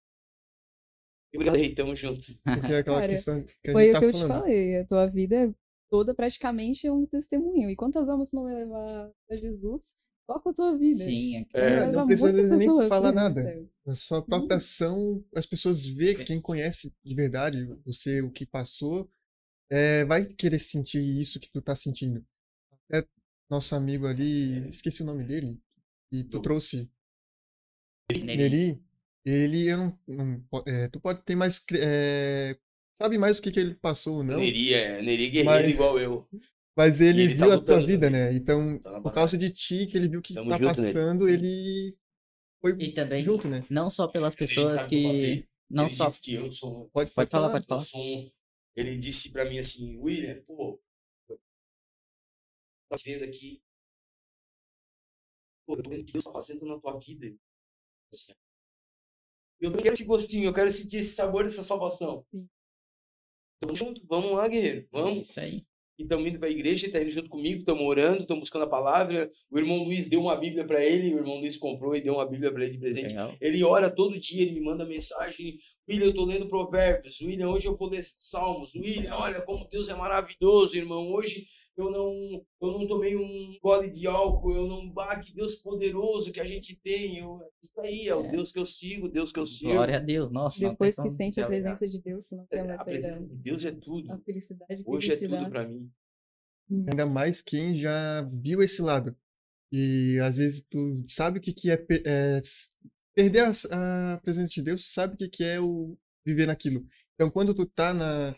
E 1.33 1.37
obrigado 1.37 1.57
aí, 1.57 1.73
tamo 1.73 1.95
junto. 1.95 2.27
Porque 2.43 2.73
é 2.73 2.79
aquela 2.79 2.99
Cara, 2.99 3.13
questão 3.13 3.45
que 3.45 3.71
a 3.71 3.73
Foi 3.73 3.85
gente 3.85 3.91
o 3.91 3.93
tá 3.93 4.01
que 4.01 4.07
eu 4.07 4.13
te 4.13 4.27
falei. 4.27 4.79
A 4.79 4.87
tua 4.87 5.07
vida 5.07 5.37
é 5.37 5.55
toda 5.95 6.13
praticamente 6.13 6.91
um 6.91 7.07
testemunho. 7.07 7.71
E 7.71 7.77
quantas 7.77 8.09
almas 8.09 8.33
não 8.33 8.43
vai 8.43 8.53
levar 8.57 9.13
pra 9.29 9.37
Jesus 9.37 9.95
só 10.29 10.41
com 10.41 10.49
a 10.49 10.53
tua 10.53 10.77
vida? 10.77 11.05
Sim, 11.05 11.47
é- 11.55 11.61
É, 11.61 11.93
não 11.93 12.05
precisa 12.05 12.33
nem 12.33 12.59
pessoas 12.59 12.89
falar 12.89 13.13
pro 13.13 13.23
nada. 13.23 13.43
céu. 13.45 13.69
A 13.87 13.95
sua 13.95 14.21
própria 14.23 14.57
ação, 14.57 15.25
as 15.37 15.47
pessoas 15.47 15.87
vê 15.87 16.17
quem 16.25 16.41
conhece 16.41 16.93
de 17.05 17.15
verdade 17.15 17.65
você, 17.87 18.21
o 18.23 18.31
que 18.33 18.45
passou, 18.45 19.09
é, 19.71 20.05
vai 20.05 20.27
querer 20.27 20.59
sentir 20.59 21.01
isso 21.01 21.39
que 21.39 21.49
tu 21.53 21.63
tá 21.63 21.77
sentindo. 21.77 22.27
Até 22.91 23.07
nosso 23.49 23.77
amigo 23.77 24.09
ali, 24.09 24.69
esqueci 24.69 25.03
o 25.05 25.07
nome 25.07 25.23
dele, 25.23 25.61
e 26.13 26.25
tu 26.25 26.39
Do- 26.39 26.43
trouxe 26.43 26.91
Neri. 28.11 28.37
Neri, 28.37 28.85
ele, 29.25 29.69
eu 29.69 29.77
não, 29.79 29.99
não 30.09 30.45
é, 30.67 30.89
tu 30.89 30.99
pode 31.01 31.23
ter 31.23 31.37
mais, 31.37 31.65
é, 31.73 32.57
sabe 32.95 33.19
mais 33.19 33.39
o 33.39 33.43
que 33.43 33.51
que 33.53 33.61
ele 33.61 33.75
passou 33.75 34.17
ou 34.19 34.25
não, 34.25 34.39
Neri 34.39 34.73
é 34.75 35.03
Neri 35.03 35.31
guerreiro 35.31 35.51
Mas- 35.65 35.71
igual 35.71 35.99
eu. 35.99 36.29
mas 36.77 37.01
ele 37.01 37.23
ele 37.23 37.37
tá 37.37 37.45
viu 37.47 37.55
a 37.55 37.61
tua 37.63 37.81
vida, 37.81 38.07
também. 38.07 38.21
né? 38.21 38.35
Então, 38.35 38.79
Tá 38.79 39.01
por 39.01 39.13
causa 39.13 39.37
de 39.39 39.51
ti, 39.51 39.87
que 39.87 39.97
ele 39.97 40.09
viu 40.09 40.21
que 40.23 40.35
Tamo 40.35 40.51
tá 40.51 40.59
junto, 40.59 40.67
passando, 40.83 41.29
ele 41.29 41.97
foi 42.61 42.77
E 42.81 42.93
também, 42.93 43.23
junto, 43.23 43.47
né? 43.49 43.65
não 43.71 43.89
só 43.91 44.09
pelas 44.09 44.35
Ele 44.35 44.39
pessoas 44.47 44.75
sabe 44.81 44.89
que 44.89 45.11
que. 45.11 45.49
Não 45.71 45.85
ele 45.87 45.95
só. 45.95 46.09
disse 46.11 46.21
que 46.21 46.35
eu 46.35 46.51
sou, 46.51 46.89
Pode, 46.91 47.11
Pode 47.11 47.31
falar, 47.31 47.51
pode 47.51 47.67
falar. 47.67 47.81
sou 47.81 48.01
um- 48.01 48.31
Ele 48.77 48.97
disse 48.99 49.33
pra 49.33 49.45
mim 49.49 49.59
assim, 49.59 49.97
William, 49.99 50.43
pô, 50.45 50.81
tá 52.89 52.97
vendo 53.05 53.25
aqui? 53.25 53.63
Pô, 55.67 55.77
eu 55.77 55.83
tô 55.83 55.91
vendo 55.91 56.05
que 56.05 56.13
Deus 56.13 56.25
tá 56.25 56.33
fazendo 56.33 56.67
na 56.67 56.79
tua 56.79 56.99
vida. 56.99 57.35
Assim, 58.13 58.33
Eu 59.61 59.73
quero 59.77 59.95
esse 59.95 60.05
gostinho, 60.05 60.45
eu 60.47 60.53
quero 60.53 60.71
sentir 60.71 60.99
esse 60.99 61.15
sabor 61.15 61.45
dessa 61.45 61.63
salvação. 61.63 62.21
Sim. 62.31 62.49
Tamo 63.65 63.75
junto, 63.75 64.03
vamos 64.07 64.33
lá, 64.33 64.47
guerreiro, 64.47 64.87
vamos. 64.93 65.17
É 65.17 65.21
Isso 65.21 65.41
aí. 65.41 65.63
E 65.97 66.03
estamos 66.03 66.27
indo 66.27 66.41
para 66.41 66.49
a 66.49 66.51
igreja, 66.51 66.87
está 66.87 67.01
indo 67.01 67.11
junto 67.11 67.31
comigo, 67.31 67.59
estamos 67.59 67.85
orando, 67.85 68.23
estamos 68.23 68.41
buscando 68.41 68.65
a 68.65 68.69
palavra. 68.69 69.31
O 69.49 69.59
irmão 69.59 69.85
Luiz 69.85 70.09
deu 70.09 70.21
uma 70.21 70.35
Bíblia 70.37 70.67
para 70.67 70.85
ele, 70.85 71.15
o 71.15 71.19
irmão 71.19 71.39
Luiz 71.39 71.57
comprou 71.57 71.95
e 71.95 72.01
deu 72.01 72.15
uma 72.15 72.29
Bíblia 72.29 72.53
para 72.53 72.63
ele 72.63 72.73
de 72.73 72.81
presente. 72.81 73.11
Legal. 73.11 73.35
Ele 73.41 73.63
ora 73.63 73.89
todo 73.89 74.19
dia, 74.19 74.43
ele 74.43 74.53
me 74.53 74.61
manda 74.61 74.85
mensagem. 74.85 75.57
William, 75.89 76.07
eu 76.07 76.13
tô 76.13 76.25
lendo 76.25 76.49
Provérbios. 76.49 77.21
William, 77.21 77.49
hoje 77.49 77.69
eu 77.69 77.77
vou 77.77 77.89
ler 77.89 78.03
Salmos. 78.03 78.75
William, 78.75 79.15
olha 79.15 79.41
como 79.41 79.69
Deus 79.69 79.89
é 79.89 79.95
maravilhoso, 79.95 80.77
irmão. 80.77 81.13
Hoje 81.13 81.47
eu 81.77 81.91
não, 81.91 82.13
eu 82.63 82.79
não 82.79 82.87
tomei 82.87 83.17
um 83.17 83.59
gole 83.63 83.91
de 83.91 84.07
álcool, 84.07 84.53
eu 84.53 84.67
não. 84.69 84.93
Ah, 84.99 85.19
que 85.19 85.35
Deus 85.35 85.57
poderoso 85.57 86.31
que 86.33 86.41
a 86.41 86.45
gente 86.45 86.79
tem. 86.81 87.19
Eu, 87.19 87.41
isso 87.63 87.81
aí 87.81 88.07
é 88.09 88.15
o 88.15 88.25
É. 88.25 88.31
Deus 88.31 88.53
que 88.53 88.59
eu 88.59 88.65
sigo, 88.65 89.07
o 89.07 89.11
Deus 89.11 89.33
que 89.33 89.41
eu 89.41 89.45
sirvo. 89.45 89.75
Glória 89.75 89.97
a 89.97 90.01
Deus. 90.01 90.31
Nossa, 90.31 90.61
Depois 90.61 90.95
tem 90.95 91.05
que 91.05 91.11
sente 91.11 91.41
a 91.41 91.47
alegar. 91.47 91.77
presença 91.77 91.99
de 91.99 92.03
Deus, 92.03 92.31
não 92.33 92.47
quer 92.47 92.65
mais 92.67 92.81
A 92.81 92.85
presença 92.85 93.21
de 93.27 93.35
Deus 93.37 93.65
é 93.65 93.73
tudo. 93.73 94.13
a 94.13 94.19
felicidade 94.19 94.85
que 94.85 94.91
Hoje 94.91 95.13
é 95.13 95.17
tudo 95.17 95.51
para 95.51 95.69
mim. 95.69 95.91
Ainda 96.71 97.07
mais 97.07 97.43
quem 97.43 97.75
já 97.75 98.23
viu 98.33 98.63
esse 98.63 98.81
lado. 98.81 99.17
E 99.73 100.19
às 100.21 100.37
vezes 100.39 100.65
tu 100.71 101.03
sabe 101.09 101.39
o 101.39 101.43
que, 101.43 101.53
que 101.53 101.71
é, 101.71 101.85
é 102.07 102.41
perder 103.15 103.41
a, 103.71 104.15
a 104.15 104.19
presença 104.19 104.49
de 104.55 104.63
Deus, 104.63 104.93
sabe 104.93 105.15
o 105.15 105.17
que, 105.17 105.29
que 105.29 105.45
é 105.45 105.61
o 105.61 105.97
viver 106.25 106.47
naquilo. 106.47 106.87
Então 107.15 107.31
quando 107.31 107.53
tu 107.55 107.67
tá 107.67 107.93
na, 107.93 108.35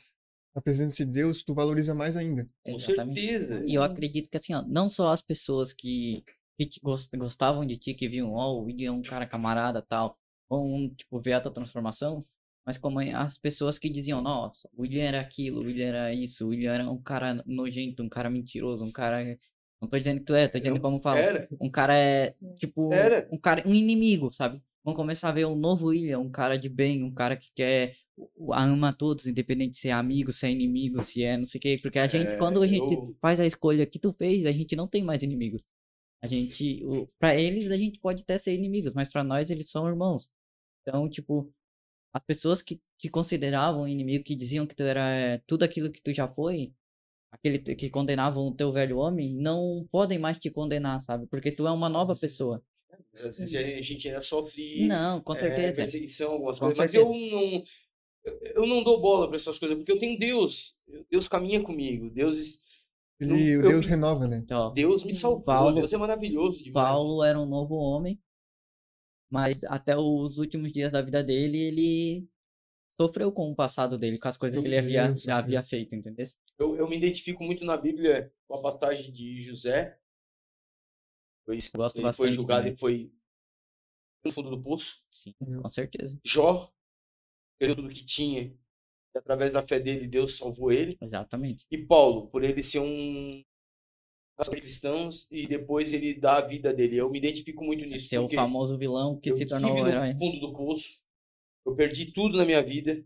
na 0.57 0.63
presença 0.63 1.05
de 1.05 1.13
Deus, 1.13 1.43
tu 1.43 1.53
valoriza 1.53 1.95
mais 1.95 2.17
ainda. 2.17 2.49
Com 2.65 2.73
Exatamente. 2.73 3.21
certeza. 3.21 3.63
E 3.67 3.75
eu 3.75 3.83
acredito 3.83 4.31
que 4.31 4.39
assim, 4.39 4.55
ó, 4.55 4.63
não 4.67 4.89
só 4.89 5.13
as 5.13 5.21
pessoas 5.21 5.71
que, 5.75 6.25
que 6.59 6.67
gostavam 7.15 7.67
de 7.67 7.77
ti, 7.77 7.93
que 7.93 8.09
viam, 8.09 8.33
ó, 8.33 8.55
o 8.55 8.63
William 8.65 8.89
é 8.89 8.93
um 8.93 9.03
cara 9.03 9.27
camarada 9.27 9.83
tal, 9.83 10.19
vão, 10.49 10.89
tipo, 10.97 11.21
ver 11.21 11.35
a 11.35 11.41
tua 11.43 11.53
transformação, 11.53 12.25
mas 12.65 12.79
como 12.79 12.99
as 13.01 13.39
pessoas 13.39 13.79
que 13.79 13.91
diziam, 13.91 14.23
nossa, 14.23 14.67
o 14.75 14.81
William 14.81 15.05
era 15.05 15.21
aquilo, 15.21 15.61
o 15.61 15.65
William 15.65 15.89
era 15.89 16.15
isso, 16.15 16.47
o 16.47 16.49
William 16.49 16.73
era 16.73 16.91
um 16.91 17.03
cara 17.03 17.43
nojento, 17.47 18.03
um 18.03 18.09
cara 18.09 18.31
mentiroso, 18.31 18.83
um 18.83 18.91
cara. 18.91 19.23
Não 19.79 19.91
tô 19.91 19.99
dizendo 19.99 20.21
que 20.21 20.25
tu 20.25 20.35
é, 20.35 20.49
tô 20.49 20.59
dizendo 20.59 20.77
Eu- 20.77 20.83
como 20.83 20.99
fala. 21.03 21.19
Era. 21.21 21.49
Um 21.61 21.71
cara 21.71 21.95
é, 21.95 22.35
tipo, 22.59 22.91
Era. 22.95 23.29
um 23.31 23.39
cara, 23.39 23.63
um 23.69 23.75
inimigo, 23.75 24.31
sabe? 24.31 24.63
Vão 24.87 24.95
começar 24.95 25.31
a 25.31 25.33
ver 25.33 25.45
um 25.47 25.57
novo 25.57 25.89
William, 25.89 26.21
um 26.21 26.31
cara 26.31 26.57
de 26.57 26.69
bem, 26.69 27.03
um 27.03 27.13
cara 27.13 27.37
que 27.37 27.51
quer, 27.53 27.97
ama 28.53 28.93
todos, 28.93 29.27
independente 29.27 29.71
de 29.73 29.79
se 29.79 29.89
é 29.89 29.93
amigo, 29.93 30.33
se 30.33 30.47
é 30.47 30.51
inimigo, 30.53 31.03
se 31.03 31.25
é 31.25 31.37
não 31.37 31.45
sei 31.45 31.59
o 31.59 31.63
quê. 31.63 31.79
Porque 31.83 31.99
a 31.99 32.07
gente, 32.07 32.29
É, 32.29 32.37
quando 32.37 32.63
a 32.63 32.67
gente 32.69 32.95
eu- 32.95 33.17
faz 33.21 33.41
a 33.41 33.47
escolha 33.47 33.85
que 33.85 33.99
tu 33.99 34.15
fez, 34.17 34.47
a 34.47 34.53
gente 34.53 34.77
não 34.77 34.87
tem 34.87 35.03
mais 35.03 35.25
inimigos. 35.25 35.65
A 36.23 36.29
gente, 36.29 36.85
o, 36.85 37.09
pra 37.19 37.35
eles, 37.35 37.69
a 37.71 37.77
gente 37.77 37.99
pode 37.99 38.23
até 38.23 38.39
ser 38.39 38.55
inimigos, 38.55 38.95
mas 38.95 39.09
pra 39.09 39.25
nós 39.25 39.51
eles 39.51 39.69
são 39.71 39.89
irmãos. 39.89 40.31
Então, 40.83 41.09
tipo, 41.11 41.53
as 42.15 42.23
pessoas 42.25 42.63
que 42.63 42.81
te 42.99 43.09
consideravam 43.11 43.89
inimigo, 43.89 44.23
que 44.25 44.37
diziam 44.37 44.67
que 44.67 44.75
tu 44.77 44.85
era 44.85 45.01
eh, 45.11 45.43
tudo 45.49 45.65
aquilo 45.65 45.91
que 45.91 46.01
tu 46.01 46.13
já 46.13 46.29
foi, 46.29 46.73
aquele 47.33 47.59
que 47.59 47.91
condenavam 47.91 48.45
o 48.47 48.55
teu 48.55 48.71
velho 48.73 48.99
homem, 48.99 49.35
não 49.35 49.87
podem 49.91 50.19
mais 50.19 50.39
te 50.39 50.51
condenar, 50.51 51.01
sabe? 51.01 51.27
Porque 51.27 51.51
tu 51.53 51.67
é 51.67 51.73
uma 51.73 51.89
nova 51.89 52.15
pessoa. 52.15 52.63
A 53.25 53.81
gente 53.83 54.09
ainda 54.09 54.21
sofre 54.21 54.87
Não, 54.87 55.21
com 55.21 55.33
é, 55.35 55.37
certeza. 55.39 55.83
perseguição, 55.83 56.33
algumas 56.33 56.59
Com 56.59 56.67
coisas. 56.67 56.79
Mas 56.79 56.95
eu 56.95 57.09
não, 57.09 57.63
eu 58.55 58.67
não 58.67 58.83
dou 58.83 59.01
bola 59.01 59.27
para 59.27 59.37
essas 59.37 59.59
coisas, 59.59 59.77
porque 59.77 59.93
eu 59.93 59.99
tenho 59.99 60.19
Deus. 60.19 60.79
Deus 61.11 61.29
caminha 61.29 61.63
comigo. 61.63 62.11
Deus, 62.11 62.61
o 63.21 63.25
eu- 63.25 63.63
Deus 63.63 63.87
renova, 63.87 64.27
né? 64.27 64.45
Deus 64.75 65.05
me 65.05 65.13
salvou. 65.13 65.43
Paulo- 65.43 65.77
Deus 65.77 65.93
é 65.93 65.97
maravilhoso 65.97 66.63
demais. 66.63 66.87
Paulo 66.89 67.23
era 67.25 67.41
um 67.41 67.47
novo 67.47 67.75
homem, 67.75 68.21
mas 69.31 69.65
até 69.65 69.97
os 69.97 70.39
últimos 70.39 70.73
dias 70.73 70.93
da 70.93 71.03
vida 71.03 71.23
dele, 71.23 71.59
ele 71.59 72.29
sofreu 72.97 73.31
com 73.33 73.51
o 73.51 73.55
passado 73.57 73.99
dele, 73.99 74.19
com 74.19 74.29
as 74.29 74.37
coisas 74.39 74.59
que 74.59 74.67
ele 74.67 74.79
havia, 74.79 75.15
já 75.17 75.39
havia 75.39 75.63
feito, 75.63 75.95
entendeu? 75.95 76.25
Eu, 76.59 76.77
eu 76.77 76.89
me 76.89 76.97
identifico 76.97 77.43
muito 77.45 77.65
na 77.65 77.77
Bíblia 77.77 78.33
com 78.49 78.55
a 78.57 78.63
passagem 78.63 79.13
de 79.13 79.41
José. 79.41 79.99
Foi, 81.47 81.59
Gosto 81.77 82.01
ele 82.01 82.13
foi 82.13 82.31
julgado 82.33 82.63
também. 82.63 82.75
e 82.75 82.77
foi 82.77 83.13
no 84.25 84.33
fundo 84.33 84.51
do 84.51 84.61
poço. 84.61 85.07
Sim, 85.11 85.33
com 85.39 85.69
certeza. 85.69 86.19
Jó 86.25 86.69
perdeu 87.59 87.77
tudo 87.77 87.89
que 87.89 88.05
tinha. 88.05 88.43
E 88.43 89.19
através 89.19 89.53
da 89.53 89.63
fé 89.63 89.79
dele, 89.79 90.09
Deus 90.09 90.37
salvou 90.37 90.73
ele. 90.73 90.99
Exatamente. 91.01 91.65
E 91.71 91.79
Paulo, 91.79 92.29
por 92.29 92.43
ele 92.43 92.63
ser 92.63 92.81
um 92.81 93.43
cristãos 94.51 95.27
e 95.31 95.47
depois 95.47 95.95
ele 95.95 96.13
dá 96.15 96.39
a 96.39 96.47
vida 96.47 96.75
dele. 96.75 96.99
Eu 96.99 97.09
me 97.11 97.19
identifico 97.19 97.65
muito 97.65 97.83
nisso. 97.89 98.09
Ser 98.09 98.19
o 98.19 98.29
famoso 98.29 98.77
vilão 98.77 99.19
que 99.19 99.35
se 99.35 99.47
tornou 99.47 99.83
o 99.83 99.89
herói. 99.89 100.13
no 100.13 100.19
fundo 100.19 100.41
do 100.41 100.53
poço. 100.53 101.07
Eu 101.65 101.75
perdi 101.75 102.13
tudo 102.13 102.37
na 102.37 102.45
minha 102.45 102.63
vida. 102.63 103.03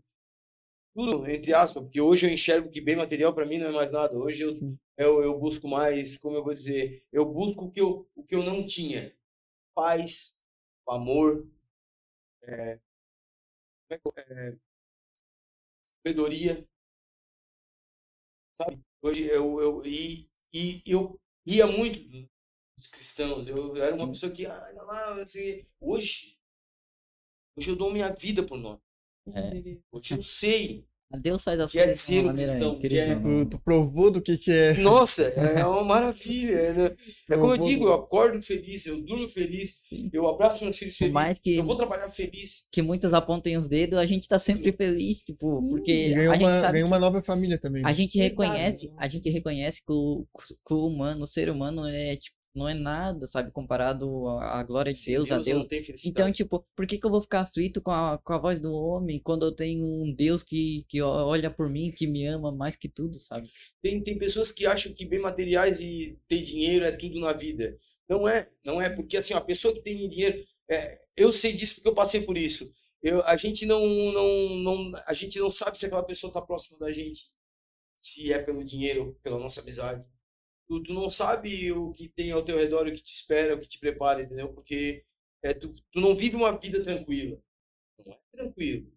Tudo, 0.93 1.25
entre 1.29 1.53
aspas, 1.53 1.83
porque 1.83 2.01
hoje 2.01 2.27
eu 2.27 2.33
enxergo 2.33 2.69
que 2.69 2.81
bem 2.81 2.97
material 2.97 3.33
para 3.33 3.45
mim 3.45 3.57
não 3.57 3.67
é 3.67 3.71
mais 3.71 3.91
nada. 3.91 4.17
Hoje 4.17 4.43
eu, 4.43 4.53
eu, 5.01 5.23
eu 5.23 5.39
busco 5.39 5.67
mais, 5.67 6.17
como 6.17 6.35
eu 6.37 6.43
vou 6.43 6.53
dizer, 6.53 7.05
eu 7.11 7.25
busco 7.25 7.65
o 7.65 7.71
que 7.71 7.81
eu, 7.81 8.07
o 8.15 8.23
que 8.23 8.35
eu 8.35 8.43
não 8.43 8.65
tinha. 8.65 9.15
Paz, 9.75 10.39
amor, 10.87 11.47
é, 12.47 12.79
é 13.89 13.99
é, 14.17 14.57
sabedoria, 15.83 16.65
sabe? 18.53 18.79
Hoje 19.01 19.27
eu, 19.27 19.59
eu, 19.59 19.81
e, 19.85 20.29
e 20.53 20.81
eu 20.85 21.19
ria 21.45 21.67
muito 21.67 21.99
dos 22.75 22.87
cristãos. 22.87 23.47
Eu 23.47 23.75
era 23.77 23.95
uma 23.95 24.07
pessoa 24.07 24.31
que, 24.31 24.45
ah, 24.45 24.73
não 24.75 24.85
lá, 24.85 25.21
assim, 25.21 25.65
hoje, 25.79 26.37
hoje 27.55 27.71
eu 27.71 27.75
dou 27.75 27.91
minha 27.91 28.11
vida 28.11 28.43
por 28.45 28.57
nós. 28.57 28.79
É. 29.33 29.79
Hoje 29.91 30.15
eu 30.15 30.21
sei 30.21 30.87
Deus 31.19 31.43
faz 31.43 31.59
as 31.59 31.71
que 31.71 31.79
é 31.79 31.83
coisas 31.83 31.99
de 31.99 32.05
ser 32.05 32.13
uma 32.19 32.21
um 32.21 32.25
maneira 32.27 32.51
cristão, 32.51 32.79
que 32.79 32.97
é-. 32.97 33.15
Tu, 33.15 33.45
tu 33.45 33.59
provou 33.59 34.11
do 34.11 34.21
que, 34.21 34.37
que 34.37 34.51
é. 34.51 34.73
Nossa, 34.75 35.23
é 35.23 35.65
uma 35.65 35.83
maravilha. 35.83 36.55
É, 36.55 36.73
né? 36.73 36.95
É 37.29 37.37
como 37.37 37.53
eu 37.53 37.57
digo, 37.57 37.85
eu 37.85 37.93
acordo 37.93 38.41
feliz, 38.41 38.85
eu 38.85 39.01
durmo 39.01 39.27
feliz, 39.27 39.81
Sim. 39.89 40.09
eu 40.13 40.27
abraço 40.27 40.63
meus 40.63 40.77
filhos 40.77 40.95
felizes, 40.95 41.13
mais 41.13 41.39
que, 41.39 41.55
eu 41.55 41.63
vou 41.63 41.75
trabalhar 41.75 42.09
feliz. 42.09 42.67
que 42.71 42.81
muitos 42.81 43.13
apontem 43.13 43.57
os 43.57 43.67
dedos, 43.67 43.99
a 43.99 44.05
gente 44.05 44.27
tá 44.27 44.39
sempre 44.39 44.71
feliz, 44.71 45.23
tipo, 45.23 45.67
porque 45.69 45.91
E 45.91 46.13
ganhou 46.13 46.33
a 46.33 46.35
gente 46.35 46.45
uma, 46.47 46.61
sabe 46.61 46.73
ganhou 46.73 46.87
uma 46.87 46.99
nova 46.99 47.21
família 47.21 47.57
também. 47.57 47.83
A 47.83 47.87
né? 47.87 47.93
gente 47.93 48.17
reconhece, 48.17 48.91
a 48.97 49.07
gente 49.07 49.29
reconhece 49.29 49.81
que 49.85 49.91
o, 49.91 50.25
que 50.65 50.73
o 50.73 50.87
humano, 50.87 51.23
o 51.23 51.27
ser 51.27 51.49
humano 51.49 51.85
é 51.87 52.15
tipo, 52.15 52.40
não 52.53 52.67
é 52.67 52.73
nada, 52.73 53.25
sabe, 53.27 53.51
comparado 53.51 54.27
à 54.39 54.61
glória 54.63 54.91
de 54.91 54.97
Sem 54.97 55.13
Deus, 55.13 55.31
a 55.31 55.35
eu 55.35 55.43
Deus. 55.43 55.59
não 55.59 55.67
tenho 55.67 55.83
felicidade. 55.83 56.11
Então, 56.11 56.31
tipo, 56.31 56.65
por 56.75 56.85
que 56.85 56.97
que 56.97 57.05
eu 57.05 57.09
vou 57.09 57.21
ficar 57.21 57.41
aflito 57.41 57.81
com 57.81 57.91
a, 57.91 58.17
com 58.17 58.33
a 58.33 58.37
voz 58.37 58.59
do 58.59 58.73
homem 58.73 59.21
quando 59.21 59.45
eu 59.45 59.51
tenho 59.51 59.85
um 59.85 60.13
Deus 60.13 60.43
que, 60.43 60.83
que 60.87 61.01
olha 61.01 61.49
por 61.49 61.69
mim, 61.69 61.91
que 61.91 62.07
me 62.07 62.25
ama 62.25 62.51
mais 62.51 62.75
que 62.75 62.89
tudo, 62.89 63.15
sabe? 63.15 63.49
tem, 63.81 64.01
tem 64.03 64.17
pessoas 64.17 64.51
que 64.51 64.65
acham 64.65 64.93
que 64.93 65.05
bem 65.05 65.19
materiais 65.19 65.81
e 65.81 66.19
ter 66.27 66.41
dinheiro 66.41 66.85
é 66.85 66.91
tudo 66.91 67.19
na 67.19 67.33
vida. 67.33 67.75
Não 68.09 68.27
é, 68.27 68.49
não 68.65 68.81
é, 68.81 68.89
porque 68.89 69.17
assim, 69.17 69.33
a 69.33 69.41
pessoa 69.41 69.73
que 69.73 69.81
tem 69.81 70.07
dinheiro, 70.07 70.37
é, 70.69 70.99
eu 71.15 71.31
sei 71.31 71.53
disso 71.53 71.75
porque 71.75 71.89
eu 71.89 71.95
passei 71.95 72.21
por 72.21 72.37
isso. 72.37 72.71
Eu, 73.01 73.21
a 73.25 73.35
gente 73.35 73.65
não, 73.65 73.83
não, 73.85 74.49
não, 74.63 74.91
a 75.07 75.13
gente 75.13 75.39
não 75.39 75.49
sabe 75.49 75.77
se 75.77 75.85
aquela 75.85 76.03
pessoa 76.03 76.29
está 76.29 76.41
próxima 76.41 76.77
da 76.79 76.91
gente, 76.91 77.31
se 77.95 78.31
é 78.31 78.39
pelo 78.39 78.63
dinheiro, 78.63 79.17
pela 79.23 79.39
nossa 79.39 79.61
amizade. 79.61 80.07
Tu, 80.71 80.83
tu 80.83 80.93
não 80.93 81.09
sabe 81.09 81.69
o 81.73 81.91
que 81.91 82.07
tem 82.07 82.31
ao 82.31 82.45
teu 82.45 82.57
redor, 82.57 82.87
o 82.87 82.91
que 82.93 83.03
te 83.03 83.13
espera, 83.13 83.55
o 83.55 83.59
que 83.59 83.67
te 83.67 83.77
prepara, 83.77 84.21
entendeu? 84.21 84.53
Porque 84.53 85.03
é, 85.43 85.53
tu, 85.53 85.69
tu 85.91 85.99
não 85.99 86.15
vive 86.15 86.37
uma 86.37 86.57
vida 86.57 86.81
tranquila. 86.81 87.37
Não 88.05 88.13
é 88.13 88.19
tranquilo. 88.31 88.89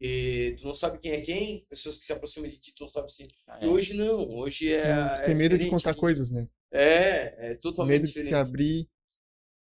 E 0.00 0.56
tu 0.58 0.66
não 0.66 0.74
sabe 0.74 0.98
quem 0.98 1.12
é 1.12 1.20
quem, 1.20 1.64
pessoas 1.70 1.96
que 1.96 2.04
se 2.04 2.12
aproximam 2.12 2.50
de 2.50 2.58
ti, 2.58 2.74
tu 2.74 2.80
não 2.82 2.88
sabe 2.88 3.12
se 3.12 3.28
E 3.62 3.66
hoje 3.68 3.94
não, 3.94 4.28
hoje 4.36 4.72
é. 4.72 4.80
é 4.80 5.22
Tem 5.26 5.34
medo 5.36 5.56
de 5.56 5.64
diferente, 5.64 5.70
contar 5.70 5.92
gente. 5.92 6.00
coisas, 6.00 6.30
né? 6.32 6.48
É, 6.72 7.52
é 7.52 7.54
totalmente 7.54 7.92
medo 7.92 8.02
de 8.02 8.08
se 8.08 8.24
diferente. 8.24 8.34
abrir. 8.48 8.88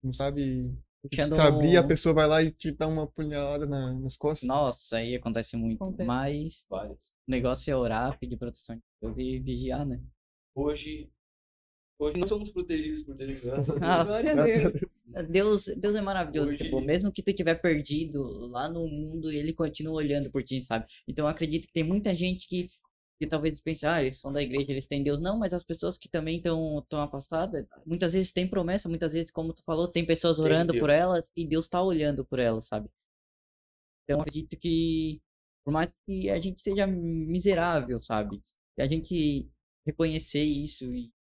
Não 0.03 0.11
sabe. 0.11 0.75
Puxando 1.03 1.35
Se 1.35 1.41
abrir, 1.41 1.77
a 1.77 1.83
pessoa 1.87 2.15
vai 2.15 2.27
lá 2.27 2.41
e 2.41 2.51
te 2.51 2.71
dá 2.71 2.87
uma 2.87 3.05
punhalada 3.07 3.67
na- 3.67 3.93
nas 3.93 4.17
costas. 4.17 4.47
Nossa, 4.49 4.97
aí 4.97 5.15
acontece 5.15 5.55
muito. 5.55 5.81
Acontece. 5.81 6.07
Mas 6.07 6.65
Vários. 6.67 7.11
o 7.27 7.31
negócio 7.31 7.71
é 7.71 7.75
orar, 7.75 8.17
pedir 8.19 8.35
proteção 8.35 8.75
de 8.75 8.81
Deus 9.01 9.17
e 9.19 9.39
vigiar, 9.39 9.85
né? 9.85 10.01
Hoje, 10.55 11.09
hoje 11.99 12.17
nós 12.17 12.29
somos 12.29 12.51
protegidos 12.51 13.01
por 13.03 13.15
Deus, 13.15 13.41
graças 13.41 13.69
a 13.69 13.73
Deus. 13.73 13.81
Nossa, 13.81 14.05
Glória 14.21 14.31
a 14.31 14.45
Deus. 14.45 14.73
Deus, 15.29 15.65
Deus 15.77 15.95
é 15.95 16.01
maravilhoso. 16.01 16.49
Hoje- 16.49 16.63
Tipo, 16.65 16.81
mesmo 16.81 17.11
que 17.11 17.21
tu 17.21 17.33
tiver 17.33 17.55
perdido 17.55 18.21
lá 18.49 18.69
no 18.69 18.87
mundo, 18.87 19.31
ele 19.31 19.53
continua 19.53 19.93
olhando 19.95 20.31
por 20.31 20.43
ti, 20.43 20.63
sabe? 20.63 20.85
Então 21.07 21.25
eu 21.25 21.29
acredito 21.29 21.67
que 21.67 21.73
tem 21.73 21.83
muita 21.83 22.15
gente 22.15 22.47
que, 22.47 22.67
que 23.19 23.27
talvez 23.27 23.59
pense, 23.59 23.85
ah, 23.85 24.01
eles 24.01 24.19
são 24.19 24.31
da 24.31 24.41
igreja, 24.41 24.71
eles 24.71 24.85
têm 24.85 25.03
Deus. 25.03 25.19
Não, 25.19 25.37
mas 25.37 25.53
as 25.53 25.63
pessoas 25.63 25.97
que 25.97 26.07
também 26.07 26.37
estão 26.37 26.85
tão 26.87 27.01
afastadas, 27.01 27.65
muitas 27.85 28.13
vezes 28.13 28.31
tem 28.31 28.47
promessa, 28.47 28.87
muitas 28.87 29.13
vezes, 29.13 29.31
como 29.31 29.53
tu 29.53 29.63
falou, 29.65 29.87
tem 29.87 30.05
pessoas 30.05 30.37
Tem 30.37 30.45
orando 30.45 30.73
por 30.79 30.89
elas 30.89 31.31
e 31.35 31.45
Deus 31.47 31.67
tá 31.67 31.81
olhando 31.83 32.23
por 32.25 32.39
elas, 32.39 32.67
sabe? 32.67 32.87
Então 34.03 34.17
eu 34.17 34.21
acredito 34.21 34.55
que, 34.57 35.19
por 35.65 35.71
mais 35.71 35.91
que 36.07 36.29
a 36.29 36.39
gente 36.39 36.61
seja 36.61 36.87
miserável, 36.87 37.99
sabe? 37.99 38.39
A 38.79 38.87
gente 38.87 39.49
reconhecer 39.85 40.43
isso 40.43 40.85
e 40.93 41.11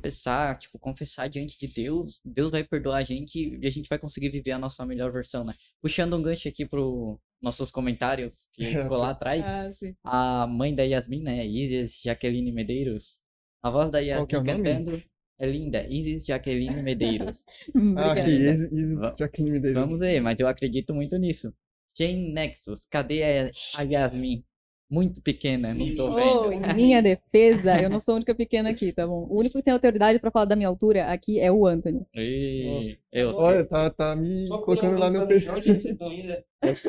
professar, 0.00 0.58
tipo, 0.58 0.78
confessar 0.78 1.28
diante 1.28 1.58
de 1.58 1.66
Deus, 1.72 2.20
Deus 2.24 2.50
vai 2.50 2.64
perdoar 2.64 2.98
a 2.98 3.02
gente 3.02 3.58
e 3.60 3.66
a 3.66 3.70
gente 3.70 3.88
vai 3.88 3.98
conseguir 3.98 4.30
viver 4.30 4.52
a 4.52 4.58
nossa 4.58 4.84
melhor 4.86 5.12
versão, 5.12 5.44
né? 5.44 5.52
Puxando 5.82 6.16
um 6.16 6.22
gancho 6.22 6.48
aqui 6.48 6.66
pro 6.66 7.18
nossos 7.42 7.70
comentários 7.70 8.48
que 8.52 8.64
ficou 8.88 8.96
lá 8.98 9.10
atrás, 9.10 9.46
Ah, 9.46 9.72
sim. 9.72 9.94
a 10.04 10.46
mãe 10.46 10.74
da 10.74 10.82
Yasmin, 10.82 11.22
né, 11.22 11.46
Isis 11.46 12.00
Jaqueline 12.02 12.52
Medeiros, 12.52 13.20
a 13.62 13.70
voz 13.70 13.90
da 13.90 13.98
Yasmin 14.00 14.26
que 14.26 14.34
é 14.34 14.38
o 14.38 14.44
nome? 14.44 14.62
cantando 14.64 15.02
é 15.38 15.46
linda, 15.46 15.86
Isis 15.88 16.24
Jaqueline 16.26 16.82
Medeiros. 16.82 17.44
Ah, 17.96 18.18
esse, 18.18 18.64
esse 18.66 18.94
Va- 18.94 19.14
Jaqueline 19.18 19.52
Medeiros. 19.52 19.80
Vamos 19.82 19.98
ver, 19.98 20.20
mas 20.20 20.38
eu 20.40 20.46
acredito 20.48 20.94
muito 20.94 21.16
nisso. 21.18 21.52
Jane 21.96 22.32
Nexus, 22.32 22.86
cadê 22.88 23.22
a, 23.22 23.50
a 23.78 23.82
Yasmin? 23.82 24.44
Muito 24.90 25.22
pequena, 25.22 25.72
não 25.72 25.94
tô 25.94 26.08
Oh, 26.08 26.48
vendo. 26.48 26.64
em 26.64 26.74
minha 26.74 27.00
defesa, 27.00 27.80
eu 27.80 27.88
não 27.88 28.00
sou 28.00 28.14
a 28.14 28.16
única 28.16 28.34
pequena 28.34 28.70
aqui, 28.70 28.92
tá 28.92 29.06
bom? 29.06 29.24
O 29.30 29.38
único 29.38 29.56
que 29.56 29.62
tem 29.62 29.72
autoridade 29.72 30.18
pra 30.18 30.32
falar 30.32 30.46
da 30.46 30.56
minha 30.56 30.66
altura 30.68 31.06
aqui 31.06 31.38
é 31.38 31.50
o 31.52 31.64
Anthony. 31.64 32.04
Ih, 32.16 32.98
eu, 33.12 33.30
Olha, 33.36 33.64
tá, 33.64 33.88
tá 33.90 34.16
me 34.16 34.42
Só 34.42 34.58
colocando 34.58 34.98
lá 34.98 35.08
no 35.08 35.28
peixe. 35.28 35.46
tá 35.46 35.54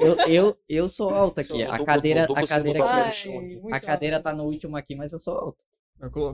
eu, 0.01 0.17
eu, 0.27 0.57
eu 0.67 0.89
sou 0.89 1.11
alta 1.11 1.41
aqui. 1.41 1.49
Só 1.63 1.71
A 1.71 1.77
tô- 1.77 1.85
cadeira, 1.85 2.25
tô- 2.25 2.33
tô 2.33 2.39
a 2.39 2.47
cadeira, 2.47 2.83
aqui. 2.83 3.29
muito 3.29 3.73
a 3.73 3.79
cadeira 3.79 4.15
alto. 4.17 4.23
tá 4.23 4.33
no 4.33 4.45
último 4.45 4.75
aqui, 4.75 4.95
mas 4.95 5.13
eu 5.13 5.19
sou 5.19 5.35
alto. 5.37 5.63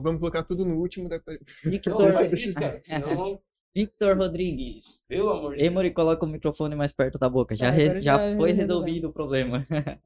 Vamos 0.02 0.18
colocar 0.20 0.42
tudo 0.44 0.64
no 0.64 0.76
último. 0.80 1.06
Depois... 1.08 1.38
Não, 1.62 1.70
Victor, 1.70 2.12
faz 2.14 2.32
isso, 2.32 2.58
cara. 2.58 2.80
Senão, 2.82 3.38
Victor 3.76 4.16
Rodrigues. 4.16 5.02
pelo 5.06 5.28
amor 5.28 5.52
de 5.52 5.58
Deus. 5.58 5.70
Emory, 5.70 5.90
coloca 5.90 6.24
o 6.24 6.28
microfone 6.28 6.74
mais 6.74 6.94
perto 6.94 7.18
da 7.18 7.28
boca. 7.28 7.54
Já, 7.54 7.68
re- 7.68 8.00
já 8.00 8.16
já 8.16 8.36
foi 8.38 8.52
resolvido 8.52 9.08
o 9.08 9.12
problema. 9.12 9.66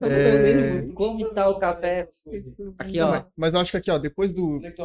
É, 0.00 0.82
Como 0.94 1.20
está 1.20 1.48
o 1.48 1.58
café? 1.58 2.08
Aqui, 2.78 3.00
ó. 3.00 3.10
Mas, 3.10 3.24
mas 3.36 3.54
eu 3.54 3.60
acho 3.60 3.70
que 3.70 3.76
aqui, 3.76 3.90
ó, 3.90 3.98
depois 3.98 4.32
do. 4.32 4.60
É 4.64 4.70
tá 4.70 4.84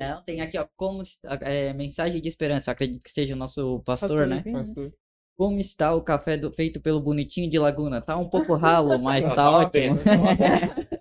Não, 0.00 0.24
tem 0.24 0.40
aqui, 0.40 0.58
ó. 0.58 0.66
Como 0.76 1.02
está, 1.02 1.38
é, 1.42 1.72
mensagem 1.72 2.20
de 2.20 2.28
esperança. 2.28 2.70
Acredito 2.70 3.02
que 3.02 3.10
seja 3.10 3.34
o 3.34 3.38
nosso 3.38 3.80
pastor, 3.80 4.08
Pastor 4.08 4.26
né? 4.26 4.36
Livinho. 4.36 4.56
Pastor. 4.58 4.92
Como 5.36 5.60
está 5.60 5.94
o 5.94 6.02
café 6.02 6.36
do- 6.36 6.52
feito 6.52 6.80
pelo 6.80 7.00
bonitinho 7.00 7.48
de 7.48 7.58
Laguna? 7.58 8.00
Tá 8.00 8.16
um 8.16 8.28
pouco 8.28 8.54
ralo, 8.56 8.98
mas 9.02 9.22
Não, 9.22 9.30
tá 9.30 9.36
tá 9.36 9.50
ótimo. 9.50 9.96
tá 9.96 10.12
uma 10.12 10.28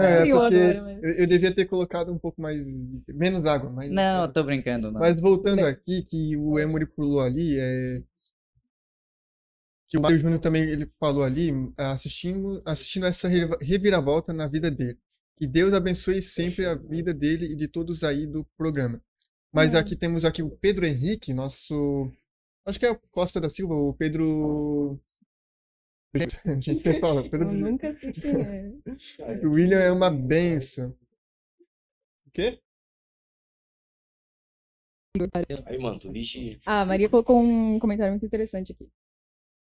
É, 0.00 0.24
porque 0.24 0.54
eu, 1.02 1.14
eu 1.16 1.26
devia 1.26 1.54
ter 1.54 1.66
colocado 1.66 2.10
um 2.10 2.18
pouco 2.18 2.40
mais. 2.40 2.64
menos 3.08 3.44
água. 3.44 3.68
Mas, 3.70 3.90
Não, 3.90 4.22
eu 4.22 4.32
tô 4.32 4.42
brincando, 4.42 4.90
não. 4.90 5.00
Mas 5.00 5.20
voltando 5.20 5.66
aqui, 5.66 6.02
que 6.02 6.34
o 6.36 6.58
Emory 6.58 6.86
pulou 6.86 7.20
ali, 7.20 7.58
é. 7.60 8.02
Que 9.92 9.98
o 9.98 10.00
Mário 10.00 10.16
Júnior 10.16 10.40
também 10.40 10.62
ele 10.62 10.90
falou 10.98 11.22
ali, 11.22 11.50
assistindo, 11.76 12.62
assistindo 12.64 13.04
essa 13.04 13.28
re- 13.28 13.58
reviravolta 13.60 14.32
na 14.32 14.48
vida 14.48 14.70
dele. 14.70 14.98
Que 15.36 15.46
Deus 15.46 15.74
abençoe 15.74 16.22
sempre 16.22 16.64
a 16.64 16.74
vida 16.74 17.12
dele 17.12 17.52
e 17.52 17.54
de 17.54 17.68
todos 17.68 18.02
aí 18.02 18.26
do 18.26 18.42
programa. 18.56 19.02
Mas 19.52 19.68
Amém. 19.68 19.80
aqui 19.82 19.94
temos 19.94 20.24
aqui 20.24 20.42
o 20.42 20.48
Pedro 20.48 20.86
Henrique, 20.86 21.34
nosso. 21.34 22.10
Acho 22.66 22.78
que 22.78 22.86
é 22.86 22.90
o 22.90 22.98
Costa 23.10 23.38
da 23.38 23.50
Silva, 23.50 23.74
o 23.74 23.92
Pedro. 23.92 24.98
A 26.14 26.54
gente 26.58 26.80
sempre 26.80 26.98
fala, 26.98 27.28
Pedro. 27.28 27.48
Eu 27.48 27.52
nunca 27.52 27.92
sei 28.00 28.12
quem 28.12 28.30
é. 28.30 28.72
O 29.46 29.50
William 29.50 29.78
é 29.78 29.92
uma 29.92 30.10
benção. 30.10 30.96
O 32.26 32.30
quê? 32.32 32.58
Aí, 35.66 35.78
mano, 35.78 35.98
tu 35.98 36.10
vixe. 36.10 36.58
Ah, 36.64 36.80
a 36.80 36.86
Maria 36.86 37.10
colocou 37.10 37.38
um 37.38 37.78
comentário 37.78 38.12
muito 38.14 38.24
interessante 38.24 38.72
aqui. 38.72 38.88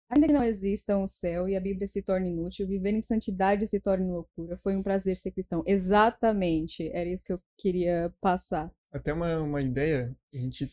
Ainda 0.09 0.27
que 0.27 0.33
não 0.33 0.43
existam 0.43 0.99
o 0.99 1.07
céu 1.07 1.49
e 1.49 1.55
a 1.55 1.59
Bíblia 1.59 1.87
se 1.87 2.01
torne 2.01 2.29
inútil, 2.29 2.67
viver 2.67 2.93
em 2.93 3.01
santidade 3.01 3.65
se 3.65 3.79
torne 3.79 4.09
loucura. 4.09 4.57
Foi 4.57 4.75
um 4.75 4.83
prazer 4.83 5.17
ser 5.17 5.31
cristão. 5.31 5.63
Exatamente, 5.65 6.89
era 6.93 7.09
isso 7.09 7.25
que 7.25 7.33
eu 7.33 7.41
queria 7.57 8.13
passar. 8.21 8.71
Até 8.91 9.11
uma, 9.11 9.39
uma 9.39 9.61
ideia, 9.61 10.15
a 10.33 10.37
gente 10.37 10.69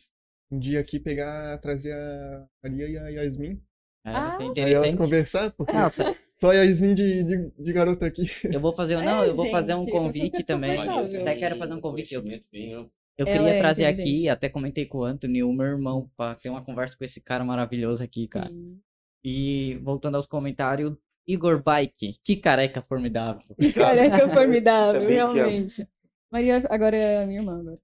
um 0.51 0.59
dia 0.59 0.79
aqui 0.79 0.99
pegar, 0.99 1.57
trazer 1.57 1.93
a 1.93 2.47
Maria 2.63 2.87
e 2.87 2.97
a 2.97 3.09
Yasmin. 3.09 3.59
É, 4.05 4.11
Ah, 4.11 4.37
Aí 4.37 4.73
elas 4.73 4.95
conversar, 4.95 5.51
porque 5.51 5.73
Nossa, 5.73 6.15
só 6.35 6.51
a 6.51 6.53
Yasmin 6.53 6.93
de, 6.93 7.23
de, 7.23 7.51
de 7.57 7.73
garota 7.73 8.05
aqui. 8.05 8.29
eu 8.43 8.61
vou 8.61 8.71
fazer, 8.73 8.97
não, 9.01 9.23
É, 9.23 9.29
eu 9.29 9.35
vou 9.35 9.49
fazer 9.49 9.73
um 9.73 9.79
gente, 9.79 9.87
eu 9.89 9.93
sou 9.93 10.01
convite 10.03 10.43
também. 10.43 10.71
desconfortável. 10.71 11.21
Até 11.21 11.35
quero 11.35 11.57
fazer 11.57 11.73
um 11.73 11.81
convite. 11.81 12.13
Eu, 12.13 12.91
eu 13.17 13.25
queria 13.25 13.49
é 13.49 13.57
trazer 13.57 13.85
aqui, 13.85 14.29
até 14.29 14.47
comentei 14.47 14.85
com 14.85 14.99
o 14.99 15.03
Anthony, 15.03 15.43
o 15.43 15.51
meu 15.51 15.65
irmão, 15.65 16.09
pra 16.15 16.35
ter 16.35 16.49
uma 16.49 16.63
conversa 16.63 16.97
com 16.97 17.03
esse 17.03 17.21
cara 17.21 17.43
maravilhoso 17.43 18.03
aqui, 18.03 18.27
cara. 18.27 18.49
Sim. 18.49 18.79
E 19.23 19.77
voltando 19.83 20.15
aos 20.15 20.27
comentários, 20.27 20.97
Igor 21.25 21.63
Bike, 21.63 22.19
que 22.23 22.35
careca 22.35 22.81
formidável. 22.81 23.55
Careca 23.73 24.27
formidável, 24.33 25.07
realmente. 25.07 25.87
Maria 26.31 26.61
agora 26.69 26.97
é 26.97 27.23
a 27.23 27.27
minha 27.27 27.39
irmã 27.39 27.59
agora. 27.59 27.79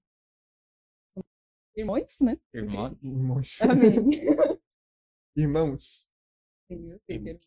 Irmãos, 1.74 2.20
né? 2.20 2.38
Irmão. 2.52 2.98
Irmãos. 3.02 3.62
Amém. 3.62 3.94
Irmãos. 5.36 6.10
Sim, 6.70 6.90
eu 6.90 6.98
sei 6.98 7.18
que 7.18 7.30
é. 7.30 7.40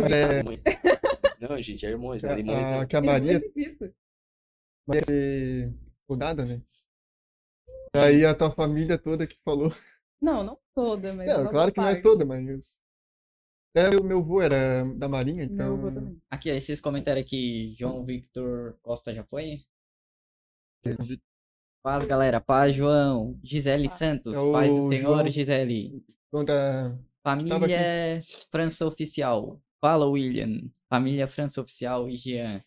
Mas 0.00 0.12
é, 0.12 0.38
Irmãos. 0.38 0.62
Não, 1.40 1.62
gente, 1.62 1.86
é 1.86 1.90
irmãos, 1.90 2.22
né? 2.22 2.38
Irmãos, 2.38 2.56
a, 2.56 2.78
não. 2.80 2.86
que 2.86 2.96
a 2.96 3.00
Maria 3.00 3.38
É 3.38 3.92
vai 4.86 5.04
ser 5.04 5.74
rodada, 6.08 6.44
né? 6.44 6.62
Aí 7.94 8.24
a 8.24 8.34
tua 8.34 8.50
família 8.50 8.98
toda 8.98 9.26
que 9.26 9.36
falou. 9.42 9.72
Não, 10.20 10.44
não 10.44 10.58
toda, 10.78 11.12
mas. 11.14 11.26
Não, 11.26 11.50
claro 11.50 11.72
que 11.72 11.80
não 11.80 11.88
é 11.88 12.00
toda, 12.00 12.24
mas. 12.24 12.80
Até 13.74 13.96
o 13.96 14.02
meu 14.04 14.18
avô 14.20 14.40
era 14.40 14.84
da 14.96 15.08
Marinha, 15.08 15.44
Meu 15.44 15.54
então. 15.54 15.74
avô 15.74 15.90
também. 15.90 16.20
Aqui, 16.30 16.50
ó, 16.50 16.54
esses 16.54 16.80
comentários 16.80 17.24
aqui, 17.24 17.74
João 17.78 18.04
Victor 18.04 18.78
Costa 18.82 19.12
já 19.14 19.24
foi? 19.24 19.60
Paz, 21.82 22.04
galera. 22.06 22.40
Paz, 22.40 22.74
João. 22.74 23.38
Gisele 23.42 23.88
Santos. 23.88 24.34
É 24.34 24.38
o 24.38 24.52
Paz 24.52 24.70
do 24.70 24.88
Senhor, 24.88 25.14
João- 25.16 25.26
Gisele. 25.28 26.04
Conta. 26.30 26.98
Família 27.22 28.18
França 28.50 28.86
Oficial. 28.86 29.60
Fala, 29.80 30.06
William. 30.06 30.62
Família 30.88 31.28
França 31.28 31.60
Oficial 31.60 32.08
e 32.08 32.16
Jean. 32.16 32.62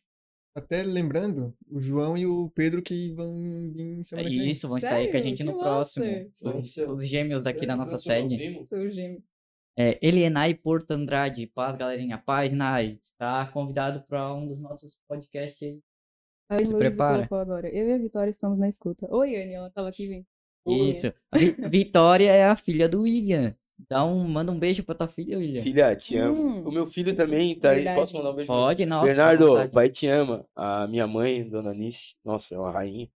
Até 0.53 0.83
lembrando, 0.83 1.55
o 1.69 1.79
João 1.79 2.17
e 2.17 2.25
o 2.27 2.49
Pedro 2.49 2.81
que 2.81 3.11
vão 3.13 3.39
vir 3.73 3.99
É 3.99 4.03
semana 4.03 4.29
que 4.29 4.37
vem. 4.37 4.49
isso, 4.49 4.67
vão 4.67 4.77
estar 4.77 4.95
aí 4.95 5.09
com 5.09 5.17
a 5.17 5.21
gente 5.21 5.43
no 5.43 5.57
próximo. 5.57 6.05
Os, 6.59 6.77
os 6.77 7.07
gêmeos 7.07 7.43
daqui 7.43 7.65
da 7.65 7.75
nossa 7.75 7.91
França 7.91 8.13
é 8.13 8.21
meu 8.21 8.29
sede. 8.29 8.37
primo. 8.43 8.65
Sou 8.65 8.89
gêmeo. 8.89 9.23
É, 9.79 9.97
Elienay 10.05 10.53
Porto 10.55 10.91
Andrade. 10.91 11.47
Paz, 11.47 11.77
galerinha. 11.77 12.17
Paz, 12.17 12.51
Nai. 12.51 12.99
Tá 13.17 13.45
convidado 13.47 14.03
para 14.05 14.33
um 14.33 14.45
dos 14.45 14.59
nossos 14.59 14.99
podcasts 15.07 15.61
aí. 15.65 15.79
A 16.49 16.65
Se 16.65 16.75
prepara. 16.75 17.29
agora. 17.31 17.69
Eu 17.69 17.87
e 17.87 17.93
a 17.93 17.97
Vitória 17.97 18.29
estamos 18.29 18.57
na 18.57 18.67
escuta. 18.67 19.07
Oi, 19.09 19.41
Anne, 19.41 19.53
ela 19.53 19.69
tava 19.69 19.87
aqui, 19.87 20.05
vem. 20.07 20.27
Isso. 20.67 21.13
Vi- 21.33 21.55
Vitória 21.69 22.29
é 22.29 22.43
a 22.43 22.57
filha 22.57 22.89
do 22.89 23.03
William. 23.03 23.55
Dá 23.89 24.05
um, 24.05 24.27
manda 24.27 24.51
um 24.51 24.59
beijo 24.59 24.83
pra 24.83 24.95
tua 24.95 25.07
filha, 25.07 25.37
William. 25.37 25.63
Filha, 25.63 25.95
te 25.95 26.17
amo. 26.17 26.41
Hum. 26.41 26.67
O 26.67 26.71
meu 26.71 26.85
filho 26.87 27.15
também 27.15 27.57
tá 27.57 27.71
aí. 27.71 27.77
Verdade. 27.77 27.99
Posso 27.99 28.17
mandar 28.17 28.31
um 28.31 28.35
beijo? 28.35 28.47
Pode, 28.47 28.85
não. 28.85 29.03
Bernardo, 29.03 29.69
pai 29.71 29.89
te 29.89 30.07
ama. 30.07 30.47
A 30.55 30.87
minha 30.87 31.07
mãe, 31.07 31.47
Dona 31.47 31.73
Nice, 31.73 32.15
nossa, 32.23 32.55
é 32.55 32.57
uma 32.57 32.71
rainha. 32.71 33.09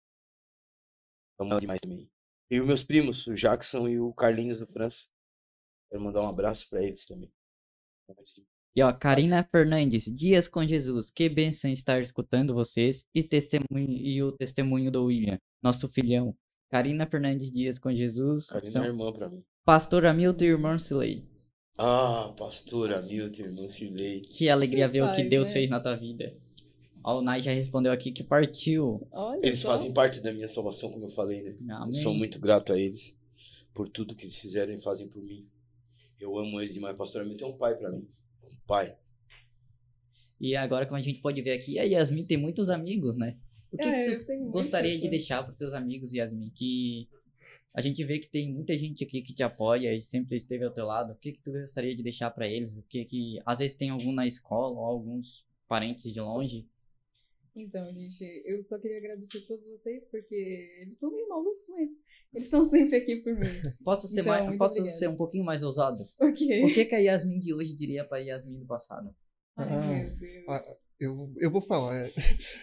Amo 1.39 1.59
demais 1.59 1.81
também. 1.81 2.09
E 2.51 2.61
os 2.61 2.67
meus 2.67 2.85
primos, 2.85 3.27
o 3.27 3.35
Jackson 3.35 3.89
e 3.89 3.99
o 3.99 4.13
Carlinhos 4.13 4.61
do 4.61 4.67
França. 4.67 5.09
Quero 5.91 6.03
mandar 6.03 6.23
um 6.23 6.29
abraço 6.29 6.69
pra 6.71 6.83
eles 6.83 7.07
também. 7.07 7.31
E 8.77 8.83
ó, 8.83 8.93
Karina 8.93 9.43
Fernandes, 9.51 10.05
Dias 10.05 10.49
com 10.49 10.65
Jesus. 10.65 11.11
Que 11.11 11.29
bênção 11.29 11.71
estar 11.71 12.01
escutando 12.01 12.55
vocês 12.55 13.05
e, 13.15 13.23
testemunho, 13.23 13.91
e 13.91 14.23
o 14.23 14.33
testemunho 14.33 14.91
do 14.91 15.05
William, 15.05 15.39
nosso 15.63 15.89
filhão. 15.89 16.37
Karina 16.71 17.07
Fernandes 17.07 17.51
Dias 17.51 17.79
com 17.79 17.93
Jesus. 17.95 18.47
Karina 18.47 18.69
é 18.69 18.73
São 18.73 18.85
irmã 18.85 19.13
pra 19.13 19.29
mim. 19.29 19.43
Pastor 19.65 20.05
Hamilton 20.07 20.45
e 20.45 20.49
irmão 20.49 20.79
Silei. 20.79 21.25
Ah, 21.79 22.33
pastora 22.39 23.03
Milton, 23.03 23.43
irmão 23.45 23.69
Silei. 23.69 24.21
Que 24.21 24.49
alegria 24.49 24.87
ver 24.89 25.03
o 25.03 25.13
que 25.13 25.25
Deus 25.25 25.49
né? 25.49 25.53
fez 25.55 25.71
na 25.71 25.81
tua 25.81 25.97
vida. 25.97 26.37
Ó, 27.03 27.19
o 27.19 27.23
Nai 27.23 27.43
já 27.43 27.53
respondeu 27.53 27.93
aqui 27.93 28.13
que 28.13 28.23
partiu. 28.23 29.07
Olha 29.13 29.41
Eles 29.43 29.59
só. 29.59 29.71
fazem 29.71 29.93
parte 29.93 30.23
da 30.23 30.33
minha 30.33 30.49
salvação, 30.49 30.91
como 30.93 31.05
eu 31.05 31.11
falei, 31.11 31.43
né? 31.43 31.57
Amém. 31.71 31.89
Eu 31.89 31.93
sou 32.03 32.15
muito 32.15 32.39
grato 32.41 32.73
a 32.73 32.79
eles 32.79 33.21
por 33.75 33.89
tudo 33.89 34.15
que 34.15 34.25
eles 34.25 34.37
fizeram 34.39 34.73
e 34.73 34.81
fazem 34.81 35.09
por 35.09 35.23
mim. 35.23 35.51
Eu 36.21 36.39
amo 36.39 36.61
eles 36.61 36.75
demais. 36.75 36.97
Pastor 36.97 37.25
Milton 37.27 37.45
é 37.47 37.49
um 37.49 37.57
pai 37.59 37.75
pra 37.77 37.91
mim. 37.91 38.09
É 38.43 38.47
um 38.47 38.57
pai. 38.67 38.97
E 40.41 40.55
agora, 40.57 40.87
como 40.87 40.97
a 40.97 41.01
gente 41.03 41.21
pode 41.21 41.43
ver 41.43 41.53
aqui, 41.53 41.79
a 41.79 41.83
Yasmin 41.83 42.25
tem 42.25 42.37
muitos 42.37 42.71
amigos, 42.71 43.17
né? 43.17 43.37
O 43.75 43.77
que, 43.77 43.89
É, 43.89 44.05
que 44.17 44.25
tu 44.25 44.51
gostaria 44.51 44.91
de 44.95 45.01
sorte. 45.01 45.11
deixar 45.11 45.43
para 45.43 45.55
teus 45.55 45.75
amigos, 45.75 46.13
Yasmin? 46.13 46.51
Que 46.55 47.09
a 47.77 47.81
gente 47.81 48.05
vê 48.05 48.19
que 48.19 48.29
tem 48.29 48.53
muita 48.53 48.77
gente 48.79 49.03
aqui 49.05 49.21
que 49.21 49.35
te 49.35 49.43
apoia 49.43 49.93
e 49.95 50.01
sempre 50.01 50.37
esteve 50.37 50.65
ao 50.65 50.73
teu 50.73 50.87
lado. 50.87 51.13
O 51.13 51.17
que, 51.17 51.33
que 51.33 51.41
tu 51.43 51.51
gostaria 51.53 51.95
de 51.95 52.03
deixar 52.03 52.31
para 52.31 52.47
eles? 52.49 52.77
O 52.79 52.83
que 52.85 53.05
que 53.05 53.39
às 53.45 53.59
vezes 53.59 53.77
tem 53.77 53.91
algum 53.91 54.13
na 54.13 54.27
escola 54.27 54.79
ou 54.79 54.85
alguns 54.85 55.47
parentes 55.69 56.13
de 56.13 56.21
longe? 56.21 56.69
Então, 57.57 57.85
gente, 57.95 58.25
eu 58.47 58.63
só 58.65 58.77
queria 58.79 58.99
agradecer 58.99 59.39
a 59.39 59.47
todos 59.47 59.65
vocês, 59.69 60.09
porque 60.09 60.35
eles 60.83 60.99
são 60.99 61.09
meio 61.13 61.29
malucos, 61.29 61.65
mas 61.77 61.91
eles 62.33 62.45
estão 62.47 62.65
sempre 62.69 62.97
aqui 62.97 63.17
por 63.23 63.33
mim. 63.39 63.47
Posso 63.85 64.09
ser 64.09 64.23
Então, 64.23 64.33
mais, 64.33 64.59
posso 64.59 64.73
obrigada. 64.81 64.99
ser 64.99 65.09
um 65.09 65.17
pouquinho 65.17 65.45
mais 65.45 65.63
ousado? 65.63 66.05
Ok. 66.21 66.65
O 66.65 66.75
que 66.75 66.85
que 66.85 66.95
a 66.97 66.99
Yasmin 66.99 67.39
de 67.39 67.55
hoje 67.55 67.73
diria 67.75 68.05
para 68.05 68.19
a 68.19 68.21
Yasmin 68.21 68.59
do 68.59 68.67
passado? 68.67 69.15
Ai, 69.57 69.69
Ah, 69.69 69.87
meu 69.87 70.17
Deus. 70.17 70.45
Eu, 71.05 71.33
eu 71.39 71.51
vou 71.51 71.61
falar. 71.63 71.97
é. 71.97 72.13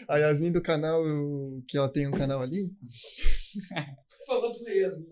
A 0.07 0.17
Yasmin 0.17 0.51
do 0.51 0.61
canal, 0.61 1.05
eu- 1.07 1.63
que 1.67 1.77
ela 1.77 1.89
tem 1.89 2.07
um 2.07 2.11
canal 2.11 2.41
ali, 2.41 2.69
Falando 4.27 4.57
pra 4.63 4.73
Yasmin. 4.73 5.07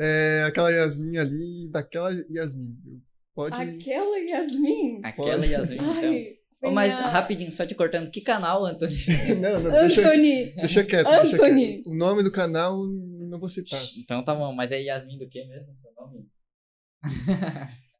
é 0.00 0.44
aquela 0.46 0.70
Yasmin 0.70 1.16
ali, 1.18 1.68
daquela 1.70 2.10
Yasmin. 2.30 2.74
Pode. 3.34 3.54
Aquela 3.54 4.18
Yasmin. 4.18 5.00
Aquela 5.02 5.46
Yasmin, 5.46 5.76
então. 5.76 6.34
Ô, 6.62 6.70
mas 6.72 6.90
rapidinho, 6.90 7.52
só 7.52 7.66
te 7.66 7.74
cortando, 7.74 8.10
que 8.10 8.22
canal, 8.22 8.64
Antônio? 8.64 8.96
Não, 9.38 9.60
não, 9.60 9.70
deixa, 9.82 10.00
Anthony. 10.00 10.46
deixa 10.54 10.82
quieto, 10.84 11.06
deixa 11.20 11.36
Anthony. 11.36 11.74
quieto. 11.82 11.90
O 11.90 11.94
nome 11.94 12.22
do 12.22 12.32
canal 12.32 12.82
não 12.86 13.38
vou 13.38 13.50
citar. 13.50 13.78
Então 13.98 14.24
tá 14.24 14.34
bom, 14.34 14.50
mas 14.54 14.72
é 14.72 14.80
Yasmin 14.80 15.18
do 15.18 15.28
que 15.28 15.44
mesmo, 15.44 15.74
seu 15.74 15.92
nome? 15.94 16.26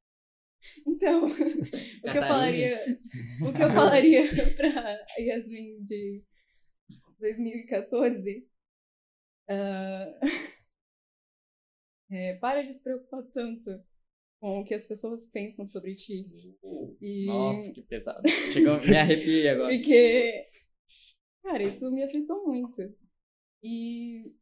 Então, 0.86 1.24
o 1.26 1.28
que 1.28 2.18
eu 2.18 2.22
falaria, 2.22 2.78
o 3.42 3.52
que 3.52 3.62
eu 3.62 3.70
falaria 3.70 4.22
pra 4.56 5.06
Yasmin 5.18 5.82
de 5.84 6.22
2014? 7.18 8.46
ah, 9.48 10.20
é, 12.10 12.34
para 12.36 12.62
de 12.62 12.68
se 12.68 12.82
preocupar 12.82 13.22
tanto 13.32 13.70
com 14.40 14.60
o 14.60 14.64
que 14.64 14.74
as 14.74 14.86
pessoas 14.86 15.26
pensam 15.26 15.66
sobre 15.66 15.94
ti. 15.94 16.24
E 17.00 17.26
Nossa, 17.26 17.72
que 17.72 17.82
pesado. 17.82 18.28
Chegou, 18.28 18.80
me 18.80 18.96
arrepiei 18.96 19.48
agora. 19.48 19.72
porque, 19.72 20.46
cara, 21.42 21.62
isso 21.62 21.90
me 21.90 22.02
afetou 22.02 22.46
muito. 22.46 22.82
E 23.62 24.34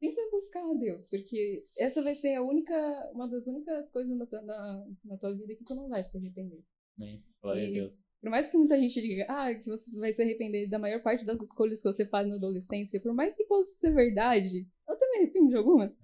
tenta 0.00 0.20
buscar 0.30 0.62
a 0.68 0.74
Deus, 0.74 1.06
porque 1.06 1.64
essa 1.78 2.02
vai 2.02 2.14
ser 2.14 2.34
a 2.34 2.42
única, 2.42 2.74
uma 3.12 3.28
das 3.28 3.46
únicas 3.46 3.92
coisas 3.92 4.16
na 4.16 4.26
tua, 4.26 4.40
na, 4.42 4.86
na 5.04 5.16
tua 5.18 5.36
vida 5.36 5.54
que 5.54 5.64
tu 5.64 5.74
não 5.74 5.88
vai 5.88 6.02
se 6.02 6.16
arrepender. 6.16 6.64
Amém. 6.96 7.22
Glória 7.42 7.66
a 7.66 7.70
Deus. 7.70 8.06
Por 8.20 8.30
mais 8.30 8.48
que 8.48 8.56
muita 8.56 8.78
gente 8.78 9.00
diga, 9.00 9.26
ah, 9.28 9.54
que 9.54 9.66
você 9.66 9.98
vai 9.98 10.12
se 10.12 10.22
arrepender 10.22 10.68
da 10.68 10.78
maior 10.78 11.02
parte 11.02 11.24
das 11.24 11.40
escolhas 11.40 11.82
que 11.82 11.90
você 11.90 12.06
faz 12.06 12.26
na 12.26 12.36
adolescência, 12.36 13.00
por 13.00 13.14
mais 13.14 13.36
que 13.36 13.44
possa 13.44 13.74
ser 13.74 13.94
verdade, 13.94 14.66
eu 14.88 14.98
também 14.98 15.20
me 15.20 15.24
arrependo 15.24 15.48
de 15.48 15.56
algumas, 15.56 15.98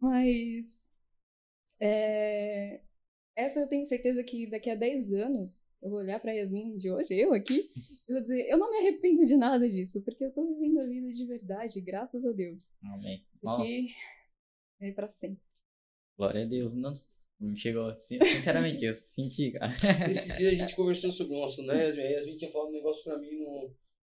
mas 0.00 0.92
é, 1.80 2.80
essa 3.34 3.60
eu 3.60 3.68
tenho 3.68 3.86
certeza 3.86 4.22
que 4.22 4.48
daqui 4.48 4.68
a 4.70 4.74
10 4.74 5.12
anos 5.14 5.68
eu 5.82 5.90
vou 5.90 6.00
olhar 6.00 6.20
pra 6.20 6.32
Yasmin 6.32 6.76
de 6.76 6.90
hoje, 6.90 7.14
eu 7.14 7.32
aqui, 7.32 7.70
e 8.08 8.12
vou 8.12 8.20
dizer, 8.20 8.46
eu 8.48 8.58
não 8.58 8.70
me 8.70 8.78
arrependo 8.78 9.24
de 9.24 9.36
nada 9.36 9.68
disso, 9.68 10.02
porque 10.02 10.24
eu 10.24 10.32
tô 10.32 10.46
vivendo 10.46 10.80
a 10.80 10.86
vida 10.86 11.10
de 11.10 11.26
verdade, 11.26 11.80
graças 11.80 12.24
a 12.24 12.32
Deus. 12.32 12.76
Amém. 12.82 13.24
Isso 13.34 13.44
Nossa, 13.44 13.62
aqui 13.62 13.88
é 14.80 14.92
pra 14.92 15.08
sempre. 15.08 15.42
glória 16.16 16.42
a 16.42 16.46
Deus. 16.46 16.74
Nossa, 16.74 17.28
me 17.40 17.56
chegou. 17.56 17.96
Sinceramente, 17.96 18.84
eu 18.84 18.92
senti, 18.92 19.52
cara. 19.52 19.72
Esses 20.10 20.36
dias 20.36 20.52
a 20.52 20.56
gente 20.56 20.76
conversou 20.76 21.10
sobre 21.10 21.34
o 21.34 21.40
nosso 21.40 21.62
né, 21.64 21.86
Yasmin? 21.86 22.02
A 22.02 22.10
Yasmin 22.10 22.36
tinha 22.36 22.50
falado 22.50 22.68
um 22.68 22.72
negócio 22.72 23.04
pra 23.04 23.18
mim 23.18 23.38
no. 23.38 23.74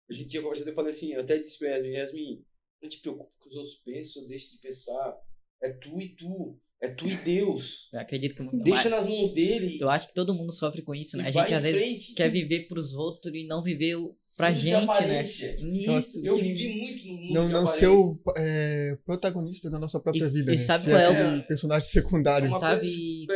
A 0.09 0.13
gente 0.13 0.29
tinha 0.29 0.43
conversado, 0.43 0.71
eu 0.71 0.75
falei 0.75 0.91
assim, 0.91 1.13
eu 1.13 1.21
até 1.21 1.39
disse 1.39 1.59
pra 1.59 1.69
Yasmin, 1.69 1.93
Yasmin, 1.93 2.47
não 2.83 2.89
te 2.89 3.01
preocupe 3.01 3.37
com 3.37 3.41
o 3.41 3.43
que 3.43 3.49
os 3.49 3.57
outros 3.57 3.77
pensam, 3.77 4.27
deixa 4.27 4.57
de 4.57 4.63
pensar. 4.63 5.21
É 5.63 5.73
tu 5.73 6.01
e 6.01 6.15
tu. 6.17 6.61
É 6.85 6.89
tu 6.89 7.07
e 7.07 7.15
Deus. 7.15 7.89
Eu 7.93 8.01
acredito 8.01 8.35
que 8.35 8.43
muito 8.43 8.65
Deixa 8.65 8.91
mais. 8.91 9.07
nas 9.07 9.15
mãos 9.15 9.31
dele. 9.31 9.79
Eu 9.81 9.89
acho 9.89 10.09
que 10.09 10.15
todo 10.15 10.35
mundo 10.35 10.53
sofre 10.53 10.83
com 10.83 10.93
isso, 10.93 11.17
né? 11.17 11.23
E 11.23 11.27
A 11.29 11.31
gente 11.31 11.55
às 11.55 11.63
vezes 11.63 11.81
frente, 11.81 12.15
quer 12.15 12.27
sim. 12.27 12.33
viver 12.33 12.67
pros 12.67 12.93
outros 12.95 13.33
e 13.33 13.47
não 13.47 13.63
viver 13.63 13.97
pra 14.37 14.49
Tudo 14.49 14.57
de 14.61 14.69
gente, 14.69 14.87
né? 15.07 15.23
Isso. 15.23 16.27
Eu 16.27 16.37
vivi 16.37 16.81
muito 16.81 17.07
no 17.07 17.15
mundo 17.19 17.33
Não, 17.35 17.49
não 17.51 17.67
ser 17.69 17.87
o 17.87 18.21
é, 18.37 18.99
protagonista 19.07 19.71
da 19.71 19.79
nossa 19.79 20.01
própria 20.01 20.25
E- 20.27 20.31
vida. 20.31 20.53
e 20.53 20.57
né? 20.57 20.61
sabe 20.61 20.83
ser 20.85 20.91
qual 20.91 21.01
é 21.01 21.37
o- 21.39 21.43
personagem 21.45 21.89
secundário. 21.89 22.47
É 22.47 22.49
uma 22.49 22.59
Sabe- 22.59 23.27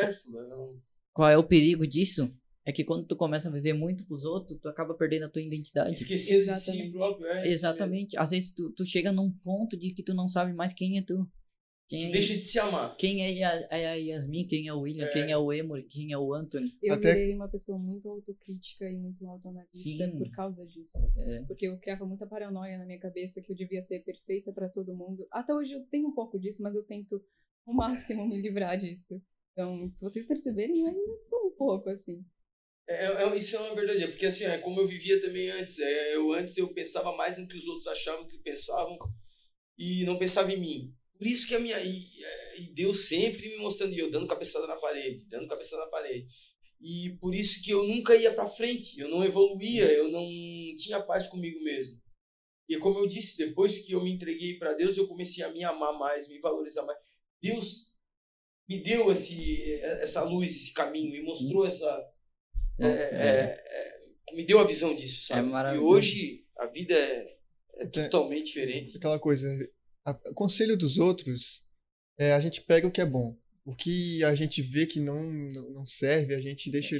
Qual 1.12 1.28
é 1.30 1.38
o 1.38 1.44
perigo 1.44 1.86
disso? 1.86 2.28
É 2.64 2.72
que 2.72 2.82
quando 2.82 3.06
tu 3.06 3.14
começa 3.14 3.48
a 3.48 3.52
viver 3.52 3.72
muito 3.74 4.04
pros 4.08 4.24
outros, 4.24 4.58
tu 4.60 4.68
acaba 4.68 4.92
perdendo 4.94 5.26
a 5.26 5.28
tua 5.28 5.40
identidade. 5.40 5.92
Esquecido 5.94 6.38
de 6.40 6.44
si 6.46 6.50
Exatamente. 6.50 6.90
próprio. 6.90 7.26
É, 7.28 7.48
Exatamente. 7.48 8.18
Às 8.18 8.30
vezes 8.30 8.50
tu, 8.52 8.72
tu 8.72 8.84
chega 8.84 9.12
num 9.12 9.30
ponto 9.30 9.76
de 9.78 9.92
que 9.94 10.02
tu 10.02 10.12
não 10.12 10.26
sabe 10.26 10.52
mais 10.52 10.72
quem 10.72 10.98
é 10.98 11.02
tu. 11.02 11.24
Quem 11.88 12.08
é, 12.08 12.10
Deixa 12.10 12.34
de 12.34 12.42
se 12.42 12.58
amar. 12.58 12.96
quem 12.96 13.22
é 13.40 13.44
a, 13.44 13.68
é 13.70 13.86
a 13.86 13.94
Yasmin, 13.94 14.44
quem 14.48 14.66
é 14.66 14.72
o 14.74 14.80
William, 14.80 15.04
É. 15.06 15.12
quem 15.12 15.30
é 15.30 15.36
o 15.38 15.52
Emory, 15.52 15.84
quem 15.84 16.12
é 16.12 16.18
o 16.18 16.34
Anthony. 16.34 16.76
Eu 16.82 16.94
Até- 16.94 17.14
virei 17.14 17.34
uma 17.34 17.48
pessoa 17.48 17.78
muito 17.78 18.08
autocrítica 18.08 18.84
e 18.90 18.96
muito 18.96 19.24
autoanalista 19.28 20.08
por 20.18 20.30
causa 20.32 20.66
disso. 20.66 20.98
É, 21.16 21.42
Porque 21.44 21.68
eu 21.68 21.78
criava 21.78 22.04
muita 22.04 22.26
paranoia 22.26 22.76
na 22.76 22.84
minha 22.86 22.98
cabeça 22.98 23.40
que 23.40 23.52
eu 23.52 23.56
devia 23.56 23.80
ser 23.82 24.00
perfeita 24.00 24.52
pra 24.52 24.68
todo 24.68 24.96
mundo. 24.96 25.28
Até 25.30 25.54
hoje 25.54 25.74
eu 25.74 25.84
tenho 25.86 26.08
um 26.08 26.14
pouco 26.14 26.40
disso, 26.40 26.60
mas 26.62 26.74
eu 26.74 26.82
tento 26.84 27.22
ao 27.64 27.72
máximo 27.74 28.26
me 28.26 28.40
livrar 28.42 28.76
disso. 28.76 29.22
Então, 29.52 29.88
se 29.94 30.02
vocês 30.02 30.26
perceberem, 30.26 30.80
eu 30.80 30.86
ainda 30.86 31.16
sou 31.16 31.46
um 31.46 31.50
pouco 31.56 31.88
assim. 31.88 32.24
É, 32.88 33.22
é- 33.24 33.36
isso 33.36 33.54
é 33.56 33.60
uma 33.60 33.74
verdade, 33.76 34.02
é 34.02 34.08
porque 34.08 34.26
assim, 34.26 34.44
é 34.44 34.58
como 34.58 34.80
eu 34.80 34.86
vivia 34.88 35.20
também 35.20 35.48
antes. 35.50 35.78
É, 35.78 36.16
eu 36.16 36.32
antes 36.32 36.56
eu 36.58 36.66
pensava 36.74 37.16
mais 37.16 37.38
no 37.38 37.46
que 37.46 37.56
os 37.56 37.66
outros 37.68 37.86
achavam 37.86 38.26
que 38.26 38.38
pensavam 38.38 38.98
e 39.78 40.04
não 40.04 40.18
pensava 40.18 40.52
em 40.52 40.58
mim. 40.60 40.94
Por 41.18 41.26
isso 41.26 41.46
que 41.48 41.54
a 41.54 41.60
minha 41.60 41.78
e, 41.80 42.24
é, 42.24 42.60
e 42.60 42.66
Deus 42.74 43.08
sempre 43.08 43.48
me 43.48 43.56
mostrando 43.58 43.94
e 43.94 43.98
eu 43.98 44.10
dando 44.10 44.26
cabeçada 44.26 44.66
na 44.66 44.76
parede, 44.76 45.26
dando 45.28 45.48
cabeçada 45.48 45.84
na 45.84 45.90
parede. 45.90 46.26
E 46.80 47.16
por 47.20 47.34
isso 47.34 47.62
que 47.62 47.70
eu 47.70 47.82
nunca 47.84 48.14
ia 48.14 48.32
pra 48.34 48.46
frente, 48.46 49.00
eu 49.00 49.08
não 49.08 49.24
evoluía, 49.24 49.84
eu 49.92 50.08
não 50.10 50.26
tinha 50.76 51.00
paz 51.00 51.26
comigo 51.26 51.58
mesmo. 51.62 51.98
E 52.68 52.76
como 52.78 52.98
eu 52.98 53.06
disse, 53.06 53.38
depois 53.38 53.78
que 53.78 53.92
eu 53.92 54.02
me 54.02 54.10
entreguei 54.12 54.58
para 54.58 54.74
Deus, 54.74 54.96
eu 54.96 55.06
comecei 55.06 55.42
a 55.44 55.50
me 55.52 55.64
amar 55.64 55.98
mais, 55.98 56.28
me 56.28 56.38
valorizar 56.40 56.84
mais. 56.84 57.22
Deus 57.40 57.94
me 58.68 58.82
deu 58.82 59.10
esse, 59.12 59.80
essa 60.02 60.24
luz, 60.24 60.50
esse 60.50 60.72
caminho, 60.74 61.12
me 61.12 61.22
mostrou 61.22 61.64
essa, 61.64 61.86
é, 62.80 62.86
é, 62.88 63.58
é, 63.58 64.34
me 64.34 64.44
deu 64.44 64.58
a 64.58 64.64
visão 64.64 64.94
disso, 64.94 65.26
sabe? 65.26 65.40
É 65.40 65.44
e 65.44 65.50
maravilhoso. 65.52 65.86
hoje 65.88 66.44
a 66.58 66.66
vida 66.66 66.94
é, 66.94 67.38
é 67.78 67.82
É. 67.84 67.86
totalmente 67.86 68.46
diferente. 68.46 68.96
Aquela 68.96 69.18
coisa. 69.18 69.46
A- 70.06 70.20
o 70.30 70.34
conselho 70.34 70.76
dos 70.76 70.98
outros, 70.98 71.64
é, 72.18 72.32
a 72.32 72.40
gente 72.40 72.60
pega 72.62 72.86
o 72.86 72.90
que 72.90 73.00
é 73.00 73.06
bom. 73.06 73.36
O 73.64 73.74
que 73.74 74.22
a 74.24 74.34
gente 74.34 74.62
vê 74.62 74.86
que 74.86 75.00
não, 75.00 75.22
não 75.22 75.70
não 75.70 75.86
serve, 75.86 76.34
a 76.34 76.40
gente 76.40 76.70
deixa. 76.70 76.96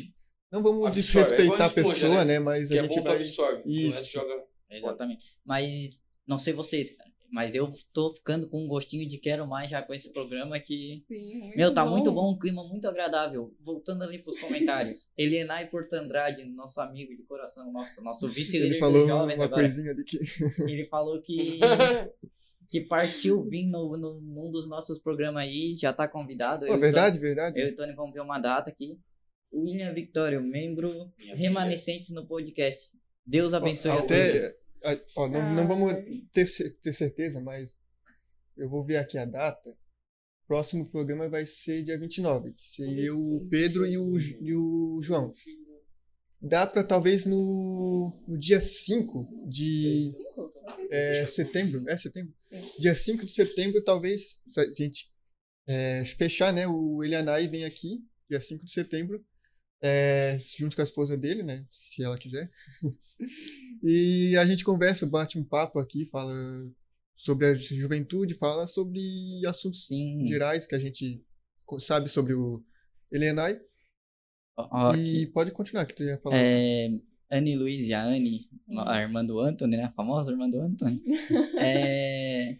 Não 0.52 0.62
vamos 0.62 0.86
Absorve, 0.86 1.32
é 1.32 1.36
desrespeitar 1.36 1.60
a 1.60 1.66
esponja, 1.66 1.88
pessoa, 1.90 2.24
né? 2.24 2.34
né? 2.34 2.38
Mas 2.38 2.68
Que 2.68 2.74
a 2.74 2.78
é 2.78 2.82
gente 2.82 2.96
bom, 2.96 3.02
tu 3.02 3.04
vai. 3.08 3.16
absorve. 3.16 3.62
É, 3.64 3.68
Isso. 3.72 4.12
joga 4.12 4.44
Exatamente. 4.70 5.24
Mas 5.44 6.00
não 6.26 6.38
sei 6.38 6.52
vocês, 6.52 6.90
cara. 6.96 7.10
Mas 7.30 7.54
eu 7.54 7.72
tô 7.92 8.14
ficando 8.14 8.48
com 8.48 8.64
um 8.64 8.68
gostinho 8.68 9.08
de 9.08 9.18
quero 9.18 9.46
mais 9.46 9.70
já 9.70 9.82
com 9.82 9.92
esse 9.92 10.12
programa 10.12 10.58
que. 10.60 11.02
Sim, 11.08 11.40
muito 11.40 11.56
Meu, 11.56 11.74
tá 11.74 11.84
muito 11.84 12.12
bom, 12.12 12.32
um 12.32 12.38
clima 12.38 12.66
muito 12.68 12.86
agradável. 12.88 13.54
Voltando 13.60 14.04
ali 14.04 14.18
pros 14.22 14.38
comentários. 14.40 15.08
Elienay 15.18 15.66
Portandrade, 15.68 16.44
nosso 16.44 16.80
amigo 16.80 17.14
de 17.16 17.22
coração, 17.24 17.70
nosso, 17.72 18.02
nosso 18.02 18.28
vice-líder 18.28 18.70
Ele 18.70 18.78
falou 18.78 19.04
uma 19.06 19.32
agora. 19.32 19.48
coisinha 19.50 19.90
ali 19.90 20.04
que. 20.04 20.18
Ele 20.62 20.86
falou 20.86 21.20
que, 21.20 21.58
que 22.70 22.80
partiu 22.82 23.42
vir 23.44 23.66
no, 23.66 23.96
no, 23.96 24.20
num 24.20 24.50
dos 24.50 24.68
nossos 24.68 24.98
programas 24.98 25.42
aí, 25.42 25.74
já 25.74 25.92
tá 25.92 26.08
convidado. 26.08 26.66
Verdade, 26.78 27.18
verdade. 27.18 27.54
Tony- 27.54 27.64
eu 27.66 27.70
e 27.70 27.72
o 27.72 27.76
Tony 27.76 27.94
vamos 27.94 28.12
ver 28.14 28.20
uma 28.20 28.38
data 28.38 28.70
aqui. 28.70 28.98
William 29.52 29.92
Victório, 29.94 30.42
membro 30.42 30.90
Minha 31.18 31.36
remanescente 31.36 32.12
no 32.12 32.26
podcast. 32.26 32.90
Deus 33.24 33.54
abençoe 33.54 33.90
a 33.90 33.96
todos. 33.96 34.12
Até. 34.12 34.46
a- 34.48 34.65
Ó, 35.16 35.28
não, 35.28 35.54
não 35.54 35.68
vamos 35.68 35.92
ter, 36.32 36.46
ter 36.80 36.92
certeza, 36.92 37.40
mas 37.40 37.78
eu 38.56 38.68
vou 38.68 38.84
ver 38.84 38.96
aqui 38.96 39.18
a 39.18 39.24
data. 39.24 39.70
O 39.70 40.46
próximo 40.46 40.88
programa 40.90 41.28
vai 41.28 41.44
ser 41.44 41.82
dia 41.82 41.98
29, 41.98 42.52
que 42.52 42.62
seria 42.62 43.14
o 43.14 43.46
Pedro 43.50 43.86
e 43.86 43.98
o, 43.98 44.16
e 44.18 44.54
o 44.54 45.00
João. 45.02 45.30
Dá 46.40 46.66
pra 46.66 46.84
talvez 46.84 47.26
no, 47.26 48.22
no 48.28 48.38
dia 48.38 48.60
5 48.60 49.48
de 49.48 50.06
é, 50.90 51.26
setembro. 51.26 51.88
É 51.88 51.96
setembro? 51.96 52.32
Sim. 52.42 52.62
Dia 52.78 52.94
5 52.94 53.26
de 53.26 53.32
setembro, 53.32 53.82
talvez, 53.82 54.42
se 54.44 54.60
a 54.60 54.64
gente 54.72 55.10
é, 55.66 56.04
fechar, 56.04 56.52
né? 56.52 56.66
O 56.66 57.02
Elianai 57.02 57.48
vem 57.48 57.64
aqui, 57.64 58.04
dia 58.30 58.40
5 58.40 58.64
de 58.64 58.72
setembro, 58.72 59.24
é, 59.82 60.36
junto 60.58 60.76
com 60.76 60.82
a 60.82 60.84
esposa 60.84 61.16
dele, 61.16 61.42
né? 61.42 61.64
Se 61.68 62.04
ela 62.04 62.18
quiser. 62.18 62.50
e 63.82 64.36
a 64.36 64.46
gente 64.46 64.64
conversa, 64.64 65.06
bate 65.06 65.38
um 65.38 65.44
papo 65.44 65.78
aqui, 65.78 66.06
fala 66.06 66.32
sobre 67.14 67.46
a 67.46 67.54
juventude, 67.54 68.34
fala 68.34 68.66
sobre 68.66 69.00
assuntos 69.46 69.86
Sim. 69.86 70.24
gerais 70.26 70.66
que 70.66 70.74
a 70.74 70.78
gente 70.78 71.24
sabe 71.78 72.08
sobre 72.08 72.34
o. 72.34 72.62
Ó, 74.56 74.68
ó, 74.70 74.94
E 74.94 75.26
pode 75.26 75.50
continuar, 75.50 75.86
que 75.86 75.94
tu 75.94 76.02
ia 76.02 76.18
falar. 76.18 76.36
É, 76.36 76.88
Anne 77.30 77.56
Luiz 77.56 77.88
e 77.88 77.94
a 77.94 78.04
Anne, 78.04 78.48
a 78.86 79.00
irmã 79.00 79.24
do 79.24 79.40
Anthony, 79.40 79.76
né? 79.76 79.84
A 79.84 79.90
famosa 79.92 80.30
irmã 80.32 80.48
do 80.48 80.60
Anthony. 80.60 81.02
é, 81.58 82.56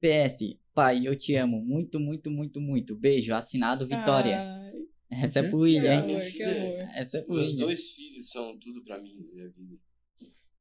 PS, 0.00 0.56
pai, 0.74 1.06
eu 1.06 1.16
te 1.16 1.34
amo 1.36 1.60
muito, 1.64 1.98
muito, 1.98 2.30
muito, 2.30 2.60
muito. 2.60 2.96
Beijo, 2.96 3.34
assinado 3.34 3.86
Vitória. 3.86 4.40
Ai, 4.40 5.22
Essa 5.22 5.40
é 5.40 5.42
pro 5.48 5.58
Que 5.58 5.64
William, 5.64 6.06
hein? 6.06 6.16
Essa 6.96 7.18
é 7.18 7.22
pro 7.22 7.34
Meus 7.34 7.52
William. 7.52 7.66
dois 7.66 7.94
filhos 7.94 8.30
são 8.30 8.58
tudo 8.58 8.82
pra 8.82 9.00
mim 9.00 9.10
na 9.26 9.32
minha 9.32 9.48
vida. 9.50 9.82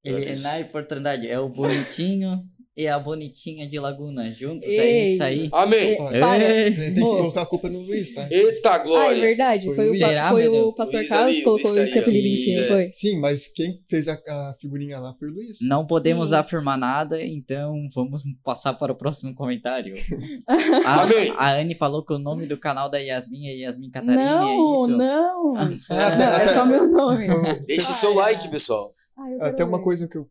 Ele 0.04 0.26
é 0.26 0.36
na 0.36 0.58
oportunidade, 0.60 1.28
é 1.28 1.39
o 1.39 1.47
bonitinho 1.49 2.41
e 2.76 2.88
a 2.88 2.97
bonitinha 2.97 3.68
de 3.68 3.80
Laguna 3.80 4.32
juntos. 4.32 4.68
É 4.68 4.72
Ei. 4.72 5.14
isso 5.14 5.24
aí. 5.24 5.49
Amém. 5.51 5.95
Para. 6.20 6.43
Ei. 6.43 6.72
Tem, 6.72 6.93
que 6.95 6.99
colocar 6.99 7.43
a 7.43 7.45
culpa 7.45 7.70
no 7.70 7.80
Luiz, 7.82 8.12
tá? 8.16 8.28
Eita 8.32 8.72
Ah, 8.72 8.76
é 8.76 8.84
glória. 8.84 9.22
verdade. 9.22 9.66
Foi 9.68 9.76
Foi, 9.76 9.89
o, 9.91 9.97
Será, 9.97 10.30
foi 10.30 10.47
o 10.49 10.74
pastor 10.74 10.95
Luiz 10.95 11.10
Carlos 11.10 11.28
ali, 11.30 11.38
que 11.38 11.43
colocou 11.43 11.78
esse 11.78 11.99
apelido 11.99 12.28
em 12.28 12.36
ti, 12.36 12.58
é. 12.60 12.64
foi? 12.66 12.89
Sim, 12.91 13.20
mas 13.20 13.47
quem 13.47 13.80
fez 13.88 14.08
a, 14.08 14.14
a 14.16 14.56
figurinha 14.60 14.99
lá 14.99 15.16
foi 15.20 15.30
o 15.30 15.34
Luiz. 15.34 15.58
Não 15.62 15.86
podemos 15.86 16.30
Sim. 16.30 16.36
afirmar 16.36 16.78
nada, 16.80 17.24
então 17.24 17.76
vamos 17.93 18.24
passar 18.43 18.74
para 18.74 18.91
o 18.91 18.95
próximo 18.95 19.36
comentário. 19.36 19.93
A, 20.86 21.01
Amém. 21.04 21.34
a 21.38 21.54
Anne 21.58 21.76
falou 21.76 22.04
que 22.04 22.14
o 22.14 22.18
nome 22.20 22.45
do 22.47 22.58
canal 22.58 22.89
da 22.89 22.97
Yasmin 22.97 23.47
é 23.49 23.56
Yasmin 23.58 23.91
Catarina, 23.91 24.39
Não, 24.39 24.49
é 24.49 24.84
isso? 24.84 24.97
não. 24.97 25.54
Ah, 25.58 26.41
é 26.43 26.54
só 26.54 26.66
meu 26.66 26.88
nome. 26.91 27.28
Deixa 27.68 27.91
o 27.91 27.93
seu 27.93 28.14
like, 28.16 28.49
pessoal. 28.49 28.93
Ah, 29.16 29.47
até 29.47 29.64
uma 29.64 29.78
ver. 29.78 29.84
coisa 29.84 30.07
que 30.07 30.18
eu 30.18 30.30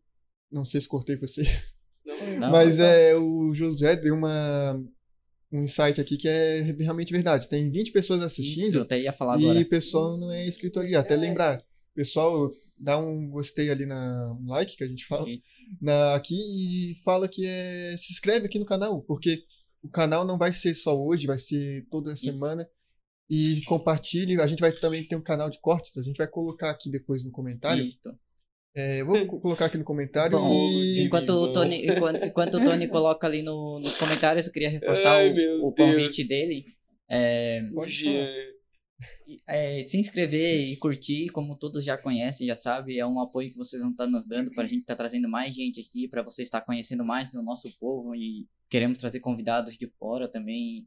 não 0.51 0.65
sei 0.65 0.81
se 0.81 0.87
cortei 0.87 1.15
você, 1.15 1.43
Não, 2.39 2.51
mas 2.51 2.77
não. 2.77 2.85
é 2.85 3.15
o 3.15 3.53
Josué 3.53 3.95
deu 3.95 4.15
uma 4.15 4.81
um 5.51 5.63
insight 5.63 6.01
aqui 6.01 6.17
que 6.17 6.27
é 6.27 6.61
realmente 6.79 7.11
verdade. 7.13 7.47
Tem 7.47 7.69
20 7.69 7.91
pessoas 7.91 8.19
Isso, 8.19 8.23
eu 8.23 8.27
assistindo 8.27 8.81
até 8.81 8.99
ia 8.99 9.13
falar 9.13 9.39
e 9.39 9.43
agora. 9.45 9.59
o 9.61 9.69
pessoal 9.69 10.17
não 10.17 10.31
é 10.31 10.47
inscrito 10.47 10.79
ali. 10.79 10.95
Até 10.95 11.15
lembrar, 11.15 11.63
pessoal, 11.93 12.49
dá 12.77 12.97
um 12.97 13.29
gostei 13.29 13.69
ali 13.69 13.85
na 13.85 14.35
um 14.41 14.47
like 14.49 14.75
que 14.75 14.83
a 14.83 14.87
gente 14.87 15.05
fala 15.05 15.25
Sim. 15.25 15.41
na 15.79 16.15
aqui 16.15 16.33
e 16.35 16.95
fala 17.03 17.27
que 17.27 17.45
é 17.45 17.95
se 17.97 18.11
inscreve 18.13 18.47
aqui 18.47 18.57
no 18.57 18.65
canal, 18.65 19.01
porque 19.03 19.43
o 19.83 19.89
canal 19.89 20.25
não 20.25 20.37
vai 20.39 20.51
ser 20.51 20.73
só 20.73 20.99
hoje, 20.99 21.27
vai 21.27 21.37
ser 21.39 21.85
toda 21.89 22.13
Isso. 22.13 22.23
semana. 22.31 22.67
E 23.29 23.61
compartilhe, 23.65 24.39
a 24.41 24.47
gente 24.47 24.59
vai 24.59 24.71
também 24.71 25.07
ter 25.07 25.15
um 25.15 25.21
canal 25.21 25.49
de 25.49 25.59
cortes, 25.59 25.97
a 25.97 26.03
gente 26.03 26.17
vai 26.17 26.27
colocar 26.27 26.69
aqui 26.71 26.89
depois 26.89 27.23
no 27.23 27.31
comentário. 27.31 27.85
Isso. 27.85 27.99
É, 28.75 29.01
eu 29.01 29.05
vou 29.05 29.27
co- 29.27 29.39
colocar 29.39 29.65
aqui 29.65 29.77
no 29.77 29.83
comentário 29.83 30.37
Bom, 30.39 30.49
e 30.49 31.03
enquanto 31.03 31.29
o 31.29 31.53
Tony, 31.53 31.85
enquanto, 31.87 32.25
enquanto 32.25 32.55
o 32.55 32.63
Tony 32.63 32.87
coloca 32.89 33.27
ali 33.27 33.43
no- 33.43 33.79
nos 33.79 33.97
comentários, 33.97 34.47
eu 34.47 34.53
queria 34.53 34.69
reforçar 34.69 35.13
Ai, 35.15 35.33
o, 35.61 35.67
o 35.67 35.73
convite 35.73 36.27
dele. 36.27 36.65
É, 37.07 37.61
Pode 37.73 38.03
falar. 38.03 38.27
é, 39.47 39.83
se 39.83 39.97
inscrever 39.99 40.55
e 40.71 40.75
curtir, 40.77 41.27
como 41.29 41.57
todos 41.57 41.83
já 41.83 41.97
conhecem, 41.97 42.47
já 42.47 42.55
sabem, 42.55 42.97
é 42.97 43.05
um 43.05 43.19
apoio 43.19 43.51
que 43.51 43.57
vocês 43.57 43.81
vão 43.81 43.91
estar 43.91 44.07
nos 44.07 44.25
dando 44.25 44.51
para 44.51 44.63
a 44.63 44.67
gente 44.67 44.81
estar 44.81 44.95
trazendo 44.95 45.29
mais 45.29 45.53
gente 45.53 45.79
aqui, 45.81 46.07
para 46.07 46.23
você 46.23 46.41
estar 46.41 46.61
conhecendo 46.61 47.05
mais 47.05 47.29
do 47.29 47.43
nosso 47.43 47.71
povo 47.79 48.15
e 48.15 48.47
queremos 48.69 48.97
trazer 48.97 49.19
convidados 49.19 49.77
de 49.77 49.87
fora 49.99 50.27
também. 50.27 50.85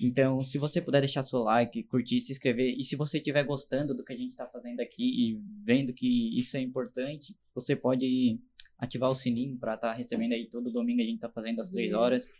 Então, 0.00 0.40
se 0.40 0.58
você 0.58 0.80
puder 0.80 1.00
deixar 1.00 1.22
seu 1.22 1.40
like, 1.40 1.82
curtir, 1.84 2.20
se 2.20 2.32
inscrever, 2.32 2.74
e 2.78 2.82
se 2.82 2.96
você 2.96 3.18
estiver 3.18 3.42
gostando 3.44 3.94
do 3.96 4.04
que 4.04 4.12
a 4.12 4.16
gente 4.16 4.30
está 4.32 4.46
fazendo 4.46 4.80
aqui 4.80 5.02
e 5.04 5.40
vendo 5.64 5.92
que 5.92 6.38
isso 6.38 6.56
é 6.56 6.60
importante, 6.60 7.36
você 7.54 7.74
pode 7.76 8.38
ativar 8.78 9.10
o 9.10 9.14
sininho 9.14 9.58
para 9.58 9.74
estar 9.74 9.92
recebendo 9.92 10.32
aí 10.32 10.48
todo 10.48 10.72
domingo 10.72 11.02
a 11.02 11.04
gente 11.04 11.16
está 11.16 11.28
fazendo 11.28 11.60
às 11.60 11.68
três 11.68 11.92
horas. 11.92 12.30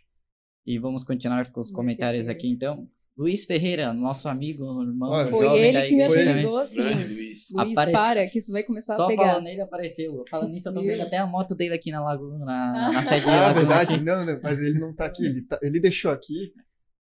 E 0.65 0.77
vamos 0.77 1.03
continuar 1.03 1.51
com 1.51 1.59
os 1.61 1.71
comentários 1.71 2.27
aqui 2.29 2.47
então. 2.47 2.87
Luiz 3.17 3.43
Ferreira, 3.43 3.91
nosso 3.93 4.29
amigo, 4.29 4.63
irmão 4.81 5.09
Olha, 5.09 5.29
Foi 5.29 5.43
jovem 5.45 5.61
ele 5.75 5.81
que 5.87 5.95
me 5.95 6.03
ajudou, 6.03 6.57
assim. 6.57 6.79
Luiz. 6.79 7.53
Aparece- 7.57 7.91
para, 7.91 8.27
que 8.29 8.37
isso 8.39 8.53
vai 8.53 8.63
começar 8.63 8.95
Só 8.95 9.03
a 9.03 9.07
pegar. 9.07 9.25
falando 9.27 9.43
nele 9.43 9.61
apareceu. 9.61 10.23
Falando 10.29 10.51
nisso, 10.51 10.69
eu 10.69 10.73
tô 10.73 10.81
vendo 10.81 11.01
até 11.01 11.17
a 11.17 11.27
moto 11.27 11.53
dele 11.53 11.73
aqui 11.73 11.91
na 11.91 12.01
Laguna, 12.01 12.45
na, 12.45 12.93
na 12.93 13.01
sede 13.03 13.25
Ah, 13.27 13.51
verdade, 13.51 13.99
não, 14.01 14.25
não, 14.25 14.39
mas 14.41 14.61
ele 14.61 14.79
não 14.79 14.95
tá 14.95 15.05
aqui, 15.07 15.25
ele, 15.25 15.41
tá- 15.41 15.59
ele 15.61 15.81
deixou 15.81 16.11
aqui, 16.11 16.53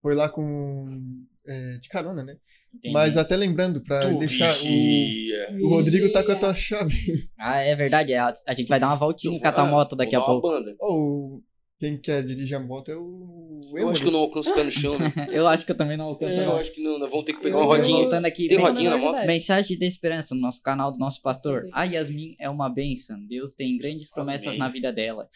foi 0.04 0.14
lá 0.14 0.30
com 0.30 1.02
é, 1.48 1.78
de 1.82 1.90
carona, 1.90 2.24
né? 2.24 2.36
Entendi. 2.76 2.94
Mas 2.94 3.18
até 3.18 3.36
lembrando 3.36 3.82
pra 3.82 4.00
Tu 4.02 4.18
deixar 4.20 4.48
o, 4.50 4.54
vigia. 4.54 5.48
o 5.62 5.70
Rodrigo 5.70 6.12
tá 6.12 6.24
com 6.24 6.32
a 6.32 6.36
tua 6.36 6.54
chave. 6.54 6.96
Ah, 7.40 7.60
é 7.60 7.76
verdade. 7.76 8.14
é, 8.14 8.20
A, 8.20 8.32
a 8.48 8.54
gente 8.54 8.68
vai 8.68 8.80
dar 8.80 8.88
uma 8.88 8.96
voltinha 8.96 9.34
Eu 9.34 9.38
e 9.38 9.42
catar 9.42 9.64
vou- 9.64 9.72
moto 9.72 9.96
daqui 9.96 10.16
a 10.16 10.22
pouco. 10.22 10.48
banda. 10.48 10.76
Ou 10.80 11.42
quem 11.80 11.98
quer 11.98 12.24
dirigir 12.24 12.56
a 12.56 12.60
moto 12.62 12.90
é 12.92 12.96
o 12.96 13.60
Eu 13.76 13.90
acho 13.90 14.02
que 14.02 14.08
eu 14.08 14.12
não 14.14 14.20
alcanço 14.22 14.52
o 14.52 14.56
pé 14.56 14.64
no 14.64 14.72
chão, 14.72 14.98
né? 14.98 15.12
Eu 15.32 15.46
acho 15.48 15.66
que 15.66 15.72
eu 15.72 15.76
também 15.78 15.98
não 15.98 16.06
alcanço. 16.06 16.40
É, 16.40 16.46
eu 16.46 16.56
acho 16.56 16.74
que 16.74 16.82
não. 16.82 16.98
Nós 16.98 17.10
vamos 17.10 17.26
ter 17.26 17.34
que 17.34 17.42
pegar 17.42 17.58
Eu- 17.58 17.62
uma 17.66 17.76
rodinha. 17.76 17.98
Voltando 17.98 18.26
aqui, 18.26 18.48
Tem 18.48 18.58
bem- 18.58 18.66
rodinha 18.66 18.90
na 18.90 18.98
moto? 18.98 19.26
Mensagem 19.26 19.78
de 19.78 19.86
esperança 19.86 20.34
no 20.34 20.42
nosso 20.42 20.62
canal 20.62 20.92
do 20.94 20.98
nosso 20.98 21.22
pastor. 21.22 21.68
A 21.74 21.84
Yasmin 21.84 22.36
é 22.40 22.50
uma 22.50 22.70
bênção. 22.70 23.18
Deus 23.28 23.54
tem 23.54 23.78
grandes 23.78 24.10
promessas 24.10 24.48
Amém. 24.48 24.60
na 24.60 24.70
vida 24.70 24.92
dela. 24.94 25.28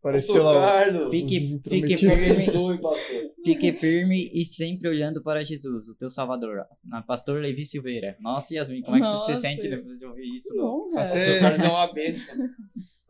Pareceu 0.00 0.42
lá. 0.42 0.54
Carlos. 0.54 1.10
Fique, 1.10 1.40
fique 1.68 1.96
firme, 1.96 2.24
Abençoe, 2.30 2.80
pastor. 2.80 3.22
fique 3.44 3.72
firme 3.72 4.30
e 4.32 4.44
sempre 4.44 4.88
olhando 4.88 5.22
para 5.22 5.44
Jesus, 5.44 5.88
o 5.88 5.94
teu 5.96 6.08
Salvador. 6.08 6.64
Na 6.84 7.02
Pastor 7.02 7.40
Levi 7.40 7.64
Silveira. 7.64 8.16
Nossa, 8.20 8.54
Yasmin, 8.54 8.82
como 8.82 8.96
é 8.96 9.00
que 9.00 9.06
tu 9.06 9.20
se 9.20 9.30
Nossa. 9.32 9.36
sente 9.40 9.68
depois 9.68 9.98
de 9.98 10.06
ouvir 10.06 10.34
isso? 10.34 10.54
Não? 10.56 10.86
honra. 10.86 11.00
Até- 11.02 11.10
Pastor 11.14 11.40
Carlos 11.40 11.60
é 11.62 11.68
uma 11.68 11.92
benção. 11.92 12.48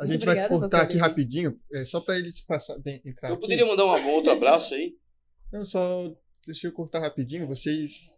A 0.01 0.07
gente 0.07 0.25
vai 0.25 0.49
cortar 0.49 0.83
aqui 0.83 0.97
rapidinho, 0.97 1.57
é, 1.75 1.85
só 1.85 2.01
pra 2.01 2.17
eles 2.19 2.41
passar 2.41 2.79
bem, 2.79 3.03
entrar 3.05 3.29
Eu 3.29 3.35
aqui. 3.35 3.43
poderia 3.43 3.67
mandar 3.67 3.85
uma- 3.85 3.99
um 3.99 4.11
outro 4.13 4.33
abraço 4.33 4.75
aí? 4.75 4.95
Não, 5.53 5.65
só 5.65 6.11
deixa 6.47 6.67
eu 6.69 6.73
cortar 6.73 7.01
rapidinho, 7.01 7.47
vocês... 7.47 8.18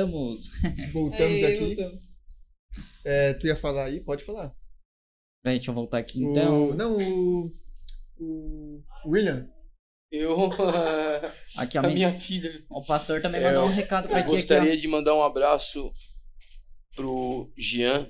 Voltamos, 0.00 0.48
Voltamos. 0.92 1.42
aqui. 1.44 1.56
voltamos. 1.74 2.00
É, 3.04 3.34
tu 3.34 3.46
ia 3.46 3.56
falar 3.56 3.84
aí? 3.86 4.00
Pode 4.00 4.24
falar. 4.24 4.54
Peraí, 5.42 5.58
deixa 5.58 5.70
eu 5.70 5.74
voltar 5.74 5.98
aqui 5.98 6.24
O- 6.24 6.30
então. 6.30 6.74
não, 6.74 6.96
o... 6.96 7.52
O 8.18 8.82
William. 9.06 9.48
Eu. 10.12 10.36
Aqui 11.56 11.78
a, 11.78 11.80
a 11.80 11.88
minha... 11.88 12.12
filha. 12.12 12.52
O 12.70 12.84
pastor 12.84 13.20
também 13.22 13.40
É, 13.40 13.44
mandou 13.52 13.64
um 13.64 13.72
recado 13.72 14.08
pra 14.08 14.18
Eu 14.18 14.22
ti 14.22 14.24
aqui. 14.24 14.32
gostaria 14.36 14.76
de 14.76 14.86
mandar 14.86 15.14
um 15.14 15.22
abraço 15.22 15.90
pro 16.94 17.50
Jean, 17.56 18.06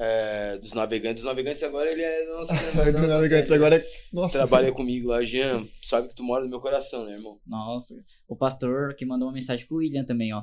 é, 0.00 0.56
dos 0.58 0.72
Navegantes. 0.72 1.22
Dos 1.22 1.24
Navegantes 1.26 1.62
agora 1.62 1.92
ele 1.92 2.00
é 2.02 2.24
da 2.26 2.34
nossa, 2.36 2.54
da 2.72 2.84
Dos 2.90 3.00
nossa 3.02 3.14
navegantes 3.14 3.50
agora 3.52 3.76
é... 3.76 3.82
Nossa. 4.14 4.32
Trabalha 4.38 4.72
comigo 4.72 5.08
lá, 5.08 5.22
Jean. 5.22 5.64
Sabe 5.82 6.08
que 6.08 6.14
tu 6.14 6.22
mora 6.24 6.42
no 6.42 6.50
meu 6.50 6.60
coração, 6.60 7.04
né, 7.04 7.12
irmão? 7.12 7.38
Nossa, 7.46 7.94
o 8.26 8.34
pastor 8.34 8.96
que 8.96 9.04
mandou 9.04 9.28
uma 9.28 9.34
mensagem 9.34 9.66
pro 9.66 9.76
William 9.76 10.04
também, 10.06 10.32
ó. 10.34 10.42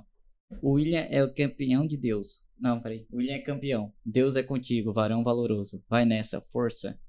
O 0.61 0.71
William 0.73 1.01
é 1.09 1.23
o 1.23 1.33
campeão 1.33 1.85
de 1.87 1.97
Deus. 1.97 2.43
Não, 2.59 2.81
peraí. 2.81 3.05
O 3.11 3.17
William 3.17 3.35
é 3.35 3.39
campeão. 3.39 3.93
Deus 4.05 4.35
é 4.35 4.43
contigo, 4.43 4.93
varão 4.93 5.23
valoroso. 5.23 5.83
Vai 5.89 6.05
nessa, 6.05 6.39
força. 6.41 6.99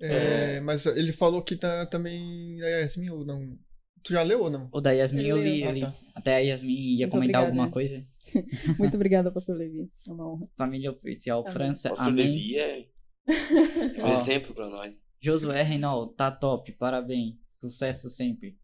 É, 0.00 0.60
mas 0.60 0.86
ele 0.86 1.12
falou 1.12 1.42
que 1.42 1.56
tá 1.56 1.84
também 1.86 2.60
a 2.62 2.66
Yasmin 2.66 3.10
ou 3.10 3.24
não? 3.24 3.58
Tu 4.02 4.12
já 4.12 4.22
leu 4.22 4.42
ou 4.42 4.50
não? 4.50 4.68
O 4.72 4.80
da 4.80 4.92
Yasmin 4.92 5.24
eu 5.26 5.36
li, 5.36 5.62
Ah, 5.64 5.66
eu 5.68 5.72
li. 5.72 5.80
tá. 5.82 5.94
Até 6.14 6.36
a 6.36 6.38
Yasmin 6.38 6.72
ia 6.72 7.06
Muito 7.06 7.10
comentar 7.10 7.42
obrigada. 7.42 7.46
alguma 7.46 7.70
coisa. 7.70 8.02
Muito 8.78 8.94
obrigada, 8.94 9.30
pastor 9.32 9.56
Levi. 9.56 9.90
É 10.06 10.12
uma 10.12 10.32
honra. 10.32 10.48
Família 10.56 10.90
oficial 10.90 11.40
Amém. 11.40 11.52
França. 11.52 11.88
Pastor 11.90 12.08
Amém. 12.08 12.24
Levi 12.24 12.56
é, 12.56 12.80
é 12.80 12.84
um 14.02 14.06
Ó. 14.06 14.12
exemplo 14.12 14.54
pra 14.54 14.68
nós. 14.68 14.98
Josué 15.20 15.62
Reinaldo, 15.62 16.12
tá 16.14 16.30
top, 16.30 16.72
parabéns. 16.72 17.34
Sucesso 17.46 18.08
sempre. 18.08 18.56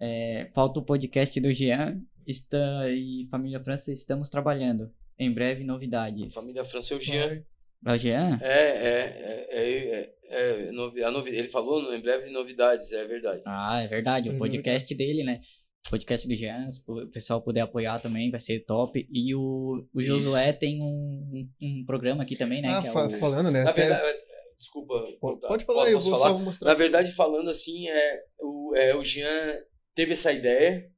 É, 0.00 0.50
falta 0.54 0.80
o 0.80 0.84
podcast 0.84 1.38
do 1.40 1.52
Jean 1.52 2.00
está, 2.26 2.88
e 2.90 3.26
Família 3.30 3.62
França 3.62 3.92
estamos 3.92 4.28
trabalhando. 4.28 4.90
Em 5.18 5.32
breve, 5.32 5.64
novidades. 5.64 6.34
Família 6.34 6.64
França 6.64 6.94
é 6.94 6.96
o 6.96 7.00
Jean. 7.00 7.42
É 7.86 7.92
o 7.92 7.98
Jean? 7.98 8.38
É, 8.42 8.46
é, 8.48 9.00
é, 9.20 9.46
é, 9.50 10.14
é, 10.28 10.68
é 10.68 10.72
novi- 10.72 11.02
a 11.02 11.10
novi- 11.10 11.30
ele 11.34 11.48
falou 11.48 11.94
em 11.94 12.00
breve 12.00 12.30
novidades, 12.30 12.92
é 12.92 13.06
verdade. 13.06 13.42
Ah, 13.46 13.80
é 13.82 13.86
verdade. 13.86 14.28
O 14.28 14.34
É 14.34 14.38
podcast 14.38 14.94
dele, 14.94 15.22
né? 15.24 15.40
O 15.86 15.90
podcast 15.90 16.26
do 16.26 16.34
Jean, 16.34 16.68
se 16.70 16.82
o 16.86 17.06
pessoal 17.08 17.40
puder 17.40 17.60
apoiar 17.60 18.00
também, 18.00 18.30
vai 18.30 18.40
ser 18.40 18.60
top. 18.66 19.06
E 19.10 19.34
o, 19.34 19.86
o 19.94 20.02
Josué 20.02 20.52
tem 20.52 20.82
um, 20.82 21.48
um 21.62 21.84
programa 21.86 22.24
aqui 22.24 22.34
também, 22.36 22.60
né? 22.60 22.68
Ah, 22.68 22.82
que 22.82 22.88
é 22.88 22.92
fa- 22.92 23.06
o... 23.06 23.10
falando, 23.10 23.50
né? 23.52 23.62
Na 23.62 23.72
verdade, 23.72 24.02
é, 24.08 24.56
desculpa. 24.58 24.94
pode, 25.20 25.64
falar, 25.64 25.86
eu 25.88 25.94
Posso 25.94 26.10
vou 26.10 26.18
falar? 26.18 26.38
só 26.38 26.44
mostrar. 26.44 26.68
Na 26.68 26.74
verdade, 26.74 27.12
falando 27.12 27.48
assim, 27.48 27.88
é, 27.88 28.24
o, 28.42 28.74
é, 28.76 28.96
o 28.96 29.04
Jean 29.04 29.62
teve 29.94 30.12
essa 30.14 30.32
ideia 30.32 30.90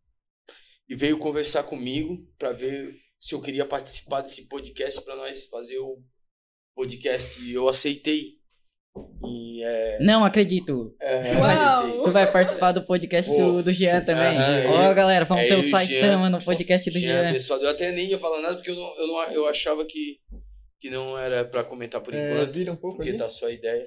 e 0.89 0.97
veio 0.97 1.19
conversar 1.19 1.63
comigo 1.65 2.27
para 2.39 2.53
ver 2.53 2.95
se 3.19 3.35
eu 3.35 3.43
queria 3.43 3.65
participar 3.65 4.21
desse 4.21 4.49
podcast 4.49 5.03
para 5.03 5.17
nós 5.17 5.47
fazer 5.47 5.79
o 5.79 6.03
podcast. 6.75 7.41
E 7.43 7.53
eu 7.55 7.69
aceitei. 7.69 8.39
E 9.25 9.63
é. 9.65 9.99
Não 10.01 10.25
acredito. 10.25 10.95
é, 11.01 11.35
eu 11.35 11.39
Uau! 11.41 11.47
aceitei. 11.81 12.03
Tu 12.03 12.11
vai 12.11 12.33
participar 12.33 12.73
do 12.73 12.83
podcast 12.83 13.31
do, 13.31 13.63
do 13.63 13.73
Jean 13.73 14.05
também. 14.05 14.37
Ó, 14.69 14.95
galera, 14.95 15.25
vamos 15.25 15.45
é 15.45 15.49
ter 15.49 15.57
o 15.57 15.63
Saitama 15.63 16.31
no 16.31 16.43
podcast 16.43 16.91
do 16.91 16.99
Jean, 16.99 17.23
Jean. 17.23 17.33
pessoal, 17.33 17.61
eu 17.61 17.69
até 17.71 17.93
nem 17.93 18.07
ia 18.09 18.19
falar 18.19 18.41
nada 18.41 18.55
porque 18.57 18.71
eu, 18.71 18.75
não, 18.77 18.97
eu, 18.99 19.07
não, 19.07 19.23
eu 19.33 19.47
achava 19.49 19.85
que, 19.85 20.21
que 20.81 20.91
não 20.91 21.17
era 21.19 21.45
para 21.45 21.63
comentar 21.65 22.01
por 22.01 22.15
É, 22.15 22.33
enquanto. 22.33 22.55
vira 22.55 22.73
um 22.73 22.77
pouco 22.77 22.97
porque 22.97 23.11
ali. 23.11 23.19
tá 23.19 23.29
só 23.29 23.47
a 23.47 23.53
ideia. 23.53 23.87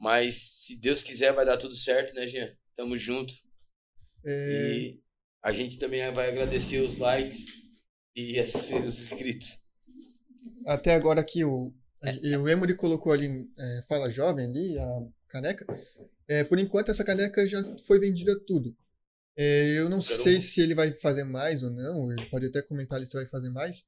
Mas 0.00 0.34
se 0.34 0.80
Deus 0.80 1.02
quiser, 1.02 1.32
vai 1.32 1.44
dar 1.44 1.56
tudo 1.56 1.74
certo, 1.76 2.14
né, 2.14 2.26
Jean? 2.26 2.48
Tamo 2.74 2.96
junto. 2.96 3.32
É, 4.24 4.30
E 4.50 5.01
a 5.44 5.52
gente 5.52 5.78
também 5.78 6.10
vai 6.12 6.28
agradecer 6.30 6.80
os 6.80 6.96
likes 6.98 7.62
e 8.16 8.38
as- 8.38 8.72
os 8.72 8.84
inscritos. 9.12 9.58
até 10.66 10.94
agora 10.94 11.20
aqui 11.20 11.44
o, 11.44 11.72
É. 12.02 12.36
o 12.38 12.48
Emory 12.48 12.74
colocou 12.76 13.12
ali, 13.12 13.48
é, 13.58 13.82
fala 13.88 14.10
jovem 14.10 14.46
ali, 14.46 14.78
a 14.78 15.02
caneca. 15.28 15.66
É, 16.28 16.44
por 16.44 16.58
enquanto 16.58 16.90
essa 16.90 17.04
caneca 17.04 17.46
já 17.46 17.62
foi 17.86 17.98
vendida 17.98 18.38
tudo. 18.46 18.74
É, 19.36 19.78
eu 19.78 19.88
não 19.88 19.98
quero 19.98 20.22
sei 20.22 20.34
uma. 20.34 20.40
se 20.40 20.60
ele 20.60 20.74
vai 20.74 20.92
fazer 20.92 21.24
mais 21.24 21.62
ou 21.62 21.70
não, 21.70 22.12
ele 22.12 22.26
pode 22.26 22.46
até 22.46 22.60
comentar 22.62 22.96
ali 22.98 23.06
se 23.06 23.14
vai 23.16 23.26
fazer 23.26 23.50
mais. 23.50 23.84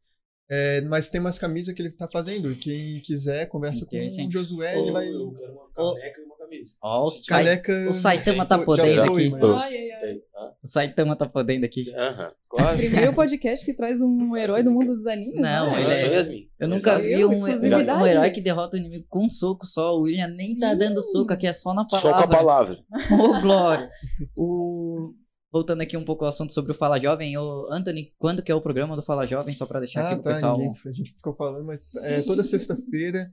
É, 0.50 0.80
mas 0.82 1.08
tem 1.08 1.20
umas 1.20 1.38
camisas 1.38 1.74
que 1.74 1.80
ele 1.80 1.90
tá 1.92 2.06
fazendo. 2.08 2.54
Quem 2.56 3.00
quiser, 3.00 3.46
conversa 3.46 3.86
com 3.86 3.96
o. 3.96 4.30
Josué, 4.30 4.78
ele 4.78 4.90
vai. 4.92 5.08
Eu 5.08 5.32
quero 5.32 5.52
uma 5.52 5.70
caneca 5.72 6.20
e 6.20 6.24
uma 6.24 6.33
Ó, 6.82 7.06
o, 7.06 7.10
Sai... 7.10 7.44
Caneca. 7.44 7.86
o 7.88 7.92
Saitama 7.92 8.46
tá 8.46 8.58
podendo 8.58 9.02
aqui. 9.02 9.30
mas- 9.30 9.42
Oh. 9.44 9.54
Ai, 9.56 9.74
ai, 9.76 9.90
ai. 9.92 10.20
O 10.62 10.68
Saitama 10.68 11.16
tá 11.16 11.26
podendo 11.26 11.64
aqui. 11.64 11.84
Aham, 11.94 12.30
claro. 12.50 12.76
Primeiro 12.76 13.14
podcast 13.14 13.64
que 13.64 13.72
traz 13.74 14.00
um 14.00 14.36
herói 14.36 14.62
do 14.62 14.70
mundo 14.70 14.94
dos 14.94 15.06
animes. 15.06 15.40
Não, 15.40 15.70
né? 15.70 15.80
ele 15.82 15.90
é- 15.90 16.14
Yasmin. 16.14 16.50
Eu 16.58 16.68
nunca 16.68 16.98
vi 16.98 17.24
um, 17.24 17.30
um, 17.42 18.06
herói 18.06 18.30
que 18.30 18.40
derrota 18.40 18.76
o 18.76 18.80
inimigo 18.80 19.06
com 19.08 19.24
um 19.24 19.28
soco 19.30 19.64
só. 19.66 19.96
O 19.96 20.02
William 20.02 20.28
nem 20.28 20.58
tá 20.58 20.72
Sim. 20.72 20.78
dando 20.78 21.02
soco 21.02 21.32
aqui, 21.32 21.46
é 21.46 21.52
só 21.52 21.72
na 21.74 21.86
palavra. 21.86 22.00
Só 22.10 22.16
com 22.16 22.22
a 22.22 22.28
palavra. 22.28 22.78
Ô, 23.12 23.40
Glória. 23.40 23.90
O... 24.38 25.14
Voltando 25.52 25.82
aqui 25.82 25.96
um 25.96 26.04
pouco 26.04 26.24
ao 26.24 26.30
assunto 26.30 26.52
sobre 26.52 26.72
o 26.72 26.74
Fala 26.74 26.98
Jovem, 26.98 27.38
ô, 27.38 27.68
Anthony, 27.70 28.12
quando 28.18 28.42
que 28.42 28.50
é 28.50 28.54
o 28.54 28.60
programa 28.60 28.96
do 28.96 29.02
Fala 29.02 29.24
Jovem? 29.26 29.54
Só 29.54 29.66
pra 29.66 29.78
deixar 29.78 30.02
Ah, 30.02 30.06
aqui 30.06 30.14
pro 30.16 30.24
tá, 30.24 30.34
pessoal. 30.34 30.58
ninguém, 30.58 30.72
a 30.86 30.92
gente 30.92 31.12
ficou 31.12 31.32
falando, 31.34 31.64
mas 31.64 31.94
é, 32.04 32.22
toda 32.22 32.42
sexta-feira, 32.42 33.30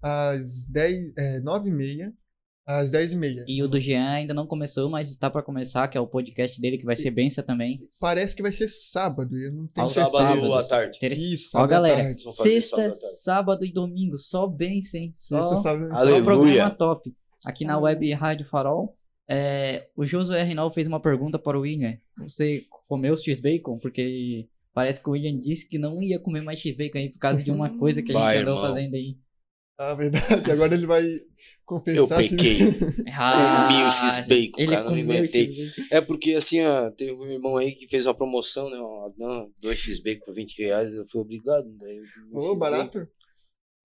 às 0.00 0.70
10, 0.72 1.12
é, 1.18 1.40
9h30, 1.40 2.12
às 2.66 2.90
10h30. 2.92 3.44
E 3.46 3.62
o 3.62 3.68
do 3.68 3.78
Jean 3.78 4.08
ainda 4.10 4.32
não 4.34 4.46
começou, 4.46 4.88
mas 4.88 5.10
está 5.10 5.28
pra 5.30 5.42
começar, 5.42 5.86
que 5.88 5.96
é 5.98 6.00
o 6.00 6.06
podcast 6.06 6.60
dele, 6.60 6.78
que 6.78 6.84
vai 6.84 6.96
ser 6.96 7.10
benção 7.10 7.44
também. 7.44 7.88
Parece 8.00 8.34
que 8.34 8.42
vai 8.42 8.52
ser 8.52 8.68
sábado, 8.68 9.36
eu 9.36 9.52
não 9.52 9.66
tenho 9.66 9.86
certeza. 9.86 10.10
Sábado 10.16 10.34
sábado. 10.40 10.54
à 10.54 10.62
tarde. 10.64 10.96
Interessante. 10.96 11.32
Isso, 11.32 11.48
Ó, 11.48 11.50
sábado 11.50 11.72
à 11.72 11.76
galera, 11.76 12.16
sexta, 12.18 12.76
sábado 12.76 12.94
sábado 13.24 13.64
e 13.66 13.72
domingo, 13.72 14.16
só 14.16 14.46
benção, 14.46 15.00
hein? 15.00 15.10
Só, 15.12 15.42
Sexta, 15.42 15.56
sábado 15.58 15.90
só 15.90 15.96
Aleluia. 15.96 16.24
programa 16.24 16.70
top. 16.70 17.14
Aqui 17.44 17.64
na 17.64 17.78
web 17.78 18.12
Rádio 18.14 18.46
Farol, 18.46 18.96
é, 19.28 19.88
o 19.96 20.06
Josué 20.06 20.42
Rinal 20.42 20.70
fez 20.72 20.86
uma 20.86 21.00
pergunta 21.00 21.38
para 21.38 21.58
o 21.58 21.62
William. 21.62 21.96
Você 22.18 22.64
comeu 22.88 23.16
X-Bacon? 23.16 23.78
Porque 23.78 24.48
parece 24.72 25.02
que 25.02 25.08
o 25.08 25.12
William 25.12 25.36
disse 25.38 25.68
que 25.68 25.78
não 25.78 26.02
ia 26.02 26.18
comer 26.18 26.40
mais 26.42 26.58
X-Bacon 26.60 26.98
aí 26.98 27.10
por 27.10 27.18
causa 27.18 27.42
de 27.44 27.50
uma 27.50 27.76
coisa 27.78 28.02
que 28.02 28.12
a 28.12 28.14
gente 28.14 28.22
Vai, 28.22 28.38
andou 28.38 28.56
irmão. 28.56 28.68
fazendo 28.70 28.94
aí. 28.94 29.16
Ah, 29.76 29.94
verdade. 29.94 30.50
Agora 30.52 30.74
ele 30.74 30.86
vai 30.86 31.04
Eu 31.04 31.20
confessar. 31.64 32.22
se- 32.22 32.30
pequei. 32.36 32.58
Comi 32.58 33.82
o 33.84 33.90
X-Bacon, 33.90 34.66
cara, 34.70 34.84
não 34.84 34.92
me 34.94 35.02
aguentei. 35.02 35.52
É 35.90 36.00
porque 36.00 36.34
assim, 36.34 36.64
ó, 36.64 36.90
teve 36.92 37.12
um 37.12 37.26
irmão 37.30 37.56
aí 37.56 37.72
que 37.72 37.88
fez 37.88 38.06
uma 38.06 38.14
promoção, 38.14 38.70
né? 38.70 38.76
Não, 39.18 39.50
dois 39.60 39.78
X-Bacon 39.78 40.24
por 40.24 40.34
20 40.34 40.58
reais, 40.62 40.94
eu 40.94 41.04
fui 41.06 41.20
obrigado. 41.22 41.66
Daí 41.78 41.96
eu 41.96 42.02
um 42.02 42.38
Ô, 42.38 42.40
X-Bacon. 42.40 42.58
barato. 42.58 43.08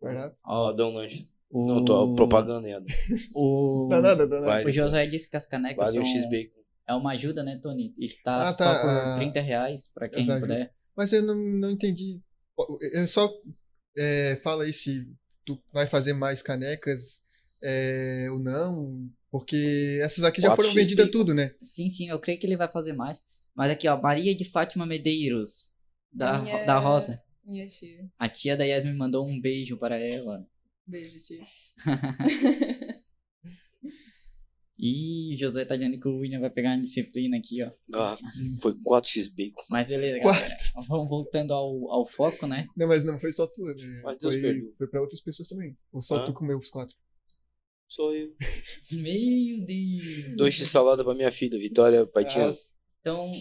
Barato. 0.02 0.38
Ó, 0.46 0.70
Adão 0.70 0.94
Lanches. 0.94 1.34
o, 1.50 1.66
Não, 1.68 1.84
tô 1.84 2.14
propaganda 2.14 2.68
ainda. 2.68 2.86
O, 3.36 3.88
Dá 3.90 4.00
nada, 4.02 4.28
dá 4.28 4.40
nada. 4.40 4.52
Vai. 4.52 4.66
o 4.66 4.72
Josué 4.72 5.08
disse 5.08 5.28
que 5.30 5.38
as 5.38 5.46
canecas 5.48 5.84
Vale 5.88 6.00
um 6.00 6.06
são, 6.06 6.14
X-Bacon. 6.22 6.60
é 6.88 6.94
uma 6.94 7.12
ajuda, 7.14 7.44
né, 7.44 7.60
Tony? 7.62 7.94
E 7.98 8.08
tá, 8.24 8.44
Ah, 8.48 8.54
só 8.54 8.64
tá, 8.64 8.80
por 8.82 8.90
ah, 8.90 9.16
30 9.18 9.42
reais 9.42 9.90
pra 9.94 10.08
quem 10.08 10.22
exato. 10.24 10.42
puder. 10.42 10.72
Mas 10.96 11.12
eu 11.14 11.24
não, 11.24 11.36
não 11.36 11.72
entendi. 11.72 12.20
Eu 12.94 13.08
só 13.08 13.28
é, 13.98 14.40
fala 14.44 14.64
aí 14.66 14.74
se 14.74 15.12
tu 15.56 15.64
vai 15.74 15.88
fazer 15.88 16.14
mais 16.14 16.42
canecas 16.42 17.24
é, 17.62 18.28
ou 18.32 18.40
não. 18.40 19.10
Porque 19.32 20.00
essas 20.02 20.24
aqui 20.24 20.42
já 20.42 20.56
foram 20.56 20.74
vendidas 20.74 21.10
tudo, 21.12 21.34
né? 21.34 21.54
Sim, 21.62 21.90
sim, 21.90 22.10
eu 22.10 22.20
creio 22.20 22.40
que 22.40 22.48
ele 22.48 22.58
vai 22.58 22.68
fazer 22.72 22.94
mais. 22.94 23.22
Mas 23.56 23.72
aqui, 23.72 23.88
ó, 23.88 24.00
Maria 24.02 24.36
de 24.36 24.46
Fátima 24.46 24.86
Medeiros, 24.86 25.72
da, 26.12 26.40
Minha- 26.40 26.66
da 26.66 26.80
Rosa. 26.80 27.22
Minha 27.46 27.68
tia. 27.68 28.10
A 28.18 28.28
tia 28.30 28.56
da 28.58 28.64
Yasmin 28.64 28.96
mandou 28.96 29.28
um 29.28 29.40
beijo 29.40 29.78
para 29.78 29.98
ela. 30.00 30.46
Beijo, 30.88 31.20
tia. 31.20 31.42
E 34.82 35.36
José 35.38 35.66
tá 35.66 35.76
dizendo 35.76 36.00
que 36.00 36.08
o 36.08 36.20
William 36.20 36.40
vai 36.40 36.50
pegar 36.50 36.70
uma 36.70 36.80
disciplina 36.82 37.36
aqui, 37.36 37.62
ó. 37.62 37.70
Ah, 37.94 38.16
foi 38.62 38.74
4 38.82 39.10
X-Bacon. 39.10 39.62
Mas 39.70 39.90
beleza, 39.90 40.20
Quatro. 40.22 40.42
galera. 40.42 40.58
Vamos 40.88 41.10
voltando 41.10 41.54
ao, 41.54 41.92
ao 41.92 42.06
foco, 42.06 42.48
né? 42.48 42.66
Não, 42.78 42.88
mas 42.88 43.04
não 43.04 43.20
foi 43.20 43.34
só 43.34 43.46
tu, 43.46 43.62
né? 43.66 43.74
Mas 44.04 44.18
Deus 44.20 44.36
foi, 44.36 44.42
perdoa. 44.42 44.72
foi 44.78 44.88
pra 44.88 45.02
outras 45.02 45.20
pessoas 45.20 45.50
também. 45.50 45.78
Ou 45.92 46.02
só 46.02 46.16
Hã? 46.16 46.26
tu 46.26 46.34
comeu 46.34 46.58
os 46.58 46.70
quatro? 46.70 46.96
Sou 47.90 48.16
eu. 48.16 48.34
Meu 48.94 49.66
Deus! 49.66 50.38
Dois 50.38 50.54
X 50.54 50.68
salada 50.70 51.04
pra 51.04 51.14
minha 51.14 51.32
filha, 51.32 51.60
Vitória 51.60 52.06
Paitinha. 52.08 52.50
Ah, 52.50 52.54
Então, 53.02 53.32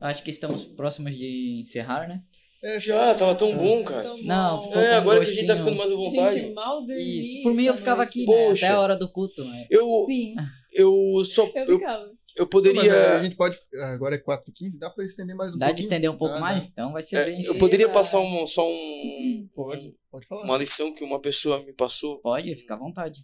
acho 0.00 0.22
que 0.22 0.30
estamos 0.30 0.66
próximos 0.66 1.16
de 1.16 1.60
encerrar, 1.62 2.06
né? 2.06 2.22
É, 2.66 2.80
Já, 2.80 3.14
tava 3.14 3.34
tão 3.34 3.56
bom, 3.56 3.84
cara. 3.84 4.02
Tão 4.02 4.22
Não, 4.22 4.62
bom. 4.62 4.72
É, 4.74 4.94
agora 4.94 5.24
que 5.24 5.30
a 5.30 5.32
gente 5.32 5.46
tá 5.46 5.56
ficando 5.56 5.76
mais 5.76 5.90
à 5.90 5.94
vontade. 5.96 6.40
Gente, 6.40 6.52
mal 6.54 6.84
dormi. 6.86 7.20
Isso. 7.20 7.42
Por 7.42 7.54
mim, 7.54 7.64
eu 7.64 7.72
essa 7.72 7.78
ficava 7.78 8.02
aqui, 8.02 8.20
né? 8.20 8.26
Poxa. 8.26 8.66
Até 8.66 8.74
a 8.74 8.80
hora 8.80 8.96
do 8.96 9.10
culto, 9.12 9.44
né? 9.44 9.66
Eu, 9.70 10.04
Sim, 10.06 10.34
eu 10.72 11.22
só. 11.24 11.46
eu 11.54 11.64
Eu, 11.64 11.78
ficava. 11.78 12.02
eu 12.04 12.12
Mas 12.36 12.40
a 12.42 12.46
poderia. 12.46 13.18
gente 13.22 13.36
pode. 13.36 13.58
Agora 13.94 14.14
é 14.14 14.18
4 14.18 14.50
e 14.50 14.52
15, 14.52 14.78
dá 14.78 14.90
pra 14.90 15.04
estender 15.04 15.34
mais 15.36 15.54
um 15.54 15.58
Dá 15.58 15.66
de 15.66 15.72
pouquinho? 15.72 15.86
estender 15.86 16.10
um 16.10 16.16
pouco 16.16 16.34
Dá, 16.34 16.40
mais? 16.40 16.64
dá. 16.66 16.70
Então 16.72 16.92
vai 16.92 17.02
ser 17.02 17.16
é, 17.16 17.24
bem. 17.26 17.42
eu 17.44 17.56
poderia 17.58 17.88
passar 17.88 18.18
um, 18.20 18.46
só 18.46 18.66
um. 18.68 19.48
Pode, 19.54 19.94
pode 20.10 20.26
falar. 20.26 20.44
Uma 20.44 20.58
lição 20.58 20.94
que 20.94 21.04
uma 21.04 21.20
pessoa 21.20 21.62
me 21.64 21.72
passou. 21.72 22.20
Pode, 22.20 22.54
fica 22.56 22.74
à 22.74 22.78
vontade. 22.78 23.20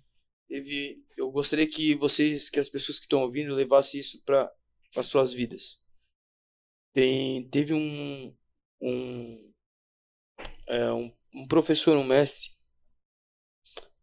Teve. 0.48 0.98
Eu 1.16 1.30
gostaria 1.30 1.66
que 1.66 1.94
vocês, 1.96 2.48
que 2.50 2.58
as 2.60 2.68
pessoas 2.68 2.98
que 2.98 3.04
estão 3.06 3.22
ouvindo, 3.22 3.54
levassem 3.54 4.00
isso 4.00 4.22
para 4.24 4.50
as 4.96 5.06
suas 5.06 5.32
vidas. 5.32 5.80
Tem, 6.92 7.48
teve 7.48 7.72
um. 7.74 8.34
Um, 8.82 9.54
é, 10.68 10.92
um. 10.92 11.16
um 11.34 11.46
professor, 11.46 11.96
um 11.96 12.04
mestre, 12.04 12.50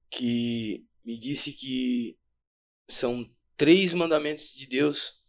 que 0.10 0.88
me 1.06 1.18
disse 1.20 1.54
que 1.54 2.20
são 2.90 3.24
três 3.56 3.94
mandamentos 3.94 4.54
de 4.54 4.68
Deus 4.68 5.28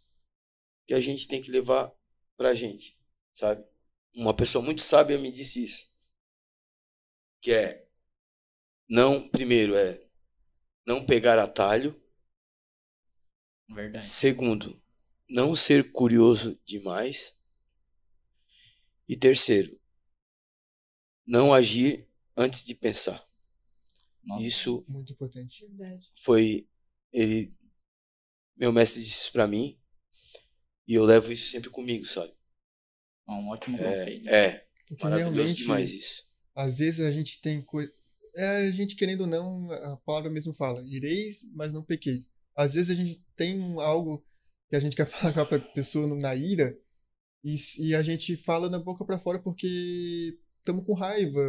que 0.86 0.94
a 0.94 1.00
gente 1.00 1.28
tem 1.28 1.42
que 1.42 1.50
levar 1.50 1.92
pra 2.36 2.54
gente, 2.54 2.98
sabe? 3.32 3.64
Uma 4.14 4.34
pessoa 4.34 4.64
muito 4.64 4.82
sábia 4.82 5.18
me 5.18 5.30
disse 5.30 5.64
isso. 5.64 5.94
Que 7.40 7.52
é 7.52 7.88
não, 8.88 9.28
primeiro 9.28 9.74
é 9.76 10.08
não 10.86 11.04
pegar 11.06 11.38
atalho, 11.38 11.94
Verdade. 13.68 14.04
segundo, 14.04 14.82
não 15.28 15.54
ser 15.54 15.92
curioso 15.92 16.60
demais 16.64 17.39
e 19.10 19.16
terceiro, 19.16 19.68
não 21.26 21.52
agir 21.52 22.08
antes 22.36 22.64
de 22.64 22.76
pensar. 22.76 23.20
Nossa. 24.22 24.46
Isso 24.46 24.84
Muito 24.88 25.12
importante. 25.12 25.66
Foi 26.14 26.68
ele 27.12 27.52
meu 28.56 28.72
mestre 28.72 29.02
disse 29.02 29.22
isso 29.22 29.32
pra 29.32 29.48
mim 29.48 29.76
e 30.86 30.94
eu 30.94 31.04
levo 31.04 31.32
isso 31.32 31.50
sempre 31.50 31.70
comigo, 31.70 32.04
sabe? 32.04 32.32
É 33.28 33.32
um 33.32 33.48
ótimo 33.48 33.76
conselho. 33.76 34.28
É, 34.28 34.46
é 34.46 34.66
Porque 34.86 35.02
maravilhoso 35.02 35.34
realmente, 35.34 35.56
demais 35.56 35.92
isso. 35.92 36.30
às 36.54 36.78
vezes 36.78 37.00
a 37.00 37.10
gente 37.10 37.40
tem 37.40 37.60
coisa. 37.62 37.92
É, 38.36 38.68
a 38.68 38.70
gente 38.70 38.94
querendo 38.94 39.22
ou 39.22 39.26
não, 39.26 39.72
a 39.72 39.96
palavra 39.96 40.30
mesmo 40.30 40.54
fala, 40.54 40.84
ireis, 40.86 41.50
mas 41.54 41.72
não 41.72 41.82
pequeis. 41.82 42.28
Às 42.54 42.74
vezes 42.74 42.90
a 42.90 42.94
gente 42.94 43.20
tem 43.34 43.60
algo 43.80 44.24
que 44.68 44.76
a 44.76 44.80
gente 44.80 44.94
quer 44.94 45.06
falar 45.10 45.32
com 45.32 45.54
a 45.56 45.58
pessoa 45.58 46.06
na 46.14 46.36
ira 46.36 46.78
e, 47.44 47.54
e 47.88 47.94
a 47.94 48.02
gente 48.02 48.36
fala 48.36 48.68
na 48.68 48.78
boca 48.78 49.04
para 49.04 49.18
fora 49.18 49.42
porque 49.42 50.38
estamos 50.58 50.84
com 50.84 50.94
raiva. 50.94 51.40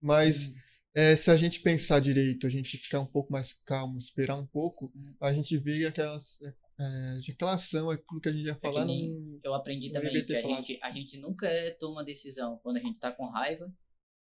Mas 0.00 0.54
é, 0.94 1.16
se 1.16 1.30
a 1.30 1.36
gente 1.36 1.60
pensar 1.60 2.00
direito, 2.00 2.46
a 2.46 2.50
gente 2.50 2.76
ficar 2.76 3.00
um 3.00 3.06
pouco 3.06 3.32
mais 3.32 3.52
calmo, 3.64 3.98
esperar 3.98 4.36
um 4.38 4.46
pouco, 4.46 4.92
Hum. 4.94 5.14
a 5.20 5.32
gente 5.32 5.56
vê 5.58 5.86
aquelas, 5.86 6.38
é, 6.78 7.18
aquela 7.32 7.54
ação, 7.54 7.90
aquilo 7.90 8.20
que 8.20 8.28
a 8.28 8.32
gente 8.32 8.46
ia 8.46 8.54
falar. 8.56 8.82
É 8.82 8.84
nem 8.84 9.14
não- 9.14 9.40
Eu 9.42 9.54
aprendi 9.54 9.90
também 9.90 10.24
que 10.24 10.36
a 10.36 10.42
falado. 10.42 10.64
gente, 10.64 10.78
a 10.82 10.90
gente 10.90 11.16
nunca 11.18 11.48
toma 11.80 12.04
decisão 12.04 12.58
quando 12.62 12.76
a 12.76 12.80
gente 12.80 13.00
tá 13.00 13.10
com 13.10 13.26
raiva 13.26 13.66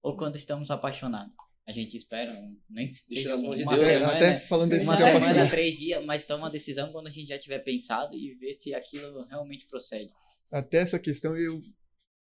ou 0.03 0.15
quando 0.17 0.35
estamos 0.37 0.71
apaixonados. 0.71 1.33
A 1.67 1.71
gente 1.71 1.97
espera, 1.97 2.31
um- 2.31 2.55
nem 2.69 2.85
Deixa 2.85 3.03
seja 3.09 3.29
nas 3.31 3.41
mãos 3.41 3.57
de 3.57 3.63
uma 3.63 3.75
Deus, 3.75 3.87
É, 3.87 3.93
né? 3.93 3.99
semana, 3.99 4.17
até 4.17 4.39
falando 4.39 4.69
desse 4.69 4.85
uma 4.85 4.95
de 4.95 5.01
semana, 5.03 5.49
três 5.49 5.77
dias, 5.77 6.05
mas 6.05 6.23
toma 6.25 6.45
a 6.47 6.49
decisão 6.51 6.91
quando 6.91 7.07
a 7.07 7.09
gente 7.09 7.27
já 7.27 7.39
tiver 7.39 7.59
pensado 7.59 8.15
e 8.15 8.35
ver 8.35 8.53
se 8.53 8.73
aquilo 8.73 9.25
realmente 9.27 9.65
procede. 9.67 10.13
Até 10.51 10.77
essa 10.77 10.99
questão 10.99 11.37
eu 11.37 11.59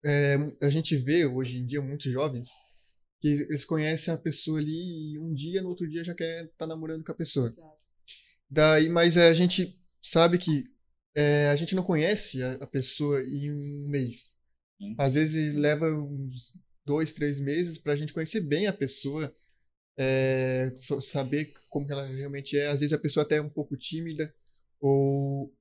é, 0.05 0.37
a 0.63 0.71
gente 0.71 0.97
vê 0.97 1.27
hoje 1.27 1.59
em 1.59 1.67
dia 1.67 1.83
muitos 1.83 2.11
jovens 2.11 2.49
que 3.21 3.29
eles 3.29 3.65
conhecem 3.65 4.15
a 4.15 4.19
pessoa 4.19 4.59
ali 4.59 5.13
e 5.13 5.19
um 5.19 5.33
dia 5.33 5.61
no 5.61 5.69
outro 5.69 5.89
dia 5.89 6.05
já 6.05 6.15
quer 6.15 6.45
estar 6.45 6.67
namorando 6.67 7.05
com 7.05 7.13
a 7.13 7.17
pessoa 7.17 7.47
Exato. 7.47 7.77
daí 8.49 8.89
mas 8.89 9.17
é, 9.17 9.29
a 9.29 9.35
gente 9.35 9.81
sabe 10.01 10.39
que 10.39 10.65
é, 11.17 11.49
a 11.49 11.57
gente 11.57 11.75
não 11.75 11.83
conhece 11.83 12.43
a, 12.43 12.55
a 12.55 12.67
pessoa 12.67 13.23
em 13.23 13.51
um 13.53 13.89
mês 13.89 14.37
Sim. 14.81 14.95
às 14.99 15.15
vezes 15.15 15.57
leva 15.57 15.91
uns 15.91 16.57
dois 16.87 17.13
três 17.13 17.41
meses 17.41 17.77
para 17.77 17.93
a 17.93 17.97
gente 17.97 18.13
conhecer 18.13 18.41
bem 18.41 18.67
a 18.67 18.73
pessoa 18.73 19.35
é, 19.99 20.73
saber 21.01 21.53
como 21.69 21.91
ela 21.91 22.07
realmente 22.07 22.57
é 22.57 22.69
às 22.69 22.81
vezes 22.81 22.93
a 22.93 23.01
pessoa 23.01 23.27
até 23.27 23.37
é 23.37 23.43
um 23.43 23.51
pouco 23.51 23.77
tímida 23.77 24.33
ou, 24.81 25.53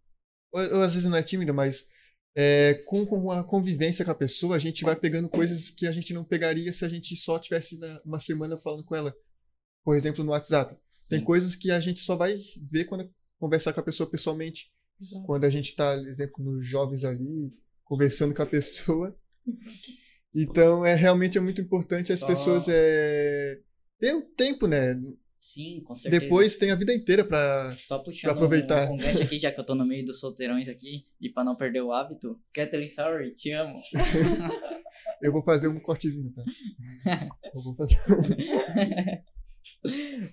ou, 0.52 0.76
ou 0.76 0.84
às 0.84 0.94
vezes 0.94 1.10
não 1.10 1.18
é 1.18 1.24
tímida 1.24 1.52
mas 1.52 1.90
é, 2.40 2.76
com, 2.86 3.04
com 3.06 3.32
a 3.32 3.44
convivência 3.44 4.06
com 4.06 4.12
a 4.12 4.16
pessoa, 4.16 4.56
a 4.56 4.60
gente 4.60 4.84
vai 4.84 4.96
pegando 4.96 5.28
coisas 5.28 5.72
que 5.72 5.88
a 5.88 5.92
gente 5.92 6.14
não 6.14 6.24
pegaria 6.24 6.72
se 6.72 6.86
a 6.86 6.88
gente 6.90 7.16
só 7.18 7.40
tivesse 7.40 7.80
na- 7.80 8.02
uma 8.06 8.20
semana 8.20 8.56
falando 8.60 8.84
com 8.86 8.96
ela. 8.96 9.12
Por 9.84 9.96
exemplo, 9.96 10.24
no 10.24 10.30
WhatsApp. 10.32 10.78
Tem 11.10 11.20
Sim. 11.20 11.26
coisas 11.26 11.56
que 11.56 11.72
a 11.72 11.80
gente 11.80 12.00
só 12.00 12.16
vai 12.16 12.36
ver 12.70 12.86
quando 12.86 13.10
conversar 13.40 13.74
com 13.74 13.80
a 13.80 13.84
pessoa 13.84 14.08
pessoalmente. 14.10 14.72
Exato. 15.02 15.26
Quando 15.26 15.46
a 15.46 15.50
gente 15.50 15.76
tá, 15.76 15.98
por 15.98 16.08
exemplo, 16.08 16.44
nos 16.46 16.64
jovens 16.66 17.04
ali, 17.04 17.50
conversando 17.84 18.36
com 18.36 18.44
a 18.44 18.46
pessoa. 18.48 19.18
Então, 20.36 20.86
é 20.86 20.94
realmente 20.94 21.38
é 21.38 21.42
muito 21.42 21.62
importante 21.62 22.12
as 22.14 22.20
Só- 22.20 22.28
pessoas 22.28 22.66
é, 22.68 23.60
ter 24.00 24.14
o 24.14 24.22
tempo, 24.22 24.68
né? 24.68 24.94
Sim, 25.40 25.82
com 25.82 25.94
certeza. 25.94 26.24
Depois 26.24 26.56
tem 26.58 26.72
a 26.72 26.76
vida 26.76 26.94
inteira 26.94 27.24
pra. 27.24 27.76
Só 27.78 28.00
puxando 28.00 28.32
pra 28.32 28.32
aproveitar. 28.34 28.90
Um, 28.90 28.94
um 28.94 28.98
gancho 28.98 29.22
aqui, 29.22 29.38
já 29.38 29.52
que 29.52 29.60
eu 29.60 29.66
tô 29.66 29.76
no 29.76 29.86
meio 29.86 30.06
dos 30.06 30.20
solteirões 30.20 30.68
aqui, 30.68 31.06
e 31.22 31.30
pra 31.30 31.44
não 31.44 31.56
perder 31.56 31.82
o 31.82 31.92
hábito, 31.92 32.40
Kathleen 32.54 32.90
Sorry, 32.90 33.36
te 33.36 33.52
amo. 33.52 33.80
Eu 35.22 35.32
vou 35.32 35.44
fazer 35.44 35.68
um 35.68 35.80
cortezinho, 35.80 36.34
tá? 36.34 36.44
Eu 37.54 37.62
vou 37.62 37.76
fazer. 37.76 38.00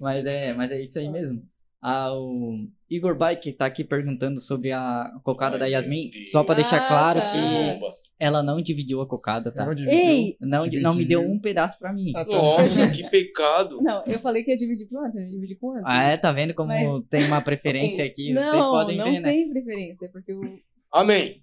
Mas 0.01 0.25
é, 0.25 0.55
mas 0.55 0.73
é 0.73 0.83
isso 0.83 0.99
aí 0.99 1.09
mesmo. 1.09 1.47
Ah, 1.87 2.14
o 2.14 2.66
Igor 2.89 3.14
Bike 3.14 3.53
tá 3.53 3.66
aqui 3.66 3.85
perguntando 3.85 4.41
sobre 4.41 4.72
a 4.72 5.11
cocada 5.22 5.57
Ai, 5.57 5.61
da 5.61 5.66
Yasmin. 5.66 6.11
Só 6.32 6.43
pra 6.43 6.55
deixar 6.55 6.78
Ah, 6.82 6.89
claro 6.89 7.20
tá. 7.20 7.30
que 7.30 7.39
Bomba. 7.78 7.95
ela 8.18 8.43
não 8.43 8.62
dividiu 8.62 9.03
a 9.03 9.07
cocada, 9.07 9.53
tá? 9.53 9.68
Onde 9.68 9.87
Ei! 9.87 10.35
Não, 10.41 10.61
Dividiu. 10.64 10.80
não 10.82 10.95
me 10.95 11.05
deu 11.05 11.20
um 11.20 11.39
pedaço 11.39 11.78
pra 11.78 11.93
mim. 11.93 12.12
Ah, 12.16 12.24
tá. 12.24 12.32
Nossa, 12.32 12.89
que 12.91 13.03
pecado. 13.11 13.82
Não, 13.82 14.03
eu 14.07 14.18
falei 14.18 14.43
que 14.43 14.51
ia 14.51 14.57
dividir 14.57 14.89
com 14.89 14.97
o 14.97 15.05
Anthony, 15.05 15.24
eu 15.24 15.30
dividi 15.32 15.57
com. 15.57 15.74
Ah, 15.85 16.05
é? 16.05 16.16
Tá 16.16 16.32
vendo 16.32 16.55
como 16.55 16.68
Mas- 16.68 17.05
tem 17.11 17.24
uma 17.26 17.43
preferência 17.43 18.03
aqui? 18.07 18.32
não, 18.32 18.43
Vocês 18.43 18.64
podem 18.64 18.97
não 18.97 19.05
ver, 19.12 19.20
né? 19.20 19.30
tem 19.30 19.51
preferência, 19.51 20.09
porque 20.11 20.32
o... 20.32 20.41
Amém. 20.91 21.35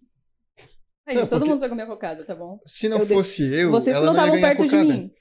Aí, 1.07 1.15
Não, 1.15 1.23
todo 1.27 1.39
porque- 1.39 1.49
mundo 1.49 1.59
pegou 1.61 1.75
minha 1.75 1.87
cocada, 1.87 2.23
tá 2.25 2.33
bom? 2.35 2.59
Se 2.65 2.87
não 2.89 2.97
Eu 2.99 3.05
de- 3.05 3.13
fosse 3.13 3.43
eu, 3.53 3.69
Vocês 3.69 3.95
ela 3.95 4.05
não 4.07 4.13
não 4.13 4.23
estavam 4.25 4.41
perto 4.41 4.67
de 4.67 4.75
mim. 4.77 5.11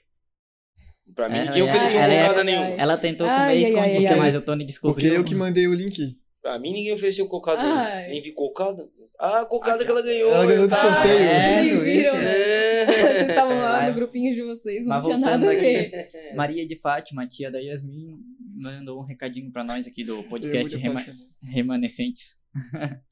Pra 1.15 1.27
mim, 1.29 1.35
É, 1.37 1.45
ninguém 1.45 1.61
ela 1.61 1.69
é- 1.69 1.73
ofereceu 1.75 1.99
ela 1.99 2.13
é- 2.13 2.21
cocada 2.21 2.39
ai, 2.39 2.45
nenhuma. 2.45 2.65
ai. 2.65 2.75
Ela 2.79 2.97
tentou 2.97 3.27
Ai, 3.27 3.37
comer 3.37 3.47
ai, 3.51 3.63
escondida, 3.71 4.09
ai, 4.09 4.13
ai. 4.13 4.19
mas 4.19 4.35
o 4.35 4.41
Tony 4.41 4.57
Porque 4.59 4.65
descobriu. 4.65 5.13
eu 5.15 5.23
que 5.23 5.35
mandei 5.35 5.67
o 5.67 5.73
link. 5.73 6.17
Pra 6.41 6.57
mim, 6.57 6.73
ninguém 6.73 6.93
ofereceu 6.93 7.27
cocada 7.27 7.61
Ai. 7.61 7.67
nenhuma. 7.67 8.07
Nem 8.07 8.21
vi 8.21 8.31
cocada. 8.31 8.89
Ah, 9.19 9.41
a 9.41 9.45
cocada 9.45 9.85
que 9.85 9.91
ela 9.91 10.01
ganhou. 10.01 10.31
Ela 10.31 10.45
ganhou 10.47 10.67
do 10.67 10.71
tá. 10.71 10.77
sorteio. 10.77 11.19
É, 11.19 11.69
tu 11.77 11.83
viram, 11.83 12.15
né? 12.15 12.23
É. 12.23 12.85
Vocês 12.85 13.29
estavam 13.29 13.57
lá 13.59 13.71
Vai. 13.79 13.89
no 13.89 13.95
grupinho 13.95 14.33
de 14.33 14.41
vocês, 14.43 14.81
não 14.85 14.95
Mas 14.97 15.05
tinha 15.05 15.17
nada 15.19 15.45
a 15.51 15.53
ver. 15.53 16.09
Maria 16.35 16.65
de 16.65 16.75
Fátima, 16.79 17.27
tia 17.27 17.51
da 17.51 17.59
Yasmin, 17.59 18.07
mandou 18.55 18.99
um 19.01 19.05
recadinho 19.05 19.51
pra 19.51 19.63
nós 19.63 19.85
aqui 19.85 20.03
do 20.03 20.23
podcast 20.23 20.75
Rema-. 20.77 21.03
Remanescentes. 21.51 22.37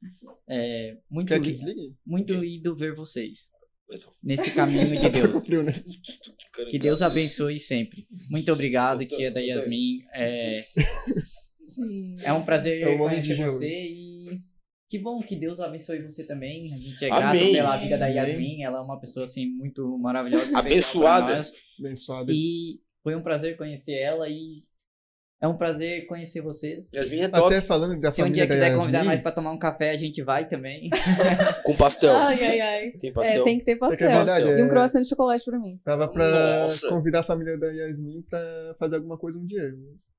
é, 0.48 0.96
muito, 1.10 1.28
Quer 1.28 1.40
que 1.40 1.50
li- 1.52 1.94
muito 2.04 2.32
lindo 2.34 2.74
ver 2.74 2.94
vocês 2.94 3.50
nesse 4.22 4.50
caminho 4.52 4.98
de 4.98 5.08
Deus. 5.10 5.32
Cumpriu, 5.32 5.62
né? 5.62 5.72
Que 6.70 6.78
Deus 6.78 7.02
abençoe 7.02 7.58
sempre. 7.58 8.06
Muito 8.30 8.52
obrigado, 8.52 9.04
tia 9.04 9.30
da 9.30 9.40
Yasmin. 9.40 10.00
É, 10.14 10.62
é 12.24 12.32
um 12.32 12.42
prazer 12.42 12.82
É 12.82 12.92
de 12.92 12.98
conhecer 12.98 13.36
você 13.36 13.68
e 13.68 14.40
que 14.90 14.98
bom 14.98 15.22
que 15.22 15.36
Deus 15.36 15.60
abençoe 15.60 16.02
você 16.02 16.26
também. 16.26 16.66
A 16.72 16.76
gente 16.76 17.04
é 17.04 17.10
Amém. 17.10 17.22
grato 17.22 17.52
pela 17.52 17.76
vida 17.76 17.96
da. 17.96 18.08
Yasmin. 18.08 18.64
Ela 18.64 18.78
é 18.78 18.82
uma 18.82 18.98
pessoa 18.98 19.22
assim 19.22 19.48
muito 19.48 19.96
maravilhosa. 19.98 20.58
Abençoada. 20.58 21.40
Abençoada. 21.78 22.32
E 22.34 22.80
foi 23.00 23.14
um 23.14 23.22
prazer 23.22 23.56
conhecer 23.56 23.94
ela 24.00 24.28
e 24.28 24.64
é 25.40 25.48
um 25.48 25.56
prazer 25.56 26.06
conhecer 26.06 26.40
vocês. 26.42 26.90
Yasmin 26.92 27.20
é 27.22 27.28
top. 27.28 27.46
Até 27.46 27.60
falando 27.60 27.98
da 28.00 28.12
Se 28.12 28.22
um 28.22 28.30
dia 28.30 28.46
quiser 28.46 28.74
convidar 28.76 28.98
Yasmin, 28.98 29.10
nós 29.12 29.20
pra 29.22 29.32
tomar 29.32 29.52
um 29.52 29.58
café, 29.58 29.90
a 29.90 29.96
gente 29.96 30.22
vai 30.22 30.46
também. 30.48 30.90
Com 31.64 31.74
pastel. 31.76 32.14
Ai, 32.16 32.44
ai, 32.44 32.60
ai. 32.60 32.90
Tem 32.92 33.10
É, 33.10 33.12
pastel. 33.12 33.44
tem 33.44 33.58
que 33.58 33.64
ter 33.64 33.72
é 33.72 33.76
que 33.76 33.84
é 33.84 33.88
pastel. 33.88 34.10
verdade, 34.36 34.60
E 34.60 34.62
um 34.62 34.66
é, 34.66 34.68
croissant 34.68 35.02
de 35.02 35.08
chocolate 35.08 35.44
pra 35.44 35.58
mim. 35.58 35.80
tava 35.84 36.08
pra 36.08 36.60
Nossa. 36.60 36.88
convidar 36.88 37.20
a 37.20 37.24
família 37.24 37.56
da 37.58 37.68
Yasmin 37.68 38.22
pra 38.28 38.74
fazer 38.78 38.96
alguma 38.96 39.16
coisa 39.18 39.38
um 39.38 39.46
dia. 39.46 39.62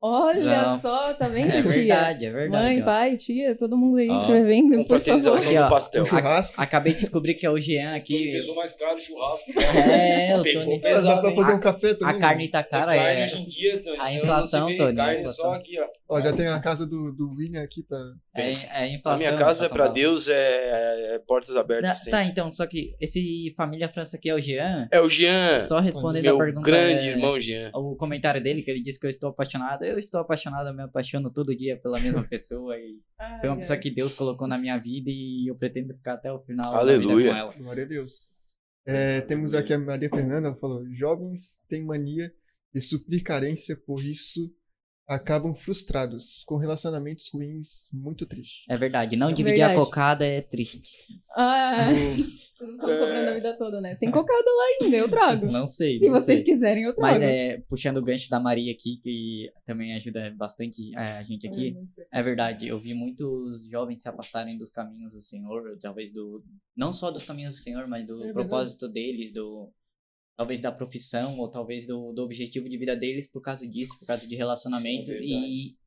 Olha 0.04 0.64
Não. 0.64 0.82
só, 0.82 1.14
tá 1.14 1.28
vendo, 1.28 1.52
É 1.52 1.62
tia? 1.62 1.70
verdade, 1.72 2.26
é 2.26 2.32
verdade. 2.32 2.64
Mãe, 2.66 2.82
ó. 2.82 2.86
pai, 2.86 3.18
tia, 3.18 3.56
todo 3.56 3.78
mundo 3.78 3.98
aí 3.98 4.08
estiver 4.18 4.44
vendo. 4.46 4.76
Confraternização 4.78 5.54
do 5.54 5.70
pastel. 5.70 6.04
Um 6.04 6.06
churrasco. 6.08 6.60
Acabei 6.60 6.94
de 6.94 7.00
descobrir 7.02 7.36
que 7.36 7.46
é 7.46 7.50
o 7.52 7.60
Jean 7.60 7.94
aqui. 7.96 8.32
Pesou 8.32 8.56
mais 8.56 8.74
caro 8.74 8.96
o 8.96 8.98
churrasco. 9.00 9.52
É, 9.62 10.38
o 10.40 10.44
Tony. 10.44 10.82
pesado, 10.82 11.22
pra 11.22 11.32
fazer 11.36 11.54
um 11.54 11.60
café 11.60 11.94
também. 11.94 12.16
A 12.16 12.20
carne 12.20 12.48
tá 12.50 12.64
cara, 12.64 12.96
carne 12.96 13.20
é. 13.20 13.24
hoje 13.24 13.42
em 13.42 13.46
dia, 13.46 13.82
Tony. 13.82 13.98
a 14.00 14.14
inflação, 14.14 14.76
Tony, 14.76 15.00
a 15.00 15.06
Carne 15.06 15.28
só 15.28 15.54
aqui, 15.54 15.80
ó. 15.80 15.88
Ó, 16.14 16.20
já 16.22 16.34
tem 16.34 16.48
a 16.48 16.60
casa 16.60 16.86
do, 16.86 17.12
do 17.14 17.30
William 17.36 17.62
aqui 17.62 17.84
pra. 17.84 17.98
É, 18.36 18.42
é 18.42 18.88
inflação. 18.96 19.12
A 19.14 19.18
minha 19.18 19.32
casa, 19.34 19.66
inflação 19.66 19.70
pra 19.70 19.88
Deus, 19.88 20.28
é, 20.28 21.16
é 21.16 21.20
portas 21.28 21.56
abertas 21.56 21.90
Tá, 21.90 21.96
sempre. 21.96 22.12
tá, 22.12 22.26
então, 22.26 22.52
só 22.52 22.66
que 22.66 22.96
esse 23.00 23.54
Família 23.56 23.88
França 23.88 24.18
aqui 24.18 24.30
é 24.30 24.34
o 24.36 24.40
Jean. 24.42 24.88
É 24.92 25.00
o 25.00 25.08
Jean, 25.08 25.62
Só 25.62 25.80
respondendo 25.80 26.24
meu 26.24 26.36
a 26.36 26.40
pergunta. 26.40 26.66
grande 26.66 27.08
é, 27.08 27.12
irmão 27.12 27.40
Jean. 27.40 27.70
O 27.74 27.96
comentário 27.96 28.42
dele, 28.42 28.62
que 28.62 28.72
ele 28.72 28.82
disse 28.82 29.00
que 29.00 29.06
eu 29.06 29.10
estou 29.10 29.30
apaixonado. 29.30 29.84
Eu 29.92 29.98
estou 29.98 30.22
apaixonado, 30.22 30.68
eu 30.68 30.74
me 30.74 30.84
apaixono 30.84 31.32
todo 31.32 31.56
dia 31.56 31.80
pela 31.80 32.00
mesma 32.00 32.24
pessoa. 32.24 32.78
E 32.78 33.00
Ai, 33.20 33.40
foi 33.40 33.50
uma 33.50 33.56
ai. 33.56 33.60
pessoa 33.62 33.78
que 33.78 33.92
Deus 33.92 34.14
colocou 34.14 34.48
na 34.48 34.58
minha 34.58 34.78
vida 34.78 35.10
e 35.10 35.50
eu 35.50 35.56
pretendo 35.56 35.94
ficar 35.94 36.14
até 36.14 36.32
o 36.32 36.40
final. 36.40 36.74
Aleluia. 36.74 37.08
Da 37.08 37.16
vida 37.16 37.30
com 37.32 37.38
ela. 37.38 37.54
Glória 37.58 37.84
a 37.84 37.88
Deus. 37.88 38.32
É, 38.86 39.22
temos 39.22 39.54
aqui 39.54 39.74
a 39.74 39.80
Maria 39.80 40.10
Fernanda, 40.10 40.48
ela 40.48 40.58
falou: 40.58 40.84
jovens 40.92 41.64
têm 41.70 41.86
mania 41.86 42.34
de 42.74 42.82
suprir 42.82 43.24
carência, 43.24 43.76
por 43.86 44.00
isso 44.00 44.52
acabam 45.08 45.54
frustrados, 45.54 46.44
com 46.46 46.58
relacionamentos 46.58 47.30
ruins 47.34 47.90
muito 47.94 48.26
tristes. 48.26 48.64
É 48.70 48.78
verdade, 48.78 49.16
não 49.18 49.30
É 49.30 49.34
dividir 49.34 49.62
a 49.62 49.68
verdade. 49.70 49.86
cocada 49.86 50.26
é 50.26 50.42
triste. 50.42 50.82
Ah, 51.36 51.86
vocês 52.62 52.78
estão 52.78 52.78
cobrando 52.78 53.30
a 53.30 53.34
vida 53.34 53.58
toda, 53.58 53.82
né? 53.82 53.96
Tem 53.96 54.12
cocada 54.12 54.46
lá 54.46 54.86
ainda, 54.86 54.98
eu 54.98 55.10
trago. 55.10 55.48
Não 55.52 55.68
sei. 55.68 56.00
Se 56.00 56.06
não 56.08 56.14
vocês 56.14 56.42
sei. 56.42 56.54
quiserem, 56.54 56.84
eu 56.84 56.96
trago. 56.96 57.14
Mas 57.14 57.24
é, 57.24 57.58
puxando 57.68 57.98
o 57.98 58.04
gancho 58.04 58.30
da 58.30 58.40
Maria 58.40 58.72
aqui, 58.72 58.98
que 59.02 59.52
também 59.66 59.94
ajuda 59.96 60.34
bastante 60.38 60.96
é, 60.96 61.18
a 61.18 61.24
gente 61.24 61.48
aqui. 61.48 61.74
presente. 61.74 61.92
É 62.14 62.22
verdade, 62.24 62.68
eu 62.68 62.80
vi 62.80 62.94
muitos 62.94 63.68
jovens 63.70 64.02
se 64.02 64.08
afastarem 64.10 64.58
dos 64.58 64.70
caminhos 64.70 65.14
do 65.14 65.22
Senhor, 65.22 65.78
talvez 65.82 66.12
do. 66.12 66.44
Não 66.76 66.94
só 66.94 67.12
dos 67.12 67.24
caminhos 67.24 67.56
do 67.56 67.60
Senhor, 67.60 67.88
mas 67.88 68.06
do 68.06 68.18
verdade. 68.18 68.34
propósito 68.34 68.88
deles, 68.88 69.34
do. 69.34 69.70
Talvez 70.42 70.60
da 70.60 70.72
profissão, 70.72 71.38
ou 71.38 71.48
talvez 71.48 71.86
do, 71.86 72.12
do 72.14 72.24
objetivo 72.24 72.68
de 72.68 72.76
vida 72.76 72.96
deles 72.96 73.28
por 73.28 73.42
causa 73.42 73.68
disso, 73.68 74.00
por 74.00 74.08
causa 74.08 74.28
de 74.28 74.36
relacionamentos. 74.36 75.14
Sim, 75.14 75.24
e 75.24 75.78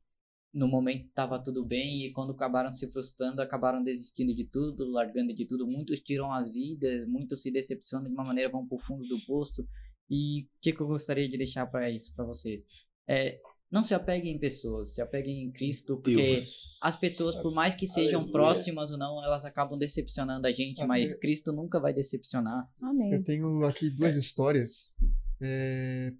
no 0.53 0.65
momento 0.69 1.09
tava 1.13 1.37
tudo 1.37 1.65
bem, 1.65 2.05
e 2.05 2.13
quando 2.13 2.31
acabaram 2.31 2.71
se 2.71 2.89
frustrando, 2.89 3.41
acabaram 3.41 3.83
desistindo 3.83 4.33
de 4.33 4.45
tudo, 4.45 4.89
largando 4.89 5.35
de 5.35 5.45
tudo. 5.45 5.67
Muitos 5.67 5.99
tiram 5.99 6.31
as 6.31 6.53
vidas, 6.53 7.05
muitos 7.05 7.41
se 7.41 7.51
decepcionam 7.51 8.07
de 8.07 8.13
uma 8.13 8.23
maneira, 8.23 8.49
vão 8.49 8.65
pro 8.65 8.77
fundo 8.77 9.05
do 9.05 9.19
poço. 9.25 9.67
E 10.09 10.43
o 10.43 10.47
que, 10.61 10.71
que 10.71 10.81
eu 10.81 10.87
gostaria 10.87 11.27
de 11.27 11.37
deixar 11.37 11.65
para 11.65 11.91
isso, 11.91 12.15
para 12.15 12.23
vocês? 12.23 12.63
É, 13.05 13.37
não 13.75 13.83
se 13.83 13.93
apeguem 13.93 14.35
em 14.35 14.39
pessoas, 14.39 14.93
se 14.95 15.01
apeguem 15.01 15.43
em 15.43 15.51
Cristo, 15.51 15.97
porque 15.97 16.15
Deus. 16.15 16.77
as 16.81 16.95
pessoas, 16.95 17.35
por 17.35 17.53
mais 17.53 17.75
que 17.75 17.85
sejam 17.85 18.21
Aleluia. 18.21 18.31
próximas 18.31 18.89
ou 18.91 18.97
não, 18.97 19.21
elas 19.23 19.43
acabam 19.43 19.77
decepcionando 19.77 20.47
a 20.47 20.51
gente, 20.51 20.81
Ah, 20.81 20.87
mas 20.87 21.13
Cristo 21.15 21.51
nunca 21.51 21.79
vai 21.79 21.93
decepcionar. 21.93 22.67
Amém. 22.81 23.13
Eu 23.13 23.23
tenho 23.23 23.65
aqui 23.65 23.89
duas 23.89 24.15
histórias. 24.15 24.95
É, 25.41 26.11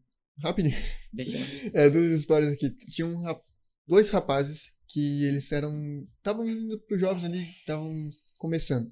rapidinho. 0.43 0.75
Deixa 1.13 1.37
eu... 1.37 1.71
É, 1.73 1.89
duas 1.89 2.11
histórias 2.11 2.51
aqui. 2.51 2.69
Tinha 2.91 3.07
um 3.07 3.21
rap- 3.21 3.41
dois 3.87 4.09
rapazes 4.09 4.75
que 4.87 5.23
eles 5.23 5.49
eram. 5.51 5.73
Estavam 6.17 6.47
indo 6.47 6.77
para 6.81 6.95
os 6.95 7.01
jovens 7.01 7.23
ali, 7.25 7.41
estavam 7.41 7.89
começando. 8.37 8.91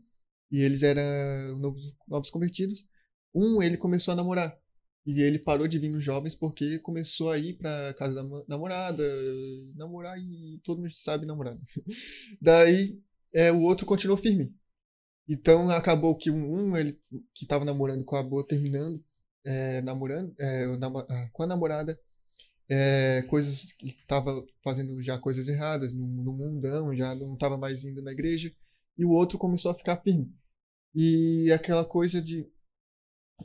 E 0.51 0.59
eles 0.61 0.83
eram 0.83 1.59
novos, 1.59 1.95
novos 2.07 2.29
convertidos. 2.29 2.79
Um, 3.35 3.61
ele 3.61 3.75
começou 3.77 4.13
a 4.13 4.15
namorar. 4.15 4.57
E 5.05 5.21
ele 5.21 5.39
parou 5.39 5.67
de 5.67 5.77
vir 5.77 5.89
nos 5.89 6.03
jovens 6.03 6.33
porque 6.33 6.79
começou 6.79 7.31
a 7.31 7.37
ir 7.37 7.57
pra 7.57 7.93
casa 7.95 8.15
da 8.15 8.23
namorada, 8.47 9.03
namorar 9.75 10.17
e 10.17 10.59
todo 10.63 10.79
mundo 10.79 10.93
sabe 10.93 11.25
namorar. 11.25 11.57
Daí 12.41 12.97
é, 13.33 13.51
o 13.51 13.61
outro 13.61 13.85
continuou 13.85 14.17
firme. 14.17 14.53
Então 15.27 15.69
acabou 15.69 16.17
que 16.17 16.29
um, 16.31 16.75
ele 16.77 16.97
que 17.33 17.45
tava 17.45 17.65
namorando 17.65 18.01
acabou 18.03 18.43
terminando, 18.43 19.03
é, 19.45 19.81
namorando 19.81 20.33
é, 20.39 20.65
ah, 21.09 21.29
com 21.33 21.43
a 21.43 21.47
namorada, 21.47 21.99
é, 22.69 23.21
coisas 23.23 23.73
que 23.73 23.93
tava 24.07 24.45
fazendo 24.63 25.01
já 25.01 25.17
coisas 25.19 25.47
erradas 25.47 25.93
no, 25.93 26.07
no 26.07 26.33
mundão, 26.33 26.95
já 26.95 27.15
não 27.15 27.37
tava 27.37 27.57
mais 27.57 27.83
indo 27.83 28.01
na 28.01 28.11
igreja, 28.11 28.51
e 28.97 29.05
o 29.05 29.11
outro 29.11 29.37
começou 29.37 29.71
a 29.71 29.75
ficar 29.75 29.97
firme. 29.97 30.33
E 30.95 31.51
aquela 31.51 31.83
coisa 31.85 32.21
de 32.21 32.47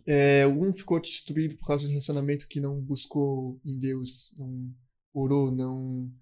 é, 0.07 0.47
um 0.47 0.73
ficou 0.73 1.01
destruído 1.01 1.57
por 1.57 1.67
causa 1.67 1.85
do 1.85 1.91
relacionamento 1.91 2.49
que 2.49 2.61
não 2.61 2.81
buscou 2.81 3.61
em 3.65 3.79
Deus, 3.79 4.35
não 4.39 4.75
orou, 5.13 5.51
não 5.51 6.13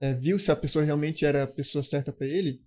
é, 0.00 0.14
viu 0.14 0.38
se 0.38 0.50
a 0.50 0.56
pessoa 0.56 0.84
realmente 0.84 1.24
era 1.24 1.44
a 1.44 1.46
pessoa 1.46 1.82
certa 1.82 2.12
para 2.12 2.26
ele. 2.26 2.64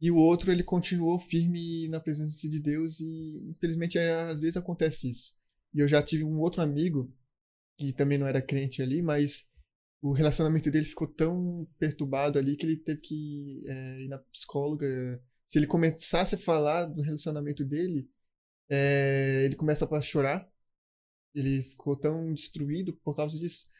E 0.00 0.10
o 0.10 0.16
outro, 0.16 0.52
ele 0.52 0.62
continuou 0.62 1.18
firme 1.18 1.88
na 1.88 1.98
presença 1.98 2.48
de 2.48 2.60
Deus 2.60 3.00
e, 3.00 3.50
infelizmente, 3.50 3.98
é, 3.98 4.12
às 4.22 4.40
vezes 4.40 4.56
acontece 4.56 5.10
isso. 5.10 5.36
E 5.74 5.80
eu 5.80 5.88
já 5.88 6.02
tive 6.02 6.22
um 6.22 6.38
outro 6.38 6.62
amigo, 6.62 7.12
que 7.76 7.92
também 7.92 8.18
não 8.18 8.26
era 8.26 8.40
crente 8.40 8.80
ali, 8.80 9.02
mas 9.02 9.50
o 10.00 10.12
relacionamento 10.12 10.70
dele 10.70 10.84
ficou 10.84 11.08
tão 11.08 11.66
perturbado 11.78 12.38
ali 12.38 12.56
que 12.56 12.64
ele 12.64 12.76
teve 12.76 13.00
que 13.00 13.64
é, 13.66 14.02
ir 14.02 14.08
na 14.08 14.18
psicóloga. 14.18 14.86
Se 15.46 15.58
ele 15.58 15.66
começasse 15.66 16.36
a 16.36 16.38
falar 16.38 16.86
do 16.86 17.02
relacionamento 17.02 17.64
dele, 17.64 18.08
é, 18.70 19.44
ele 19.44 19.56
começa 19.56 19.86
a 19.94 20.00
chorar. 20.00 20.48
Ele 21.34 21.62
ficou 21.62 21.96
tão 21.96 22.32
destruído 22.34 22.94
por 23.04 23.14
causa 23.16 23.38
disso. 23.38 23.70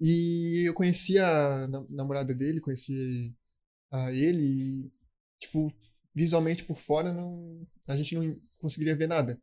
E 0.00 0.64
eu 0.68 0.74
conheci 0.74 1.18
a 1.18 1.66
na- 1.68 1.84
namorada 1.96 2.34
dele, 2.34 2.60
conheci 2.60 3.34
a 3.92 4.12
ele, 4.12 4.86
e, 4.86 4.92
tipo, 5.40 5.72
visualmente 6.14 6.64
por 6.64 6.76
fora 6.78 7.12
não, 7.12 7.66
a 7.88 7.96
gente 7.96 8.14
não 8.16 8.40
conseguiria 8.58 8.96
ver 8.96 9.08
nada 9.08 9.40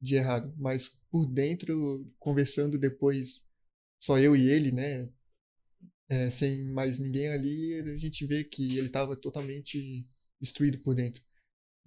de 0.00 0.16
errado, 0.16 0.54
mas 0.58 1.00
por 1.10 1.26
dentro, 1.26 2.06
conversando 2.18 2.78
depois, 2.78 3.46
só 4.00 4.18
eu 4.18 4.36
e 4.36 4.48
ele, 4.50 4.72
né, 4.72 5.10
é, 6.08 6.30
sem 6.30 6.64
mais 6.72 6.98
ninguém 6.98 7.28
ali, 7.28 7.74
a 7.80 7.96
gente 7.96 8.26
vê 8.26 8.44
que 8.44 8.76
ele 8.78 8.86
estava 8.86 9.16
totalmente 9.16 10.06
destruído 10.40 10.78
por 10.78 10.94
dentro. 10.94 11.22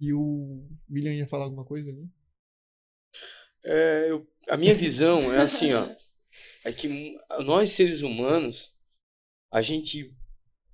E 0.00 0.12
o 0.14 0.66
William 0.90 1.14
ia 1.14 1.28
falar 1.28 1.44
alguma 1.44 1.64
coisa 1.64 1.90
ali? 1.90 2.08
É, 3.64 4.06
eu- 4.10 4.26
a 4.48 4.56
minha 4.56 4.74
visão 4.74 5.32
é 5.34 5.40
assim, 5.40 5.72
ó. 5.72 5.88
É 6.64 6.72
que 6.72 7.16
nós, 7.40 7.70
seres 7.70 8.02
humanos, 8.02 8.72
a 9.50 9.60
gente 9.62 10.14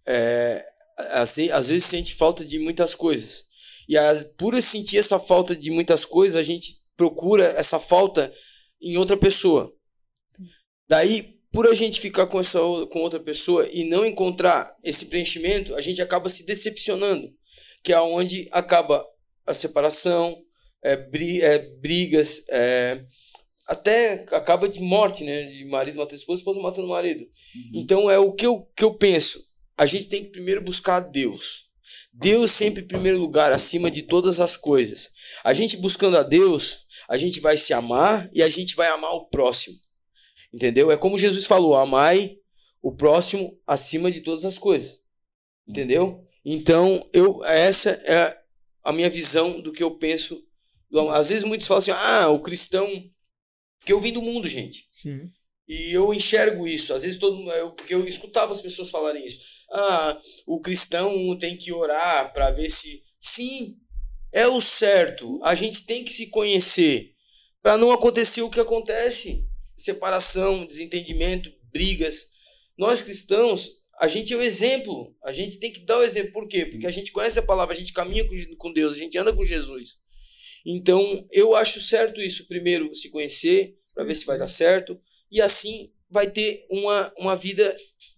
é, 0.07 0.64
assim, 1.12 1.51
às 1.51 1.68
vezes 1.68 1.84
sente 1.84 2.14
falta 2.14 2.45
de 2.45 2.59
muitas 2.59 2.95
coisas. 2.95 3.45
E 3.88 3.97
as, 3.97 4.22
por 4.38 4.61
sentir 4.62 4.99
essa 4.99 5.18
falta 5.18 5.55
de 5.55 5.70
muitas 5.70 6.05
coisas, 6.05 6.36
a 6.36 6.43
gente 6.43 6.74
procura 6.97 7.45
essa 7.57 7.78
falta 7.78 8.32
em 8.80 8.97
outra 8.97 9.16
pessoa. 9.16 9.72
Daí, 10.88 11.41
por 11.53 11.66
a 11.68 11.74
gente 11.74 12.01
ficar 12.01 12.26
com 12.26 12.38
essa 12.41 12.59
com 12.93 13.01
outra 13.01 13.18
pessoa 13.20 13.68
e 13.72 13.84
não 13.84 14.07
encontrar 14.07 14.76
esse 14.84 15.07
preenchimento, 15.07 15.74
a 15.74 15.80
gente 15.80 16.01
acaba 16.01 16.28
se 16.28 16.45
decepcionando, 16.47 17.28
que 17.82 17.93
é 17.93 18.01
onde 18.01 18.49
acaba 18.53 19.05
a 19.47 19.53
separação, 19.55 20.41
é, 20.83 20.97
bri- 20.97 21.43
é, 21.43 21.59
brigas, 21.76 22.45
é, 22.51 23.01
até 23.66 24.24
acaba 24.33 24.68
de 24.68 24.81
morte, 24.81 25.24
né? 25.24 25.45
De 25.45 25.64
marido 25.66 25.97
matando 25.97 26.16
esposa, 26.16 26.41
esposa 26.41 26.61
matando 26.61 26.89
marido. 26.89 27.26
Então 27.74 28.11
é 28.11 28.18
o 28.18 28.33
que 28.33 28.47
eu, 28.47 28.68
que 28.76 28.85
eu 28.85 28.95
penso. 28.95 29.41
A 29.76 29.87
gente 29.87 30.09
tem 30.09 30.24
que 30.24 30.31
primeiro 30.31 30.61
buscar 30.62 31.01
Deus. 31.01 31.70
Deus 32.12 32.51
sempre 32.51 32.83
em 32.83 32.87
primeiro 32.89 33.18
lugar, 33.18 33.53
acima 33.53 33.91
de 33.91 34.03
todas 34.03 34.41
as 34.41 34.57
coisas. 34.57 35.11
A 35.45 35.55
gente 35.55 35.76
buscando 35.76 36.18
a 36.18 36.22
Deus, 36.22 36.85
a 37.09 37.16
gente 37.16 37.41
vai 37.41 37.57
se 37.57 37.72
amar 37.72 38.28
e 38.33 38.43
a 38.43 38.49
gente 38.49 38.74
vai 38.74 38.89
amar 38.89 39.12
o 39.12 39.26
próximo. 39.28 39.76
Entendeu? 40.53 40.91
É 40.91 40.97
como 40.97 41.16
Jesus 41.16 41.47
falou: 41.47 41.76
amai 41.76 42.37
o 42.83 42.93
próximo 42.93 43.57
acima 43.66 44.11
de 44.11 44.20
todas 44.22 44.45
as 44.45 44.59
coisas. 44.59 45.01
Entendeu? 45.68 46.26
Então, 46.45 47.09
eu 47.12 47.45
essa 47.45 47.91
é 47.91 48.41
a 48.83 48.93
minha 48.93 49.09
visão 49.09 49.61
do 49.61 49.72
que 49.72 49.83
eu 49.83 49.93
penso. 49.97 50.37
Às 51.12 51.28
vezes 51.28 51.45
muitos 51.45 51.66
falam 51.66 51.78
assim: 51.82 51.91
ah, 51.93 52.28
o 52.30 52.41
cristão. 52.41 52.88
Porque 53.78 53.93
eu 53.93 54.01
vim 54.01 54.12
do 54.12 54.20
mundo, 54.22 54.47
gente. 54.49 54.86
Sim. 55.01 55.30
E 55.68 55.93
eu 55.97 56.12
enxergo 56.12 56.66
isso. 56.66 56.93
Às 56.93 57.03
vezes 57.05 57.18
todo 57.18 57.36
mundo. 57.36 57.51
Eu, 57.53 57.70
porque 57.72 57.95
eu 57.95 58.07
escutava 58.07 58.51
as 58.53 58.61
pessoas 58.61 58.91
falarem 58.91 59.24
isso. 59.26 59.41
Ah, 59.72 60.20
o 60.47 60.61
cristão 60.61 61.36
tem 61.38 61.57
que 61.57 61.72
orar 61.72 62.32
para 62.32 62.51
ver 62.51 62.68
se. 62.68 63.03
Sim, 63.20 63.76
é 64.32 64.47
o 64.49 64.61
certo. 64.61 65.41
A 65.45 65.55
gente 65.55 65.86
tem 65.86 66.05
que 66.05 66.12
se 66.12 66.26
conhecer. 66.26 67.14
Para 67.62 67.76
não 67.78 67.93
acontecer 67.93 68.43
o 68.43 68.51
que 68.51 68.59
acontece: 68.61 69.47
separação, 69.76 70.66
desentendimento, 70.66 71.53
brigas. 71.72 72.26
Nós 72.76 73.01
cristãos, 73.03 73.70
a 74.01 74.09
gente 74.09 74.32
é 74.32 74.36
o 74.36 74.43
exemplo. 74.43 75.14
A 75.24 75.32
gente 75.32 75.59
tem 75.59 75.72
que 75.72 75.80
dar 75.80 75.99
o 75.99 76.03
exemplo. 76.03 76.32
Por 76.32 76.49
quê? 76.49 76.66
Porque 76.66 76.86
a 76.86 76.91
gente 76.91 77.12
conhece 77.12 77.38
a 77.38 77.43
palavra, 77.43 77.74
a 77.74 77.78
gente 77.78 77.93
caminha 77.93 78.24
com- 78.26 78.57
com 78.57 78.72
Deus, 78.72 78.97
a 78.97 78.99
gente 78.99 79.16
anda 79.18 79.32
com 79.34 79.45
Jesus. 79.45 79.99
Então, 80.66 81.02
eu 81.32 81.54
acho 81.54 81.80
certo 81.80 82.20
isso. 82.20 82.46
Primeiro, 82.46 82.94
se 82.94 83.11
conhecer, 83.11 83.76
para 83.94 84.04
ver 84.04 84.14
se 84.14 84.26
vai 84.26 84.38
dar 84.38 84.46
certo. 84.46 85.00
E 85.30 85.40
assim 85.40 85.92
vai 86.11 86.30
ter 86.30 86.66
uma, 86.70 87.12
uma 87.18 87.36
vida 87.36 87.64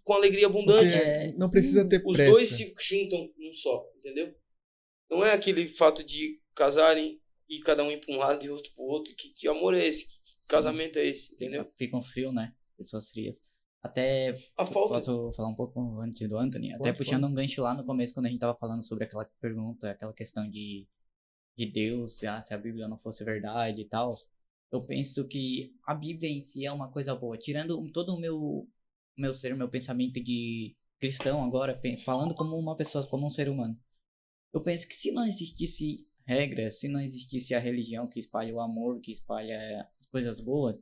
com 0.04 0.14
alegria 0.14 0.46
abundante. 0.46 0.94
É, 0.96 1.32
não 1.36 1.50
precisa 1.50 1.88
ter 1.88 2.02
Os 2.04 2.16
pressa. 2.16 2.32
dois 2.32 2.48
se 2.48 2.74
juntam 2.80 3.30
num 3.38 3.52
só, 3.52 3.84
entendeu? 3.96 4.34
Não 5.10 5.24
é 5.24 5.32
aquele 5.32 5.66
fato 5.68 6.02
de 6.02 6.40
casarem 6.54 7.20
e 7.48 7.60
cada 7.60 7.84
um 7.84 7.90
ir 7.90 7.98
para 7.98 8.14
um 8.14 8.18
lado 8.18 8.44
e 8.44 8.48
outro 8.50 8.72
para 8.74 8.82
o 8.84 8.88
outro. 8.88 9.14
Que, 9.14 9.30
que 9.30 9.48
amor 9.48 9.74
é 9.74 9.86
esse? 9.86 10.06
Que 10.06 10.48
casamento 10.48 10.98
é 10.98 11.04
esse? 11.04 11.34
Entendeu? 11.34 11.70
Ficam 11.76 12.02
frio, 12.02 12.32
né? 12.32 12.52
Pessoas 12.76 13.10
frias. 13.10 13.40
Até 13.82 14.34
A 14.56 14.64
falta. 14.64 14.94
Posso 14.94 15.32
falar 15.32 15.48
um 15.48 15.56
pouco 15.56 16.00
antes 16.00 16.26
do 16.28 16.38
Anthony? 16.38 16.72
Até 16.72 16.92
Pode, 16.92 16.98
puxando 16.98 17.26
um 17.26 17.34
gancho 17.34 17.60
lá 17.60 17.74
no 17.74 17.84
começo, 17.84 18.14
quando 18.14 18.26
a 18.26 18.28
gente 18.28 18.38
tava 18.38 18.56
falando 18.56 18.82
sobre 18.82 19.04
aquela 19.04 19.24
pergunta, 19.40 19.90
aquela 19.90 20.12
questão 20.12 20.48
de, 20.48 20.86
de 21.56 21.66
Deus, 21.66 22.18
se 22.18 22.26
a, 22.26 22.40
Bíblia 22.58 22.88
não 22.88 22.98
fosse 22.98 23.24
verdade 23.24 23.82
e 23.82 23.84
tal. 23.84 24.16
Eu 24.70 24.86
penso 24.86 25.28
que 25.28 25.74
a 25.86 25.94
Bíblia 25.94 26.30
em 26.30 26.42
si 26.42 26.64
é 26.64 26.72
uma 26.72 26.90
coisa 26.90 27.14
boa. 27.14 27.36
Tirando 27.36 27.90
todo 27.92 28.14
o 28.14 28.20
meu, 28.20 28.68
meu 29.16 29.32
ser, 29.32 29.54
meu 29.54 29.68
pensamento 29.68 30.22
de 30.22 30.76
cristão 30.98 31.44
agora, 31.44 31.78
falando 32.04 32.34
como 32.34 32.56
uma 32.56 32.76
pessoa, 32.76 33.06
como 33.06 33.26
um 33.26 33.30
ser 33.30 33.48
humano. 33.48 33.78
Eu 34.52 34.62
penso 34.62 34.86
que 34.88 34.94
se 34.94 35.12
não 35.12 35.26
existisse 35.26 36.08
regras, 36.24 36.78
se 36.80 36.88
não 36.88 37.00
existisse 37.00 37.54
a 37.54 37.58
religião 37.58 38.08
que 38.08 38.20
espalha 38.20 38.54
o 38.54 38.60
amor, 38.60 39.00
que 39.00 39.12
espalha 39.12 39.88
coisas 40.10 40.40
boas, 40.40 40.78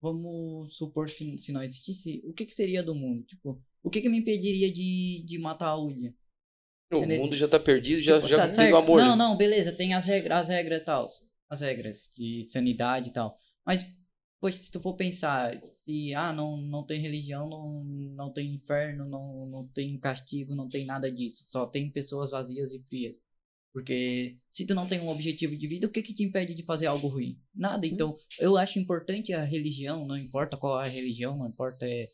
vamos 0.00 0.76
supor 0.76 1.06
que 1.06 1.38
se 1.38 1.52
não 1.52 1.62
existisse, 1.62 2.22
o 2.26 2.32
que, 2.32 2.44
que 2.44 2.54
seria 2.54 2.82
do 2.82 2.94
mundo? 2.94 3.24
Tipo, 3.24 3.62
o 3.82 3.90
que, 3.90 4.00
que 4.00 4.08
me 4.08 4.18
impediria 4.18 4.70
de, 4.72 5.24
de 5.26 5.38
matar 5.38 5.68
a 5.68 5.76
Ulia? 5.76 6.14
O 6.92 7.06
mundo 7.06 7.36
já 7.36 7.46
tá 7.46 7.58
perdido, 7.58 8.00
já, 8.00 8.16
Tipo, 8.16 8.28
já 8.28 8.36
tá 8.38 8.46
tem 8.46 8.54
certo. 8.54 8.74
o 8.74 8.76
amor. 8.76 9.00
Não, 9.00 9.16
não, 9.16 9.36
beleza, 9.36 9.72
tem 9.72 9.94
as 9.94 10.06
regras, 10.06 10.40
as 10.40 10.48
regras 10.48 10.82
e 10.82 10.84
tal. 10.84 11.06
As 11.48 11.60
regras 11.60 12.10
de 12.16 12.48
sanidade 12.48 13.10
e 13.10 13.12
tal. 13.12 13.36
Mas, 13.64 13.86
poxa, 14.40 14.56
se 14.56 14.70
tu 14.70 14.80
for 14.80 14.94
pensar, 14.94 15.58
se, 15.84 16.14
ah, 16.14 16.32
não, 16.32 16.56
não 16.56 16.84
tem 16.84 17.00
religião, 17.00 17.48
não, 17.48 17.84
não 17.84 18.32
tem 18.32 18.54
inferno, 18.54 19.08
não, 19.08 19.46
não 19.46 19.68
tem 19.68 19.98
castigo, 19.98 20.54
não 20.54 20.68
tem 20.68 20.84
nada 20.84 21.10
disso. 21.10 21.44
Só 21.48 21.66
tem 21.66 21.90
pessoas 21.90 22.30
vazias 22.32 22.72
e 22.72 22.82
frias. 22.82 23.20
Porque 23.72 24.36
se 24.50 24.66
tu 24.66 24.74
não 24.74 24.86
tem 24.86 25.00
um 25.00 25.08
objetivo 25.08 25.56
de 25.56 25.66
vida, 25.68 25.86
o 25.86 25.90
que 25.90 26.02
que 26.02 26.12
te 26.12 26.24
impede 26.24 26.54
de 26.54 26.64
fazer 26.64 26.86
algo 26.86 27.06
ruim? 27.06 27.40
Nada. 27.54 27.86
Então, 27.86 28.16
eu 28.38 28.56
acho 28.56 28.80
importante 28.80 29.32
a 29.32 29.44
religião, 29.44 30.04
não 30.06 30.18
importa 30.18 30.56
qual 30.56 30.76
a 30.78 30.88
religião, 30.88 31.36
não 31.36 31.48
importa 31.48 31.86
é, 31.86 32.08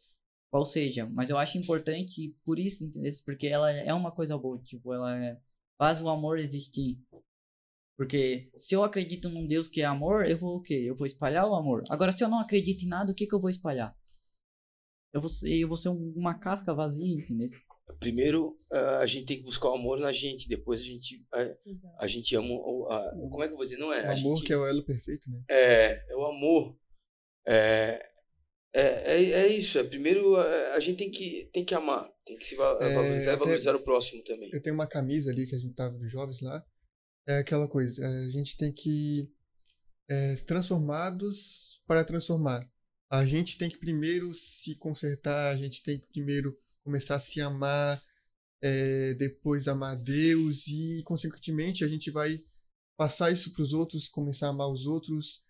qual 0.57 0.65
seja, 0.65 1.07
mas 1.13 1.29
eu 1.29 1.37
acho 1.37 1.59
importante 1.59 2.35
por 2.43 2.59
isso, 2.59 2.83
entendeu? 2.85 3.13
Porque 3.27 3.47
ela 3.47 3.71
é 3.71 3.93
uma 3.93 4.11
coisa 4.11 4.39
boa, 4.39 4.59
tipo, 4.63 4.91
ela 4.95 5.15
é, 5.23 5.39
faz 5.79 6.01
o 6.01 6.09
amor 6.09 6.39
existir. 6.39 6.99
Porque 7.95 8.51
se 8.57 8.75
eu 8.75 8.83
acredito 8.83 9.29
num 9.29 9.47
Deus 9.47 9.69
que 9.69 9.83
é 9.83 9.85
amor, 9.85 10.27
eu 10.27 10.39
vou 10.39 10.57
o 10.57 10.63
quê? 10.63 10.73
Eu 10.87 10.97
vou 10.97 11.07
espalhar 11.07 11.47
o 11.47 11.55
amor. 11.55 11.85
Agora, 11.91 12.11
se 12.11 12.25
eu 12.25 12.29
não 12.29 12.41
acredito 12.41 12.85
em 12.85 12.89
nada, 12.89 13.13
o 13.13 13.15
que 13.15 13.27
que 13.27 13.35
eu 13.35 13.41
vou 13.41 13.51
espalhar? 13.51 13.95
Eu 15.13 15.21
vou 15.21 15.29
ser, 15.29 15.55
eu 15.59 15.69
vou 15.69 15.77
ser 15.77 15.91
um- 15.91 16.15
uma 16.17 16.39
casca 16.39 16.73
vazia, 16.75 17.15
entendeu? 17.15 17.49
Primeiro, 18.01 18.49
a 19.01 19.05
gente 19.07 19.27
tem 19.27 19.37
que 19.37 19.45
buscar 19.45 19.69
o 19.69 19.75
amor 19.75 19.99
na 20.01 20.11
gente. 20.11 20.49
Depois 20.49 20.81
a 20.81 20.85
gente, 20.85 21.27
a, 21.35 22.05
a 22.05 22.07
gente 22.07 22.35
ama. 22.35 22.49
o- 22.49 22.87
a- 22.91 23.11
como 23.31 23.43
é 23.45 23.47
que 23.47 23.53
eu 23.53 23.57
vou 23.59 23.65
dizer? 23.65 23.77
Não 23.77 23.93
é? 23.93 23.99
O 23.99 24.09
A 24.09 24.13
amor 24.13 24.37
gente, 24.37 24.47
que 24.47 24.53
é 24.55 24.57
o 24.57 24.67
elo 24.67 24.83
perfeito, 24.85 25.31
né? 25.31 25.43
É, 25.51 26.13
é 26.13 26.17
o 26.17 26.25
amor. 26.25 26.79
É, 27.47 27.99
é, 28.79 29.13
é, 29.15 29.31
é 29.43 29.47
isso. 29.49 29.79
É, 29.79 29.85
primeiro, 29.85 30.37
a, 30.37 30.75
a 30.75 30.81
gente 30.81 30.97
tem 30.99 31.11
que, 31.11 31.49
tem 31.53 31.65
que 31.65 31.75
amar. 31.75 32.07
Tem 32.25 32.37
que 32.37 32.45
se 32.45 32.55
É, 32.55 32.59
valorizar 32.59 33.33
até- 33.33 33.39
valorizar 33.41 33.77
o 33.77 33.83
próximo 33.83 34.23
também. 34.25 34.51
Eu 34.53 34.63
tenho 34.63 34.75
uma 34.75 34.87
camisa 34.87 35.31
ali 35.31 35.47
que 35.47 35.55
a 35.55 35.59
gente 35.59 35.75
tava 35.75 35.97
dos 35.99 36.11
jovens 36.11 36.41
lá. 36.41 36.65
É 37.29 37.39
aquela 37.39 37.67
coisa, 37.67 38.05
é, 38.05 38.27
a 38.27 38.31
gente 38.31 38.57
tem 38.57 38.73
que 38.73 39.29
é, 40.09 40.35
transformados 40.47 41.83
para 41.87 42.05
transformar. 42.05 42.65
A 43.11 43.25
gente 43.27 43.59
tem 43.59 43.69
que 43.69 43.79
primeiro 43.79 44.33
se 44.35 44.77
consertar, 44.77 45.53
a 45.53 45.57
gente 45.57 45.83
tem 45.83 45.99
que 45.99 46.07
primeiro 46.09 46.57
começar 46.85 47.17
a 47.17 47.21
se 47.21 47.41
amar, 47.41 48.01
é, 48.63 49.15
depois 49.15 49.67
amar 49.69 49.97
Deus 50.05 50.67
e, 50.69 51.03
consequentemente, 51.05 51.85
a 51.85 51.89
gente 51.89 52.11
vai 52.11 52.39
passar 52.97 53.33
isso 53.33 53.53
para 53.53 53.63
os 53.63 53.73
outros, 53.73 54.09
começar 54.09 54.47
a 54.47 54.51
amar 54.51 54.69
os 54.69 54.87
outros, 54.87 55.45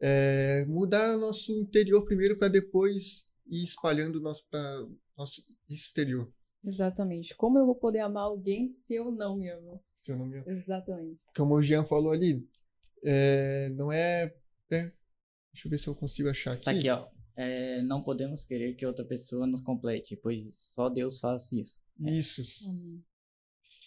é, 0.00 0.64
mudar 0.66 1.16
nosso 1.16 1.52
interior 1.52 2.04
primeiro 2.04 2.36
para 2.36 2.48
depois 2.48 3.30
ir 3.46 3.62
espalhando 3.62 4.16
o 4.16 4.22
nosso, 4.22 4.46
pra, 4.50 4.86
nosso 5.16 5.44
exterior. 5.68 6.32
Exatamente. 6.64 7.34
Como 7.34 7.58
eu 7.58 7.66
vou 7.66 7.74
poder 7.74 8.00
amar 8.00 8.24
alguém 8.24 8.70
se 8.72 8.94
eu 8.94 9.10
não 9.10 9.36
me 9.36 9.48
amo? 9.50 9.82
Se 9.94 10.12
eu 10.12 10.18
não 10.18 10.26
me 10.26 10.42
Exatamente. 10.46 11.20
como 11.34 11.54
o 11.54 11.62
Jean 11.62 11.84
falou 11.84 12.12
ali, 12.12 12.46
é, 13.04 13.68
não 13.70 13.90
é, 13.90 14.34
é- 14.70 14.92
Deixa 15.52 15.66
eu 15.66 15.70
ver 15.70 15.78
se 15.78 15.88
eu 15.88 15.94
consigo 15.96 16.28
achar 16.28 16.52
aqui. 16.52 16.64
Tá 16.64 16.70
aqui, 16.70 16.88
ó. 16.88 17.08
É, 17.34 17.82
não 17.82 18.02
podemos 18.02 18.44
querer 18.44 18.74
que 18.74 18.86
outra 18.86 19.04
pessoa 19.04 19.46
nos 19.46 19.60
complete, 19.62 20.16
pois 20.16 20.54
só 20.54 20.88
Deus 20.88 21.18
faz 21.18 21.50
isso. 21.52 21.78
Isso. 21.98 22.42
Amém. 22.68 23.04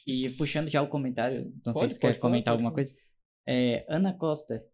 E 0.06 0.30
puxando 0.32 0.70
já 0.70 0.82
o 0.82 0.90
comentário, 0.90 1.54
não 1.66 1.74
sei 1.74 1.82
Pode, 1.84 1.94
se 1.94 1.96
tu 1.96 2.02
quer 2.02 2.08
pode 2.08 2.20
falar, 2.20 2.32
comentar 2.32 2.54
pode 2.54 2.64
alguma 2.64 2.74
coisa. 2.74 2.94
É, 3.48 3.86
Ana 3.88 4.14
Costa, 4.14 4.66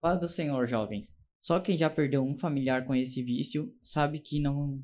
paz 0.00 0.20
do 0.20 0.28
Senhor, 0.28 0.66
jovens. 0.66 1.16
Só 1.40 1.60
quem 1.60 1.76
já 1.76 1.88
perdeu 1.88 2.24
um 2.24 2.36
familiar 2.36 2.86
com 2.86 2.94
esse 2.94 3.22
vício 3.22 3.72
sabe 3.82 4.18
que 4.20 4.40
não 4.40 4.82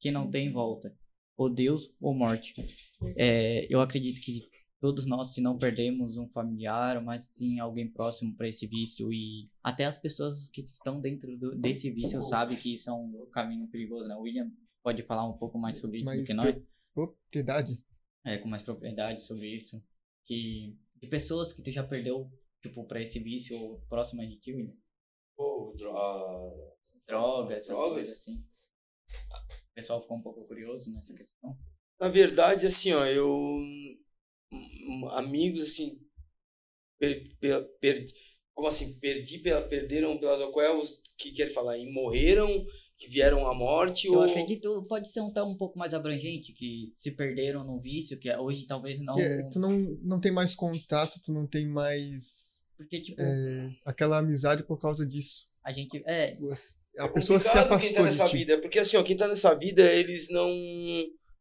que 0.00 0.10
não 0.10 0.30
tem 0.30 0.50
volta. 0.50 0.94
Ou 1.36 1.52
Deus 1.52 1.94
ou 2.00 2.14
morte. 2.14 2.54
É, 3.16 3.66
eu 3.72 3.80
acredito 3.80 4.20
que 4.20 4.40
todos 4.80 5.06
nós, 5.06 5.32
se 5.34 5.40
não 5.40 5.56
perdemos 5.58 6.16
um 6.18 6.28
familiar, 6.28 7.02
mas 7.02 7.28
sim 7.32 7.58
alguém 7.58 7.90
próximo 7.90 8.36
para 8.36 8.46
esse 8.48 8.66
vício 8.66 9.12
e 9.12 9.48
até 9.62 9.84
as 9.86 9.96
pessoas 9.98 10.48
que 10.50 10.60
estão 10.60 11.00
dentro 11.00 11.36
do- 11.38 11.56
desse 11.58 11.90
vício 11.90 12.20
sabem 12.22 12.56
que 12.56 12.74
isso 12.74 12.88
é 12.90 12.92
um 12.92 13.26
caminho 13.32 13.66
perigoso, 13.68 14.06
né? 14.06 14.14
O 14.14 14.20
William 14.22 14.50
pode 14.82 15.02
falar 15.02 15.26
um 15.28 15.36
pouco 15.38 15.58
mais 15.58 15.78
sobre 15.78 15.98
isso 15.98 16.06
do 16.10 16.16
Mais 16.16 16.26
que 16.28 16.34
nós 16.34 16.56
Propriedade. 16.92 17.82
é, 18.24 18.38
com 18.38 18.48
mais 18.48 18.62
propriedade 18.62 19.22
sobre 19.22 19.52
isso. 19.54 19.80
Que 20.26 20.76
de 21.02 21.08
pessoas 21.08 21.52
que 21.52 21.62
tu 21.62 21.70
já 21.72 21.82
perdeu, 21.82 22.30
tipo, 22.64 22.84
pra 22.86 23.00
esse 23.00 23.18
vício 23.20 23.56
ou 23.60 23.80
próximas 23.88 24.28
de 24.28 24.36
ti, 24.38 24.52
William. 24.54 24.74
Pô, 25.36 25.72
dro- 25.76 25.96
ah, 25.96 26.74
Drogas, 27.06 27.58
essas 27.58 27.76
Drogas? 27.76 27.94
coisas 27.94 28.16
assim. 28.18 28.36
O 28.40 29.74
pessoal 29.74 30.00
ficou 30.00 30.16
um 30.16 30.22
pouco 30.22 30.46
curioso 30.46 30.90
nessa 30.92 31.14
questão. 31.14 31.56
Na 32.00 32.08
verdade, 32.08 32.66
assim, 32.66 32.92
ó, 32.92 33.04
eu. 33.06 33.28
Amigos, 35.12 35.62
assim. 35.62 36.00
Per, 36.98 37.22
per, 37.40 37.64
per- 37.80 38.04
como 38.54 38.68
assim? 38.68 38.98
Perdi, 39.00 39.40
pela, 39.40 39.62
perderam 39.68 40.18
pelas. 40.18 40.40
Qual 40.52 40.64
é 40.64 40.72
os 40.74 41.02
que 41.30 41.36
querem 41.36 41.52
falar? 41.52 41.76
E 41.78 41.92
morreram, 41.92 42.48
que 42.96 43.08
vieram 43.08 43.46
à 43.46 43.54
morte? 43.54 44.06
Eu 44.06 44.14
ou... 44.14 44.22
acredito, 44.22 44.82
pode 44.88 45.10
ser 45.10 45.20
um, 45.20 45.32
tá 45.32 45.44
um 45.44 45.56
pouco 45.56 45.78
mais 45.78 45.94
abrangente, 45.94 46.52
que 46.52 46.90
se 46.96 47.12
perderam 47.12 47.64
no 47.64 47.80
vício, 47.80 48.18
que 48.18 48.34
hoje 48.36 48.66
talvez 48.66 49.00
não. 49.00 49.18
É, 49.18 49.48
tu 49.50 49.58
não, 49.58 49.72
não 50.02 50.20
tem 50.20 50.32
mais 50.32 50.54
contato, 50.54 51.20
tu 51.24 51.32
não 51.32 51.46
tem 51.46 51.66
mais 51.66 52.64
Porque, 52.76 53.00
tipo, 53.00 53.20
é, 53.20 53.70
aquela 53.84 54.18
amizade 54.18 54.62
por 54.64 54.78
causa 54.78 55.06
disso. 55.06 55.48
a 55.64 55.72
gente. 55.72 56.02
É, 56.06 56.36
A 56.98 57.04
É 57.04 57.08
pessoa 57.08 57.40
se 57.40 57.48
complicado 57.48 57.68
quem 57.68 57.76
afastou 57.76 57.94
tá 57.94 58.02
nessa 58.02 58.28
vida. 58.28 58.60
Porque 58.60 58.78
assim, 58.78 58.96
ó, 58.96 59.02
quem 59.02 59.16
tá 59.16 59.26
nessa 59.26 59.54
vida, 59.54 59.82
eles 59.92 60.30
não. 60.30 60.50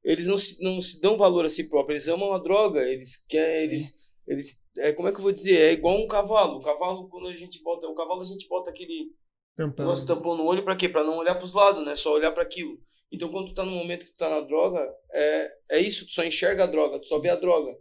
Eles 0.03 0.27
não 0.27 0.37
se, 0.37 0.61
não 0.61 0.81
se 0.81 0.99
dão 0.99 1.15
valor 1.17 1.45
a 1.45 1.49
si 1.49 1.69
próprio. 1.69 1.93
Eles 1.93 2.07
amam 2.07 2.33
a 2.33 2.39
droga. 2.39 2.81
Eles 2.81 3.25
querem. 3.27 3.63
Eles, 3.65 4.13
eles, 4.27 4.67
é, 4.77 4.91
como 4.91 5.07
é 5.07 5.11
que 5.11 5.17
eu 5.17 5.23
vou 5.23 5.31
dizer? 5.31 5.57
É 5.57 5.71
igual 5.73 5.97
um 5.97 6.07
cavalo. 6.07 6.57
O 6.57 6.61
cavalo, 6.61 7.07
quando 7.09 7.27
a 7.27 7.35
gente 7.35 7.61
bota. 7.61 7.87
O 7.87 7.95
cavalo 7.95 8.21
a 8.21 8.25
gente 8.25 8.47
bota 8.47 8.69
aquele 8.69 9.11
Tampão. 9.55 9.85
negócio 9.85 10.05
tampão 10.05 10.35
no 10.35 10.45
olho 10.45 10.63
pra 10.63 10.75
quê? 10.75 10.89
Pra 10.89 11.03
não 11.03 11.17
olhar 11.17 11.35
pros 11.35 11.53
lados, 11.53 11.85
né? 11.85 11.95
Só 11.95 12.13
olhar 12.13 12.31
pra 12.31 12.43
aquilo. 12.43 12.79
Então 13.11 13.29
quando 13.29 13.47
tu 13.49 13.53
tá 13.53 13.63
no 13.63 13.71
momento 13.71 14.05
que 14.05 14.11
tu 14.11 14.17
tá 14.17 14.29
na 14.29 14.41
droga, 14.41 14.79
é, 15.11 15.57
é 15.71 15.79
isso, 15.79 16.05
tu 16.07 16.11
só 16.13 16.23
enxerga 16.23 16.63
a 16.63 16.67
droga, 16.67 16.99
tu 16.99 17.05
só 17.07 17.19
vê 17.19 17.29
a 17.29 17.35
droga. 17.35 17.77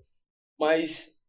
Mas 0.61 1.24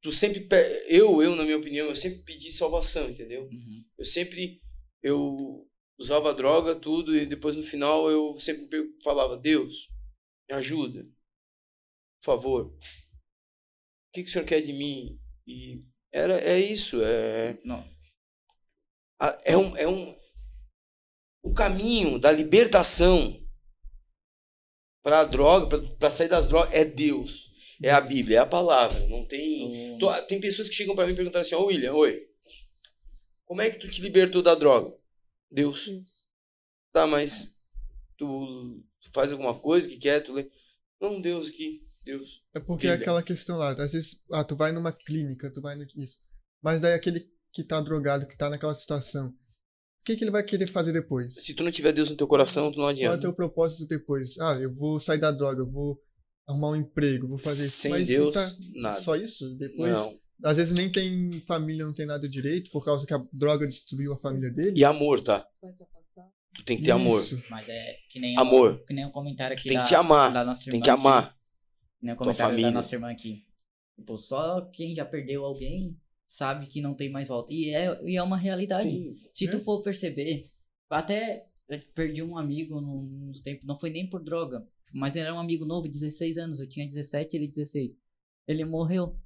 tu 0.00 0.10
sempre 0.10 0.40
pe- 0.40 0.86
eu, 0.88 1.22
eu 1.22 1.36
na 1.36 1.44
minha 1.44 1.58
opinião, 1.58 1.86
eu 1.86 1.94
sempre 1.94 2.20
pedi 2.22 2.50
salvação, 2.50 3.08
entendeu? 3.10 3.42
uhum. 3.44 3.84
Eu 3.98 4.04
sempre 4.04 4.60
eu 5.02 5.66
usava 5.98 6.32
droga, 6.32 6.74
tudo 6.74 7.14
e 7.14 7.26
depois 7.26 7.56
no 7.56 7.62
final 7.62 8.10
eu 8.10 8.32
sempre 8.38 8.68
falava: 9.04 9.36
"Deus, 9.36 9.88
me 10.48 10.56
ajuda. 10.56 11.02
Por 12.18 12.24
favor. 12.24 12.66
O 12.66 12.78
que 14.14 14.22
que 14.22 14.28
o 14.28 14.32
senhor 14.32 14.46
quer 14.46 14.60
de 14.62 14.72
mim?" 14.72 15.20
E 15.46 15.84
era 16.12 16.40
é 16.40 16.58
isso, 16.58 17.02
é 17.02 17.58
não, 17.64 17.84
é 19.44 19.56
um, 19.56 19.76
é 19.76 19.88
um 19.88 20.16
o 21.42 21.52
caminho 21.54 22.18
da 22.18 22.30
libertação 22.32 23.36
para 25.02 25.20
a 25.20 25.24
droga, 25.24 25.78
para 25.98 26.10
sair 26.10 26.28
das 26.28 26.46
drogas 26.46 26.72
é 26.74 26.84
Deus, 26.84 27.76
é 27.82 27.90
a 27.90 28.00
Bíblia, 28.00 28.36
é 28.36 28.40
a 28.40 28.46
palavra, 28.46 28.98
não 29.08 29.24
tem 29.26 29.94
o- 29.94 29.98
Tô- 29.98 30.22
tem 30.22 30.38
pessoas 30.40 30.68
que 30.68 30.74
chegam 30.74 30.94
para 30.94 31.06
mim 31.06 31.12
e 31.12 31.16
perguntam 31.16 31.40
assim: 31.40 31.54
"Ô 31.54 31.66
William, 31.66 31.94
oi. 31.94 32.26
Como 33.46 33.60
é 33.62 33.70
que 33.70 33.78
tu 33.78 33.88
te 33.90 34.00
libertou 34.02 34.42
da 34.42 34.54
droga?" 34.54 34.94
Deus. 35.50 35.86
Deus. 35.86 36.28
Tá, 36.92 37.06
mas 37.06 37.62
tu, 38.16 38.82
tu 39.00 39.12
faz 39.12 39.32
alguma 39.32 39.58
coisa 39.58 39.88
que 39.88 39.96
quer, 39.98 40.20
tu 40.20 40.32
lê. 40.32 40.48
Não, 41.00 41.20
Deus 41.20 41.48
aqui, 41.48 41.82
Deus. 42.04 42.44
É 42.54 42.60
porque 42.60 42.86
é 42.86 42.92
aquela 42.92 43.22
questão 43.22 43.56
lá, 43.56 43.72
às 43.72 43.92
vezes, 43.92 44.24
ah, 44.32 44.44
tu 44.44 44.54
vai 44.54 44.70
numa 44.72 44.92
clínica, 44.92 45.50
tu 45.50 45.60
vai 45.62 45.74
no 45.76 45.86
isso. 45.96 46.28
Mas 46.62 46.80
daí 46.80 46.92
aquele 46.92 47.32
que 47.52 47.62
tá 47.64 47.80
drogado, 47.80 48.26
que 48.26 48.36
tá 48.36 48.48
naquela 48.50 48.74
situação, 48.74 49.28
o 49.28 50.04
que 50.04 50.16
que 50.16 50.24
ele 50.24 50.30
vai 50.30 50.42
querer 50.42 50.66
fazer 50.66 50.92
depois? 50.92 51.34
Se 51.34 51.54
tu 51.54 51.62
não 51.62 51.70
tiver 51.70 51.92
Deus 51.92 52.10
no 52.10 52.16
teu 52.16 52.26
coração, 52.26 52.70
tu 52.70 52.76
não 52.78 52.84
Qual 52.84 52.88
é 52.88 52.92
o 52.92 52.96
adianta. 52.96 53.20
teu 53.20 53.32
propósito 53.34 53.86
depois? 53.86 54.38
Ah, 54.38 54.54
eu 54.60 54.74
vou 54.74 54.98
sair 54.98 55.18
da 55.18 55.30
droga, 55.30 55.60
eu 55.62 55.70
vou 55.70 56.00
arrumar 56.48 56.70
um 56.70 56.76
emprego, 56.76 57.28
vou 57.28 57.38
fazer 57.38 57.64
isso. 57.66 57.76
Sem 57.76 57.90
Mas 57.92 58.08
Deus, 58.08 58.34
tá 58.34 58.52
nada. 58.76 59.00
só 59.00 59.14
isso? 59.16 59.54
Depois, 59.56 59.92
Não. 59.92 60.12
às 60.44 60.56
vezes 60.56 60.72
nem 60.72 60.90
tem 60.90 61.30
família, 61.46 61.84
não 61.84 61.92
tem 61.92 62.06
nada 62.06 62.28
direito, 62.28 62.70
por 62.70 62.84
causa 62.84 63.06
que 63.06 63.12
a 63.14 63.22
droga 63.32 63.66
destruiu 63.66 64.12
a 64.12 64.18
família 64.18 64.50
dele. 64.50 64.74
E 64.76 64.84
amor, 64.84 65.20
tá? 65.20 65.46
Você 65.48 65.60
vai 65.66 65.72
se 65.72 65.82
afastar? 65.84 66.26
Tu 66.54 66.64
tem 66.64 66.76
que 66.78 66.82
ter 66.82 66.90
amor. 66.92 67.22
Isso. 67.22 67.40
Mas 67.50 67.68
é 67.68 67.96
que 68.10 68.18
nem 68.18 68.36
Amor. 68.38 68.82
que 68.84 68.92
nem 68.94 69.06
um 69.06 69.10
comentário 69.12 69.54
aqui 69.54 69.62
Tu 69.62 69.68
tem 69.68 69.76
da, 69.76 69.82
que 69.84 69.88
te 69.90 69.94
amar. 69.94 70.32
da 70.32 70.44
nossa 70.44 70.64
Tem 70.64 70.74
irmã 70.74 70.82
que 70.84 70.90
aqui. 70.90 71.00
amar. 71.00 71.36
né, 72.02 72.12
o 72.12 72.16
tua 72.16 72.24
comentário 72.24 72.50
família. 72.52 72.70
da 72.72 72.76
nossa 72.78 72.94
irmã 72.96 73.10
aqui. 73.10 73.44
Tipo, 73.96 74.16
só 74.18 74.62
quem 74.72 74.94
já 74.94 75.04
perdeu 75.04 75.44
alguém 75.44 75.96
sabe 76.32 76.66
que 76.66 76.80
não 76.80 76.94
tem 76.94 77.10
mais 77.10 77.26
volta. 77.28 77.52
E 77.52 77.70
é, 77.74 78.00
e 78.04 78.16
é 78.16 78.22
uma 78.22 78.36
realidade. 78.36 78.86
Tem- 78.88 79.16
Se 79.34 79.50
tu 79.50 79.56
É. 79.56 79.60
for 79.60 79.82
perceber, 79.82 80.44
até 80.88 81.48
perdi 81.94 82.22
um 82.22 82.36
amigo 82.38 82.80
nos 82.80 83.40
tempos, 83.40 83.66
não 83.66 83.78
foi 83.78 83.90
nem 83.90 84.08
por 84.08 84.22
droga, 84.22 84.64
mas 84.92 85.16
era 85.16 85.34
um 85.34 85.38
amigo 85.40 85.64
novo, 85.64 85.88
16 85.88 86.38
anos, 86.38 86.60
eu 86.60 86.68
tinha 86.68 86.86
17, 86.86 87.36
ele 87.36 87.48
16. 87.48 87.96
Ele 88.46 88.64
morreu. 88.64 89.16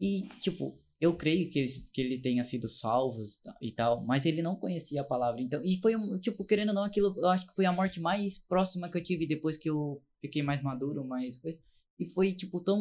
E, 0.00 0.22
tipo, 0.40 0.74
eu 1.00 1.14
creio 1.16 1.50
que 1.50 1.58
ele, 1.58 1.68
que 1.92 2.00
ele 2.00 2.18
tenha 2.18 2.42
sido 2.42 2.68
salvo 2.68 3.18
e 3.60 3.70
tal, 3.70 4.04
mas 4.06 4.24
ele 4.26 4.42
não 4.42 4.56
conhecia 4.56 5.00
a 5.02 5.04
palavra. 5.04 5.40
Então, 5.42 5.62
e 5.64 5.78
foi 5.80 5.92
tipo, 6.20 6.44
querendo 6.46 6.70
ou 6.70 6.74
não, 6.74 6.84
aquilo, 6.84 7.14
eu 7.18 7.28
acho 7.28 7.46
que 7.46 7.54
foi 7.54 7.66
a 7.66 7.72
morte 7.72 8.00
mais 8.00 8.38
próxima 8.38 8.90
que 8.90 8.96
eu 8.96 9.02
tive 9.02 9.26
depois 9.26 9.56
que 9.58 9.68
eu 9.68 10.02
fiquei 10.22 10.42
mais 10.42 10.62
maduro, 10.62 11.04
mais 11.06 11.36
coisa. 11.38 11.60
E 11.98 12.06
foi, 12.06 12.34
tipo, 12.34 12.62
tão 12.62 12.78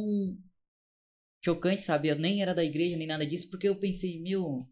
chocante, 1.44 1.84
sabe? 1.86 2.10
Eu 2.10 2.18
nem 2.18 2.42
era 2.42 2.54
da 2.56 2.64
igreja, 2.64 2.98
nem 2.98 3.08
nada 3.08 3.26
disso, 3.26 3.50
porque 3.50 3.68
eu 3.68 3.80
pensei, 3.80 4.20
meu, 4.22 4.68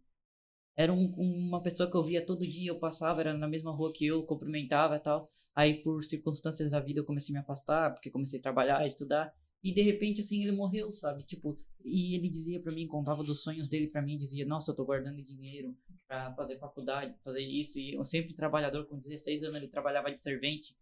era 0.75 0.91
um- 0.93 1.13
uma 1.17 1.61
pessoa 1.61 1.89
que 1.89 1.95
eu 1.97 2.03
via 2.03 2.25
todo 2.25 2.47
dia, 2.47 2.69
eu 2.71 2.79
passava, 2.79 3.21
era 3.21 3.33
na 3.33 3.47
mesma 3.47 3.71
rua 3.71 3.91
que 3.93 4.05
eu, 4.05 4.23
cumprimentava 4.25 4.95
e 4.95 4.99
tal. 4.99 5.29
Aí, 5.55 5.81
por 5.83 6.01
circunstâncias 6.03 6.71
da 6.71 6.79
vida, 6.79 6.99
eu 7.01 7.05
comecei 7.05 7.35
a 7.35 7.39
me 7.39 7.43
afastar, 7.43 7.93
porque 7.93 8.09
comecei 8.11 8.39
a 8.39 8.41
trabalhar, 8.43 8.85
estudar. 8.85 9.33
E 9.63 9.73
de 9.73 9.81
repente, 9.81 10.21
assim, 10.21 10.41
ele 10.43 10.51
morreu, 10.53 10.91
sabe? 10.91 11.23
Tipo, 11.23 11.57
e 11.85 12.15
ele 12.15 12.29
dizia 12.29 12.61
pra 12.61 12.71
mim, 12.73 12.87
contava 12.87 13.23
dos 13.23 13.43
sonhos 13.43 13.69
dele 13.69 13.87
pra 13.89 14.01
mim, 14.01 14.17
dizia: 14.17 14.45
Nossa, 14.45 14.71
eu 14.71 14.75
tô 14.75 14.85
guardando 14.85 15.21
dinheiro 15.23 15.75
pra 16.07 16.33
fazer 16.35 16.57
faculdade, 16.57 17.15
fazer 17.23 17.41
isso. 17.41 17.77
E 17.79 17.93
eu 17.93 18.03
sempre 18.03 18.33
trabalhador, 18.33 18.85
com 18.87 18.97
16 18.99 19.43
anos, 19.43 19.57
ele 19.57 19.67
trabalhava 19.67 20.09
de 20.11 20.17
servente, 20.19 20.75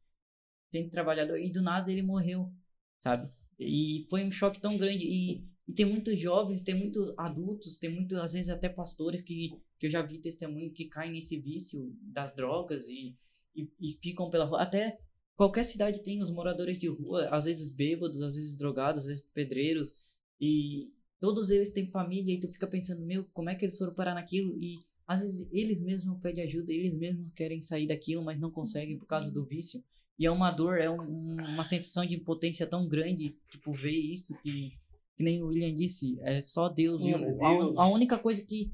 sempre 0.72 0.92
trabalhador. 0.92 1.38
E 1.40 1.52
do 1.52 1.62
nada 1.62 1.92
ele 1.92 2.02
morreu, 2.02 2.52
sabe? 3.00 3.30
E 3.60 4.06
foi 4.10 4.24
um 4.24 4.32
choque 4.32 4.60
tão 4.62 4.78
grande. 4.78 5.06
E, 5.06 5.46
e 5.70 5.74
tem 5.74 5.86
muitos 5.86 6.20
jovens, 6.20 6.64
tem 6.64 6.74
muitos 6.74 7.14
adultos, 7.16 7.78
tem 7.78 7.92
muitos, 7.92 8.18
às 8.18 8.34
vezes, 8.34 8.50
até 8.50 8.68
pastores 8.68 9.22
que, 9.22 9.52
que 9.78 9.86
eu 9.86 9.92
já 9.92 10.02
vi 10.02 10.18
testemunho 10.18 10.74
que 10.74 10.86
caem 10.86 11.12
nesse 11.12 11.40
vício 11.40 11.96
das 12.02 12.34
drogas 12.34 12.90
e, 12.90 13.16
e, 13.56 13.70
e 13.80 13.92
ficam 14.02 14.32
pela 14.32 14.46
rua. 14.46 14.64
Até 14.64 14.98
qualquer 15.36 15.64
cidade 15.64 16.02
tem 16.02 16.24
os 16.24 16.32
moradores 16.32 16.80
de 16.80 16.88
rua, 16.88 17.30
às 17.30 17.46
vezes 17.46 17.70
bêbados, 17.70 18.24
às 18.24 18.34
vezes 18.34 18.58
drogados, 18.58 19.02
às 19.02 19.08
vezes 19.10 19.30
pedreiros. 19.32 19.94
E 20.42 20.92
todos 21.20 21.52
eles 21.52 21.70
têm 21.70 21.92
família 21.92 22.34
e 22.34 22.40
tu 22.40 22.52
fica 22.52 22.66
pensando, 22.66 23.06
meu, 23.06 23.26
como 23.26 23.52
é 23.52 23.56
que 23.56 23.64
eles 23.64 23.78
foram 23.78 23.94
parar 23.94 24.16
naquilo? 24.16 24.58
E 24.60 24.80
às 25.06 25.20
vezes 25.22 25.48
eles 25.54 25.84
mesmos 25.84 26.20
pedem 26.20 26.46
ajuda, 26.46 26.74
eles 26.74 26.98
mesmos 26.98 27.32
querem 27.34 27.62
sair 27.62 27.86
daquilo, 27.86 28.24
mas 28.24 28.40
não 28.40 28.50
conseguem 28.50 28.98
por 28.98 29.08
causa 29.08 29.32
do 29.32 29.46
vício. 29.46 29.84
E 30.18 30.26
é 30.26 30.32
uma 30.32 30.50
dor, 30.50 30.80
é 30.80 30.90
um, 30.90 31.36
uma 31.54 31.64
sensação 31.64 32.08
de 32.08 32.16
impotência 32.16 32.66
tão 32.66 32.90
grande, 32.90 33.40
tipo, 33.52 33.72
ver 33.72 33.92
isso 33.92 34.36
que, 34.42 34.72
que 35.20 35.24
nem 35.26 35.44
o 35.44 35.48
William 35.48 35.76
disse, 35.76 36.18
é 36.22 36.40
só 36.40 36.70
Deus. 36.70 37.02
E 37.04 37.10
é 37.12 37.18
o- 37.18 37.46
a, 37.46 37.58
Deus. 37.58 37.78
a 37.78 37.88
única 37.88 38.18
coisa 38.18 38.42
que 38.42 38.72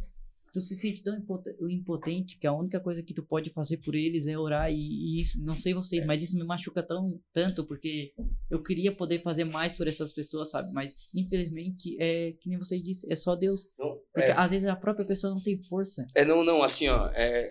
tu 0.54 0.62
se 0.62 0.76
sente 0.76 1.02
tão 1.04 1.18
impote- 1.18 1.56
impotente 1.68 2.38
que 2.38 2.46
a 2.46 2.54
única 2.54 2.80
coisa 2.80 3.02
que 3.02 3.16
tu 3.16 3.26
pode 3.26 3.50
fazer 3.50 3.78
por 3.78 3.96
eles 3.96 4.28
é 4.28 4.38
orar 4.38 4.72
e, 4.72 4.76
e 4.78 5.20
isso, 5.20 5.44
não 5.44 5.58
sei 5.58 5.74
vocês, 5.74 6.06
mas 6.06 6.22
isso 6.22 6.38
me 6.38 6.44
machuca 6.46 6.84
tão 6.84 7.20
tanto 7.34 7.66
porque 7.66 8.14
eu 8.50 8.62
queria 8.62 8.96
poder 8.96 9.24
fazer 9.24 9.44
mais 9.44 9.74
por 9.74 9.88
essas 9.88 10.14
pessoas, 10.14 10.52
sabe? 10.52 10.72
Mas 10.72 11.08
infelizmente 11.16 11.98
é 12.00 12.34
que 12.40 12.48
nem 12.48 12.60
vocês 12.60 12.82
disse, 12.84 13.12
é 13.12 13.16
só 13.16 13.36
Deus. 13.36 13.68
Não, 13.78 14.00
Porque 14.14 14.30
é, 14.30 14.34
às 14.34 14.52
vezes 14.52 14.68
a 14.68 14.76
própria 14.76 15.06
pessoa 15.06 15.34
não 15.34 15.42
tem 15.42 15.62
força. 15.64 16.06
é, 16.16 16.24
não, 16.24 16.44
não, 16.44 16.62
assim, 16.62 16.88
ó, 16.90 17.08
é, 17.16 17.50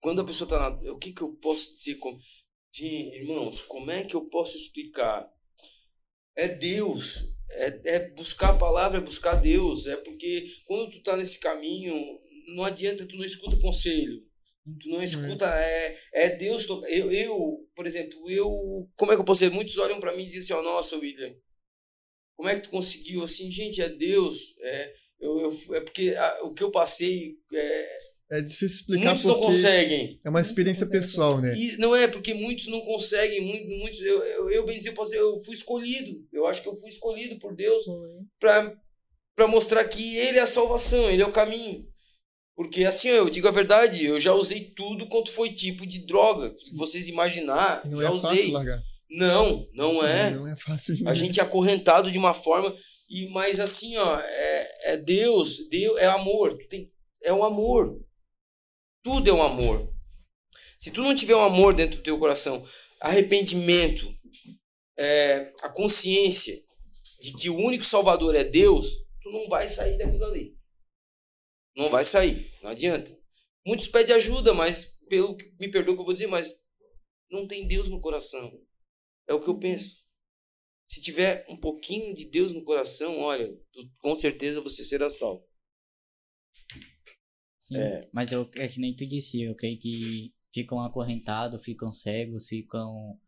quando 0.00 0.20
a 0.20 0.24
pessoa 0.24 0.50
tá 0.50 0.58
na, 0.58 0.90
o 0.92 0.98
que 0.98 1.12
que 1.12 1.22
eu 1.22 1.32
posso 1.34 1.70
dizer 1.70 1.94
com, 1.94 2.18
Gente, 2.74 3.18
irmãos, 3.18 3.60
como 3.62 3.90
é 3.90 4.02
que 4.02 4.16
eu 4.16 4.24
posso 4.26 4.56
explicar? 4.56 5.30
É 6.36 6.48
Deus, 6.48 7.34
é, 7.50 7.80
é 7.96 8.10
buscar 8.10 8.50
a 8.50 8.58
palavra, 8.58 8.98
é 8.98 9.00
buscar 9.02 9.34
Deus, 9.36 9.86
é 9.86 9.96
porque 9.96 10.46
quando 10.66 10.90
tu 10.90 11.02
tá 11.02 11.16
nesse 11.16 11.38
caminho, 11.40 11.94
não 12.56 12.64
adianta, 12.64 13.06
tu 13.06 13.16
não 13.16 13.24
escuta 13.24 13.58
conselho, 13.60 14.22
tu 14.80 14.88
não 14.88 15.02
escuta, 15.02 15.46
é, 15.46 15.96
é 16.14 16.28
Deus, 16.36 16.66
to- 16.66 16.84
eu, 16.86 17.12
eu, 17.12 17.58
por 17.74 17.86
exemplo, 17.86 18.30
eu, 18.30 18.88
como 18.96 19.12
é 19.12 19.14
que 19.14 19.20
eu 19.20 19.24
posso 19.24 19.40
dizer, 19.40 19.54
muitos 19.54 19.76
olham 19.78 20.00
pra 20.00 20.14
mim 20.16 20.22
e 20.22 20.26
dizem 20.26 20.40
assim, 20.40 20.52
ó, 20.54 20.62
nossa, 20.62 20.96
William, 20.96 21.34
como 22.36 22.48
é 22.48 22.56
que 22.56 22.62
tu 22.62 22.70
conseguiu, 22.70 23.22
assim, 23.22 23.50
gente, 23.50 23.80
é 23.82 23.88
Deus, 23.88 24.56
é, 24.60 24.92
eu, 25.20 25.38
eu, 25.38 25.74
é 25.76 25.80
porque 25.80 26.14
ah, 26.16 26.40
o 26.44 26.52
que 26.54 26.62
eu 26.62 26.70
passei, 26.70 27.36
é, 27.52 27.98
É 28.32 28.40
difícil 28.40 28.78
explicar 28.78 29.04
muitos 29.10 29.24
não 29.24 29.34
porque 29.34 29.46
conseguem, 29.46 30.20
é 30.24 30.30
uma 30.30 30.40
experiência 30.40 30.86
pessoal, 30.86 31.38
né? 31.38 31.54
e 31.54 31.76
não 31.76 31.94
é 31.94 32.08
porque 32.08 32.32
muitos 32.32 32.66
não 32.68 32.80
conseguem, 32.80 33.42
muito- 33.42 33.68
muitos, 33.78 34.00
eu, 34.00 34.22
eu, 34.24 34.50
eu 34.52 34.64
bem 34.66 34.78
dizer, 34.78 34.94
eu 35.14 35.38
fui 35.44 35.54
escolhido. 35.54 36.26
Eu 36.32 36.46
acho 36.46 36.62
que 36.62 36.68
eu 36.68 36.74
fui 36.76 36.88
escolhido 36.88 37.38
por 37.38 37.54
Deus 37.54 37.84
para 38.40 38.74
para 39.34 39.46
mostrar 39.46 39.82
que 39.84 40.16
ele 40.18 40.38
é 40.38 40.42
a 40.42 40.46
salvação, 40.46 41.10
ele 41.10 41.22
é 41.22 41.26
o 41.26 41.32
caminho. 41.32 41.86
Porque 42.54 42.84
assim, 42.84 43.08
eu 43.08 43.28
digo 43.30 43.48
a 43.48 43.50
verdade, 43.50 44.04
eu 44.06 44.20
já 44.20 44.32
usei 44.34 44.70
tudo 44.76 45.06
quanto 45.08 45.30
foi 45.30 45.50
tipo 45.50 45.86
de 45.86 46.06
droga. 46.06 46.54
Se 46.56 46.76
vocês 46.76 47.08
imaginar, 47.08 47.82
Não 47.86 47.98
já 47.98 48.08
é 48.08 48.10
usei. 48.10 48.28
fácil 48.30 48.52
largar. 48.52 48.82
Não, 49.10 49.68
não 49.74 50.06
é. 50.06 50.30
Não 50.30 50.46
é 50.46 50.56
fácil. 50.56 50.96
A 51.06 51.14
gente 51.14 51.38
é 51.40 51.42
acorrentado 51.42 52.10
de 52.10 52.18
uma 52.18 52.32
forma 52.34 52.72
e 53.10 53.28
mas 53.30 53.60
assim, 53.60 53.96
ó, 53.96 54.18
é, 54.20 54.68
é 54.92 54.96
Deus, 54.98 55.68
Deus 55.70 55.98
é 55.98 56.06
amor, 56.06 56.56
tu 56.56 56.66
tem 56.68 56.86
é 57.24 57.32
um 57.32 57.44
amor. 57.44 57.98
Tudo 59.02 59.28
é 59.30 59.32
um 59.32 59.42
amor. 59.42 59.92
Se 60.78 60.90
tu 60.90 61.02
não 61.02 61.14
tiver 61.14 61.34
um 61.36 61.44
amor 61.44 61.74
dentro 61.74 61.98
do 61.98 62.02
teu 62.02 62.18
coração, 62.18 62.64
arrependimento, 63.00 64.06
é, 64.98 65.52
a 65.62 65.68
consciência 65.70 66.56
de 67.20 67.32
que 67.34 67.50
o 67.50 67.56
único 67.56 67.84
salvador 67.84 68.34
é 68.34 68.44
Deus, 68.44 68.86
tu 69.20 69.30
não 69.30 69.48
vai 69.48 69.68
sair 69.68 69.96
daquilo 69.98 70.24
ali. 70.24 70.58
Não 71.76 71.88
vai 71.88 72.04
sair, 72.04 72.52
não 72.62 72.70
adianta. 72.70 73.16
Muitos 73.66 73.88
pedem 73.88 74.14
ajuda, 74.16 74.52
mas 74.52 74.98
pelo 75.08 75.36
que 75.36 75.52
me 75.60 75.70
perdoa 75.70 75.94
que 75.94 76.00
eu 76.00 76.04
vou 76.04 76.12
dizer, 76.12 76.26
mas 76.26 76.68
não 77.30 77.46
tem 77.46 77.66
Deus 77.66 77.88
no 77.88 78.00
coração. 78.00 78.52
É 79.28 79.32
o 79.34 79.40
que 79.40 79.48
eu 79.48 79.58
penso. 79.58 80.02
Se 80.86 81.00
tiver 81.00 81.46
um 81.48 81.56
pouquinho 81.56 82.12
de 82.12 82.26
Deus 82.30 82.52
no 82.52 82.64
coração, 82.64 83.20
olha, 83.20 83.48
tu- 83.72 83.90
com 83.98 84.14
certeza 84.14 84.60
você 84.60 84.84
será 84.84 85.08
salvo. 85.08 85.46
Sim, 87.72 87.78
É. 87.78 88.08
mas 88.12 88.30
eu, 88.32 88.48
é 88.56 88.68
que 88.68 88.80
nem 88.80 88.94
tu 88.94 89.06
disse, 89.06 89.42
eu 89.42 89.54
creio 89.54 89.78
que 89.78 90.32
ficam 90.52 90.80
acorrentados, 90.80 91.62
ficam 91.64 91.90
cegos, 91.92 92.48
ficam. 92.48 93.18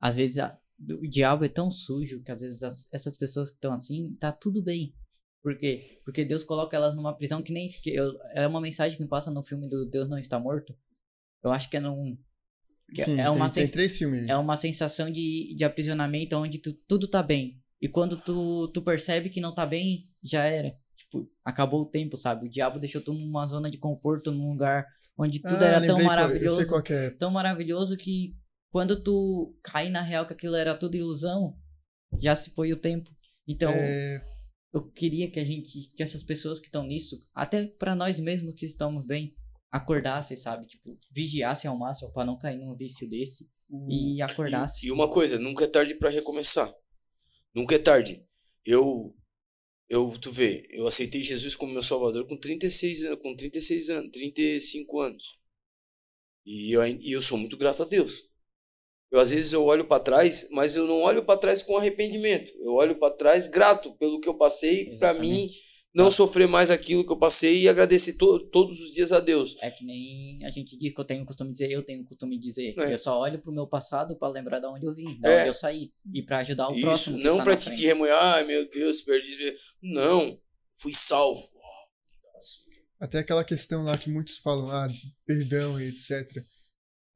Às 0.00 0.16
vezes 0.16 0.38
a- 0.38 0.58
o 0.90 1.08
diabo 1.08 1.44
é 1.44 1.48
tão 1.48 1.70
sujo 1.70 2.22
que 2.22 2.30
às 2.32 2.40
vezes 2.40 2.62
as- 2.62 2.88
essas 2.92 3.16
pessoas 3.16 3.48
que 3.50 3.56
estão 3.56 3.72
assim, 3.72 4.14
tá 4.20 4.30
tudo 4.32 4.62
bem. 4.62 4.94
Por 5.42 5.56
quê? 5.58 5.80
Porque 6.04 6.24
Deus 6.24 6.42
coloca 6.42 6.76
elas 6.76 6.94
numa 6.96 7.14
prisão 7.16 7.42
que 7.42 7.52
nem. 7.52 7.68
Que 7.68 7.90
eu, 7.94 8.18
é 8.34 8.46
uma 8.46 8.60
mensagem 8.60 8.96
que 8.96 9.06
passa 9.06 9.30
no 9.30 9.42
filme 9.42 9.68
do 9.68 9.84
Deus 9.90 10.08
Não 10.08 10.18
Está 10.18 10.38
Morto. 10.38 10.74
Eu 11.42 11.50
acho 11.52 11.68
que 11.68 11.76
é 11.76 11.80
num. 11.80 12.16
que 12.94 13.04
Sim, 13.04 13.20
é, 13.20 13.28
uma 13.30 13.46
tem, 13.46 13.54
tem 13.54 13.62
sens- 13.66 13.72
três 13.72 13.98
filmes. 13.98 14.28
é 14.28 14.36
uma 14.36 14.56
sensação 14.56 15.10
de, 15.10 15.54
de 15.54 15.64
aprisionamento 15.64 16.34
onde 16.36 16.58
tu, 16.58 16.72
tudo 16.88 17.06
tá 17.08 17.22
bem. 17.22 17.62
E 17.80 17.88
quando 17.88 18.16
tu, 18.22 18.68
tu 18.72 18.80
percebe 18.82 19.28
que 19.28 19.40
não 19.40 19.54
tá 19.54 19.66
bem, 19.66 20.02
já 20.22 20.44
era. 20.44 20.74
Tipo, 20.96 21.28
acabou 21.44 21.82
o 21.82 21.90
tempo, 21.90 22.16
sabe? 22.16 22.46
O 22.46 22.50
diabo 22.50 22.78
deixou 22.78 23.00
tu 23.02 23.12
numa 23.12 23.46
zona 23.46 23.70
de 23.70 23.78
conforto, 23.78 24.30
num 24.32 24.50
lugar 24.50 24.86
onde 25.18 25.40
tudo 25.40 25.62
Ah, 25.62 25.66
era 25.66 25.86
tão 25.86 26.02
maravilhoso. 26.02 26.66
qual 26.68 26.82
que 26.82 26.92
é. 26.92 27.10
Tão 27.10 27.30
maravilhoso 27.30 27.96
que 27.96 28.36
quando 28.70 29.02
tu 29.02 29.56
cai 29.62 29.88
na 29.90 30.00
real 30.02 30.26
que 30.26 30.32
aquilo 30.32 30.56
era 30.56 30.74
tudo 30.74 30.96
ilusão, 30.96 31.56
já 32.20 32.34
se 32.34 32.50
foi 32.50 32.72
o 32.72 32.76
tempo. 32.76 33.10
Então, 33.46 33.70
É, 33.72 34.20
eu 34.72 34.90
queria 34.90 35.30
que 35.30 35.38
a 35.38 35.44
gente, 35.44 35.88
que 35.94 36.02
essas 36.02 36.22
pessoas 36.22 36.58
que 36.58 36.66
estão 36.66 36.84
nisso, 36.84 37.16
até 37.34 37.66
pra 37.66 37.94
nós 37.94 38.18
mesmos 38.18 38.54
que 38.54 38.66
estamos 38.66 39.06
bem, 39.06 39.34
acordassem, 39.70 40.36
sabe? 40.36 40.66
Tipo, 40.66 40.96
vigiassem 41.12 41.68
ao 41.68 41.76
máximo 41.78 42.12
pra 42.12 42.24
não 42.24 42.38
cair 42.38 42.58
num 42.58 42.76
vício 42.76 43.08
desse 43.08 43.48
e 43.88 44.20
acordassem. 44.22 44.86
E, 44.86 44.88
e 44.88 44.92
uma 44.92 45.08
coisa, 45.10 45.38
nunca 45.38 45.64
é 45.64 45.68
tarde 45.68 45.94
para 45.96 46.10
recomeçar. 46.10 46.68
Nunca 47.54 47.74
é 47.74 47.78
tarde. 47.78 48.24
Eu 48.64 49.14
eu 49.88 50.10
tu 50.20 50.30
vê, 50.30 50.66
eu 50.70 50.86
aceitei 50.86 51.22
Jesus 51.22 51.54
como 51.54 51.72
meu 51.72 51.82
salvador 51.82 52.26
com 52.26 52.36
36 52.36 53.04
anos, 53.04 53.20
com 53.20 53.34
36 53.34 53.90
anos, 53.90 54.10
35 54.12 55.00
anos. 55.00 55.38
E 56.46 56.72
eu, 56.72 56.84
e 56.84 57.12
eu 57.12 57.22
sou 57.22 57.38
muito 57.38 57.56
grato 57.56 57.82
a 57.82 57.86
Deus. 57.86 58.30
Eu 59.10 59.20
às 59.20 59.30
vezes 59.30 59.52
eu 59.52 59.64
olho 59.64 59.84
para 59.86 60.02
trás, 60.02 60.48
mas 60.50 60.74
eu 60.74 60.86
não 60.86 61.02
olho 61.02 61.24
para 61.24 61.38
trás 61.38 61.62
com 61.62 61.76
arrependimento. 61.76 62.52
Eu 62.58 62.72
olho 62.72 62.98
para 62.98 63.14
trás 63.14 63.46
grato 63.46 63.94
pelo 63.96 64.20
que 64.20 64.28
eu 64.28 64.34
passei 64.36 64.96
para 64.98 65.14
mim. 65.14 65.48
Não 65.94 66.06
Tá. 66.06 66.10
sofrer 66.10 66.48
mais 66.48 66.70
aquilo 66.70 67.04
que 67.06 67.12
eu 67.12 67.16
passei 67.16 67.60
e 67.62 67.68
agradecer 67.68 68.14
to- 68.14 68.40
todos 68.50 68.80
os 68.80 68.92
dias 68.92 69.12
a 69.12 69.20
Deus. 69.20 69.56
É 69.62 69.70
que 69.70 69.84
nem 69.84 70.44
a 70.44 70.50
gente 70.50 70.76
diz 70.76 70.92
que 70.92 71.00
eu 71.00 71.04
tenho 71.04 71.22
o 71.22 71.26
costume 71.26 71.50
de 71.50 71.58
dizer, 71.58 71.70
eu 71.72 71.82
tenho 71.84 72.02
o 72.02 72.06
costume 72.06 72.36
de 72.38 72.46
dizer. 72.48 72.74
É. 72.78 72.92
Eu 72.94 72.98
só 72.98 73.20
olho 73.20 73.38
pro 73.38 73.52
meu 73.52 73.66
passado 73.66 74.18
pra 74.18 74.28
lembrar 74.28 74.58
de 74.58 74.66
onde 74.66 74.84
eu 74.86 74.94
vim, 74.94 75.18
da 75.20 75.28
É. 75.30 75.38
onde 75.40 75.48
eu 75.50 75.54
saí. 75.54 75.88
E 76.12 76.22
pra 76.22 76.38
ajudar 76.38 76.68
o 76.68 76.72
Isso, 76.72 76.80
próximo. 76.82 77.16
que 77.18 77.22
não 77.24 77.36
para 77.44 77.56
te, 77.56 77.74
te 77.76 77.86
remoer, 77.86 78.12
ai 78.12 78.44
meu 78.44 78.68
Deus, 78.70 79.02
perdi. 79.02 79.54
Não, 79.82 80.36
fui 80.74 80.92
salvo. 80.92 81.40
Até 83.00 83.18
aquela 83.18 83.44
questão 83.44 83.82
lá 83.84 83.96
que 83.98 84.08
muitos 84.10 84.38
falam, 84.38 84.70
ah, 84.70 84.88
perdão 85.26 85.78
e 85.80 85.88
etc. 85.88 86.26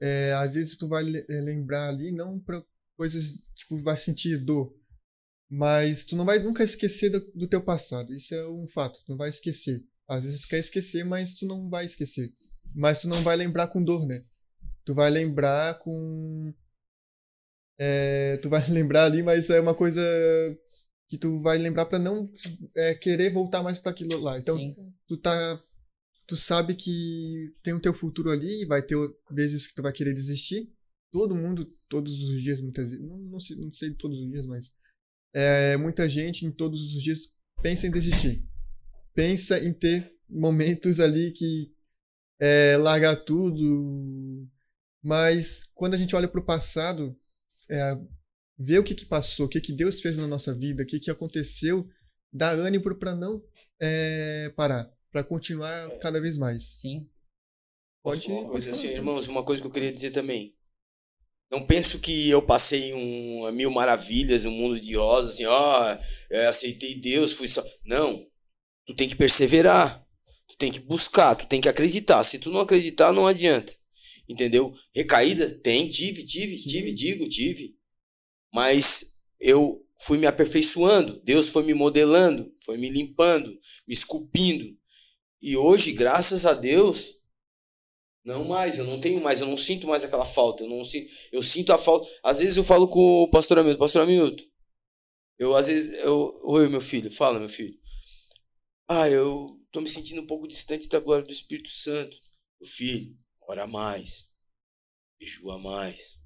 É, 0.00 0.32
às 0.34 0.54
vezes 0.54 0.76
tu 0.76 0.86
vai 0.86 1.02
le- 1.02 1.24
lembrar 1.28 1.88
ali, 1.88 2.12
não 2.12 2.38
pra 2.38 2.62
coisas, 2.96 3.40
tipo, 3.54 3.80
vai 3.82 3.96
sentir 3.96 4.36
dor. 4.38 4.72
Mas 5.50 6.04
tu 6.04 6.14
não 6.14 6.24
vai 6.24 6.38
nunca 6.38 6.62
esquecer 6.62 7.10
do, 7.10 7.20
do 7.34 7.48
teu 7.48 7.62
passado. 7.62 8.12
Isso 8.14 8.34
é 8.34 8.48
um 8.48 8.66
fato, 8.68 9.00
tu 9.04 9.10
não 9.10 9.16
vai 9.16 9.28
esquecer. 9.28 9.82
Às 10.06 10.24
vezes 10.24 10.40
tu 10.40 10.48
quer 10.48 10.58
esquecer, 10.58 11.04
mas 11.04 11.34
tu 11.34 11.46
não 11.46 11.68
vai 11.70 11.84
esquecer. 11.84 12.32
Mas 12.74 13.00
tu 13.00 13.08
não 13.08 13.22
vai 13.22 13.36
lembrar 13.36 13.68
com 13.68 13.82
dor, 13.82 14.06
né? 14.06 14.22
Tu 14.84 14.94
vai 14.94 15.10
lembrar 15.10 15.78
com. 15.78 16.52
É, 17.78 18.36
tu 18.38 18.48
vai 18.48 18.64
lembrar 18.70 19.04
ali, 19.04 19.22
mas 19.22 19.48
é 19.50 19.60
uma 19.60 19.74
coisa 19.74 20.02
que 21.08 21.16
tu 21.16 21.40
vai 21.40 21.56
lembrar 21.56 21.86
pra 21.86 21.98
não 21.98 22.30
é, 22.76 22.94
querer 22.94 23.30
voltar 23.30 23.62
mais 23.62 23.78
pra 23.78 23.90
aquilo 23.90 24.20
lá. 24.20 24.38
Então, 24.38 24.56
Sim. 24.58 24.92
tu 25.06 25.16
tá 25.16 25.62
tu 26.26 26.36
sabe 26.36 26.74
que 26.74 27.54
tem 27.62 27.72
o 27.72 27.80
teu 27.80 27.94
futuro 27.94 28.30
ali 28.30 28.62
e 28.62 28.66
vai 28.66 28.82
ter 28.82 28.96
vezes 29.30 29.66
que 29.66 29.74
tu 29.74 29.82
vai 29.82 29.92
querer 29.92 30.12
desistir 30.12 30.70
todo 31.10 31.34
mundo 31.34 31.64
todos 31.88 32.22
os 32.22 32.42
dias 32.42 32.60
muitas 32.60 32.90
vezes 32.90 33.02
não, 33.02 33.18
não 33.18 33.40
sei 33.40 33.56
não 33.56 33.72
sei 33.72 33.94
todos 33.94 34.20
os 34.20 34.30
dias 34.30 34.46
mas 34.46 34.72
é, 35.34 35.76
muita 35.76 36.08
gente 36.08 36.44
em 36.46 36.50
todos 36.50 36.82
os 36.82 37.02
dias 37.02 37.36
pensa 37.62 37.86
em 37.86 37.90
desistir 37.90 38.44
pensa 39.14 39.58
em 39.58 39.72
ter 39.72 40.14
momentos 40.28 41.00
ali 41.00 41.30
que 41.32 41.72
é, 42.40 42.76
largar 42.76 43.16
tudo 43.16 44.46
mas 45.02 45.64
quando 45.74 45.94
a 45.94 45.98
gente 45.98 46.14
olha 46.14 46.28
para 46.28 46.40
o 46.40 46.44
passado 46.44 47.18
é, 47.70 47.96
vê 48.58 48.78
o 48.78 48.84
que 48.84 48.94
que 48.94 49.06
passou 49.06 49.46
o 49.46 49.48
que 49.48 49.60
que 49.60 49.72
Deus 49.72 50.00
fez 50.00 50.16
na 50.16 50.26
nossa 50.26 50.54
vida 50.54 50.82
o 50.82 50.86
que 50.86 51.00
que 51.00 51.10
aconteceu 51.10 51.88
dá 52.32 52.50
ânimo 52.50 52.96
para 52.98 53.14
não 53.14 53.42
é, 53.80 54.52
parar 54.56 54.90
para 55.10 55.24
continuar 55.24 55.88
cada 56.00 56.20
vez 56.20 56.36
mais 56.36 56.62
Sim. 56.80 57.08
pode 58.02 58.26
Uma 58.26 58.36
pode 58.36 58.50
coisa 58.50 58.70
falar. 58.72 58.78
assim, 58.78 58.94
irmãos, 58.94 59.28
uma 59.28 59.42
coisa 59.42 59.62
que 59.62 59.68
eu 59.68 59.72
queria 59.72 59.92
dizer 59.92 60.10
também. 60.10 60.57
Não 61.50 61.64
penso 61.64 62.00
que 62.00 62.28
eu 62.28 62.42
passei 62.42 62.92
um 62.92 63.50
mil 63.52 63.70
maravilhas, 63.70 64.44
um 64.44 64.50
mundo 64.50 64.78
de 64.78 64.94
rosas, 64.94 65.34
assim, 65.34 65.46
ó, 65.46 65.98
é, 66.30 66.46
aceitei 66.46 66.96
Deus, 66.96 67.32
fui 67.32 67.48
só. 67.48 67.64
Não. 67.84 68.26
Tu 68.86 68.94
tem 68.94 69.08
que 69.08 69.16
perseverar. 69.16 70.06
Tu 70.46 70.56
tem 70.58 70.70
que 70.70 70.80
buscar, 70.80 71.34
tu 71.34 71.46
tem 71.46 71.60
que 71.60 71.68
acreditar. 71.68 72.22
Se 72.24 72.38
tu 72.38 72.50
não 72.50 72.60
acreditar, 72.60 73.12
não 73.12 73.26
adianta. 73.26 73.74
Entendeu? 74.28 74.72
Recaída? 74.94 75.50
Tem, 75.60 75.88
tive, 75.88 76.24
tive, 76.24 76.56
tive, 76.56 76.92
digo, 76.92 77.28
tive. 77.28 77.74
Mas 78.54 79.22
eu 79.40 79.82
fui 80.00 80.18
me 80.18 80.26
aperfeiçoando. 80.26 81.20
Deus 81.24 81.48
foi 81.48 81.62
me 81.64 81.72
modelando, 81.72 82.52
foi 82.64 82.76
me 82.76 82.90
limpando, 82.90 83.50
me 83.86 83.94
esculpindo. 83.94 84.76
E 85.40 85.56
hoje, 85.56 85.92
graças 85.92 86.44
a 86.44 86.52
Deus, 86.52 87.17
Não 88.28 88.44
mais, 88.44 88.76
eu 88.76 88.84
não 88.84 89.00
tenho 89.00 89.22
mais, 89.22 89.40
eu 89.40 89.46
não 89.46 89.56
sinto 89.56 89.86
mais 89.86 90.04
aquela 90.04 90.26
falta. 90.26 90.62
Eu 90.62 90.68
não 90.68 90.84
sinto, 90.84 91.10
eu 91.32 91.42
sinto 91.42 91.72
a 91.72 91.78
falta. 91.78 92.06
Às 92.22 92.40
vezes 92.40 92.58
eu 92.58 92.62
falo 92.62 92.86
com 92.86 93.22
o 93.22 93.30
pastor 93.30 93.58
Hamilton, 93.58 93.78
pastor 93.78 94.02
Hamilton. 94.02 94.44
Eu 95.38 95.56
às 95.56 95.68
vezes 95.68 95.96
eu, 96.00 96.30
oi 96.44 96.68
meu 96.68 96.82
filho, 96.82 97.10
fala 97.10 97.40
meu 97.40 97.48
filho. 97.48 97.74
Ah, 98.86 99.08
eu 99.08 99.46
tô 99.72 99.80
me 99.80 99.88
sentindo 99.88 100.20
um 100.20 100.26
pouco 100.26 100.46
distante 100.46 100.90
da 100.90 101.00
glória 101.00 101.24
do 101.24 101.32
Espírito 101.32 101.70
Santo. 101.70 102.18
Meu 102.60 102.70
filho, 102.70 103.18
ora 103.48 103.66
mais. 103.66 104.30
Jejua 105.18 105.58
mais. 105.58 106.18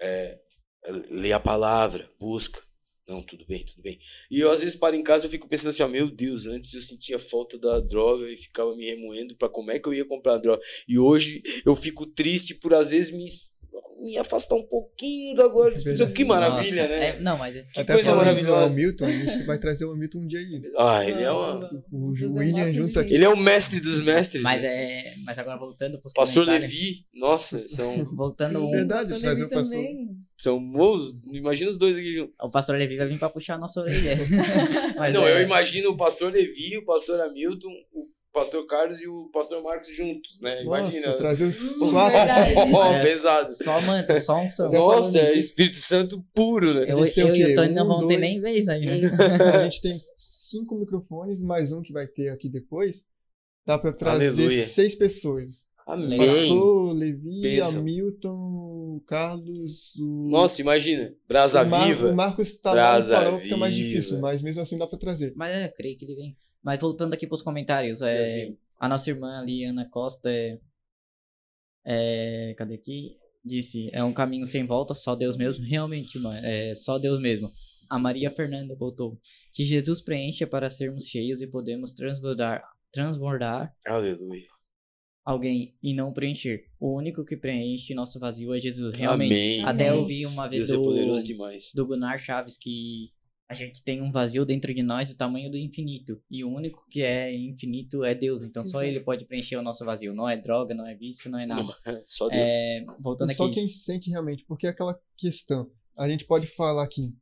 É, 0.00 0.42
lê 1.10 1.32
a 1.32 1.38
palavra, 1.38 2.12
busca. 2.18 2.60
Não, 3.06 3.22
tudo 3.22 3.44
bem, 3.46 3.62
tudo 3.64 3.82
bem. 3.82 3.98
E 4.30 4.40
eu 4.40 4.50
às 4.50 4.60
vezes 4.60 4.76
paro 4.76 4.96
em 4.96 5.02
casa 5.02 5.26
e 5.26 5.30
fico 5.30 5.46
pensando 5.46 5.68
assim, 5.68 5.82
ó, 5.82 5.88
meu 5.88 6.08
Deus, 6.10 6.46
antes 6.46 6.72
eu 6.72 6.80
sentia 6.80 7.18
falta 7.18 7.58
da 7.58 7.80
droga 7.80 8.30
e 8.30 8.36
ficava 8.36 8.74
me 8.74 8.84
remoendo 8.84 9.36
para 9.36 9.48
como 9.48 9.70
é 9.70 9.78
que 9.78 9.86
eu 9.86 9.92
ia 9.92 10.06
comprar 10.06 10.34
a 10.34 10.38
droga. 10.38 10.62
E 10.88 10.98
hoje 10.98 11.42
eu 11.66 11.76
fico 11.76 12.06
triste 12.06 12.54
por 12.56 12.72
às 12.72 12.92
vezes 12.92 13.12
me, 13.12 13.26
me 14.02 14.18
afastar 14.18 14.54
um 14.54 14.62
pouquinho 14.62 15.36
da 15.36 15.46
glória 15.48 15.76
do. 15.76 16.12
Que 16.14 16.24
maravilha, 16.24 16.82
Nossa, 16.84 16.96
né? 16.96 17.08
é- 17.08 17.20
não, 17.20 17.36
mas 17.36 17.54
é- 17.54 17.62
Que 17.64 17.80
Até 17.80 17.92
coisa 17.92 18.14
maravilhosa. 18.14 18.72
Hamilton, 18.72 19.04
a 19.04 19.12
gente 19.12 19.42
vai 19.44 19.58
trazer 19.58 19.84
o 19.84 19.92
Hamilton 19.92 20.18
um 20.20 20.26
dia 20.26 20.38
aí. 20.38 20.62
Ah, 20.78 21.04
ele 21.06 21.22
é 21.24 21.30
uma... 21.30 21.58
O 21.92 22.06
Vocês 22.10 22.30
William 22.30 22.52
gostam 22.52 22.70
de 22.72 22.78
junto 22.78 23.00
aqui. 23.00 23.14
Ele 23.14 23.24
é 23.24 23.28
o 23.28 23.36
mestre 23.36 23.80
dos 23.80 24.00
mestres. 24.00 24.42
mas 24.42 24.62
né? 24.62 24.68
é. 24.68 25.14
Mas 25.26 25.38
agora 25.38 25.58
voltando 25.58 26.00
pros 26.00 26.14
Pastor. 26.14 26.46
Levi, 26.46 27.04
nossa, 27.12 27.58
são, 27.58 28.02
Voltando. 28.16 28.60
Sim, 28.60 28.70
Verdade, 28.70 29.20
trazer 29.20 29.44
o 29.44 29.48
pastor. 29.50 29.70
também. 29.72 30.23
São 30.36 30.58
bons. 30.72 31.12
Imagina 31.32 31.70
os 31.70 31.78
dois 31.78 31.96
aqui 31.96 32.10
juntos. 32.10 32.34
O 32.42 32.50
pastor 32.50 32.76
Levi 32.76 32.96
vai 32.96 33.06
vir 33.06 33.18
pra 33.18 33.30
puxar 33.30 33.54
a 33.54 33.58
nossa 33.58 33.80
orelha. 33.80 34.16
Mas 34.98 35.12
Não, 35.14 35.26
é- 35.26 35.32
eu 35.40 35.42
imagino 35.44 35.90
o 35.90 35.96
pastor 35.96 36.32
Levi, 36.32 36.76
o 36.78 36.84
pastor 36.84 37.20
Hamilton, 37.20 37.70
o 37.92 38.04
pastor 38.32 38.66
Carlos 38.66 39.00
e 39.00 39.06
o 39.06 39.30
pastor 39.32 39.62
Marcos 39.62 39.94
juntos, 39.94 40.40
né? 40.40 40.62
Imagina. 40.64 41.06
Nossa, 41.06 41.18
trazer 41.18 41.44
os 41.44 41.76
quatro. 41.76 42.18
Ó, 42.74 42.84
É, 42.92 43.00
pesado. 43.00 43.52
Só 43.52 43.80
manto, 43.82 44.20
só 44.20 44.36
um. 44.36 44.48
Já 44.48 44.68
Nossa, 44.70 45.18
é. 45.20 45.36
Espírito 45.36 45.76
Santo 45.76 46.20
puro, 46.34 46.74
né? 46.74 46.84
Eu, 46.88 47.00
A 47.00 47.06
gente 47.06 47.20
eu 47.20 47.36
e 47.36 47.52
o 47.52 47.54
Tony 47.54 47.74
não 47.74 47.84
Um, 47.84 47.88
vamos 47.88 48.08
ter 48.08 48.14
dois- 48.14 48.20
nem 48.20 48.40
vez 48.40 48.68
aí. 48.68 48.84
né? 48.84 49.00
A 49.54 49.62
gente 49.64 49.80
tem 49.82 49.92
cinco 50.18 50.76
microfones, 50.76 51.42
mais 51.42 51.70
um 51.72 51.80
que 51.80 51.92
vai 51.92 52.06
ter 52.08 52.28
aqui 52.30 52.48
depois. 52.48 53.04
Dá 53.66 53.78
pra 53.78 53.92
trazer 53.92 54.28
Aleluia. 54.28 54.66
seis 54.66 54.94
pessoas. 54.96 55.72
Amém. 55.86 56.18
Pastor, 56.18 56.92
Levi. 56.92 57.60
Hamilton, 57.60 58.83
Carlos, 59.00 59.96
o. 59.96 60.28
Nossa, 60.30 60.60
imagina. 60.60 61.14
Brasa 61.28 61.62
o 61.62 61.66
Mar- 61.68 61.86
viva. 61.86 62.10
O 62.10 62.14
Marcos 62.14 62.58
tá 62.60 62.70
lá 62.70 62.74
Brasa 62.74 63.16
no 63.16 63.22
farol, 63.24 63.40
fica 63.40 63.56
mais 63.56 63.74
difícil, 63.74 64.20
mas 64.20 64.42
mesmo 64.42 64.62
assim 64.62 64.78
dá 64.78 64.86
pra 64.86 64.98
trazer. 64.98 65.32
Mas 65.36 65.54
é, 65.54 65.66
eu 65.66 65.72
creio 65.72 65.96
que 65.96 66.04
ele 66.04 66.14
vem. 66.14 66.36
Mas 66.62 66.80
voltando 66.80 67.12
aqui 67.14 67.26
pros 67.26 67.42
comentários, 67.42 68.00
é, 68.02 68.54
a 68.78 68.88
nossa 68.88 69.10
irmã 69.10 69.38
ali, 69.40 69.64
Ana 69.64 69.88
Costa, 69.90 70.30
é, 70.30 70.58
é, 71.84 72.54
cadê 72.56 72.74
aqui? 72.74 73.16
Disse, 73.44 73.90
é 73.92 74.02
um 74.02 74.12
caminho 74.14 74.46
sem 74.46 74.66
volta, 74.66 74.94
só 74.94 75.14
Deus 75.14 75.36
mesmo. 75.36 75.64
Realmente, 75.68 76.16
irmã, 76.16 76.34
é 76.42 76.74
só 76.74 76.98
Deus 76.98 77.20
mesmo. 77.20 77.50
A 77.90 77.98
Maria 77.98 78.30
Fernanda 78.30 78.74
botou 78.74 79.20
que 79.52 79.64
Jesus 79.64 80.00
preencha 80.00 80.46
para 80.46 80.70
sermos 80.70 81.04
cheios 81.04 81.42
e 81.42 81.46
podemos 81.46 81.92
transbordar, 81.92 82.62
transbordar 82.90 83.74
Aleluia. 83.86 84.48
Alguém 85.24 85.76
e 85.82 85.94
não 85.94 86.12
preencher. 86.12 86.66
O 86.78 86.96
único 86.96 87.24
que 87.24 87.36
preenche 87.36 87.94
nosso 87.94 88.20
vazio 88.20 88.54
é 88.54 88.60
Jesus. 88.60 88.94
Realmente. 88.94 89.32
Amém. 89.32 89.64
Até 89.64 89.88
Amém. 89.88 90.00
eu 90.00 90.06
vi 90.06 90.26
uma 90.26 90.48
vez 90.48 90.68
Deus 90.68 90.96
é 90.96 91.04
do, 91.04 91.82
do 91.82 91.86
Gunnar 91.86 92.18
Chaves 92.18 92.58
que 92.58 93.10
a 93.48 93.54
gente 93.54 93.82
tem 93.82 94.02
um 94.02 94.10
vazio 94.10 94.44
dentro 94.44 94.74
de 94.74 94.82
nós 94.82 95.10
do 95.10 95.16
tamanho 95.16 95.50
do 95.50 95.56
infinito. 95.56 96.20
E 96.30 96.44
o 96.44 96.48
único 96.48 96.86
que 96.90 97.02
é 97.02 97.34
infinito 97.34 98.04
é 98.04 98.14
Deus. 98.14 98.42
Então 98.42 98.62
só 98.64 98.82
Exato. 98.82 98.96
ele 98.96 99.04
pode 99.04 99.24
preencher 99.26 99.56
o 99.56 99.62
nosso 99.62 99.84
vazio. 99.84 100.14
Não 100.14 100.28
é 100.28 100.36
droga, 100.36 100.74
não 100.74 100.86
é 100.86 100.94
vício, 100.94 101.30
não 101.30 101.38
é 101.38 101.46
nada. 101.46 101.62
Só 102.04 102.28
Deus. 102.28 102.42
É, 102.42 102.84
voltando 103.00 103.32
só 103.32 103.46
aqui. 103.46 103.54
quem 103.54 103.68
sente 103.68 104.10
realmente, 104.10 104.44
porque 104.46 104.66
é 104.66 104.70
aquela 104.70 104.98
questão. 105.16 105.70
A 105.96 106.08
gente 106.08 106.24
pode 106.24 106.46
falar 106.46 106.84
aqui 106.84 107.16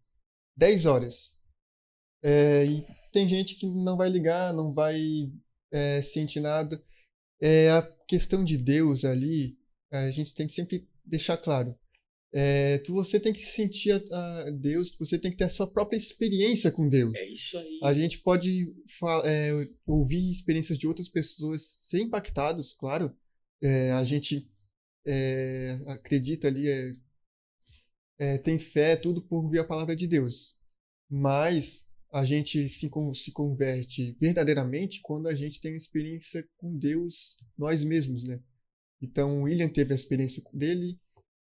10 0.57 0.87
horas. 0.87 1.39
É, 2.25 2.65
e 2.65 2.85
tem 3.13 3.29
gente 3.29 3.57
que 3.57 3.67
não 3.67 3.97
vai 3.97 4.09
ligar, 4.09 4.53
não 4.55 4.73
vai 4.73 4.97
é, 5.73 6.01
sentir 6.03 6.41
nada. 6.41 6.83
É, 7.43 7.71
a 7.73 7.83
questão 8.07 8.45
de 8.45 8.57
Deus 8.57 9.05
ali, 9.05 9.59
a 9.91 10.11
gente 10.13 10.33
tem 10.33 10.47
que 10.47 10.53
sempre 10.53 10.89
deixar 11.05 11.37
claro. 11.37 11.77
É, 12.35 12.79
tu, 12.79 12.95
você 12.95 13.21
tem 13.21 13.33
que 13.33 13.43
sentir 13.43 13.91
a, 13.93 14.41
a 14.41 14.51
Deus, 14.51 14.97
você 14.97 15.19
tem 15.19 15.31
que 15.31 15.37
ter 15.37 15.45
a 15.45 15.51
sua 15.51 15.71
própria 15.71 15.99
experiência 15.99 16.71
com 16.71 16.89
Deus. 16.89 17.13
É 17.15 17.27
isso 17.27 17.59
aí. 17.59 17.81
A 17.83 17.93
gente 17.93 18.21
pode 18.21 18.73
é, 19.25 19.51
ouvir 19.85 20.31
experiências 20.31 20.79
de 20.79 20.87
outras 20.87 21.09
pessoas, 21.09 21.63
ser 21.63 22.01
impactados, 22.01 22.73
claro. 22.73 23.15
É, 23.61 23.91
a 23.91 24.05
gente 24.05 24.51
é, 25.05 25.79
acredita 25.89 26.47
ali, 26.47 26.69
é, 26.69 26.93
é, 28.19 28.39
tem 28.39 28.59
fé, 28.59 28.97
tudo 28.97 29.21
por 29.21 29.45
ouvir 29.45 29.59
a 29.59 29.65
palavra 29.65 29.97
de 29.97 30.07
Deus. 30.07 30.57
Mas 31.11 31.92
a 32.13 32.25
gente 32.25 32.69
se, 32.69 32.91
se 33.15 33.33
converte 33.33 34.17
verdadeiramente 34.21 35.01
quando 35.03 35.29
a 35.29 35.35
gente 35.35 35.61
tem 35.61 35.75
experiência 35.75 36.47
com 36.59 36.77
Deus 36.77 37.39
nós 37.57 37.83
mesmos, 37.85 38.27
né? 38.29 38.41
Então, 39.01 39.41
o 39.41 39.43
William 39.45 39.69
teve 39.69 39.93
a 39.93 39.97
experiência 39.97 40.43
dele, 40.53 40.99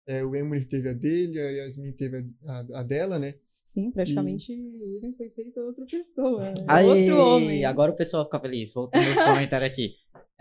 é, 0.07 0.23
o 0.23 0.35
Emily 0.35 0.65
teve 0.65 0.89
a 0.89 0.93
dele, 0.93 1.39
a 1.39 1.49
Yasmin 1.51 1.91
teve 1.91 2.17
a, 2.17 2.51
a- 2.53 2.79
a 2.79 2.83
dela, 2.83 3.19
né? 3.19 3.35
Sim, 3.61 3.91
praticamente 3.91 4.51
o 4.53 4.73
William 4.73 5.13
foi 5.15 5.29
feito 5.29 5.59
outra 5.59 5.85
pessoa. 5.85 6.45
né? 6.45 6.53
Aê, 6.67 6.87
Outro 7.11 7.17
homem. 7.27 7.63
Agora 7.65 7.91
o 7.91 7.95
pessoal 7.95 8.23
fica 8.25 8.39
feliz. 8.39 8.73
Voltando 8.73 9.07
no 9.07 9.15
comentário 9.23 9.67
aqui. 9.67 9.93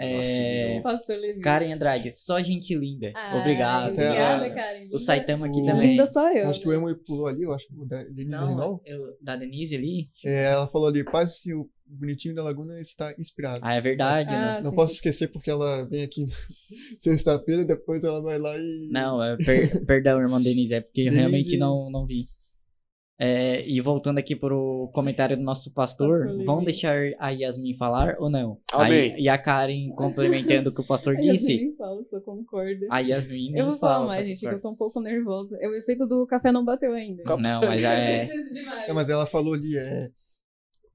É. 0.02 0.80
Pastor 0.80 1.16
Levi. 1.18 1.40
Karen 1.40 1.72
Andrade, 1.72 2.10
só 2.12 2.40
gente 2.40 2.74
linda. 2.74 3.12
Ai, 3.14 3.38
Obrigado. 3.40 3.92
Obrigada, 3.92 4.46
a- 4.46 4.50
Karen. 4.50 4.88
O 4.92 4.98
Saitama 4.98 5.46
aqui 5.46 5.60
O- 5.60 5.66
também. 5.66 5.90
Linda 5.90 6.06
só 6.06 6.32
eu. 6.34 6.48
Acho 6.48 6.60
que 6.60 6.68
o 6.68 6.72
Emily 6.72 6.94
pulou 7.04 7.26
ali, 7.26 7.42
eu 7.42 7.52
acho 7.52 7.66
que 7.66 7.74
o 7.74 7.84
da 7.84 8.02
Denise 8.04 8.30
Não, 8.30 8.80
eu, 8.86 8.98
da 9.20 9.36
Denise 9.36 9.76
ali. 9.76 10.08
É, 10.24 10.44
ela 10.52 10.66
falou 10.66 10.88
ali, 10.88 11.04
paz 11.04 11.40
sim, 11.42 11.52
o 11.54 11.68
bonitinho 11.86 12.34
da 12.34 12.42
Laguna 12.42 12.80
está 12.80 13.12
inspirado. 13.18 13.60
Ah, 13.62 13.74
é 13.74 13.80
verdade, 13.80 14.30
né? 14.30 14.36
Ah, 14.36 14.60
Não 14.62 14.70
sim, 14.70 14.76
posso 14.76 14.92
sim. 14.92 14.96
esquecer 14.96 15.28
porque 15.28 15.50
ela 15.50 15.84
vem 15.88 16.02
aqui 16.04 16.24
sexta-feira, 16.98 17.64
depois 17.64 18.04
ela 18.04 18.22
vai 18.22 18.38
lá 18.38 18.56
e. 18.56 18.88
Não, 18.92 19.22
é, 19.22 19.36
per- 19.36 19.84
perdão, 19.86 20.20
irmão 20.20 20.40
Denise, 20.40 20.74
é 20.74 20.80
porque 20.80 21.00
eu 21.02 21.04
Denise- 21.06 21.18
realmente 21.20 21.56
não, 21.56 21.90
não 21.90 22.06
vi. 22.06 22.24
É, 23.22 23.68
e 23.68 23.78
voltando 23.82 24.16
aqui 24.16 24.34
pro 24.34 24.88
comentário 24.94 25.36
do 25.36 25.42
nosso 25.42 25.74
pastor, 25.74 26.24
Pastor 26.26 26.44
vão 26.46 26.64
deixar 26.64 26.96
a 27.18 27.28
Yasmin 27.28 27.74
falar 27.76 28.16
ou 28.18 28.30
não? 28.30 28.58
Amém. 28.72 29.14
E 29.20 29.28
a 29.28 29.36
Karen 29.36 29.90
complementando 29.90 30.70
o 30.70 30.72
que 30.74 30.80
o 30.80 30.86
pastor 30.86 31.16
disse. 31.20 31.56
nem 31.58 31.76
falo, 31.76 32.02
só 32.02 32.18
concordo. 32.20 32.86
A 32.88 33.00
Yasmin 33.00 33.54
Eu 33.54 33.64
vou 33.64 33.72
não 33.72 33.78
falar 33.78 33.94
fala, 33.96 34.06
mais, 34.06 34.26
gente, 34.26 34.40
que 34.40 34.46
eu 34.46 34.58
tô 34.58 34.70
um 34.70 34.74
pouco 34.76 35.02
nervosa. 35.02 35.54
O 35.58 35.74
efeito 35.76 36.06
do 36.06 36.26
café 36.26 36.50
não 36.50 36.64
bateu 36.64 36.94
ainda. 36.94 37.22
Não, 37.26 37.60
mas 37.60 37.80
já 37.82 37.92
é. 37.92 38.26
Não, 38.88 38.94
mas 38.94 39.10
ela 39.10 39.26
falou 39.26 39.52
ali, 39.52 39.76
é. 39.76 40.08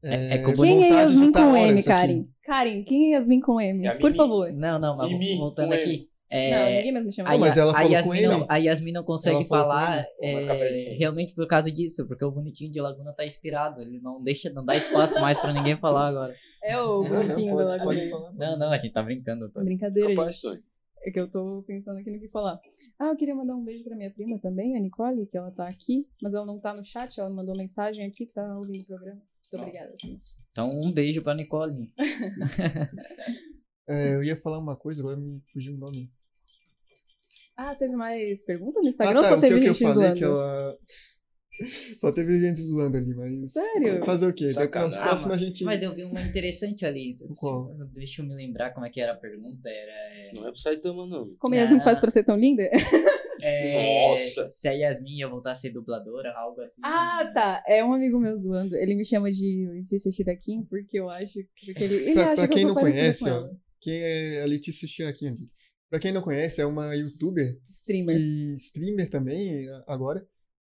É- 0.04 0.36
é 0.36 0.38
Quem 0.56 0.84
é 0.84 0.90
Yasmin 0.94 1.32
com 1.32 1.56
M, 1.56 1.80
aqui. 1.80 1.88
Karen? 1.88 2.24
Karen, 2.44 2.84
quem 2.84 3.14
é 3.14 3.18
Yasmin 3.18 3.40
com 3.40 3.62
M? 3.62 3.88
A 3.88 3.96
Por 4.00 4.14
favor. 4.16 4.52
Não, 4.52 4.80
não, 4.80 4.98
mas 4.98 5.10
Mimi, 5.10 5.38
voltando 5.38 5.70
com 5.70 6.06
aqui. 6.30 6.50
Não, 6.50 6.58
É, 6.58 6.78
ninguém 6.78 6.92
mais 6.92 7.06
me 7.06 7.12
chama. 7.14 7.30
a, 7.30 7.34
Não, 7.34 7.40
mas 7.40 7.58
ela 7.58 7.72
a 7.72 7.74
falou 7.76 7.88
com 7.88 7.94
Yasmin 7.94 8.18
ele. 8.18 8.28
não, 8.28 8.46
a 8.50 8.58
Yasmin 8.58 8.92
não 8.92 9.04
consegue 9.04 9.38
com 9.44 9.46
falar. 9.46 10.04
Com 10.20 10.26
é, 10.26 10.96
realmente 10.98 11.34
por 11.36 11.48
causa 11.48 11.72
disso, 11.72 12.08
porque 12.08 12.26
o 12.26 12.32
bonitinho 12.32 12.72
de 12.72 12.82
Laguna 12.82 13.14
tá 13.14 13.26
inspirado. 13.26 13.82
Ele 13.82 14.00
não 14.00 14.24
deixa, 14.24 14.50
não 14.52 14.66
dá 14.66 14.76
espaço 14.76 15.20
mais 15.22 15.38
pra 15.38 15.54
ninguém 15.54 15.78
falar 15.78 16.08
agora. 16.08 16.36
É 16.64 16.80
o 16.80 17.08
gordinho 17.08 17.56
da 17.56 17.64
Laguna. 17.66 18.32
Não, 18.38 18.58
não, 18.58 18.72
a 18.72 18.78
gente 18.78 18.92
tá 18.94 19.04
brincando. 19.04 19.50
Tô. 19.52 19.64
Brincadeira, 19.64 20.10
gente. 20.10 20.18
Capaz, 20.18 20.42
Tony. 20.42 20.64
É 21.08 21.12
que 21.12 21.20
eu 21.20 21.30
tô 21.30 21.64
pensando 21.68 22.00
aqui 22.00 22.10
no 22.10 22.20
que 22.20 22.28
falar. 22.30 22.60
Ah, 22.98 23.10
eu 23.10 23.16
queria 23.16 23.36
mandar 23.36 23.56
um 23.56 23.64
beijo 23.64 23.84
pra 23.84 23.96
minha 23.96 24.10
prima 24.10 24.40
também, 24.40 24.76
a 24.76 24.80
Nicole, 24.80 25.28
que 25.28 25.38
ela 25.38 25.52
tá 25.52 25.66
aqui, 25.66 26.00
mas 26.20 26.34
ela 26.34 26.48
não 26.48 26.58
tá 26.60 26.74
no 26.76 26.84
chat, 26.84 27.20
ela 27.20 27.30
mandou 27.30 27.56
mensagem 27.56 28.08
aqui, 28.08 28.26
tá 28.26 28.44
ouvindo 28.56 28.82
o 28.82 28.88
programa. 28.88 29.22
Muito 29.54 29.62
obrigada. 29.62 29.96
Então, 30.52 30.72
um 30.82 30.92
beijo 30.92 31.22
pra 31.22 31.36
Nicole. 31.36 31.92
É, 33.88 34.16
eu 34.16 34.24
ia 34.24 34.36
falar 34.36 34.60
uma 34.60 34.76
coisa, 34.76 35.02
agora 35.02 35.18
me 35.18 35.40
fugiu 35.46 35.74
o 35.74 35.78
nome. 35.78 36.10
Ah, 37.58 37.74
teve 37.76 37.96
mais 37.96 38.44
pergunta 38.44 38.82
no 38.82 38.90
Instagram 38.90 39.20
ah, 39.20 39.22
ou 39.22 39.24
tá, 39.24 39.30
só 39.30 39.36
que, 39.36 39.42
teve 39.42 39.56
o 39.56 39.62
que 39.62 39.70
eu 39.70 39.74
gente 39.74 39.84
falei 39.84 40.08
zoando? 40.08 40.18
que 40.18 40.24
ela. 40.24 40.78
Só 42.00 42.12
teve 42.12 42.38
gente 42.38 42.62
zoando 42.62 42.98
ali, 42.98 43.16
mas. 43.16 43.54
Sério? 43.54 44.04
Fazer 44.04 44.28
o 44.28 44.34
quê? 44.34 44.44
Daqui 44.48 44.56
Sacanagem. 44.56 44.98
aos 44.98 45.08
próximos 45.08 45.36
a 45.36 45.40
gente. 45.40 45.64
Mas 45.64 45.82
eu 45.82 45.96
vi 45.96 46.04
uma 46.04 46.22
interessante 46.22 46.86
ali. 46.86 47.14
Qual? 47.40 47.74
Deixa 47.94 48.22
eu 48.22 48.28
me 48.28 48.36
lembrar 48.36 48.74
como 48.74 48.86
é 48.86 48.90
que 48.90 49.00
era 49.00 49.14
a 49.14 49.16
pergunta. 49.16 49.70
Era. 49.70 50.34
Não 50.34 50.48
é 50.50 50.52
pro 50.52 50.60
Saitama, 50.60 51.08
não. 51.08 51.30
Como 51.40 51.56
a 51.56 51.58
Yasmin 51.58 51.80
faz 51.80 52.02
pra 52.02 52.12
ser 52.12 52.26
tão 52.26 52.36
linda? 52.38 52.64
é, 53.42 54.10
Nossa. 54.10 54.50
Se 54.50 54.68
a 54.68 54.72
Yasmin 54.74 55.20
ia 55.20 55.30
voltar 55.30 55.52
a 55.52 55.56
ser 55.56 55.70
dubladora, 55.70 56.34
algo 56.36 56.60
assim. 56.60 56.82
Ah, 56.84 57.32
tá. 57.34 57.64
É 57.66 57.82
um 57.86 57.94
amigo 57.94 58.20
meu 58.20 58.38
zoando. 58.38 58.76
Ele 58.76 58.94
me 58.96 59.06
chama 59.06 59.32
de 59.32 59.66
Letícia 59.72 60.12
Shirakin 60.12 60.66
porque 60.66 61.00
eu 61.00 61.10
acho. 61.10 61.40
Porque 61.66 61.84
ele, 61.86 61.96
ele 61.96 62.14
Pra- 62.16 62.24
acha 62.34 62.36
pra 62.36 62.48
que 62.50 62.54
quem 62.54 62.64
eu 62.64 62.74
sou 62.74 62.76
não 62.76 62.82
conhece, 62.82 63.24
com 63.24 63.30
ó. 63.30 63.50
Quem 63.86 64.02
é 64.02 64.42
a 64.42 64.46
Letícia 64.48 64.88
Chiraquim? 64.88 65.36
Pra 65.92 66.00
quem 66.00 66.12
não 66.12 66.22
conhece, 66.24 66.60
é 66.60 66.66
uma 66.66 66.96
youtuber 66.96 67.56
Streamer. 67.70 68.18
que 68.18 68.56
streamer 68.56 69.10
também 69.10 69.68
agora. 69.88 70.26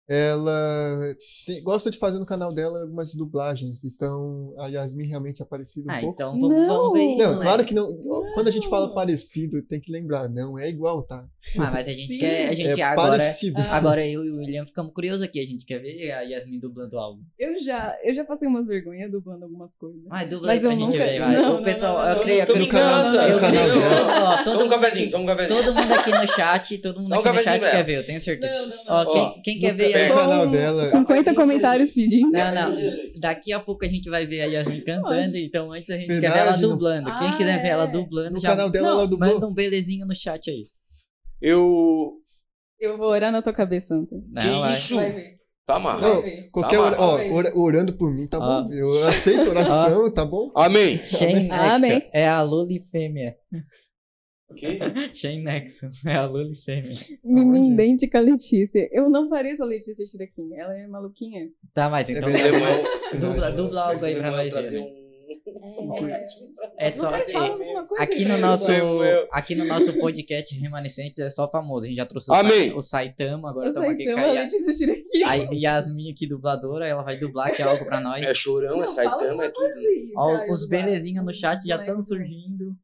ela 0.08 1.16
tem- 1.46 1.60
gosta 1.64 1.90
de 1.90 1.98
fazer 1.98 2.18
no 2.20 2.26
canal 2.26 2.54
dela 2.54 2.82
algumas 2.82 3.12
dublagens. 3.14 3.82
Então 3.84 4.54
a 4.58 4.68
Yasmin 4.68 5.08
realmente 5.08 5.42
é 5.42 5.44
parecida 5.44 5.90
um 5.90 5.94
Ah, 5.96 6.00
pouco. 6.00 6.12
então 6.14 6.32
vamos, 6.38 6.56
Não. 6.56 6.68
vamos 6.68 6.92
ver 6.92 7.04
isso, 7.06 7.22
Não, 7.24 7.38
né? 7.38 7.42
claro 7.42 7.64
que 7.66 7.74
não. 7.74 7.96
Quando 8.34 8.46
a 8.46 8.50
gente 8.52 8.68
fala 8.68 8.94
parecido, 8.94 9.60
tem 9.66 9.80
que 9.80 9.90
lembrar, 9.90 10.28
não 10.28 10.56
é 10.58 10.68
igual, 10.68 11.02
tá? 11.02 11.26
Ah, 11.58 11.70
mas 11.72 11.86
a 11.88 11.92
gente 11.92 12.14
Sim. 12.14 12.18
quer. 12.18 12.48
A 12.48 12.54
gente 12.54 12.80
é 12.80 12.84
agora. 12.84 13.10
parecido. 13.18 13.60
Ah. 13.60 13.76
Agora 13.76 14.06
eu 14.06 14.24
e 14.24 14.30
o 14.30 14.36
William 14.38 14.66
ficamos 14.66 14.92
curiosos 14.92 15.22
aqui. 15.22 15.40
A 15.40 15.46
gente 15.46 15.64
quer 15.64 15.78
ver 15.80 16.10
a 16.12 16.20
Yasmin 16.22 16.58
dublando 16.58 16.98
algo. 16.98 17.20
Eu 17.38 17.58
já, 17.60 17.96
eu 18.04 18.12
já 18.12 18.24
passei 18.24 18.48
umas 18.48 18.66
vergonhas 18.66 19.10
dublando 19.10 19.44
algumas 19.44 19.74
coisas. 19.76 20.04
Vai, 20.06 20.26
dubla 20.26 20.48
Mas 20.48 20.56
aí 20.56 20.60
pra 20.60 20.68
eu 20.68 20.76
gente 20.76 20.86
nunca- 20.92 21.04
ver. 21.04 21.18
Vai. 21.20 21.36
não, 21.40 21.60
o 21.60 21.62
pessoal, 21.62 21.98
não, 21.98 22.02
não, 22.04 22.12
eu 22.14 22.20
creio, 22.20 22.40
eu 22.40 22.46
creio 22.46 22.58
eu 22.58 22.64
no 22.66 22.68
canal 22.72 23.04
creio- 23.04 23.40
dela. 23.40 24.32
ó, 24.32 24.36
todo 24.38 24.44
Toma 24.44 24.56
um 24.56 24.58
mundo 24.60 24.70
cafezinho, 24.70 25.02
aqui- 25.04 25.12
toma 25.12 25.24
um 25.24 25.26
cafezinho. 25.26 25.62
Todo 25.64 25.74
mundo 25.74 25.92
aqui 25.94 26.10
no 26.12 26.26
chat, 26.26 26.78
todo 26.78 27.00
mundo 27.00 27.14
aqui 27.14 27.28
no 27.30 27.38
chat 27.38 27.60
quer 27.60 27.84
ver, 27.84 27.96
eu 27.98 28.04
tenho 28.06 28.20
certeza. 28.20 28.52
Não, 28.54 28.68
não, 28.68 28.76
não. 28.76 28.84
Ó, 28.88 29.12
quem, 29.12 29.42
quem 29.42 29.58
quer 29.58 29.74
ver 29.76 29.94
aí? 29.94 30.08
canal 30.08 30.46
dela- 30.50 30.86
50 30.90 31.34
comentários 31.34 31.92
pedindo. 31.92 32.30
Não, 32.30 32.54
não. 32.54 32.70
Daqui 33.20 33.52
a 33.52 33.60
pouco 33.60 33.84
a 33.84 33.88
gente 33.88 34.10
vai 34.10 34.26
ver 34.26 34.42
a 34.42 34.44
Yasmin 34.46 34.80
cantando, 34.84 35.36
então 35.36 35.72
antes 35.72 35.90
a 35.90 35.96
gente 35.96 36.08
quer 36.08 36.32
ver 36.32 36.38
ela 36.38 36.56
dublando. 36.56 37.06
Quem 37.18 37.28
Ah, 37.28 37.36
quiser 37.36 37.62
ver 37.62 37.68
ela 37.68 37.84
é. 37.84 37.86
dublando, 37.86 38.40
já 38.40 38.48
canal 38.50 38.68
dela, 38.70 38.88
Não, 38.90 38.98
ela 38.98 39.06
dublou. 39.06 39.32
manda 39.34 39.46
um 39.46 39.54
belezinho 39.54 40.06
no 40.06 40.14
chat 40.14 40.50
aí. 40.50 40.66
Eu. 41.40 42.14
Eu 42.78 42.96
vou 42.98 43.08
orar 43.08 43.32
na 43.32 43.42
tua 43.42 43.52
cabeça, 43.52 43.94
Antônio. 43.94 44.24
Que 44.38 44.46
vai. 44.46 44.70
isso? 44.70 44.96
Vai 44.96 45.10
ver. 45.10 45.36
Tá 45.66 45.76
amarrado. 45.76 46.22
Qualquer 46.52 46.76
Tá 46.76 46.82
hora, 46.82 46.96
ó, 47.00 47.60
orando 47.60 47.92
por 47.94 48.14
mim, 48.14 48.28
tá 48.28 48.38
Ó. 48.38 48.62
bom? 48.62 48.72
Eu 48.72 49.08
aceito 49.08 49.50
oração, 49.50 50.08
tá 50.12 50.24
bom? 50.24 50.52
Amém. 50.54 50.96
Shane 51.04 51.50
Amém. 51.50 52.08
É 52.12 52.28
a 52.28 52.40
Luli 52.42 52.78
fêmea. 52.80 53.36
Ok? 54.48 54.78
Shane 55.12 55.42
Nexon. 55.42 55.90
É 56.06 56.14
a 56.14 56.26
Luli 56.26 56.54
fêmea. 56.54 56.92
Mimi 57.24 57.72
idêntica 57.72 58.18
a 58.18 58.20
Letícia. 58.20 58.88
Eu 58.92 59.10
não 59.10 59.28
pareço 59.28 59.64
a 59.64 59.66
Letícia 59.66 60.06
Shirakin. 60.06 60.54
Ela 60.54 60.78
é 60.78 60.86
maluquinha. 60.86 61.48
Tá, 61.74 61.90
mas 61.90 62.08
então. 62.08 62.28
É 62.28 62.32
verdade. 62.32 63.18
dubla, 63.18 63.50
dubla 63.50 63.82
algo 63.90 64.04
aí 64.04 64.14
pra 64.14 64.30
nós. 64.30 64.52
trazer 64.52 64.78
né? 64.78 64.86
um. 64.86 65.05
É 66.78 66.90
só. 66.90 67.10
Fala 67.12 67.46
alguma 67.46 67.86
coisa 67.86 68.02
Aqui 68.02 68.24
no 68.24 68.38
nosso, 68.38 68.72
aqui 69.30 69.54
no 69.54 69.64
nosso 69.64 69.92
podcast 69.98 70.54
Remanescentes 70.58 71.20
é 71.20 71.30
só 71.30 71.48
famoso. 71.48 71.84
A 71.84 71.88
gente 71.88 71.98
já 71.98 72.06
trouxe 72.06 72.30
o, 72.30 72.34
Amém. 72.34 72.72
O 72.72 72.82
Saitama, 72.82 73.50
agora 73.50 73.68
estamos 73.68 73.90
aqui 73.90 74.04
com 74.06 74.18
a, 74.18 75.30
a 75.30 75.54
Yasmin 75.54 76.10
aqui, 76.10 76.26
dubladora. 76.26 76.86
Ela 76.88 77.02
vai 77.02 77.16
dublar 77.16 77.48
aqui 77.48 77.62
algo 77.62 77.84
pra 77.84 78.00
nós. 78.00 78.24
É 78.24 78.34
chorão, 78.34 78.82
é 78.82 78.86
saitama, 78.86 79.44
é 79.44 79.48
tudo. 79.48 79.72
Ó, 80.16 80.50
os 80.50 80.66
belezinhos 80.68 81.24
no 81.24 81.32
chat 81.32 81.62
já 81.64 81.76
estão 81.76 82.02
surgindo. 82.02 82.76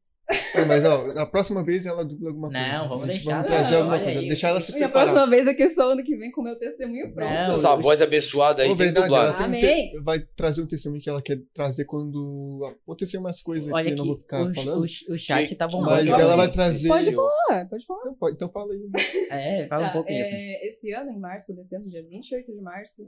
É, 0.55 0.65
mas 0.65 0.83
ó, 0.85 1.13
na 1.13 1.25
próxima 1.25 1.63
vez 1.63 1.85
ela 1.85 2.03
dubla 2.05 2.29
alguma 2.29 2.49
coisa. 2.49 2.67
Não, 2.67 2.89
vamos 2.89 3.05
gente 3.07 3.15
deixar, 3.23 3.31
Vamos 3.35 3.49
não, 3.51 3.57
trazer 3.57 3.75
alguma 3.75 3.95
olha 3.95 4.03
coisa. 4.03 4.19
aí. 4.19 4.27
Deixar 4.27 4.47
ela 4.49 4.61
se 4.61 4.71
E 4.71 4.75
a 4.75 4.77
preparar. 4.77 5.03
próxima 5.13 5.29
vez 5.29 5.47
é 5.47 5.53
que 5.53 5.69
só 5.69 5.91
ano 5.91 6.03
que 6.03 6.15
vem 6.15 6.31
com 6.31 6.41
o 6.41 6.43
meu 6.43 6.57
testemunho 6.59 7.13
pronto. 7.13 7.29
Não, 7.29 7.49
Essa 7.49 7.75
voz 7.75 8.01
abençoada 8.01 8.63
aí 8.63 8.69
Ô, 8.69 8.75
tem 8.75 8.85
verdade, 8.85 9.05
dublar. 9.07 9.31
tem 9.37 9.41
um 9.41 9.45
Amém. 9.45 9.91
te- 9.91 9.99
vai 10.01 10.19
trazer 10.19 10.61
um 10.61 10.67
testemunho 10.67 11.01
que 11.01 11.09
ela 11.09 11.21
quer 11.21 11.39
trazer 11.53 11.85
quando 11.85 12.61
acontecer 12.83 13.17
umas 13.17 13.41
coisas 13.41 13.71
Olha 13.71 13.83
que 13.83 13.89
eu 13.89 13.93
aqui, 13.93 13.97
não 13.99 14.05
vou 14.07 14.17
ficar 14.17 14.41
o, 14.43 14.53
falando. 14.53 14.81
o, 14.81 15.13
o 15.13 15.17
chat 15.17 15.47
Que- 15.47 15.55
tá 15.55 15.67
bombando. 15.67 15.91
Mas 16.09 16.09
ela 16.09 16.35
vai 16.35 16.51
trazer. 16.51 16.87
Pode 16.87 17.11
falar, 17.11 17.69
pode 17.69 17.85
falar. 17.85 18.11
Então, 18.11 18.29
então 18.29 18.49
fala 18.51 18.73
aí. 18.73 18.89
É, 19.31 19.67
fala 19.67 19.83
um 19.83 19.87
Tá, 19.87 19.93
pouco 19.93 20.09
isso. 20.11 20.31
é, 20.33 20.67
esse 20.69 20.91
ano, 20.93 21.11
em 21.11 21.19
março 21.19 21.55
desse 21.55 21.75
ano, 21.75 21.85
dia 21.85 22.03
28 22.07 22.53
de 22.53 22.61
março, 22.61 23.01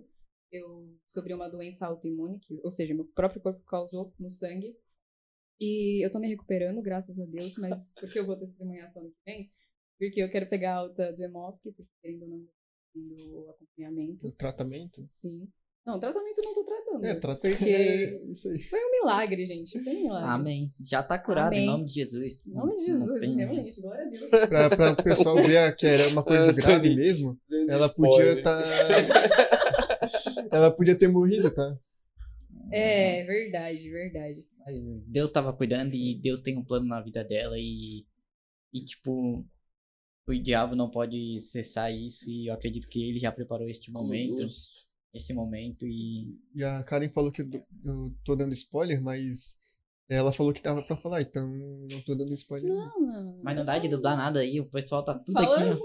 eu 0.51 0.87
descobri 1.05 1.33
uma 1.33 1.49
doença 1.49 1.85
autoimune, 1.87 2.39
que, 2.39 2.55
ou 2.63 2.71
seja, 2.71 2.93
meu 2.93 3.05
próprio 3.05 3.41
corpo 3.41 3.61
causou 3.69 4.13
no 4.19 4.29
sangue. 4.31 4.75
E 5.59 6.05
eu 6.05 6.11
tô 6.11 6.19
me 6.19 6.27
recuperando, 6.27 6.81
graças 6.81 7.19
a 7.19 7.25
Deus, 7.25 7.57
mas 7.59 7.93
por 7.99 8.11
que 8.11 8.19
eu 8.19 8.25
vou 8.25 8.37
testemunhar 8.37 8.91
só 8.91 8.99
ano 8.99 9.09
que 9.09 9.31
vem? 9.31 9.49
Porque 9.97 10.21
eu 10.21 10.29
quero 10.29 10.49
pegar 10.49 10.73
a 10.73 10.77
alta 10.79 11.13
do 11.13 11.23
Hemosc, 11.23 11.63
porque 11.63 11.91
querendo 12.01 12.23
ou 12.23 12.29
não, 12.29 12.39
do 12.95 13.49
acompanhamento. 13.49 14.27
O 14.27 14.31
tratamento. 14.33 15.05
Sim. 15.09 15.47
Não, 15.85 15.99
tratamento 15.99 16.39
eu 16.39 16.43
não 16.45 16.53
tô 16.55 16.63
tratando. 16.65 17.05
É, 17.05 17.15
tratei. 17.15 17.51
Porque- 17.51 17.69
É 17.69 18.23
isso 18.31 18.49
aí. 18.49 18.59
Foi 18.63 18.79
um 18.83 18.91
milagre, 18.91 19.45
gente. 19.45 19.79
Foi 19.83 19.93
um 19.95 20.01
milagre. 20.03 20.29
Amém. 20.29 20.71
Já 20.83 21.03
tá 21.03 21.17
curado 21.19 21.53
em 21.53 21.57
Amém. 21.57 21.67
nome 21.67 21.85
de 21.85 21.93
Jesus. 21.93 22.45
Em 22.45 22.51
nome 22.53 22.73
de 22.75 22.91
Não 22.91 22.97
Jesus, 22.99 23.19
tem- 23.19 23.35
realmente, 23.37 23.81
glória 23.81 24.03
a 24.03 24.09
Deus. 24.09 24.29
Pra, 24.49 24.69
pra 24.71 24.91
o 24.93 25.03
pessoal 25.03 25.35
ver 25.35 25.75
que 25.75 25.85
era 25.85 26.07
uma 26.09 26.23
coisa 26.25 26.51
grave 26.53 26.95
mesmo, 26.95 27.39
ela 27.69 27.87
podia 27.87 28.41
tá 28.41 28.59
ela 30.51 30.75
podia 30.75 30.95
ter 30.95 31.07
morrido, 31.07 31.53
tá? 31.53 31.77
É, 32.71 33.23
verdade, 33.25 33.89
verdade. 33.89 34.45
Mas 34.65 34.99
Deus 35.07 35.31
tava 35.31 35.53
cuidando 35.53 35.93
e 35.93 36.19
Deus 36.19 36.41
tem 36.41 36.57
um 36.57 36.63
plano 36.63 36.87
na 36.87 37.01
vida 37.01 37.23
dela 37.23 37.55
e. 37.57 38.05
E 38.73 38.83
tipo. 38.83 39.45
O 40.27 40.33
diabo 40.33 40.75
não 40.75 40.89
pode 40.89 41.39
cessar 41.39 41.93
isso 41.93 42.27
e 42.27 42.47
eu 42.47 42.53
acredito 42.55 42.87
que 42.89 43.09
ele 43.09 43.19
já 43.19 43.31
preparou 43.31 43.67
este 43.69 43.91
momento. 43.91 44.41
Esse 45.13 45.33
momento 45.33 45.85
e. 45.85 46.35
E 46.55 46.63
a 46.63 46.83
Karen 46.83 47.09
falou 47.09 47.31
que 47.31 47.43
eu, 47.43 47.49
eu 47.83 48.15
tô 48.25 48.35
dando 48.35 48.53
spoiler, 48.53 49.01
mas 49.03 49.59
ela 50.09 50.31
falou 50.31 50.51
que 50.53 50.61
tava 50.61 50.83
pra 50.83 50.95
falar, 50.95 51.21
então 51.21 51.47
não 51.47 52.01
tô 52.03 52.15
dando 52.15 52.33
spoiler. 52.33 52.69
Não, 52.69 53.01
Não. 53.01 53.39
Mas 53.43 53.55
não 53.55 53.63
é 53.63 53.65
dá 53.65 53.79
de 53.79 53.87
dublar 53.87 54.17
nada 54.17 54.39
aí, 54.39 54.59
o 54.59 54.69
pessoal 54.69 55.03
tá 55.03 55.15
tudo 55.15 55.33
Fala 55.33 55.73
aqui, 55.73 55.79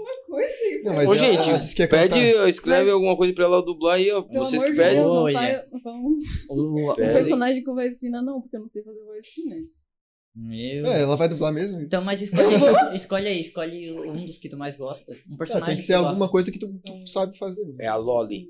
Não, 0.83 0.93
mas 0.93 1.07
Ô, 1.09 1.13
ela- 1.13 1.15
gente, 1.15 1.49
ela 1.49 1.57
disse 1.57 1.75
que 1.75 1.87
pede, 1.87 2.31
cantar. 2.33 2.49
escreve 2.49 2.83
Mas- 2.85 2.93
alguma 2.93 3.15
coisa 3.17 3.33
pra 3.33 3.43
ela 3.45 3.61
dublar 3.63 3.95
aí, 3.95 4.11
ó. 4.11 4.21
Pelo 4.21 4.45
Vocês 4.45 4.63
que 4.63 4.71
de 4.71 4.77
pedem. 4.77 4.97
Deus, 4.99 5.13
não 5.13 5.81
faz 5.81 5.95
um 6.49 6.89
O, 6.89 6.95
personagem 6.95 7.63
com 7.63 7.73
voz 7.75 7.97
fina, 7.99 8.21
não, 8.21 8.41
porque 8.41 8.55
eu 8.55 8.59
não 8.61 8.67
sei 8.67 8.83
fazer 8.83 9.03
voz 9.03 9.27
fina. 9.27 9.55
meu. 10.35 10.85
É, 10.87 11.01
ela 11.01 11.15
vai 11.17 11.27
dublar 11.29 11.51
mesmo? 11.53 11.79
Então, 11.81 12.03
mas 12.03 12.21
escolhe, 12.23 12.55
escolhe 12.95 13.27
aí, 13.27 13.41
escolhe 13.41 13.91
um 13.99 14.25
dos 14.25 14.37
que 14.37 14.49
tu 14.49 14.57
mais 14.57 14.75
gosta. 14.77 15.11
Um 15.29 15.33
Ah, 15.33 15.37
personagem 15.37 15.75
tem 15.75 15.81
que 15.81 15.83
ser 15.87 15.93
tu 15.93 15.97
alguma 15.97 16.13
gosta. 16.19 16.31
coisa 16.31 16.51
que 16.51 16.59
tu, 16.59 16.73
tu 16.85 17.07
sabe 17.07 17.37
fazer. 17.37 17.63
É 17.79 17.87
a 17.87 17.95
Loli. 17.95 18.47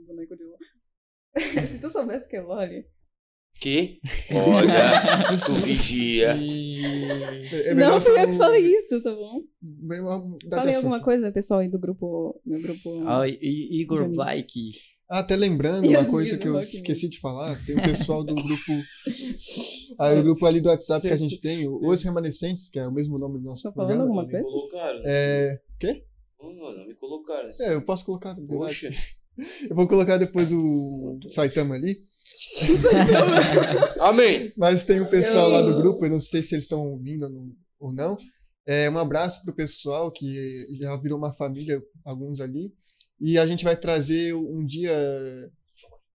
Se 1.68 1.80
tu 1.80 1.90
soubesse 1.90 2.28
que 2.28 2.36
é 2.36 2.42
Loli. 2.42 2.86
Que? 3.60 4.00
Olha, 4.32 5.38
tu 5.46 5.54
vigia. 5.56 6.36
É, 6.86 7.70
é 7.70 7.74
não 7.74 8.02
fui 8.02 8.22
eu 8.22 8.28
que 8.28 8.38
falei 8.38 8.66
isso, 8.66 9.02
tá 9.02 9.14
bom? 9.14 9.42
Falei 10.50 10.76
alguma 10.76 11.00
coisa, 11.02 11.32
pessoal 11.32 11.60
aí 11.60 11.70
do 11.70 11.80
grupo. 11.80 12.40
Meu 12.46 12.62
grupo. 12.62 13.04
I- 13.26 13.82
Igor. 13.82 14.08
Blake. 14.10 14.72
Ah, 15.10 15.20
até 15.20 15.36
lembrando 15.36 15.90
uma 15.90 16.06
coisa 16.06 16.38
que 16.38 16.48
eu 16.48 16.58
esqueci 16.62 17.10
de 17.10 17.20
falar, 17.20 17.54
tem 17.66 17.78
o 17.78 17.84
pessoal 17.84 18.24
do 18.24 18.34
grupo. 18.34 18.72
ah, 20.00 20.14
o 20.14 20.24
grupo 20.24 20.46
ali 20.46 20.62
do 20.62 20.70
WhatsApp 20.70 21.06
que 21.06 21.14
a 21.14 21.18
gente 21.18 21.38
tem, 21.42 21.68
o 21.68 21.80
Os 21.86 22.02
Remanescentes, 22.02 22.70
que 22.70 22.80
é 22.80 22.88
o 22.88 22.94
mesmo 22.94 23.18
nome 23.20 23.38
do 23.40 23.44
nosso 23.44 23.64
Tô 23.64 23.74
falando 23.74 23.98
programa. 23.98 24.04
alguma 24.04 24.24
Me 24.26 24.32
coisa? 24.32 24.46
colocaram. 24.46 25.02
É. 25.06 25.60
Quê? 25.78 26.06
Não, 26.40 26.54
não 26.78 26.88
me 26.88 26.96
colocaram. 26.96 27.50
É, 27.62 27.74
eu 27.74 27.82
posso 27.82 28.06
colocar. 28.06 28.36
Poxa. 28.48 28.90
Eu 29.70 29.76
vou 29.76 29.88
colocar 29.88 30.18
depois 30.18 30.52
o 30.52 31.18
Saitama 31.30 31.74
ali. 31.74 32.04
Amém. 34.02 34.52
Mas 34.58 34.86
tem 34.86 35.00
o 35.02 35.10
pessoal 35.10 35.50
lá 35.50 35.62
do 35.62 35.76
grupo, 35.82 36.06
eu 36.06 36.10
não 36.10 36.22
sei 36.22 36.42
se 36.42 36.56
eles 36.56 36.66
estão 36.66 36.80
ouvindo 36.80 37.24
ou 37.26 37.30
não- 37.32 37.56
ou 37.80 37.92
não. 37.94 38.18
É, 38.66 38.90
um 38.90 38.98
abraço 38.98 39.44
pro 39.44 39.56
pessoal 39.56 40.12
que 40.12 40.68
já 40.80 40.96
virou 40.98 41.18
uma 41.18 41.34
família, 41.34 41.82
alguns 42.06 42.40
ali. 42.42 42.72
E 43.20 43.38
a 43.38 43.46
gente 43.46 43.64
vai 43.64 43.76
trazer 43.76 44.34
um 44.34 44.66
dia. 44.66 44.92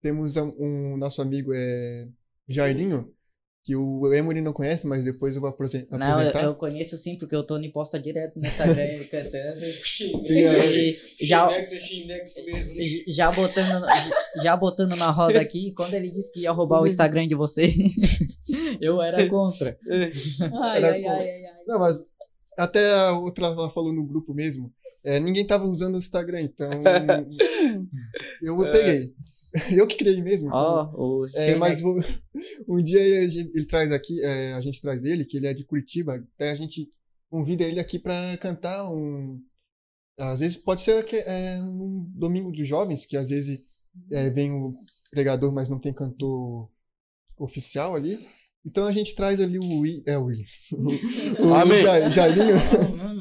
Temos 0.02 0.36
um, 0.38 0.54
um 0.60 0.98
nosso 0.98 1.22
amigo 1.22 1.52
é, 1.54 2.08
Jairinho, 2.48 3.12
que 3.66 3.76
o 3.76 4.14
Emory 4.14 4.42
não 4.42 4.54
conhece, 4.54 4.86
mas 4.86 5.04
depois 5.04 5.34
eu 5.36 5.42
vou 5.42 5.50
apresen- 5.50 5.88
Não, 5.90 5.98
eu, 6.00 6.14
apresentar. 6.14 6.44
eu 6.44 6.54
conheço 6.56 6.96
sim, 7.00 7.18
porque 7.18 7.36
o 7.36 7.42
Tony 7.42 7.72
posta 7.72 8.00
direto 8.00 8.40
no 8.40 8.46
Instagram 8.46 8.84
ele 8.84 9.06
cantando. 9.06 9.60
Sim, 9.84 10.12
é. 10.40 10.96
Já, 11.26 11.52
é 11.52 11.64
já, 13.08 13.32
botando, 13.32 13.86
já 14.44 14.56
botando 14.56 14.96
na 14.98 15.10
roda 15.10 15.42
aqui, 15.42 15.74
quando 15.76 15.96
ele 15.96 16.10
disse 16.12 16.32
que 16.32 16.42
ia 16.42 16.52
roubar 16.52 16.82
o 16.82 16.86
Instagram 16.88 17.28
de 17.28 17.34
vocês, 17.34 17.74
eu 18.80 19.02
era 19.02 19.28
contra. 19.30 19.76
Ai, 20.62 20.78
Era 20.78 20.92
ai, 20.92 21.02
com- 21.02 21.10
ai, 21.10 21.30
ai, 21.30 21.46
ai. 21.46 21.54
Não, 21.68 21.80
mas 21.80 22.06
até 22.58 22.94
a 22.94 23.14
outra 23.18 23.48
lá 23.48 23.70
falou 23.72 23.92
no 23.92 24.06
grupo 24.06 24.32
mesmo. 24.34 24.72
É, 25.06 25.20
ninguém 25.20 25.46
tava 25.46 25.66
usando 25.66 25.96
o 25.96 26.00
Instagram, 26.00 26.42
então 26.42 26.70
eu 28.42 28.58
peguei. 28.58 29.14
Eu 29.72 29.88
que 29.88 29.96
criei 29.96 30.22
mesmo. 30.22 30.50
então- 30.50 30.60
Ó, 30.60 31.22
o 31.22 31.26
É, 31.34 31.56
mas 31.56 31.82
um 32.68 32.84
dia 32.84 33.00
ele, 33.00 33.52
ele 33.56 33.66
traz 33.66 33.90
aqui, 33.94 34.22
é, 34.22 34.52
a 34.54 34.60
gente 34.60 34.82
traz 34.82 35.06
ele, 35.06 35.24
que 35.24 35.38
ele 35.38 35.48
é 35.48 35.54
de 35.54 35.64
Curitiba, 35.64 36.16
até 36.36 36.52
a 36.52 36.56
gente 36.56 36.90
convida 37.30 37.64
ele 37.64 37.80
aqui 37.80 37.98
pra 37.98 38.14
cantar 38.42 38.92
um. 38.92 39.42
Às 40.20 40.42
vezes 40.42 40.58
pode 40.58 40.82
ser 40.82 41.02
que, 41.06 41.16
é, 41.16 41.62
um 41.62 42.06
domingo 42.14 42.52
dos 42.52 42.68
jovens, 42.68 43.06
que 43.06 43.16
às 43.16 43.30
vezes 43.30 43.94
é, 44.12 44.30
vem 44.30 44.52
o 44.52 44.72
pregador, 45.10 45.54
mas 45.54 45.70
não 45.70 45.80
tem 45.80 45.94
cantor 45.94 46.70
oficial 47.38 47.96
ali. 47.96 48.20
Então 48.66 48.88
a 48.88 48.92
gente 48.92 49.14
traz 49.14 49.40
ali 49.40 49.60
o 49.60 49.80
Will, 49.82 50.02
é 50.08 50.18
o 50.18 50.26
Will. 50.26 50.44
o 51.40 51.54
Amém. 51.54 51.84
Ja- 51.84 52.10
Jairinho. 52.10 52.56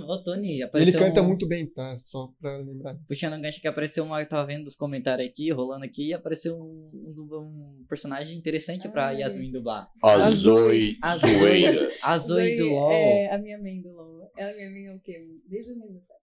Ô, 0.06 0.22
Tony, 0.22 0.60
Ele 0.74 0.92
canta 0.92 1.22
um- 1.22 1.28
muito 1.28 1.46
bem, 1.46 1.66
tá? 1.66 1.96
Só 1.98 2.28
pra 2.40 2.56
lembrar. 2.58 2.96
Puxando 3.08 3.34
um 3.34 3.40
gancho 3.40 3.60
que 3.60 3.68
apareceu 3.68 4.04
uma, 4.04 4.20
eu 4.20 4.28
tava 4.28 4.46
vendo 4.46 4.66
os 4.66 4.74
comentários 4.76 5.28
aqui, 5.28 5.50
rolando 5.50 5.84
aqui, 5.84 6.08
e 6.08 6.14
apareceu 6.14 6.54
um, 6.56 6.90
um, 6.92 7.36
um 7.38 7.84
personagem 7.88 8.36
interessante 8.36 8.88
pra 8.88 9.06
Ai. 9.08 9.20
Yasmin 9.20 9.50
dublar. 9.50 9.88
A 10.02 10.18
Zoe 10.30 10.96
A 11.02 11.14
Zoe. 11.16 11.30
Zoeira. 11.30 11.88
A 12.02 12.18
Zoe 12.18 12.56
do 12.56 12.68
LOL. 12.68 12.92
É, 12.92 13.34
a 13.34 13.38
minha 13.38 13.58
mãe 13.58 13.80
do 13.80 13.90
LOL. 13.90 14.30
Ela 14.36 14.50
é 14.50 14.56
minha 14.56 14.70
mãe 14.90 14.96
o 14.96 15.00
quê? 15.00 15.26
Desde 15.48 15.72
2017. 15.72 16.20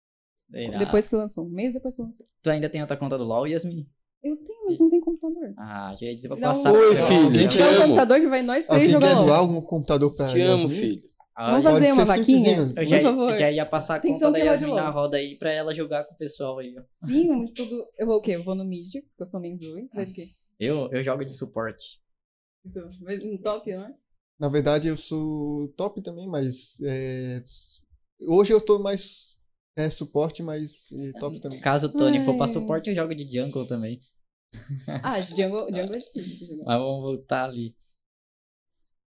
Sei 0.52 0.72
lá. 0.72 0.78
Depois 0.80 1.08
que 1.08 1.16
lançou. 1.16 1.46
Um 1.46 1.52
mês 1.54 1.74
depois 1.74 1.96
que 1.96 2.02
lançou. 2.02 2.26
Tu 2.42 2.50
ainda 2.50 2.70
tem 2.70 2.82
outra 2.82 2.98
conta 2.98 3.18
do 3.18 3.24
LOL, 3.24 3.48
Yasmin? 3.48 3.88
Eu 4.24 4.36
tenho, 4.38 4.66
mas 4.66 4.80
não 4.80 4.90
tem 4.90 5.00
computador. 5.00 5.54
Ah, 5.58 5.96
já 6.00 6.08
ia 6.08 6.16
dizer 6.16 6.28
pra 6.28 6.38
passar. 6.38 6.74
Oi, 6.74 6.96
filho, 6.96 7.48
te 7.48 7.58
Dá 7.60 7.66
um 7.66 7.70
amo. 7.70 7.82
computador 7.84 8.20
que 8.20 8.28
vai 8.28 8.42
nós 8.42 8.66
três 8.66 8.70
Alguém 8.70 8.90
jogar 8.90 9.08
quer 9.20 9.26
doar 9.26 9.42
LOL. 9.42 9.58
um 9.58 9.62
computador 9.62 10.16
pra 10.16 10.28
Te 10.28 10.42
amo, 10.42 10.68
filho. 10.68 11.02
Ah, 11.36 11.52
Vamos 11.52 11.64
fazer 11.72 11.92
uma 11.92 12.06
vaquinha? 12.06 12.58
Eu 12.58 12.74
Por 12.74 12.86
já, 12.86 13.00
favor. 13.00 13.36
já 13.38 13.52
ia 13.52 13.66
passar 13.66 13.96
a 13.98 14.00
Tem 14.00 14.14
que 14.14 14.18
ser 14.20 14.26
conta 14.26 14.40
um 14.40 14.42
da 14.44 14.46
Yasmin 14.52 14.74
na 14.74 14.90
roda 14.90 15.18
aí 15.18 15.38
pra 15.38 15.52
ela 15.52 15.72
jogar 15.74 16.04
com 16.06 16.16
o 16.16 16.18
pessoal 16.18 16.58
aí. 16.58 16.76
ó. 16.78 16.82
Sim, 16.90 17.28
vamos 17.28 17.52
tudo. 17.54 17.76
Eu 17.98 18.08
vou 18.08 18.18
o 18.18 18.22
quê? 18.22 18.32
Eu 18.32 18.44
vou 18.44 18.56
no 18.56 18.66
mid, 18.66 18.92
porque 18.92 19.22
eu 19.22 19.26
sou 19.28 19.40
Menzui. 19.40 19.88
Vai 19.94 20.06
do 20.08 20.14
quê? 20.14 20.26
Eu, 20.60 20.90
eu 20.92 21.04
jogo 21.04 21.24
de 21.24 21.32
suporte. 21.32 22.02
Então, 22.66 22.90
vai 23.04 23.18
no 23.18 23.38
top, 23.40 23.72
não 23.72 23.86
é? 23.86 23.94
Na 24.40 24.50
verdade, 24.50 24.88
eu 24.88 24.98
sou 24.98 25.68
top 25.78 26.02
também, 26.02 26.28
mas 26.28 26.80
é, 26.84 27.40
hoje 28.28 28.52
eu 28.52 28.60
tô 28.60 28.80
mais 28.80 29.27
é, 29.78 29.90
suporte, 29.90 30.42
mas 30.44 30.72
é, 30.92 31.20
top 31.20 31.40
também. 31.40 31.60
Caso 31.60 31.88
o 31.88 31.90
Tony 31.94 32.24
for 32.26 32.36
pra 32.36 32.46
Ai. 32.46 32.52
suporte, 32.54 32.90
eu 32.90 32.96
jogo 32.96 33.16
de 33.16 33.26
jungle 33.32 33.66
também. 33.68 34.00
Ah, 35.04 35.22
jungle, 35.22 35.68
jungle 35.68 35.96
é 35.96 36.00
difícil 36.00 36.48
jogar. 36.48 36.66
Mas 36.66 36.80
vamos 36.80 37.02
voltar 37.02 37.46
ali. 37.46 37.76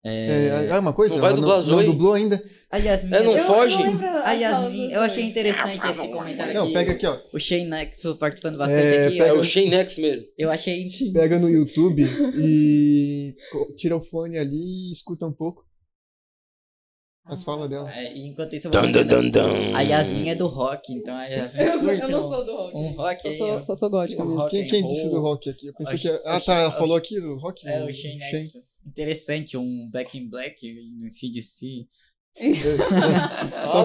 É, 0.06 0.70
ah, 0.72 0.80
uma 0.80 0.94
coisa, 0.94 1.14
Não 1.14 1.20
vai 1.22 1.34
dublar 1.34 1.56
não, 1.56 1.62
Zoe? 1.62 1.86
não 1.86 1.92
dublou 1.92 2.14
ainda. 2.14 2.42
A 2.72 2.78
Yasmin. 2.78 3.14
É, 3.14 3.22
não 3.24 3.34
eu- 3.38 3.44
foge? 3.44 3.84
A 4.24 4.32
Yasmin, 4.32 4.92
eu 4.94 5.02
achei 5.02 5.26
interessante 5.26 5.78
esse 5.86 6.08
comentário 6.10 6.54
Não, 6.54 6.64
aqui. 6.64 6.74
pega 6.74 6.92
aqui, 6.94 7.06
ó. 7.06 7.20
O 7.34 7.40
Shane 7.40 7.66
Nexo 7.66 8.16
participando 8.16 8.58
bastante 8.58 8.82
É, 8.82 9.08
aqui. 9.08 9.18
pega 9.18 9.30
É 9.30 9.32
eu, 9.36 9.40
o 9.40 9.44
Shane 9.44 9.70
Nex 9.72 9.98
mesmo. 9.98 10.26
eu 10.38 10.50
achei. 10.50 10.86
Pega 11.12 11.38
no 11.38 11.50
YouTube 11.50 12.06
e 12.38 13.36
tira 13.76 13.98
o 13.98 14.02
fone 14.02 14.38
ali 14.38 14.90
e 14.90 14.92
escuta 14.94 15.26
um 15.26 15.34
pouco 15.34 15.66
as 17.30 17.44
falas 17.44 17.70
dela. 17.70 17.90
É, 17.94 18.18
enquanto 18.18 18.54
isso, 18.56 18.68
eu 18.68 18.72
vou 18.72 18.82
Dun, 18.82 18.92
dun, 18.92 19.06
dun, 19.06 19.30
dun. 19.30 19.76
A 19.76 19.82
Yasmin 19.82 20.30
é 20.30 20.36
do 20.36 20.48
rock, 20.48 20.92
então 20.94 21.14
a 21.16 21.26
Yasmin 21.28 21.62
Eu, 21.62 21.80
curte 21.80 22.02
eu 22.02 22.10
não 22.10 22.26
um- 22.28 22.30
sou 22.34 22.46
do 22.46 22.56
rock. 22.56 22.76
um 22.78 22.88
rock 22.92 23.22
Só 23.22 23.32
sou, 23.32 23.62
só 23.62 23.76
sou 23.76 23.90
gótica 23.90 24.26
mesmo. 24.26 24.50
Quem, 24.50 24.68
quem 24.68 24.88
disse 24.88 25.10
do 25.10 25.22
rock 25.22 25.50
aqui? 25.50 25.68
Eu 25.68 25.74
pensei 25.74 25.96
Oxi, 25.96 26.10
que. 26.10 26.22
Ah, 26.26 26.40
tá, 26.42 26.54
ela 26.56 26.72
falou 26.72 26.98
aqui 26.98 27.20
do 27.20 27.38
rock? 27.38 27.68
É, 27.68 27.80
do 27.80 27.86
o 27.90 27.94
Shane 27.94 28.20
Shane. 28.20 28.46
Interessante, 28.88 29.56
um 29.58 29.90
Back 29.92 30.18
in 30.18 30.30
Black 30.30 30.66
no 31.00 31.12
CDC. 31.12 31.86
Só 33.66 33.84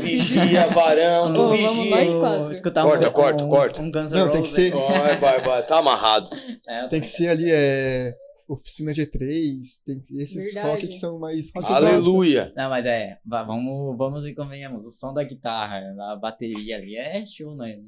Vigia, 0.00 0.66
varão, 0.68 1.34
tu 1.34 1.40
vamos 1.40 1.58
vigia. 1.60 1.90
nós 1.90 2.16
quatro. 2.16 2.52
Escutar 2.52 2.82
Corta, 2.84 3.08
um, 3.08 3.12
corta, 3.12 3.44
um, 3.44 3.48
corta. 3.48 3.82
Um 3.82 3.90
Guns 3.90 4.12
N' 4.12 4.16
Não, 4.18 4.30
tem 4.30 4.42
que 4.42 4.48
ser- 4.48 4.70
Vai, 4.70 5.16
vai, 5.16 5.40
vai. 5.42 5.66
Tá 5.66 5.78
amarrado. 5.78 6.30
É, 6.68 6.86
Tem 6.88 7.00
que 7.00 7.08
ser 7.08 7.28
ali, 7.28 7.50
é. 7.50 8.14
Oficina 8.48 8.92
G3, 8.92 9.60
tem 9.84 10.00
esses 10.18 10.54
Verdade. 10.54 10.68
rock 10.68 10.88
que 10.88 10.98
são 10.98 11.18
mais. 11.18 11.50
Aleluia. 11.54 12.50
Não, 12.56 12.70
mas 12.70 12.86
é, 12.86 13.18
va- 13.24 13.44
vamos, 13.44 13.96
vamos 13.98 14.26
e 14.26 14.34
convenhamos. 14.34 14.86
O 14.86 14.90
som 14.90 15.12
da 15.12 15.22
guitarra, 15.22 15.80
a 16.12 16.16
bateria 16.16 16.76
ali 16.76 16.96
é 16.96 17.24
show, 17.26 17.54
né? 17.54 17.78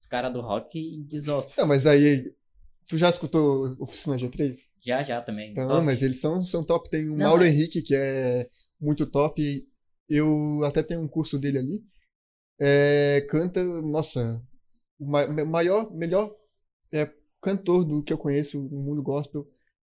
Os 0.00 0.06
caras 0.06 0.32
do 0.32 0.40
rock 0.40 1.04
desostam. 1.06 1.62
Não, 1.62 1.68
mas 1.68 1.86
aí. 1.86 2.34
Tu 2.88 2.96
já 2.98 3.08
escutou 3.10 3.76
Oficina 3.78 4.16
G3? 4.16 4.56
Já, 4.84 5.02
já 5.02 5.20
também. 5.20 5.52
Então, 5.52 5.68
Top. 5.68 5.84
mas 5.84 6.02
eles 6.02 6.20
são, 6.20 6.42
são 6.44 6.64
top. 6.64 6.88
Tem 6.90 7.04
o 7.06 7.10
Não, 7.10 7.18
Mauro 7.28 7.44
é- 7.44 7.48
Henrique, 7.48 7.82
que 7.82 7.94
é 7.94 8.48
muito 8.80 9.06
top. 9.06 9.68
Eu 10.08 10.64
até 10.64 10.82
tenho 10.82 11.00
um 11.02 11.06
curso 11.06 11.38
dele 11.38 11.58
ali. 11.58 11.84
É, 12.58 13.24
canta, 13.28 13.62
nossa, 13.62 14.42
o 14.98 15.06
ma- 15.06 15.26
maior, 15.44 15.92
melhor 15.94 16.34
é, 16.92 17.08
cantor 17.40 17.84
do 17.84 18.02
que 18.02 18.12
eu 18.12 18.18
conheço 18.18 18.60
no 18.60 18.80
mundo 18.82 19.02
gospel 19.02 19.46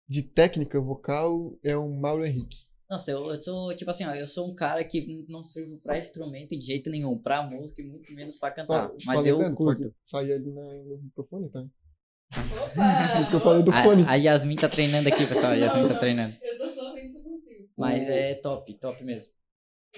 de 0.08 0.22
técnica 0.22 0.80
vocal 0.80 1.58
é 1.62 1.76
o 1.76 1.88
Mauro 1.88 2.24
Henrique. 2.24 2.66
Nossa, 2.88 3.10
eu, 3.10 3.26
eu 3.32 3.42
sou, 3.42 3.74
tipo 3.74 3.90
assim, 3.90 4.04
ó, 4.04 4.14
eu 4.14 4.26
sou 4.28 4.48
um 4.50 4.54
cara 4.54 4.84
que 4.84 5.24
não 5.28 5.42
sirvo 5.42 5.76
pra 5.78 5.98
instrumento 5.98 6.50
de 6.56 6.60
jeito 6.60 6.88
nenhum, 6.88 7.18
pra 7.20 7.42
música 7.42 7.82
e 7.82 7.84
muito 7.84 8.12
menos 8.12 8.36
pra 8.36 8.52
cantar. 8.52 8.88
Só, 8.90 8.94
mas 9.06 9.22
só 9.22 9.26
eu 9.26 9.38
lembrando, 9.38 9.56
curto. 9.56 9.94
sair 9.98 10.32
ali 10.34 10.52
na- 10.52 10.72
no 10.84 10.98
microfone, 10.98 11.50
tá? 11.50 11.60
Opa! 11.60 13.12
Por 13.12 13.20
isso 13.22 13.30
que 13.30 13.36
eu 13.36 13.40
falei 13.40 13.62
do 13.64 13.72
fone. 13.72 14.02
A, 14.04 14.12
a 14.12 14.14
Yasmin 14.14 14.54
tá 14.56 14.68
treinando 14.68 15.08
aqui, 15.08 15.26
pessoal. 15.26 15.52
A 15.52 15.56
Yasmin 15.56 15.88
tá 15.88 15.98
treinando. 15.98 16.36
Eu 16.40 16.58
tô 16.58 16.68
só 16.72 16.94
vendo 16.94 17.10
se 17.10 17.16
eu 17.18 17.22
consigo. 17.22 17.68
Mas 17.76 18.08
é 18.08 18.34
top, 18.36 18.72
top 18.74 19.02
mesmo. 19.04 19.32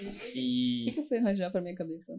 O 0.01 0.11
que, 0.33 0.89
E 0.89 0.93
que 0.93 1.01
eu 1.01 1.05
fui 1.05 1.19
arranjar 1.19 1.51
pra 1.51 1.61
minha 1.61 1.75
cabeça? 1.75 2.19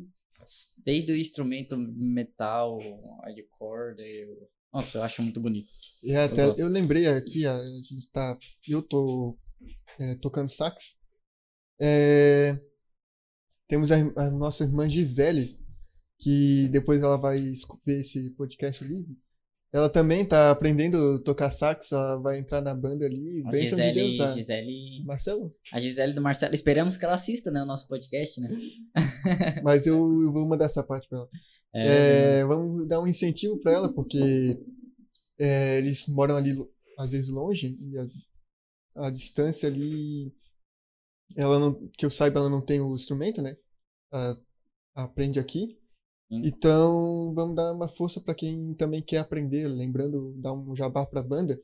desde 0.86 1.12
o 1.12 1.18
instrumento 1.18 1.76
metal, 1.78 2.80
hardcore, 3.24 3.96
eu... 4.00 4.50
nossa, 4.74 5.00
eu 5.00 5.04
acho 5.04 5.22
muito 5.22 5.40
bonito. 5.40 5.68
E 6.04 6.16
até, 6.16 6.46
gosto. 6.46 6.60
eu 6.60 6.68
lembrei 6.68 7.08
aqui, 7.08 7.46
a 7.46 7.58
gente 7.64 8.10
tá. 8.12 8.38
Eu 8.68 8.82
tô 8.82 9.38
é, 10.00 10.16
tocando 10.16 10.50
sax. 10.50 10.98
É, 11.82 12.58
temos 13.68 13.92
a, 13.92 13.96
a 13.96 14.30
nossa 14.32 14.64
irmã 14.64 14.88
Gisele, 14.88 15.58
que 16.20 16.68
depois 16.70 17.02
ela 17.02 17.18
vai 17.18 17.40
ver 17.86 18.00
esse 18.00 18.30
podcast 18.32 18.84
ali. 18.84 19.06
Ela 19.72 19.88
também 19.88 20.26
tá 20.26 20.50
aprendendo 20.50 21.16
a 21.16 21.24
tocar 21.24 21.52
sax, 21.52 21.92
ela 21.92 22.18
vai 22.18 22.40
entrar 22.40 22.60
na 22.60 22.74
banda 22.74 23.06
ali. 23.06 23.44
A 23.46 23.52
Bênção 23.52 23.78
de 23.78 23.84
Gisele, 23.84 24.18
Deus, 24.18 24.20
a 24.20 24.36
Gisele, 24.36 25.04
Marcelo. 25.06 25.56
a 25.72 25.80
Gisele 25.80 26.14
do 26.14 26.22
Marcelo, 26.22 26.56
esperamos 26.56 26.98
que 26.98 27.06
ela 27.06 27.14
assista, 27.14 27.52
né, 27.52 27.62
o 27.62 27.68
nosso 27.68 27.88
podcast, 27.88 28.42
né? 28.42 28.48
Mas 29.64 29.86
eu, 29.86 29.96
eu 29.96 30.34
vou 30.34 30.48
mandar 30.48 30.66
essa 30.66 30.84
parte 30.84 31.08
pra 31.08 31.20
ela. 31.20 31.30
É, 31.74 32.40
É, 32.42 32.46
vamos 32.46 32.88
dar 32.88 33.02
um 33.02 33.08
incentivo 33.08 33.60
pra 33.60 33.72
ela, 33.72 33.94
porque 33.94 34.60
é, 35.40 35.78
eles 35.78 36.08
moram 36.10 36.36
ali, 36.36 36.56
às 36.98 37.12
vezes, 37.12 37.30
longe, 37.30 37.78
e 37.82 37.98
as- 37.98 38.28
a 38.96 39.10
distância 39.10 39.70
ali. 39.70 40.34
Ela 41.36 41.60
não, 41.60 41.88
que 41.98 42.06
eu 42.06 42.10
saiba, 42.12 42.40
ela 42.40 42.50
não 42.50 42.62
tem 42.62 42.82
o 42.82 42.94
instrumento, 42.96 43.42
né? 43.42 43.56
A- 44.12 44.36
aprende 44.96 45.40
aqui. 45.40 45.78
Sim. 46.32 46.44
Então, 46.46 47.34
vamos 47.36 47.56
dar 47.56 47.74
uma 47.74 47.88
força 47.88 48.22
pra 48.22 48.36
quem 48.36 48.74
também 48.76 49.02
quer 49.04 49.20
aprender. 49.20 49.68
Lembrando, 49.68 50.34
dar 50.38 50.54
um 50.54 50.76
jabá 50.76 51.06
pra 51.06 51.24
banda. 51.24 51.62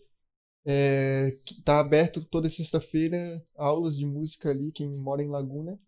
É, 0.66 1.38
tá 1.66 1.80
aberto 1.80 2.26
toda 2.26 2.50
sexta-feira 2.50 3.44
aulas 3.56 3.98
de 3.98 4.06
música 4.06 4.52
ali. 4.52 4.72
Quem 4.72 4.90
mora 5.02 5.24
em 5.24 5.30
Laguna, 5.30 5.80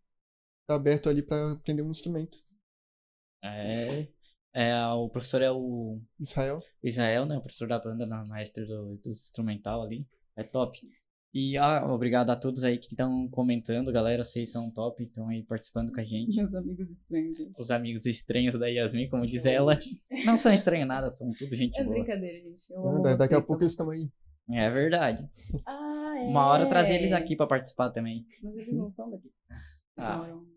tá 0.68 0.76
aberto 0.76 1.10
ali 1.10 1.23
pra 1.23 1.53
aprender 1.53 1.84
um 1.84 1.91
instrumento. 1.91 2.39
É, 3.43 4.07
é, 4.53 4.85
o 4.93 5.09
professor 5.09 5.41
é 5.41 5.51
o 5.51 6.01
Israel. 6.19 6.59
Israel, 6.84 7.26
né, 7.26 7.38
o 7.38 7.41
professor 7.41 7.68
da 7.68 7.80
banda, 7.80 8.05
na 8.05 8.23
maestro 8.26 8.65
do, 8.68 8.95
do 8.97 9.09
instrumental 9.09 9.84
ali, 9.84 10.07
é 10.35 10.43
top. 10.43 10.80
E 11.34 11.55
ah, 11.57 11.85
obrigado 11.93 12.30
a 12.31 12.35
todos 12.35 12.64
aí 12.64 12.77
que 12.80 12.88
estão 12.88 13.27
comentando, 13.30 13.91
galera, 13.91 14.23
vocês 14.23 14.51
são 14.51 14.72
top, 14.72 15.03
estão 15.03 15.27
aí 15.30 15.43
participando 15.43 15.91
com 15.91 15.99
a 15.99 16.03
gente. 16.03 16.35
Meus 16.38 16.55
amigos 16.55 16.89
estranhos. 16.89 17.38
gente. 17.38 17.51
Os 17.59 17.69
amigos 17.69 18.05
estranhos 18.07 18.57
da 18.57 18.68
Yasmin, 18.68 19.09
como 19.09 19.26
diz 19.26 19.45
ela, 19.45 19.77
não 20.26 20.38
são 20.38 20.51
estranhos 20.51 20.88
nada, 20.88 21.09
são 21.09 21.30
tudo 21.38 21.55
gente 21.55 21.80
É 21.80 21.84
boa. 21.84 21.95
brincadeira, 21.97 22.38
gente. 22.49 22.72
Eu 22.73 22.88
Ah, 22.88 23.01
daqui 23.15 23.35
a 23.35 23.38
vocês, 23.38 23.45
pouco 23.45 23.59
tá 23.59 23.64
eles 23.65 23.73
estão 23.73 23.89
aí. 23.91 24.09
É 24.49 24.69
verdade. 24.72 25.30
Ah, 25.65 26.15
é. 26.18 26.23
Uma 26.30 26.47
hora 26.47 26.65
trazer 26.68 26.95
eles 26.95 27.11
aqui 27.11 27.35
pra 27.35 27.45
participar 27.45 27.91
também. 27.91 28.26
Mas 28.41 28.53
eles 28.55 28.73
não 28.73 28.89
são 28.89 29.11
daqui. 29.11 29.30
Eles 29.97 30.09
Ah. 30.09 30.18
moram- 30.19 30.47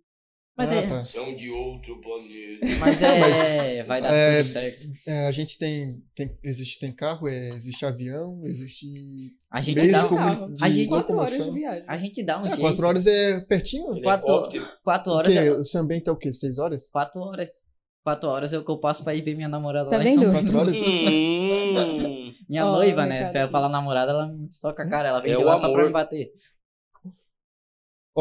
Mas 0.57 0.71
Ah, 0.73 0.75
é, 0.75 0.87
tá. 0.89 1.01
São 1.01 1.35
de 1.35 1.49
outro 1.51 1.99
planeta. 2.01 2.67
mas 2.81 3.03
é, 3.03 3.83
vai 3.85 4.03
dar 4.03 4.13
É, 4.13 4.43
tudo 4.43 4.53
certo. 4.53 4.87
É, 5.07 5.27
a 5.27 5.33
gente 5.33 5.57
tem, 5.57 6.03
tem 6.15 6.39
existe 6.45 6.79
tem 6.79 6.93
carro, 6.93 7.29
é, 7.29 7.49
existe 7.51 7.87
avião, 7.87 8.43
existe 8.45 8.87
A 9.51 9.61
gente 9.63 9.89
dá, 9.91 10.07
um- 10.07 10.55
de 10.55 10.63
A 10.65 10.69
gente- 10.69 10.89
Quatro 10.89 11.17
horas 11.17 11.45
de 11.45 11.51
viagem. 11.51 11.85
a 11.89 11.97
gente 11.97 12.23
dá 12.23 12.39
um 12.43 12.47
É, 12.47 12.49
jeito. 12.51 12.61
quatro 12.61 12.87
horas 12.87 13.07
é 13.07 13.41
pertinho. 13.41 13.87
Quatro, 14.03 14.29
Helicóptero. 14.29 14.69
quatro 14.85 15.13
O 15.13 15.17
horas, 15.17 15.33
quê? 15.33 15.39
é, 15.39 15.53
O 15.53 15.65
tá 16.05 16.13
o 16.13 16.17
quê? 16.17 16.33
Seis 16.33 16.59
horas? 16.59 16.91
quatro 16.91 17.21
horas. 17.23 17.49
Quatro 18.05 18.29
horas 18.29 18.53
é 18.53 18.59
o 18.59 18.65
que 18.65 18.71
eu 18.71 18.79
passo 18.81 19.05
pra 19.05 19.15
ir 19.15 19.23
ver 19.23 19.35
minha 19.37 19.49
namorada 19.49 19.89
Tá 19.91 19.99
lá 19.99 20.05
em 20.05 20.15
São? 20.15 20.25
Paulo. 20.25 20.41
Quatro 20.41 20.59
horas? 20.59 20.75
Minha 22.49 22.67
Ó, 22.67 22.73
noiva, 22.73 23.07
né? 23.07 23.21
cara. 23.21 23.33
Se 23.33 23.39
eu 23.43 23.51
falar 23.51 23.69
namorada, 23.69 24.11
ela 24.13 24.27
me 24.27 24.49
soca 24.53 24.83
a 24.83 24.89
cara. 24.89 25.09
Ela 25.09 25.21
vem 25.21 25.33
É 25.33 25.37
de 25.37 25.43
o 25.43 25.47
lá 25.47 25.59
só 25.59 25.71
pra 25.73 25.85
me 25.87 25.93
bater. 25.93 26.31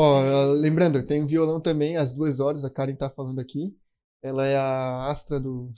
Ó, 0.02 0.54
lembrando, 0.54 1.06
tem 1.06 1.22
um 1.22 1.28
violão 1.28 1.60
também, 1.60 1.98
às 1.98 2.14
duas 2.14 2.40
horas, 2.40 2.64
a 2.64 2.70
Karen 2.70 2.96
tá 2.96 3.10
falando 3.10 3.40
aqui. 3.40 3.78
Ela 4.22 4.48
é 4.48 4.56
a 4.56 5.10
astra 5.10 5.42
do, 5.42 5.74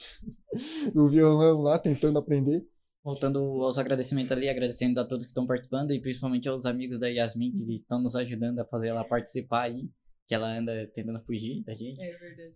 do 0.93 1.09
violão 1.09 1.61
lá, 1.61 1.79
tentando 1.79 2.19
aprender. 2.19 2.63
Voltando 3.03 3.39
aos 3.39 3.79
agradecimentos 3.79 4.31
ali, 4.31 4.47
agradecendo 4.47 4.99
a 4.99 5.05
todos 5.05 5.25
que 5.25 5.31
estão 5.31 5.47
participando 5.47 5.89
e 5.89 5.99
principalmente 5.99 6.47
aos 6.47 6.67
amigos 6.67 6.99
da 6.99 7.07
Yasmin 7.07 7.51
que 7.51 7.73
estão 7.73 7.99
nos 7.99 8.15
ajudando 8.15 8.59
a 8.59 8.65
fazer 8.65 8.89
ela 8.89 9.03
participar 9.03 9.63
aí. 9.63 9.89
Que 10.27 10.35
ela 10.35 10.55
anda 10.55 10.87
tentando 10.93 11.19
fugir 11.25 11.63
da 11.63 11.73
gente. 11.73 11.99
É 11.99 12.15
verdade. 12.15 12.55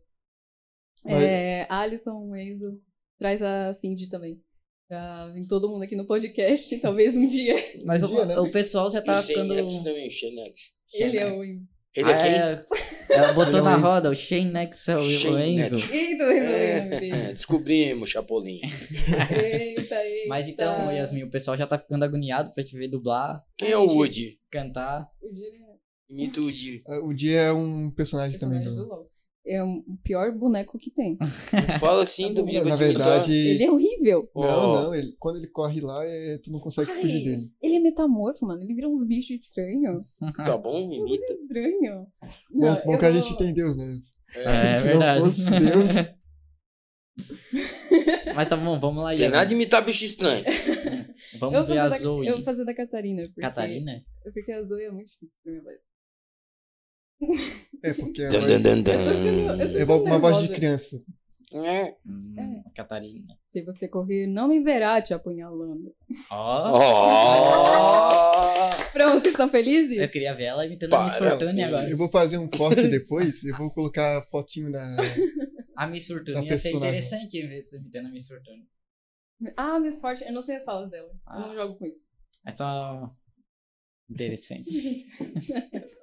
É, 1.08 1.66
Alisson, 1.68 2.36
Enzo, 2.36 2.80
traz 3.18 3.42
a 3.42 3.74
Cindy 3.74 4.08
também. 4.08 4.40
Pra 4.88 5.28
vir 5.34 5.48
todo 5.48 5.68
mundo 5.68 5.84
aqui 5.84 5.96
no 5.96 6.06
podcast, 6.06 6.78
talvez 6.80 7.16
um 7.16 7.26
dia. 7.28 7.56
Mas 7.86 8.04
o, 8.04 8.08
dia, 8.08 8.26
né? 8.26 8.38
o 8.40 8.50
pessoal 8.52 8.90
já 8.92 9.00
o 9.00 9.02
ficando. 9.24 9.54
Xenex 9.56 9.84
também, 9.84 10.08
o 10.08 10.12
Xenex. 10.12 10.62
Ele 10.94 11.18
é 11.18 11.32
o 11.32 11.44
Enzo. 11.44 11.76
Ele 11.96 12.12
é 12.12 12.14
Ah, 12.14 12.18
quem? 12.18 13.16
é, 13.16 13.20
é, 13.30 13.34
botou 13.34 13.60
é 13.60 13.62
na 13.62 13.78
roda 13.78 14.10
o 14.12 14.16
Shane 14.16 14.52
Nex, 14.52 14.86
o, 14.90 14.92
o 14.96 15.00
Enzo. 15.00 15.76
Nex. 15.76 15.92
Eita, 15.94 16.24
É, 16.26 16.82
dele. 17.00 17.12
descobrimos, 17.32 18.10
Chapolin. 18.10 18.60
Eita, 18.62 19.96
eita. 20.04 20.28
Mas 20.28 20.48
então, 20.50 20.92
Yasmin, 20.92 21.24
o 21.24 21.30
pessoal 21.32 21.56
já 21.58 21.66
tá 21.66 21.80
ficando 21.80 22.04
agoniado 22.04 22.54
pra 22.54 22.64
te 22.66 22.78
ver 22.78 22.90
dublar, 22.90 23.42
Quem 23.58 23.72
é 23.72 23.78
o 23.78 23.86
Woody? 23.88 24.38
cantar. 24.52 25.08
O 25.22 25.34
dia 25.34 25.48
é 25.48 26.14
Imita 26.14 26.42
o 26.42 26.44
Woody. 26.44 26.84
Ah, 26.88 27.00
O 27.00 27.14
Dia 27.14 27.40
é 27.40 27.52
um 27.54 27.90
personagem 27.92 28.38
também 28.38 28.60
personagem 28.60 28.84
do 28.84 28.90
do. 28.90 28.96
LoL. 28.96 29.12
É 29.48 29.64
o 29.64 29.84
pior 30.04 30.32
boneco 30.32 30.78
que 30.78 30.90
tem. 30.92 31.18
Fala 31.80 32.02
assim 32.04 32.34
do 32.34 32.44
Bibi 32.44 32.68
Na 32.68 32.76
verdade, 32.76 33.32
Ele 33.34 33.64
é 33.64 33.72
horrível. 33.72 34.30
não, 34.36 34.74
não, 34.84 34.96
ele, 34.96 35.16
quando 35.20 35.38
ele 35.38 35.48
corre 35.48 35.82
lá, 35.82 36.04
é, 36.06 36.38
tu 36.40 36.52
não 36.52 36.60
consegue 36.60 36.92
Ai, 36.92 37.02
fugir 37.02 37.24
dele. 37.24 37.52
Ele 37.62 37.76
é 37.76 37.80
metamorfo, 37.80 38.46
mano. 38.46 38.62
Ele 38.62 38.74
vira 38.74 38.88
uns 38.90 39.06
bichos 39.08 39.42
estranhos. 39.42 40.18
Tá 40.46 40.58
bom, 40.58 40.76
É 40.76 40.98
muito 40.98 41.08
imita. 41.08 41.34
estranho. 41.34 42.08
Bom, 42.52 42.66
Não, 42.66 42.82
bom 42.86 42.98
que 42.98 43.06
a 43.06 43.12
gente 43.12 43.38
tem 43.38 43.54
Deus, 43.54 43.78
né? 43.78 43.96
É, 44.36 44.74
Se 44.74 44.88
verdade. 44.88 45.20
não 45.20 45.28
fosse 45.28 45.50
Deus, 45.60 45.92
Mas 48.36 48.50
tá 48.50 48.58
bom, 48.58 48.78
vamos 48.80 49.04
lá, 49.04 49.16
Tem 49.16 49.30
nada 49.30 49.46
de 49.46 49.56
imitar 49.56 49.84
bicho 49.86 50.04
estranho. 50.04 50.44
Vamos 51.40 51.68
ver 51.68 51.78
a 51.78 51.84
fazer 51.84 51.90
da, 51.90 51.98
Zoe. 51.98 52.28
eu 52.28 52.36
vou 52.36 52.44
fazer 52.44 52.66
da 52.66 52.74
Catarina. 52.74 53.24
Porque, 53.24 53.42
Catarina? 53.42 54.04
Porque 54.34 54.52
a 54.52 54.62
Zoe 54.64 54.84
é 54.84 54.92
muito 54.92 55.08
difícil 55.08 55.40
pra 55.44 55.52
minha 55.54 55.64
voz. 55.64 55.82
É 57.84 57.94
porque 57.94 58.22
é 58.24 58.28
Eu 58.28 58.32
eu 58.34 58.42
tô 58.42 58.48
dan. 58.48 58.84
é 59.80 59.84
uma- 59.86 60.20
voz 60.20 60.42
de 60.48 60.50
criança. 60.54 60.98
É. 61.54 61.96
Hum, 62.06 62.36
É. 62.38 62.64
Catarina. 62.76 63.38
Se 63.40 63.62
você 63.62 63.88
correr, 63.88 64.28
não 64.28 64.48
me 64.48 64.60
verá 64.62 65.02
te 65.02 65.14
apunhalando. 65.14 65.96
Ó. 66.30 66.72
Ó. 66.74 68.70
Pronto, 68.92 69.28
estão 69.30 69.48
felizes? 69.50 69.98
Eu 69.98 70.10
queria 70.10 70.34
ver 70.34 70.46
ela 70.46 70.66
imitando 70.66 70.94
a 70.96 71.04
Miss. 71.06 71.16
Fortune 71.18 71.64
agora. 71.64 71.90
Eu 71.90 71.98
vou 71.98 72.10
fazer 72.10 72.38
um 72.38 72.48
corte 72.50 72.88
depois, 72.90 73.44
eu 73.46 73.56
vou 73.58 73.72
colocar 73.72 74.18
a 74.18 74.22
fotinho 74.24 74.70
na. 74.70 74.98
A 75.78 75.88
Miss 75.88 76.08
Fortune 76.08 76.34
Da 76.34 76.44
ia 76.44 76.58
ser 76.58 76.72
interessante 76.72 77.38
em 77.38 77.48
vez 77.48 77.64
de 77.66 77.70
você 77.70 77.78
imitando 77.78 78.08
a 78.08 78.12
Miss 78.12 78.28
Fortune. 78.28 78.68
Ah, 79.56 79.80
Miss 79.80 80.00
Forte, 80.02 80.24
eu 80.26 80.34
não 80.34 80.42
sei 80.42 80.56
as 80.58 80.64
falas 80.66 80.90
dela. 80.90 81.08
Eu 81.10 81.20
Ah. 81.28 81.40
não 81.48 81.54
jogo 81.56 81.78
com 81.78 81.86
isso. 81.86 82.08
É 82.48 82.52
só. 82.52 83.10
Interessante. 84.10 84.66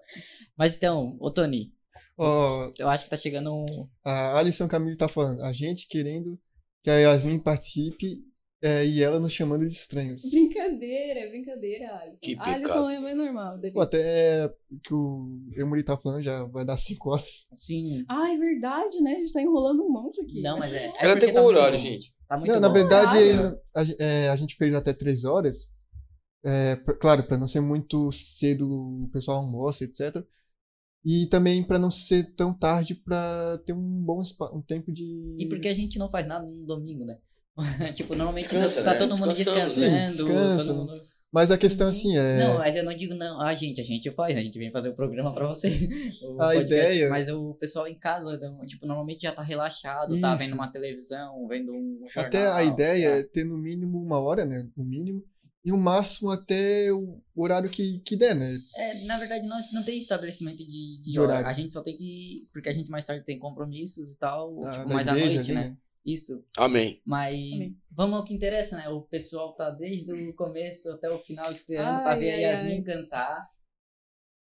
Mas 0.57 0.75
então, 0.75 1.17
ô 1.21 1.31
Tony, 1.31 1.73
Ó, 2.19 2.71
eu 2.79 2.89
acho 2.89 3.05
que 3.05 3.11
tá 3.11 3.17
chegando 3.17 3.53
um. 3.53 3.89
a 4.05 4.39
Alison 4.39 4.69
Camille 4.69 4.97
tá 4.97 5.09
falando, 5.09 5.43
a 5.43 5.53
gente 5.53 5.89
querendo 5.89 6.39
que 6.85 6.91
a 6.91 6.99
Yasmin 6.99 7.39
participe 7.39 8.19
é, 8.63 8.87
e 8.87 9.03
ela 9.03 9.19
nos 9.19 9.33
chamando 9.33 9.67
de 9.67 9.73
estranhos. 9.73 10.23
Brincadeira, 10.31 11.29
brincadeira, 11.31 11.97
Alisson. 12.01 12.21
Que 12.23 12.37
A 12.39 12.43
Alisson 12.45 12.63
pecado. 12.63 12.91
é 12.91 13.01
mais 13.01 13.17
normal 13.17 13.59
dele. 13.59 13.73
Pô, 13.75 13.81
até 13.81 14.53
que 14.85 14.95
o 14.95 15.41
Emuri 15.57 15.83
tá 15.83 15.97
falando 15.97 16.23
já 16.23 16.45
vai 16.45 16.65
dar 16.65 16.77
5 16.77 17.11
horas. 17.11 17.49
Sim. 17.57 18.05
Ah, 18.09 18.31
é 18.33 18.37
verdade, 18.39 19.01
né? 19.01 19.15
A 19.15 19.19
gente 19.19 19.33
tá 19.33 19.41
enrolando 19.43 19.83
um 19.83 19.91
monte 19.91 20.21
aqui. 20.21 20.43
Não, 20.43 20.59
mas 20.59 20.73
é. 20.73 20.87
é 20.87 20.93
Ela 21.01 21.15
porque 21.15 21.27
tem 21.27 21.35
tá 21.35 21.43
horário, 21.43 21.77
bom. 21.77 21.83
gente? 21.83 22.15
Tá 22.29 22.37
muito 22.39 22.53
Não, 22.53 22.61
na 22.61 22.69
bom. 22.69 22.75
verdade, 22.75 23.19
Caralho. 23.37 23.59
a, 23.75 23.83
é, 23.99 24.29
a 24.29 24.37
gente 24.37 24.55
fez 24.55 24.73
até 24.75 24.93
3 24.93 25.25
horas. 25.25 25.81
É, 26.45 26.77
pra- 26.77 26.95
claro, 26.95 27.23
pra 27.25 27.39
não 27.39 27.47
ser 27.47 27.61
muito 27.61 28.11
cedo 28.13 28.69
o 29.05 29.09
pessoal 29.13 29.39
almoça, 29.39 29.85
etc. 29.85 30.17
E 31.05 31.27
também 31.27 31.63
pra 31.63 31.79
não 31.79 31.91
ser 31.91 32.35
tão 32.35 32.57
tarde 32.57 32.95
pra 32.95 33.59
ter 33.67 33.73
um 33.73 34.03
bom 34.05 34.23
um 34.53 34.63
tempo 34.63 34.93
de. 34.93 35.37
E 35.39 35.49
porque 35.49 35.69
a 35.69 35.75
gente 35.75 35.99
não 35.99 36.09
faz 36.09 36.27
nada 36.27 36.47
no 36.47 36.67
domingo, 36.67 37.05
né? 37.05 37.19
tipo, 37.95 38.15
normalmente 38.15 38.49
Descansa, 38.49 38.83
tá 38.83 38.93
né? 38.93 38.99
todo 38.99 39.17
mundo 39.17 39.27
né? 39.27 39.33
descansando. 39.35 39.97
Sim, 39.97 40.07
descansa. 40.17 40.73
mundo... 40.75 41.13
Mas 41.33 41.51
a 41.51 41.57
questão 41.57 41.89
assim 41.89 42.15
é. 42.17 42.39
Não, 42.47 42.59
mas 42.59 42.77
eu 42.77 42.85
não 42.85 42.95
digo 42.95 43.15
não, 43.15 43.41
a 43.41 43.55
gente, 43.55 43.81
a 43.81 43.85
gente 43.85 44.11
faz, 44.11 44.37
a 44.37 44.41
gente 44.41 44.59
vem 44.59 44.71
fazer 44.71 44.91
o 44.91 44.95
programa 44.95 45.33
pra 45.33 45.47
você. 45.47 45.69
A 46.39 46.55
ideia- 46.55 47.09
Mas 47.09 47.29
o 47.31 47.55
pessoal 47.55 47.89
em 47.89 47.99
casa, 47.99 48.39
não, 48.39 48.67
tipo, 48.67 48.87
normalmente 48.87 49.23
já 49.23 49.33
tá 49.33 49.43
relaxado, 49.43 50.21
tá 50.21 50.35
Isso. 50.35 50.45
vendo 50.45 50.55
uma 50.55 50.71
televisão, 50.71 51.49
vendo 51.49 51.73
um 51.73 52.05
jornal. 52.07 52.27
Até 52.27 52.47
a 52.47 52.63
ideia 52.63 53.11
tá? 53.11 53.17
é 53.17 53.23
ter 53.23 53.45
no 53.45 53.57
mínimo 53.57 53.99
uma 54.03 54.21
hora, 54.21 54.45
né? 54.45 54.69
O 54.77 54.85
mínimo. 54.85 55.25
E 55.65 55.71
o 55.71 55.77
máximo 55.79 56.31
até 56.31 56.93
o 56.93 57.21
horário 57.37 57.71
que, 57.71 58.01
que 58.01 58.17
der, 58.17 58.35
né? 58.35 58.53
É, 58.77 59.05
na 59.05 59.17
verdade, 59.19 59.47
não, 59.47 59.57
não 59.75 59.83
tem 59.85 59.97
estabelecimento 59.97 60.59
de, 60.59 61.01
de 61.03 61.13
De 61.13 61.21
horário. 61.21 61.47
A 61.47 61.53
gente 61.53 61.73
só 61.73 61.81
tem 61.83 61.97
que. 61.97 62.47
Porque 62.53 62.69
a 62.69 62.73
gente 62.73 62.91
mais 62.91 63.05
tarde 63.05 63.25
tem 63.25 63.39
compromissos 63.39 64.13
e 64.13 64.19
tal, 64.19 64.61
Da- 64.61 64.73
tipo, 64.73 64.89
mais 64.89 65.07
à 65.07 65.13
igreja 65.17 65.35
noite, 65.37 65.51
ali, 65.53 65.61
né? 65.71 65.77
Isso. 66.05 66.45
Amém. 66.59 67.01
Mas 67.07 67.33
Amém. 67.35 67.79
vamos 67.93 68.17
ao 68.17 68.25
que 68.25 68.35
interessa, 68.35 68.77
né? 68.77 68.89
O 68.89 69.03
pessoal 69.03 69.55
tá 69.55 69.71
desde 69.71 70.13
o 70.13 70.35
começo 70.35 70.91
até 70.91 71.09
o 71.09 71.21
final 71.21 71.51
esperando 71.53 72.03
pra 72.03 72.11
Ai, 72.15 72.19
ver 72.19 72.31
a 72.31 72.35
ai, 72.35 72.43
Yasmin 72.43 72.73
ai. 72.79 72.83
cantar. 72.83 73.41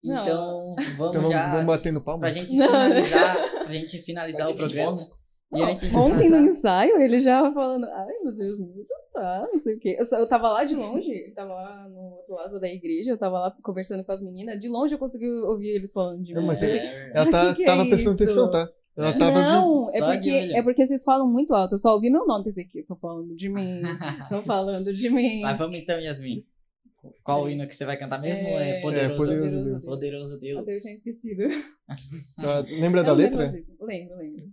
Não. 0.02 0.22
Então, 0.24 0.74
vamos 0.76 0.96
Então 0.96 1.12
vamos, 1.12 1.30
já. 1.30 1.50
vamos 1.52 1.66
batendo 1.66 2.00
palma. 2.00 2.20
Pra 2.22 2.32
gente 2.32 2.48
finalizar, 2.50 3.50
pra 3.62 3.72
gente 3.72 4.02
finalizar 4.02 4.50
o 4.50 4.54
programa. 4.56 4.90
box? 4.90 5.14
E 5.54 5.62
Ontem 5.62 5.90
no 5.90 6.00
finalizar- 6.00 6.42
ensaio, 6.42 7.00
ele 7.00 7.20
já 7.20 7.52
falando, 7.52 7.84
ai, 7.84 8.12
meu 8.22 8.32
Deus, 8.32 8.58
muito 8.58 8.86
tá, 9.12 9.46
não 9.50 9.58
sei 9.58 9.74
o 9.74 9.78
quê. 9.78 9.96
Eu, 9.98 10.26
tava 10.26 10.48
lá 10.50 10.64
de 10.64 10.74
longe, 10.74 11.10
ele 11.10 11.32
tava 11.32 11.52
lá 11.52 11.86
no 11.88 11.98
outro 12.16 12.34
lado 12.34 12.58
da 12.60 12.68
igreja, 12.68 13.10
eu 13.12 13.18
tava 13.18 13.38
lá 13.38 13.50
conversando 13.62 14.02
com 14.04 14.12
as 14.12 14.22
meninas. 14.22 14.58
De 14.58 14.68
longe 14.68 14.94
eu 14.94 14.98
consegui 14.98 15.28
ouvir 15.28 15.68
eles 15.76 15.92
falando 15.92 16.22
de 16.22 16.32
Não, 16.32 16.40
mim. 16.42 16.48
mas 16.48 16.62
é- 16.62 17.12
Ela 17.14 17.30
tá, 17.30 17.48
Que 17.50 17.56
que 17.56 17.62
é 17.64 17.66
tava 17.66 17.84
prestando 17.86 18.14
isso? 18.14 18.24
atenção, 18.24 18.50
tá? 18.50 18.66
Ela 18.96 19.08
É. 19.10 19.18
tava 19.18 19.42
não, 19.42 19.94
é 19.94 20.00
porque, 20.00 20.30
é 20.30 20.62
porque 20.62 20.86
vocês 20.86 21.04
falam 21.04 21.26
muito 21.30 21.54
alto. 21.54 21.74
Eu 21.74 21.78
só 21.78 21.92
ouvi 21.94 22.08
meu 22.10 22.26
nome, 22.26 22.44
pensei 22.44 22.64
que 22.64 22.82
tô 22.82 22.96
falando 22.96 23.34
de 23.34 23.48
mim. 23.50 23.82
Tô 24.30 24.40
falando 24.42 24.92
de 24.94 25.10
mim. 25.10 25.40
Mas 25.42 25.58
vamos 25.58 25.76
então, 25.76 25.98
Yasmin. 26.00 26.44
Qual 27.24 27.42
o 27.44 27.50
hino 27.50 27.66
que 27.66 27.74
você 27.74 27.84
vai 27.84 27.96
cantar 27.98 28.20
mesmo? 28.20 28.46
É, 28.46 28.78
É- 28.78 28.80
Poderoso, 28.80 29.12
É, 29.12 29.16
Poderoso 29.16 29.50
Deus. 29.50 29.64
Deus. 29.70 29.84
Poderoso 29.84 30.38
Deus. 30.38 30.68
Eu 30.68 30.80
tinha 30.80 30.94
esquecido. 30.94 31.42
Tá, 32.36 32.60
lembra 32.80 33.02
da 33.02 33.12
letra? 33.12 33.46
assim, 33.46 33.64
Lembro, 33.80 34.16
lembro. 34.16 34.46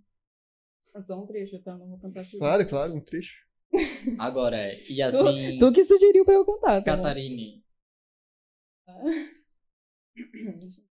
É 0.95 1.02
só 1.02 1.22
um 1.22 1.28
trecho, 1.28 1.61
tá? 1.61 1.78
Não 1.78 1.88
vou 1.88 1.99
cantar 1.99 2.26
tudo. 2.26 2.40
Claro, 2.40 2.68
claro, 2.68 2.95
um 2.95 3.02
trecho. 3.02 3.48
Agora 4.18 4.57
é 4.57 4.74
Yasmin 4.90 5.60
Tu 5.60 5.72
que 5.72 5.86
sugeriu 5.86 6.26
pra 6.26 6.34
eu 6.34 6.45
cantar, 6.45 6.84
tá? 6.84 6.98
Catarine. 6.98 7.64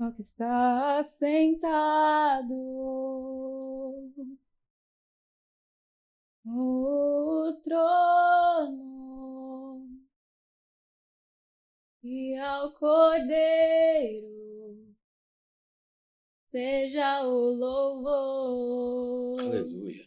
Ó 0.00 0.10
que 0.10 0.22
está 0.22 1.02
sentado 1.04 2.48
no 6.44 7.60
trono 7.62 9.86
e 12.02 12.36
ao 12.38 12.72
Cordeiro 12.72 14.32
seja 16.52 17.24
o 17.24 17.54
louvor, 17.54 19.40
Aleluia. 19.40 20.06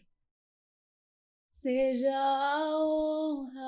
seja 1.48 2.16
a 2.16 2.78
honra, 2.78 3.66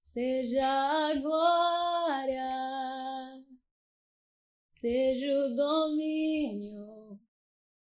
seja 0.00 0.66
a 0.66 1.14
glória, 1.20 2.48
seja 4.70 5.32
o 5.32 5.54
domínio 5.54 7.20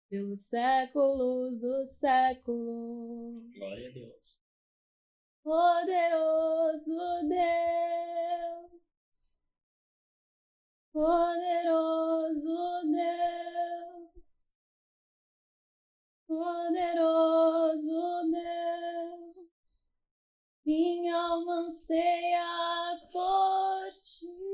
pelos 0.10 0.42
séculos 0.42 1.58
dos 1.58 1.88
séculos. 1.88 3.50
Glória 3.56 3.78
a 3.78 3.80
Deus. 3.80 4.42
Poderoso 5.42 7.00
Deus, 7.30 8.81
poderoso 10.94 12.82
Deus, 12.84 14.56
poderoso 16.28 18.02
Deus, 18.32 19.92
minha 20.66 21.16
alma 21.16 21.66
anseia 21.66 23.00
por 23.12 23.92
ti. 24.04 24.52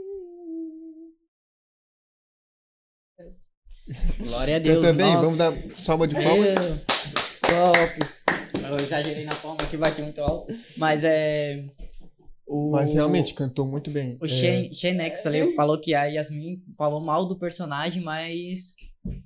Glória 4.19 4.57
a 4.57 4.59
Deus. 4.59 4.75
Eu 4.75 4.81
também, 4.81 5.13
nossa. 5.13 5.21
vamos 5.21 5.37
dar 5.37 5.53
salva 5.75 6.07
de 6.07 6.15
palmas. 6.15 7.39
Top. 7.41 8.17
Eu 8.69 8.75
exagerei 8.75 9.23
na 9.23 9.35
palma 9.35 9.57
que 9.69 9.77
bate 9.77 10.01
muito 10.01 10.21
alto. 10.21 10.53
Mas 10.77 11.03
é. 11.05 11.63
O, 12.47 12.71
Mas 12.71 12.93
realmente 12.93 13.33
cantou 13.33 13.67
muito 13.67 13.91
bem. 13.91 14.17
O 14.21 14.25
É, 14.25 14.29
Shen- 14.29 14.73
Shenex 14.73 15.25
ali 15.25 15.53
falou 15.53 15.79
que 15.81 15.93
a 15.93 16.05
Yasmin 16.05 16.63
falou 16.77 17.01
mal 17.03 17.25
do 17.27 17.37
personagem, 17.37 18.01
mas 18.01 18.75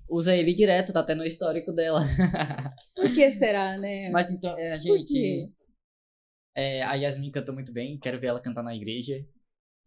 usa 0.09 0.35
ele 0.35 0.53
direto, 0.55 0.91
tá 0.91 1.01
até 1.01 1.13
no 1.13 1.23
histórico 1.23 1.71
dela. 1.71 2.01
Por 2.95 3.13
que 3.13 3.29
será, 3.29 3.77
né? 3.77 4.09
Mas 4.09 4.31
então, 4.31 4.57
é, 4.57 4.73
a 4.73 4.79
gente. 4.79 5.51
é, 6.55 6.81
a 6.83 6.95
Yasmin 6.95 7.31
cantou 7.31 7.53
muito 7.53 7.71
bem, 7.71 7.99
quero 7.99 8.19
ver 8.19 8.27
ela 8.27 8.41
cantar 8.41 8.63
na 8.63 8.75
igreja. 8.75 9.23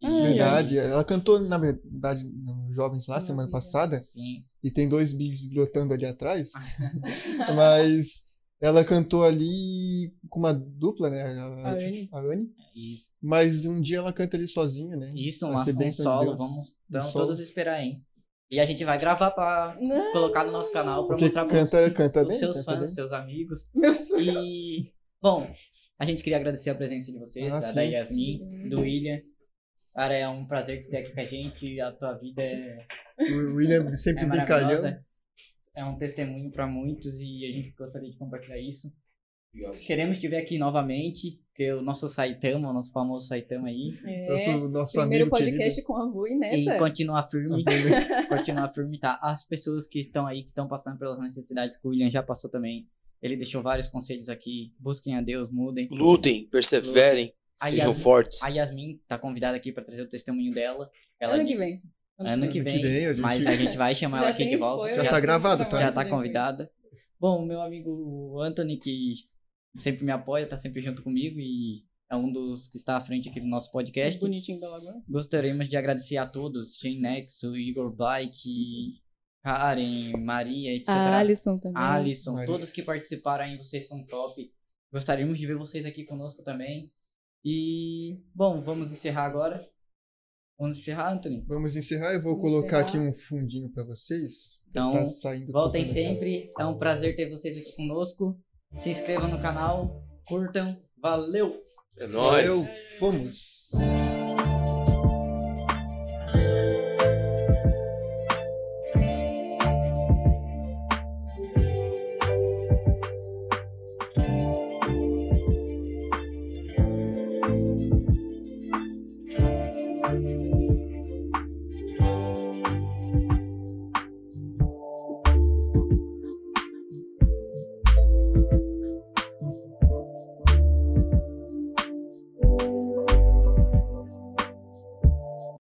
Ai, 0.03 0.21
Verdade, 0.29 0.77
ela 0.77 1.03
cantou, 1.03 1.39
na 1.39 1.57
verdade, 1.57 2.23
nos 2.25 2.75
Jovens 2.75 3.07
lá, 3.07 3.19
semana 3.19 3.47
Maravilha. 3.49 3.51
passada, 3.51 3.97
Sim. 3.99 4.45
e 4.63 4.69
tem 4.71 4.87
dois 4.89 5.13
bichos 5.13 5.45
bilhotando 5.49 5.93
ali 5.93 6.05
atrás, 6.05 6.51
mas 7.55 8.34
ela 8.61 8.83
cantou 8.83 9.23
ali 9.23 10.13
com 10.29 10.39
uma 10.39 10.53
dupla, 10.53 11.09
né, 11.09 11.21
A 11.23 11.43
a, 11.69 11.71
Anne. 11.73 12.09
a 12.11 12.19
Anne, 12.19 12.49
Isso. 12.75 13.11
mas 13.21 13.65
um 13.65 13.79
dia 13.81 13.97
ela 13.97 14.13
canta 14.13 14.37
ali 14.37 14.47
sozinha, 14.47 14.95
né, 14.95 15.11
Isso, 15.15 15.45
um, 15.45 15.55
um 15.55 15.63
de 15.63 15.91
solo. 15.91 16.25
Deus. 16.35 16.37
Vamos 16.39 16.75
então, 16.89 17.03
solo. 17.03 17.25
todos 17.27 17.39
esperar, 17.39 17.81
hein? 17.81 18.03
E 18.51 18.59
a 18.59 18.65
gente 18.65 18.83
vai 18.85 18.97
gravar 18.99 19.31
pra 19.31 19.75
Não, 19.81 20.11
colocar 20.11 20.43
no 20.43 20.51
nosso 20.51 20.71
canal 20.71 21.07
pra 21.07 21.15
Porque 21.15 21.25
mostrar 21.25 21.45
pra 21.45 21.57
canta- 21.57 21.77
vocês, 21.81 21.93
canta 21.93 22.21
os 22.21 22.27
bem, 22.27 22.37
seus 22.37 22.57
canta 22.57 22.71
fãs, 22.71 22.79
bem. 22.87 22.95
seus 22.95 23.11
amigos. 23.11 23.59
meus 23.75 24.07
filhos. 24.07 24.45
E, 24.45 24.93
bom, 25.21 25.49
a 25.99 26.05
gente 26.05 26.21
queria 26.21 26.37
agradecer 26.37 26.69
a 26.69 26.75
presença 26.75 27.11
de 27.11 27.19
vocês, 27.19 27.51
Ah, 27.53 27.57
a 27.57 27.61
sim. 27.61 27.75
da 27.75 27.81
Yasmin, 27.81 28.69
do 28.69 28.81
William. 28.81 29.19
Cara, 29.95 30.13
é 30.13 30.27
um 30.29 30.45
prazer 30.45 30.77
que 30.79 30.85
você 30.85 30.97
aqui 30.97 31.13
com 31.13 31.21
a 31.21 31.25
gente. 31.25 31.79
A 31.81 31.91
tua 31.93 32.13
vida 32.19 32.43
é, 32.43 32.85
O 33.19 33.55
William 33.55 33.89
é 33.89 33.95
sempre 33.95 34.25
brincalhão. 34.25 35.03
É 35.75 35.83
um 35.83 35.97
testemunho 35.97 36.49
para 36.51 36.65
muitos 36.65 37.19
e 37.21 37.45
a 37.45 37.51
gente 37.51 37.71
gostaria 37.77 38.09
de 38.09 38.17
compartilhar 38.17 38.57
isso. 38.59 38.95
Obrigado. 39.53 39.77
Queremos 39.85 40.17
te 40.19 40.27
ver 40.27 40.37
aqui 40.37 40.57
novamente, 40.57 41.41
porque 41.47 41.71
o 41.73 41.81
nosso 41.81 42.09
Saitama, 42.09 42.69
o 42.69 42.73
nosso 42.73 42.91
famoso 42.91 43.27
Saitama 43.27 43.67
aí. 43.69 43.93
É, 44.05 44.29
Nosso, 44.29 44.69
nosso 44.69 44.99
primeiro 44.99 45.25
amigo 45.25 45.37
podcast 45.37 45.81
com 45.83 45.95
a 45.95 46.09
Vu 46.09 46.27
e 46.27 46.35
Neta. 46.37 46.55
E 46.57 46.77
continuar 46.77 47.23
firme. 47.27 47.63
continuar 48.27 48.69
firme, 48.71 48.99
tá? 48.99 49.17
As 49.21 49.45
pessoas 49.45 49.87
que 49.87 49.99
estão 49.99 50.25
aí, 50.27 50.41
que 50.43 50.49
estão 50.49 50.67
passando 50.67 50.97
pelas 50.99 51.19
necessidades 51.19 51.77
que 51.77 51.87
o 51.87 51.91
William 51.91 52.09
já 52.09 52.21
passou 52.23 52.49
também. 52.49 52.87
Ele 53.21 53.37
deixou 53.37 53.63
vários 53.63 53.87
conselhos 53.87 54.27
aqui. 54.29 54.73
Busquem 54.79 55.15
a 55.15 55.21
Deus, 55.21 55.49
mudem. 55.49 55.85
Lutem, 55.89 56.47
perseverem, 56.49 57.33
A, 57.59 57.69
sejam 57.69 57.91
Yas- 57.91 58.03
fortes. 58.03 58.43
a 58.43 58.49
Yasmin 58.49 59.01
tá 59.07 59.17
convidada 59.17 59.55
aqui 59.55 59.71
pra 59.71 59.83
trazer 59.83 60.01
o 60.01 60.09
testemunho 60.09 60.53
dela. 60.53 60.91
Ela 61.19 61.35
Ano 61.35 61.45
que 61.45 61.57
disse- 61.57 61.81
vem. 61.83 61.91
Ano 62.17 62.47
que 62.49 62.59
Ano 62.59 62.63
vem, 62.69 62.77
que 62.77 62.83
vem, 62.87 63.05
a 63.07 63.13
gente- 63.13 63.21
mas 63.21 63.45
a 63.47 63.53
gente 63.55 63.77
vai 63.77 63.93
chamar 63.93 64.17
ela 64.23 64.27
Já 64.27 64.33
aqui 64.33 64.49
de 64.49 64.55
volta. 64.57 64.87
spoiler. 64.87 65.03
Já 65.03 65.09
tá 65.09 65.19
gravado, 65.19 65.65
tá? 65.69 65.79
já 65.81 65.91
tá 65.91 66.05
convidada. 66.09 66.71
Bom, 67.19 67.45
meu 67.45 67.61
amigo 67.61 68.39
Anthony, 68.41 68.77
que 68.77 69.13
sempre 69.77 70.05
me 70.05 70.11
apoia, 70.11 70.47
tá 70.47 70.57
sempre 70.57 70.81
junto 70.81 71.03
comigo 71.03 71.39
e 71.39 71.83
é 72.09 72.15
um 72.15 72.31
dos 72.31 72.67
que 72.67 72.77
está 72.77 72.97
à 72.97 73.01
frente 73.01 73.27
aqui 73.29 73.39
do 73.39 73.47
nosso 73.47 73.71
podcast. 73.71 74.19
Bonitinho 74.19 74.59
da 74.59 74.69
Lagoa. 74.69 75.01
Gostaríamos 75.09 75.67
de 75.67 75.75
agradecer 75.75 76.17
a 76.17 76.25
todos, 76.25 76.77
Shane 76.77 76.99
Nexo, 77.01 77.55
Igor 77.57 77.93
Bike, 77.93 79.01
Karen, 79.43 80.13
Maria, 80.23 80.73
etc. 80.73 80.89
A 80.89 81.17
Alisson 81.19 81.57
também. 81.59 81.81
Alisson, 81.81 82.33
Maria. 82.33 82.45
todos 82.45 82.69
que 82.69 82.81
participaram 82.81 83.43
aí, 83.45 83.57
vocês 83.57 83.87
são 83.87 84.05
top. 84.05 84.49
Gostaríamos 84.93 85.37
de 85.37 85.45
ver 85.47 85.57
vocês 85.57 85.85
aqui 85.85 86.05
conosco 86.05 86.43
também. 86.43 86.91
E, 87.43 88.19
bom, 88.33 88.61
vamos 88.61 88.91
encerrar 88.91 89.25
agora. 89.25 89.63
Vamos 90.57 90.77
encerrar, 90.77 91.11
Anthony? 91.13 91.43
Vamos 91.47 91.75
encerrar. 91.75 92.13
Eu 92.13 92.21
vou 92.21 92.35
Vamos 92.37 92.49
colocar 92.49 92.81
encerrar. 92.83 92.87
aqui 92.87 92.97
um 92.97 93.13
fundinho 93.13 93.69
pra 93.71 93.83
vocês. 93.83 94.63
Então, 94.69 94.93
Tá 94.93 95.07
saindo 95.07 95.51
Voltem 95.51 95.83
sempre. 95.85 96.51
É 96.57 96.65
um 96.65 96.77
prazer 96.77 97.15
ter 97.15 97.29
vocês 97.29 97.57
aqui 97.57 97.75
conosco. 97.75 98.39
Se 98.77 98.89
inscrevam 98.89 99.27
no 99.29 99.41
canal, 99.41 100.01
curtam. 100.27 100.77
Valeu! 101.01 101.55
É 101.99 102.07
nóis. 102.07 102.45
Valeu, 102.47 102.65
fomos. 102.99 103.71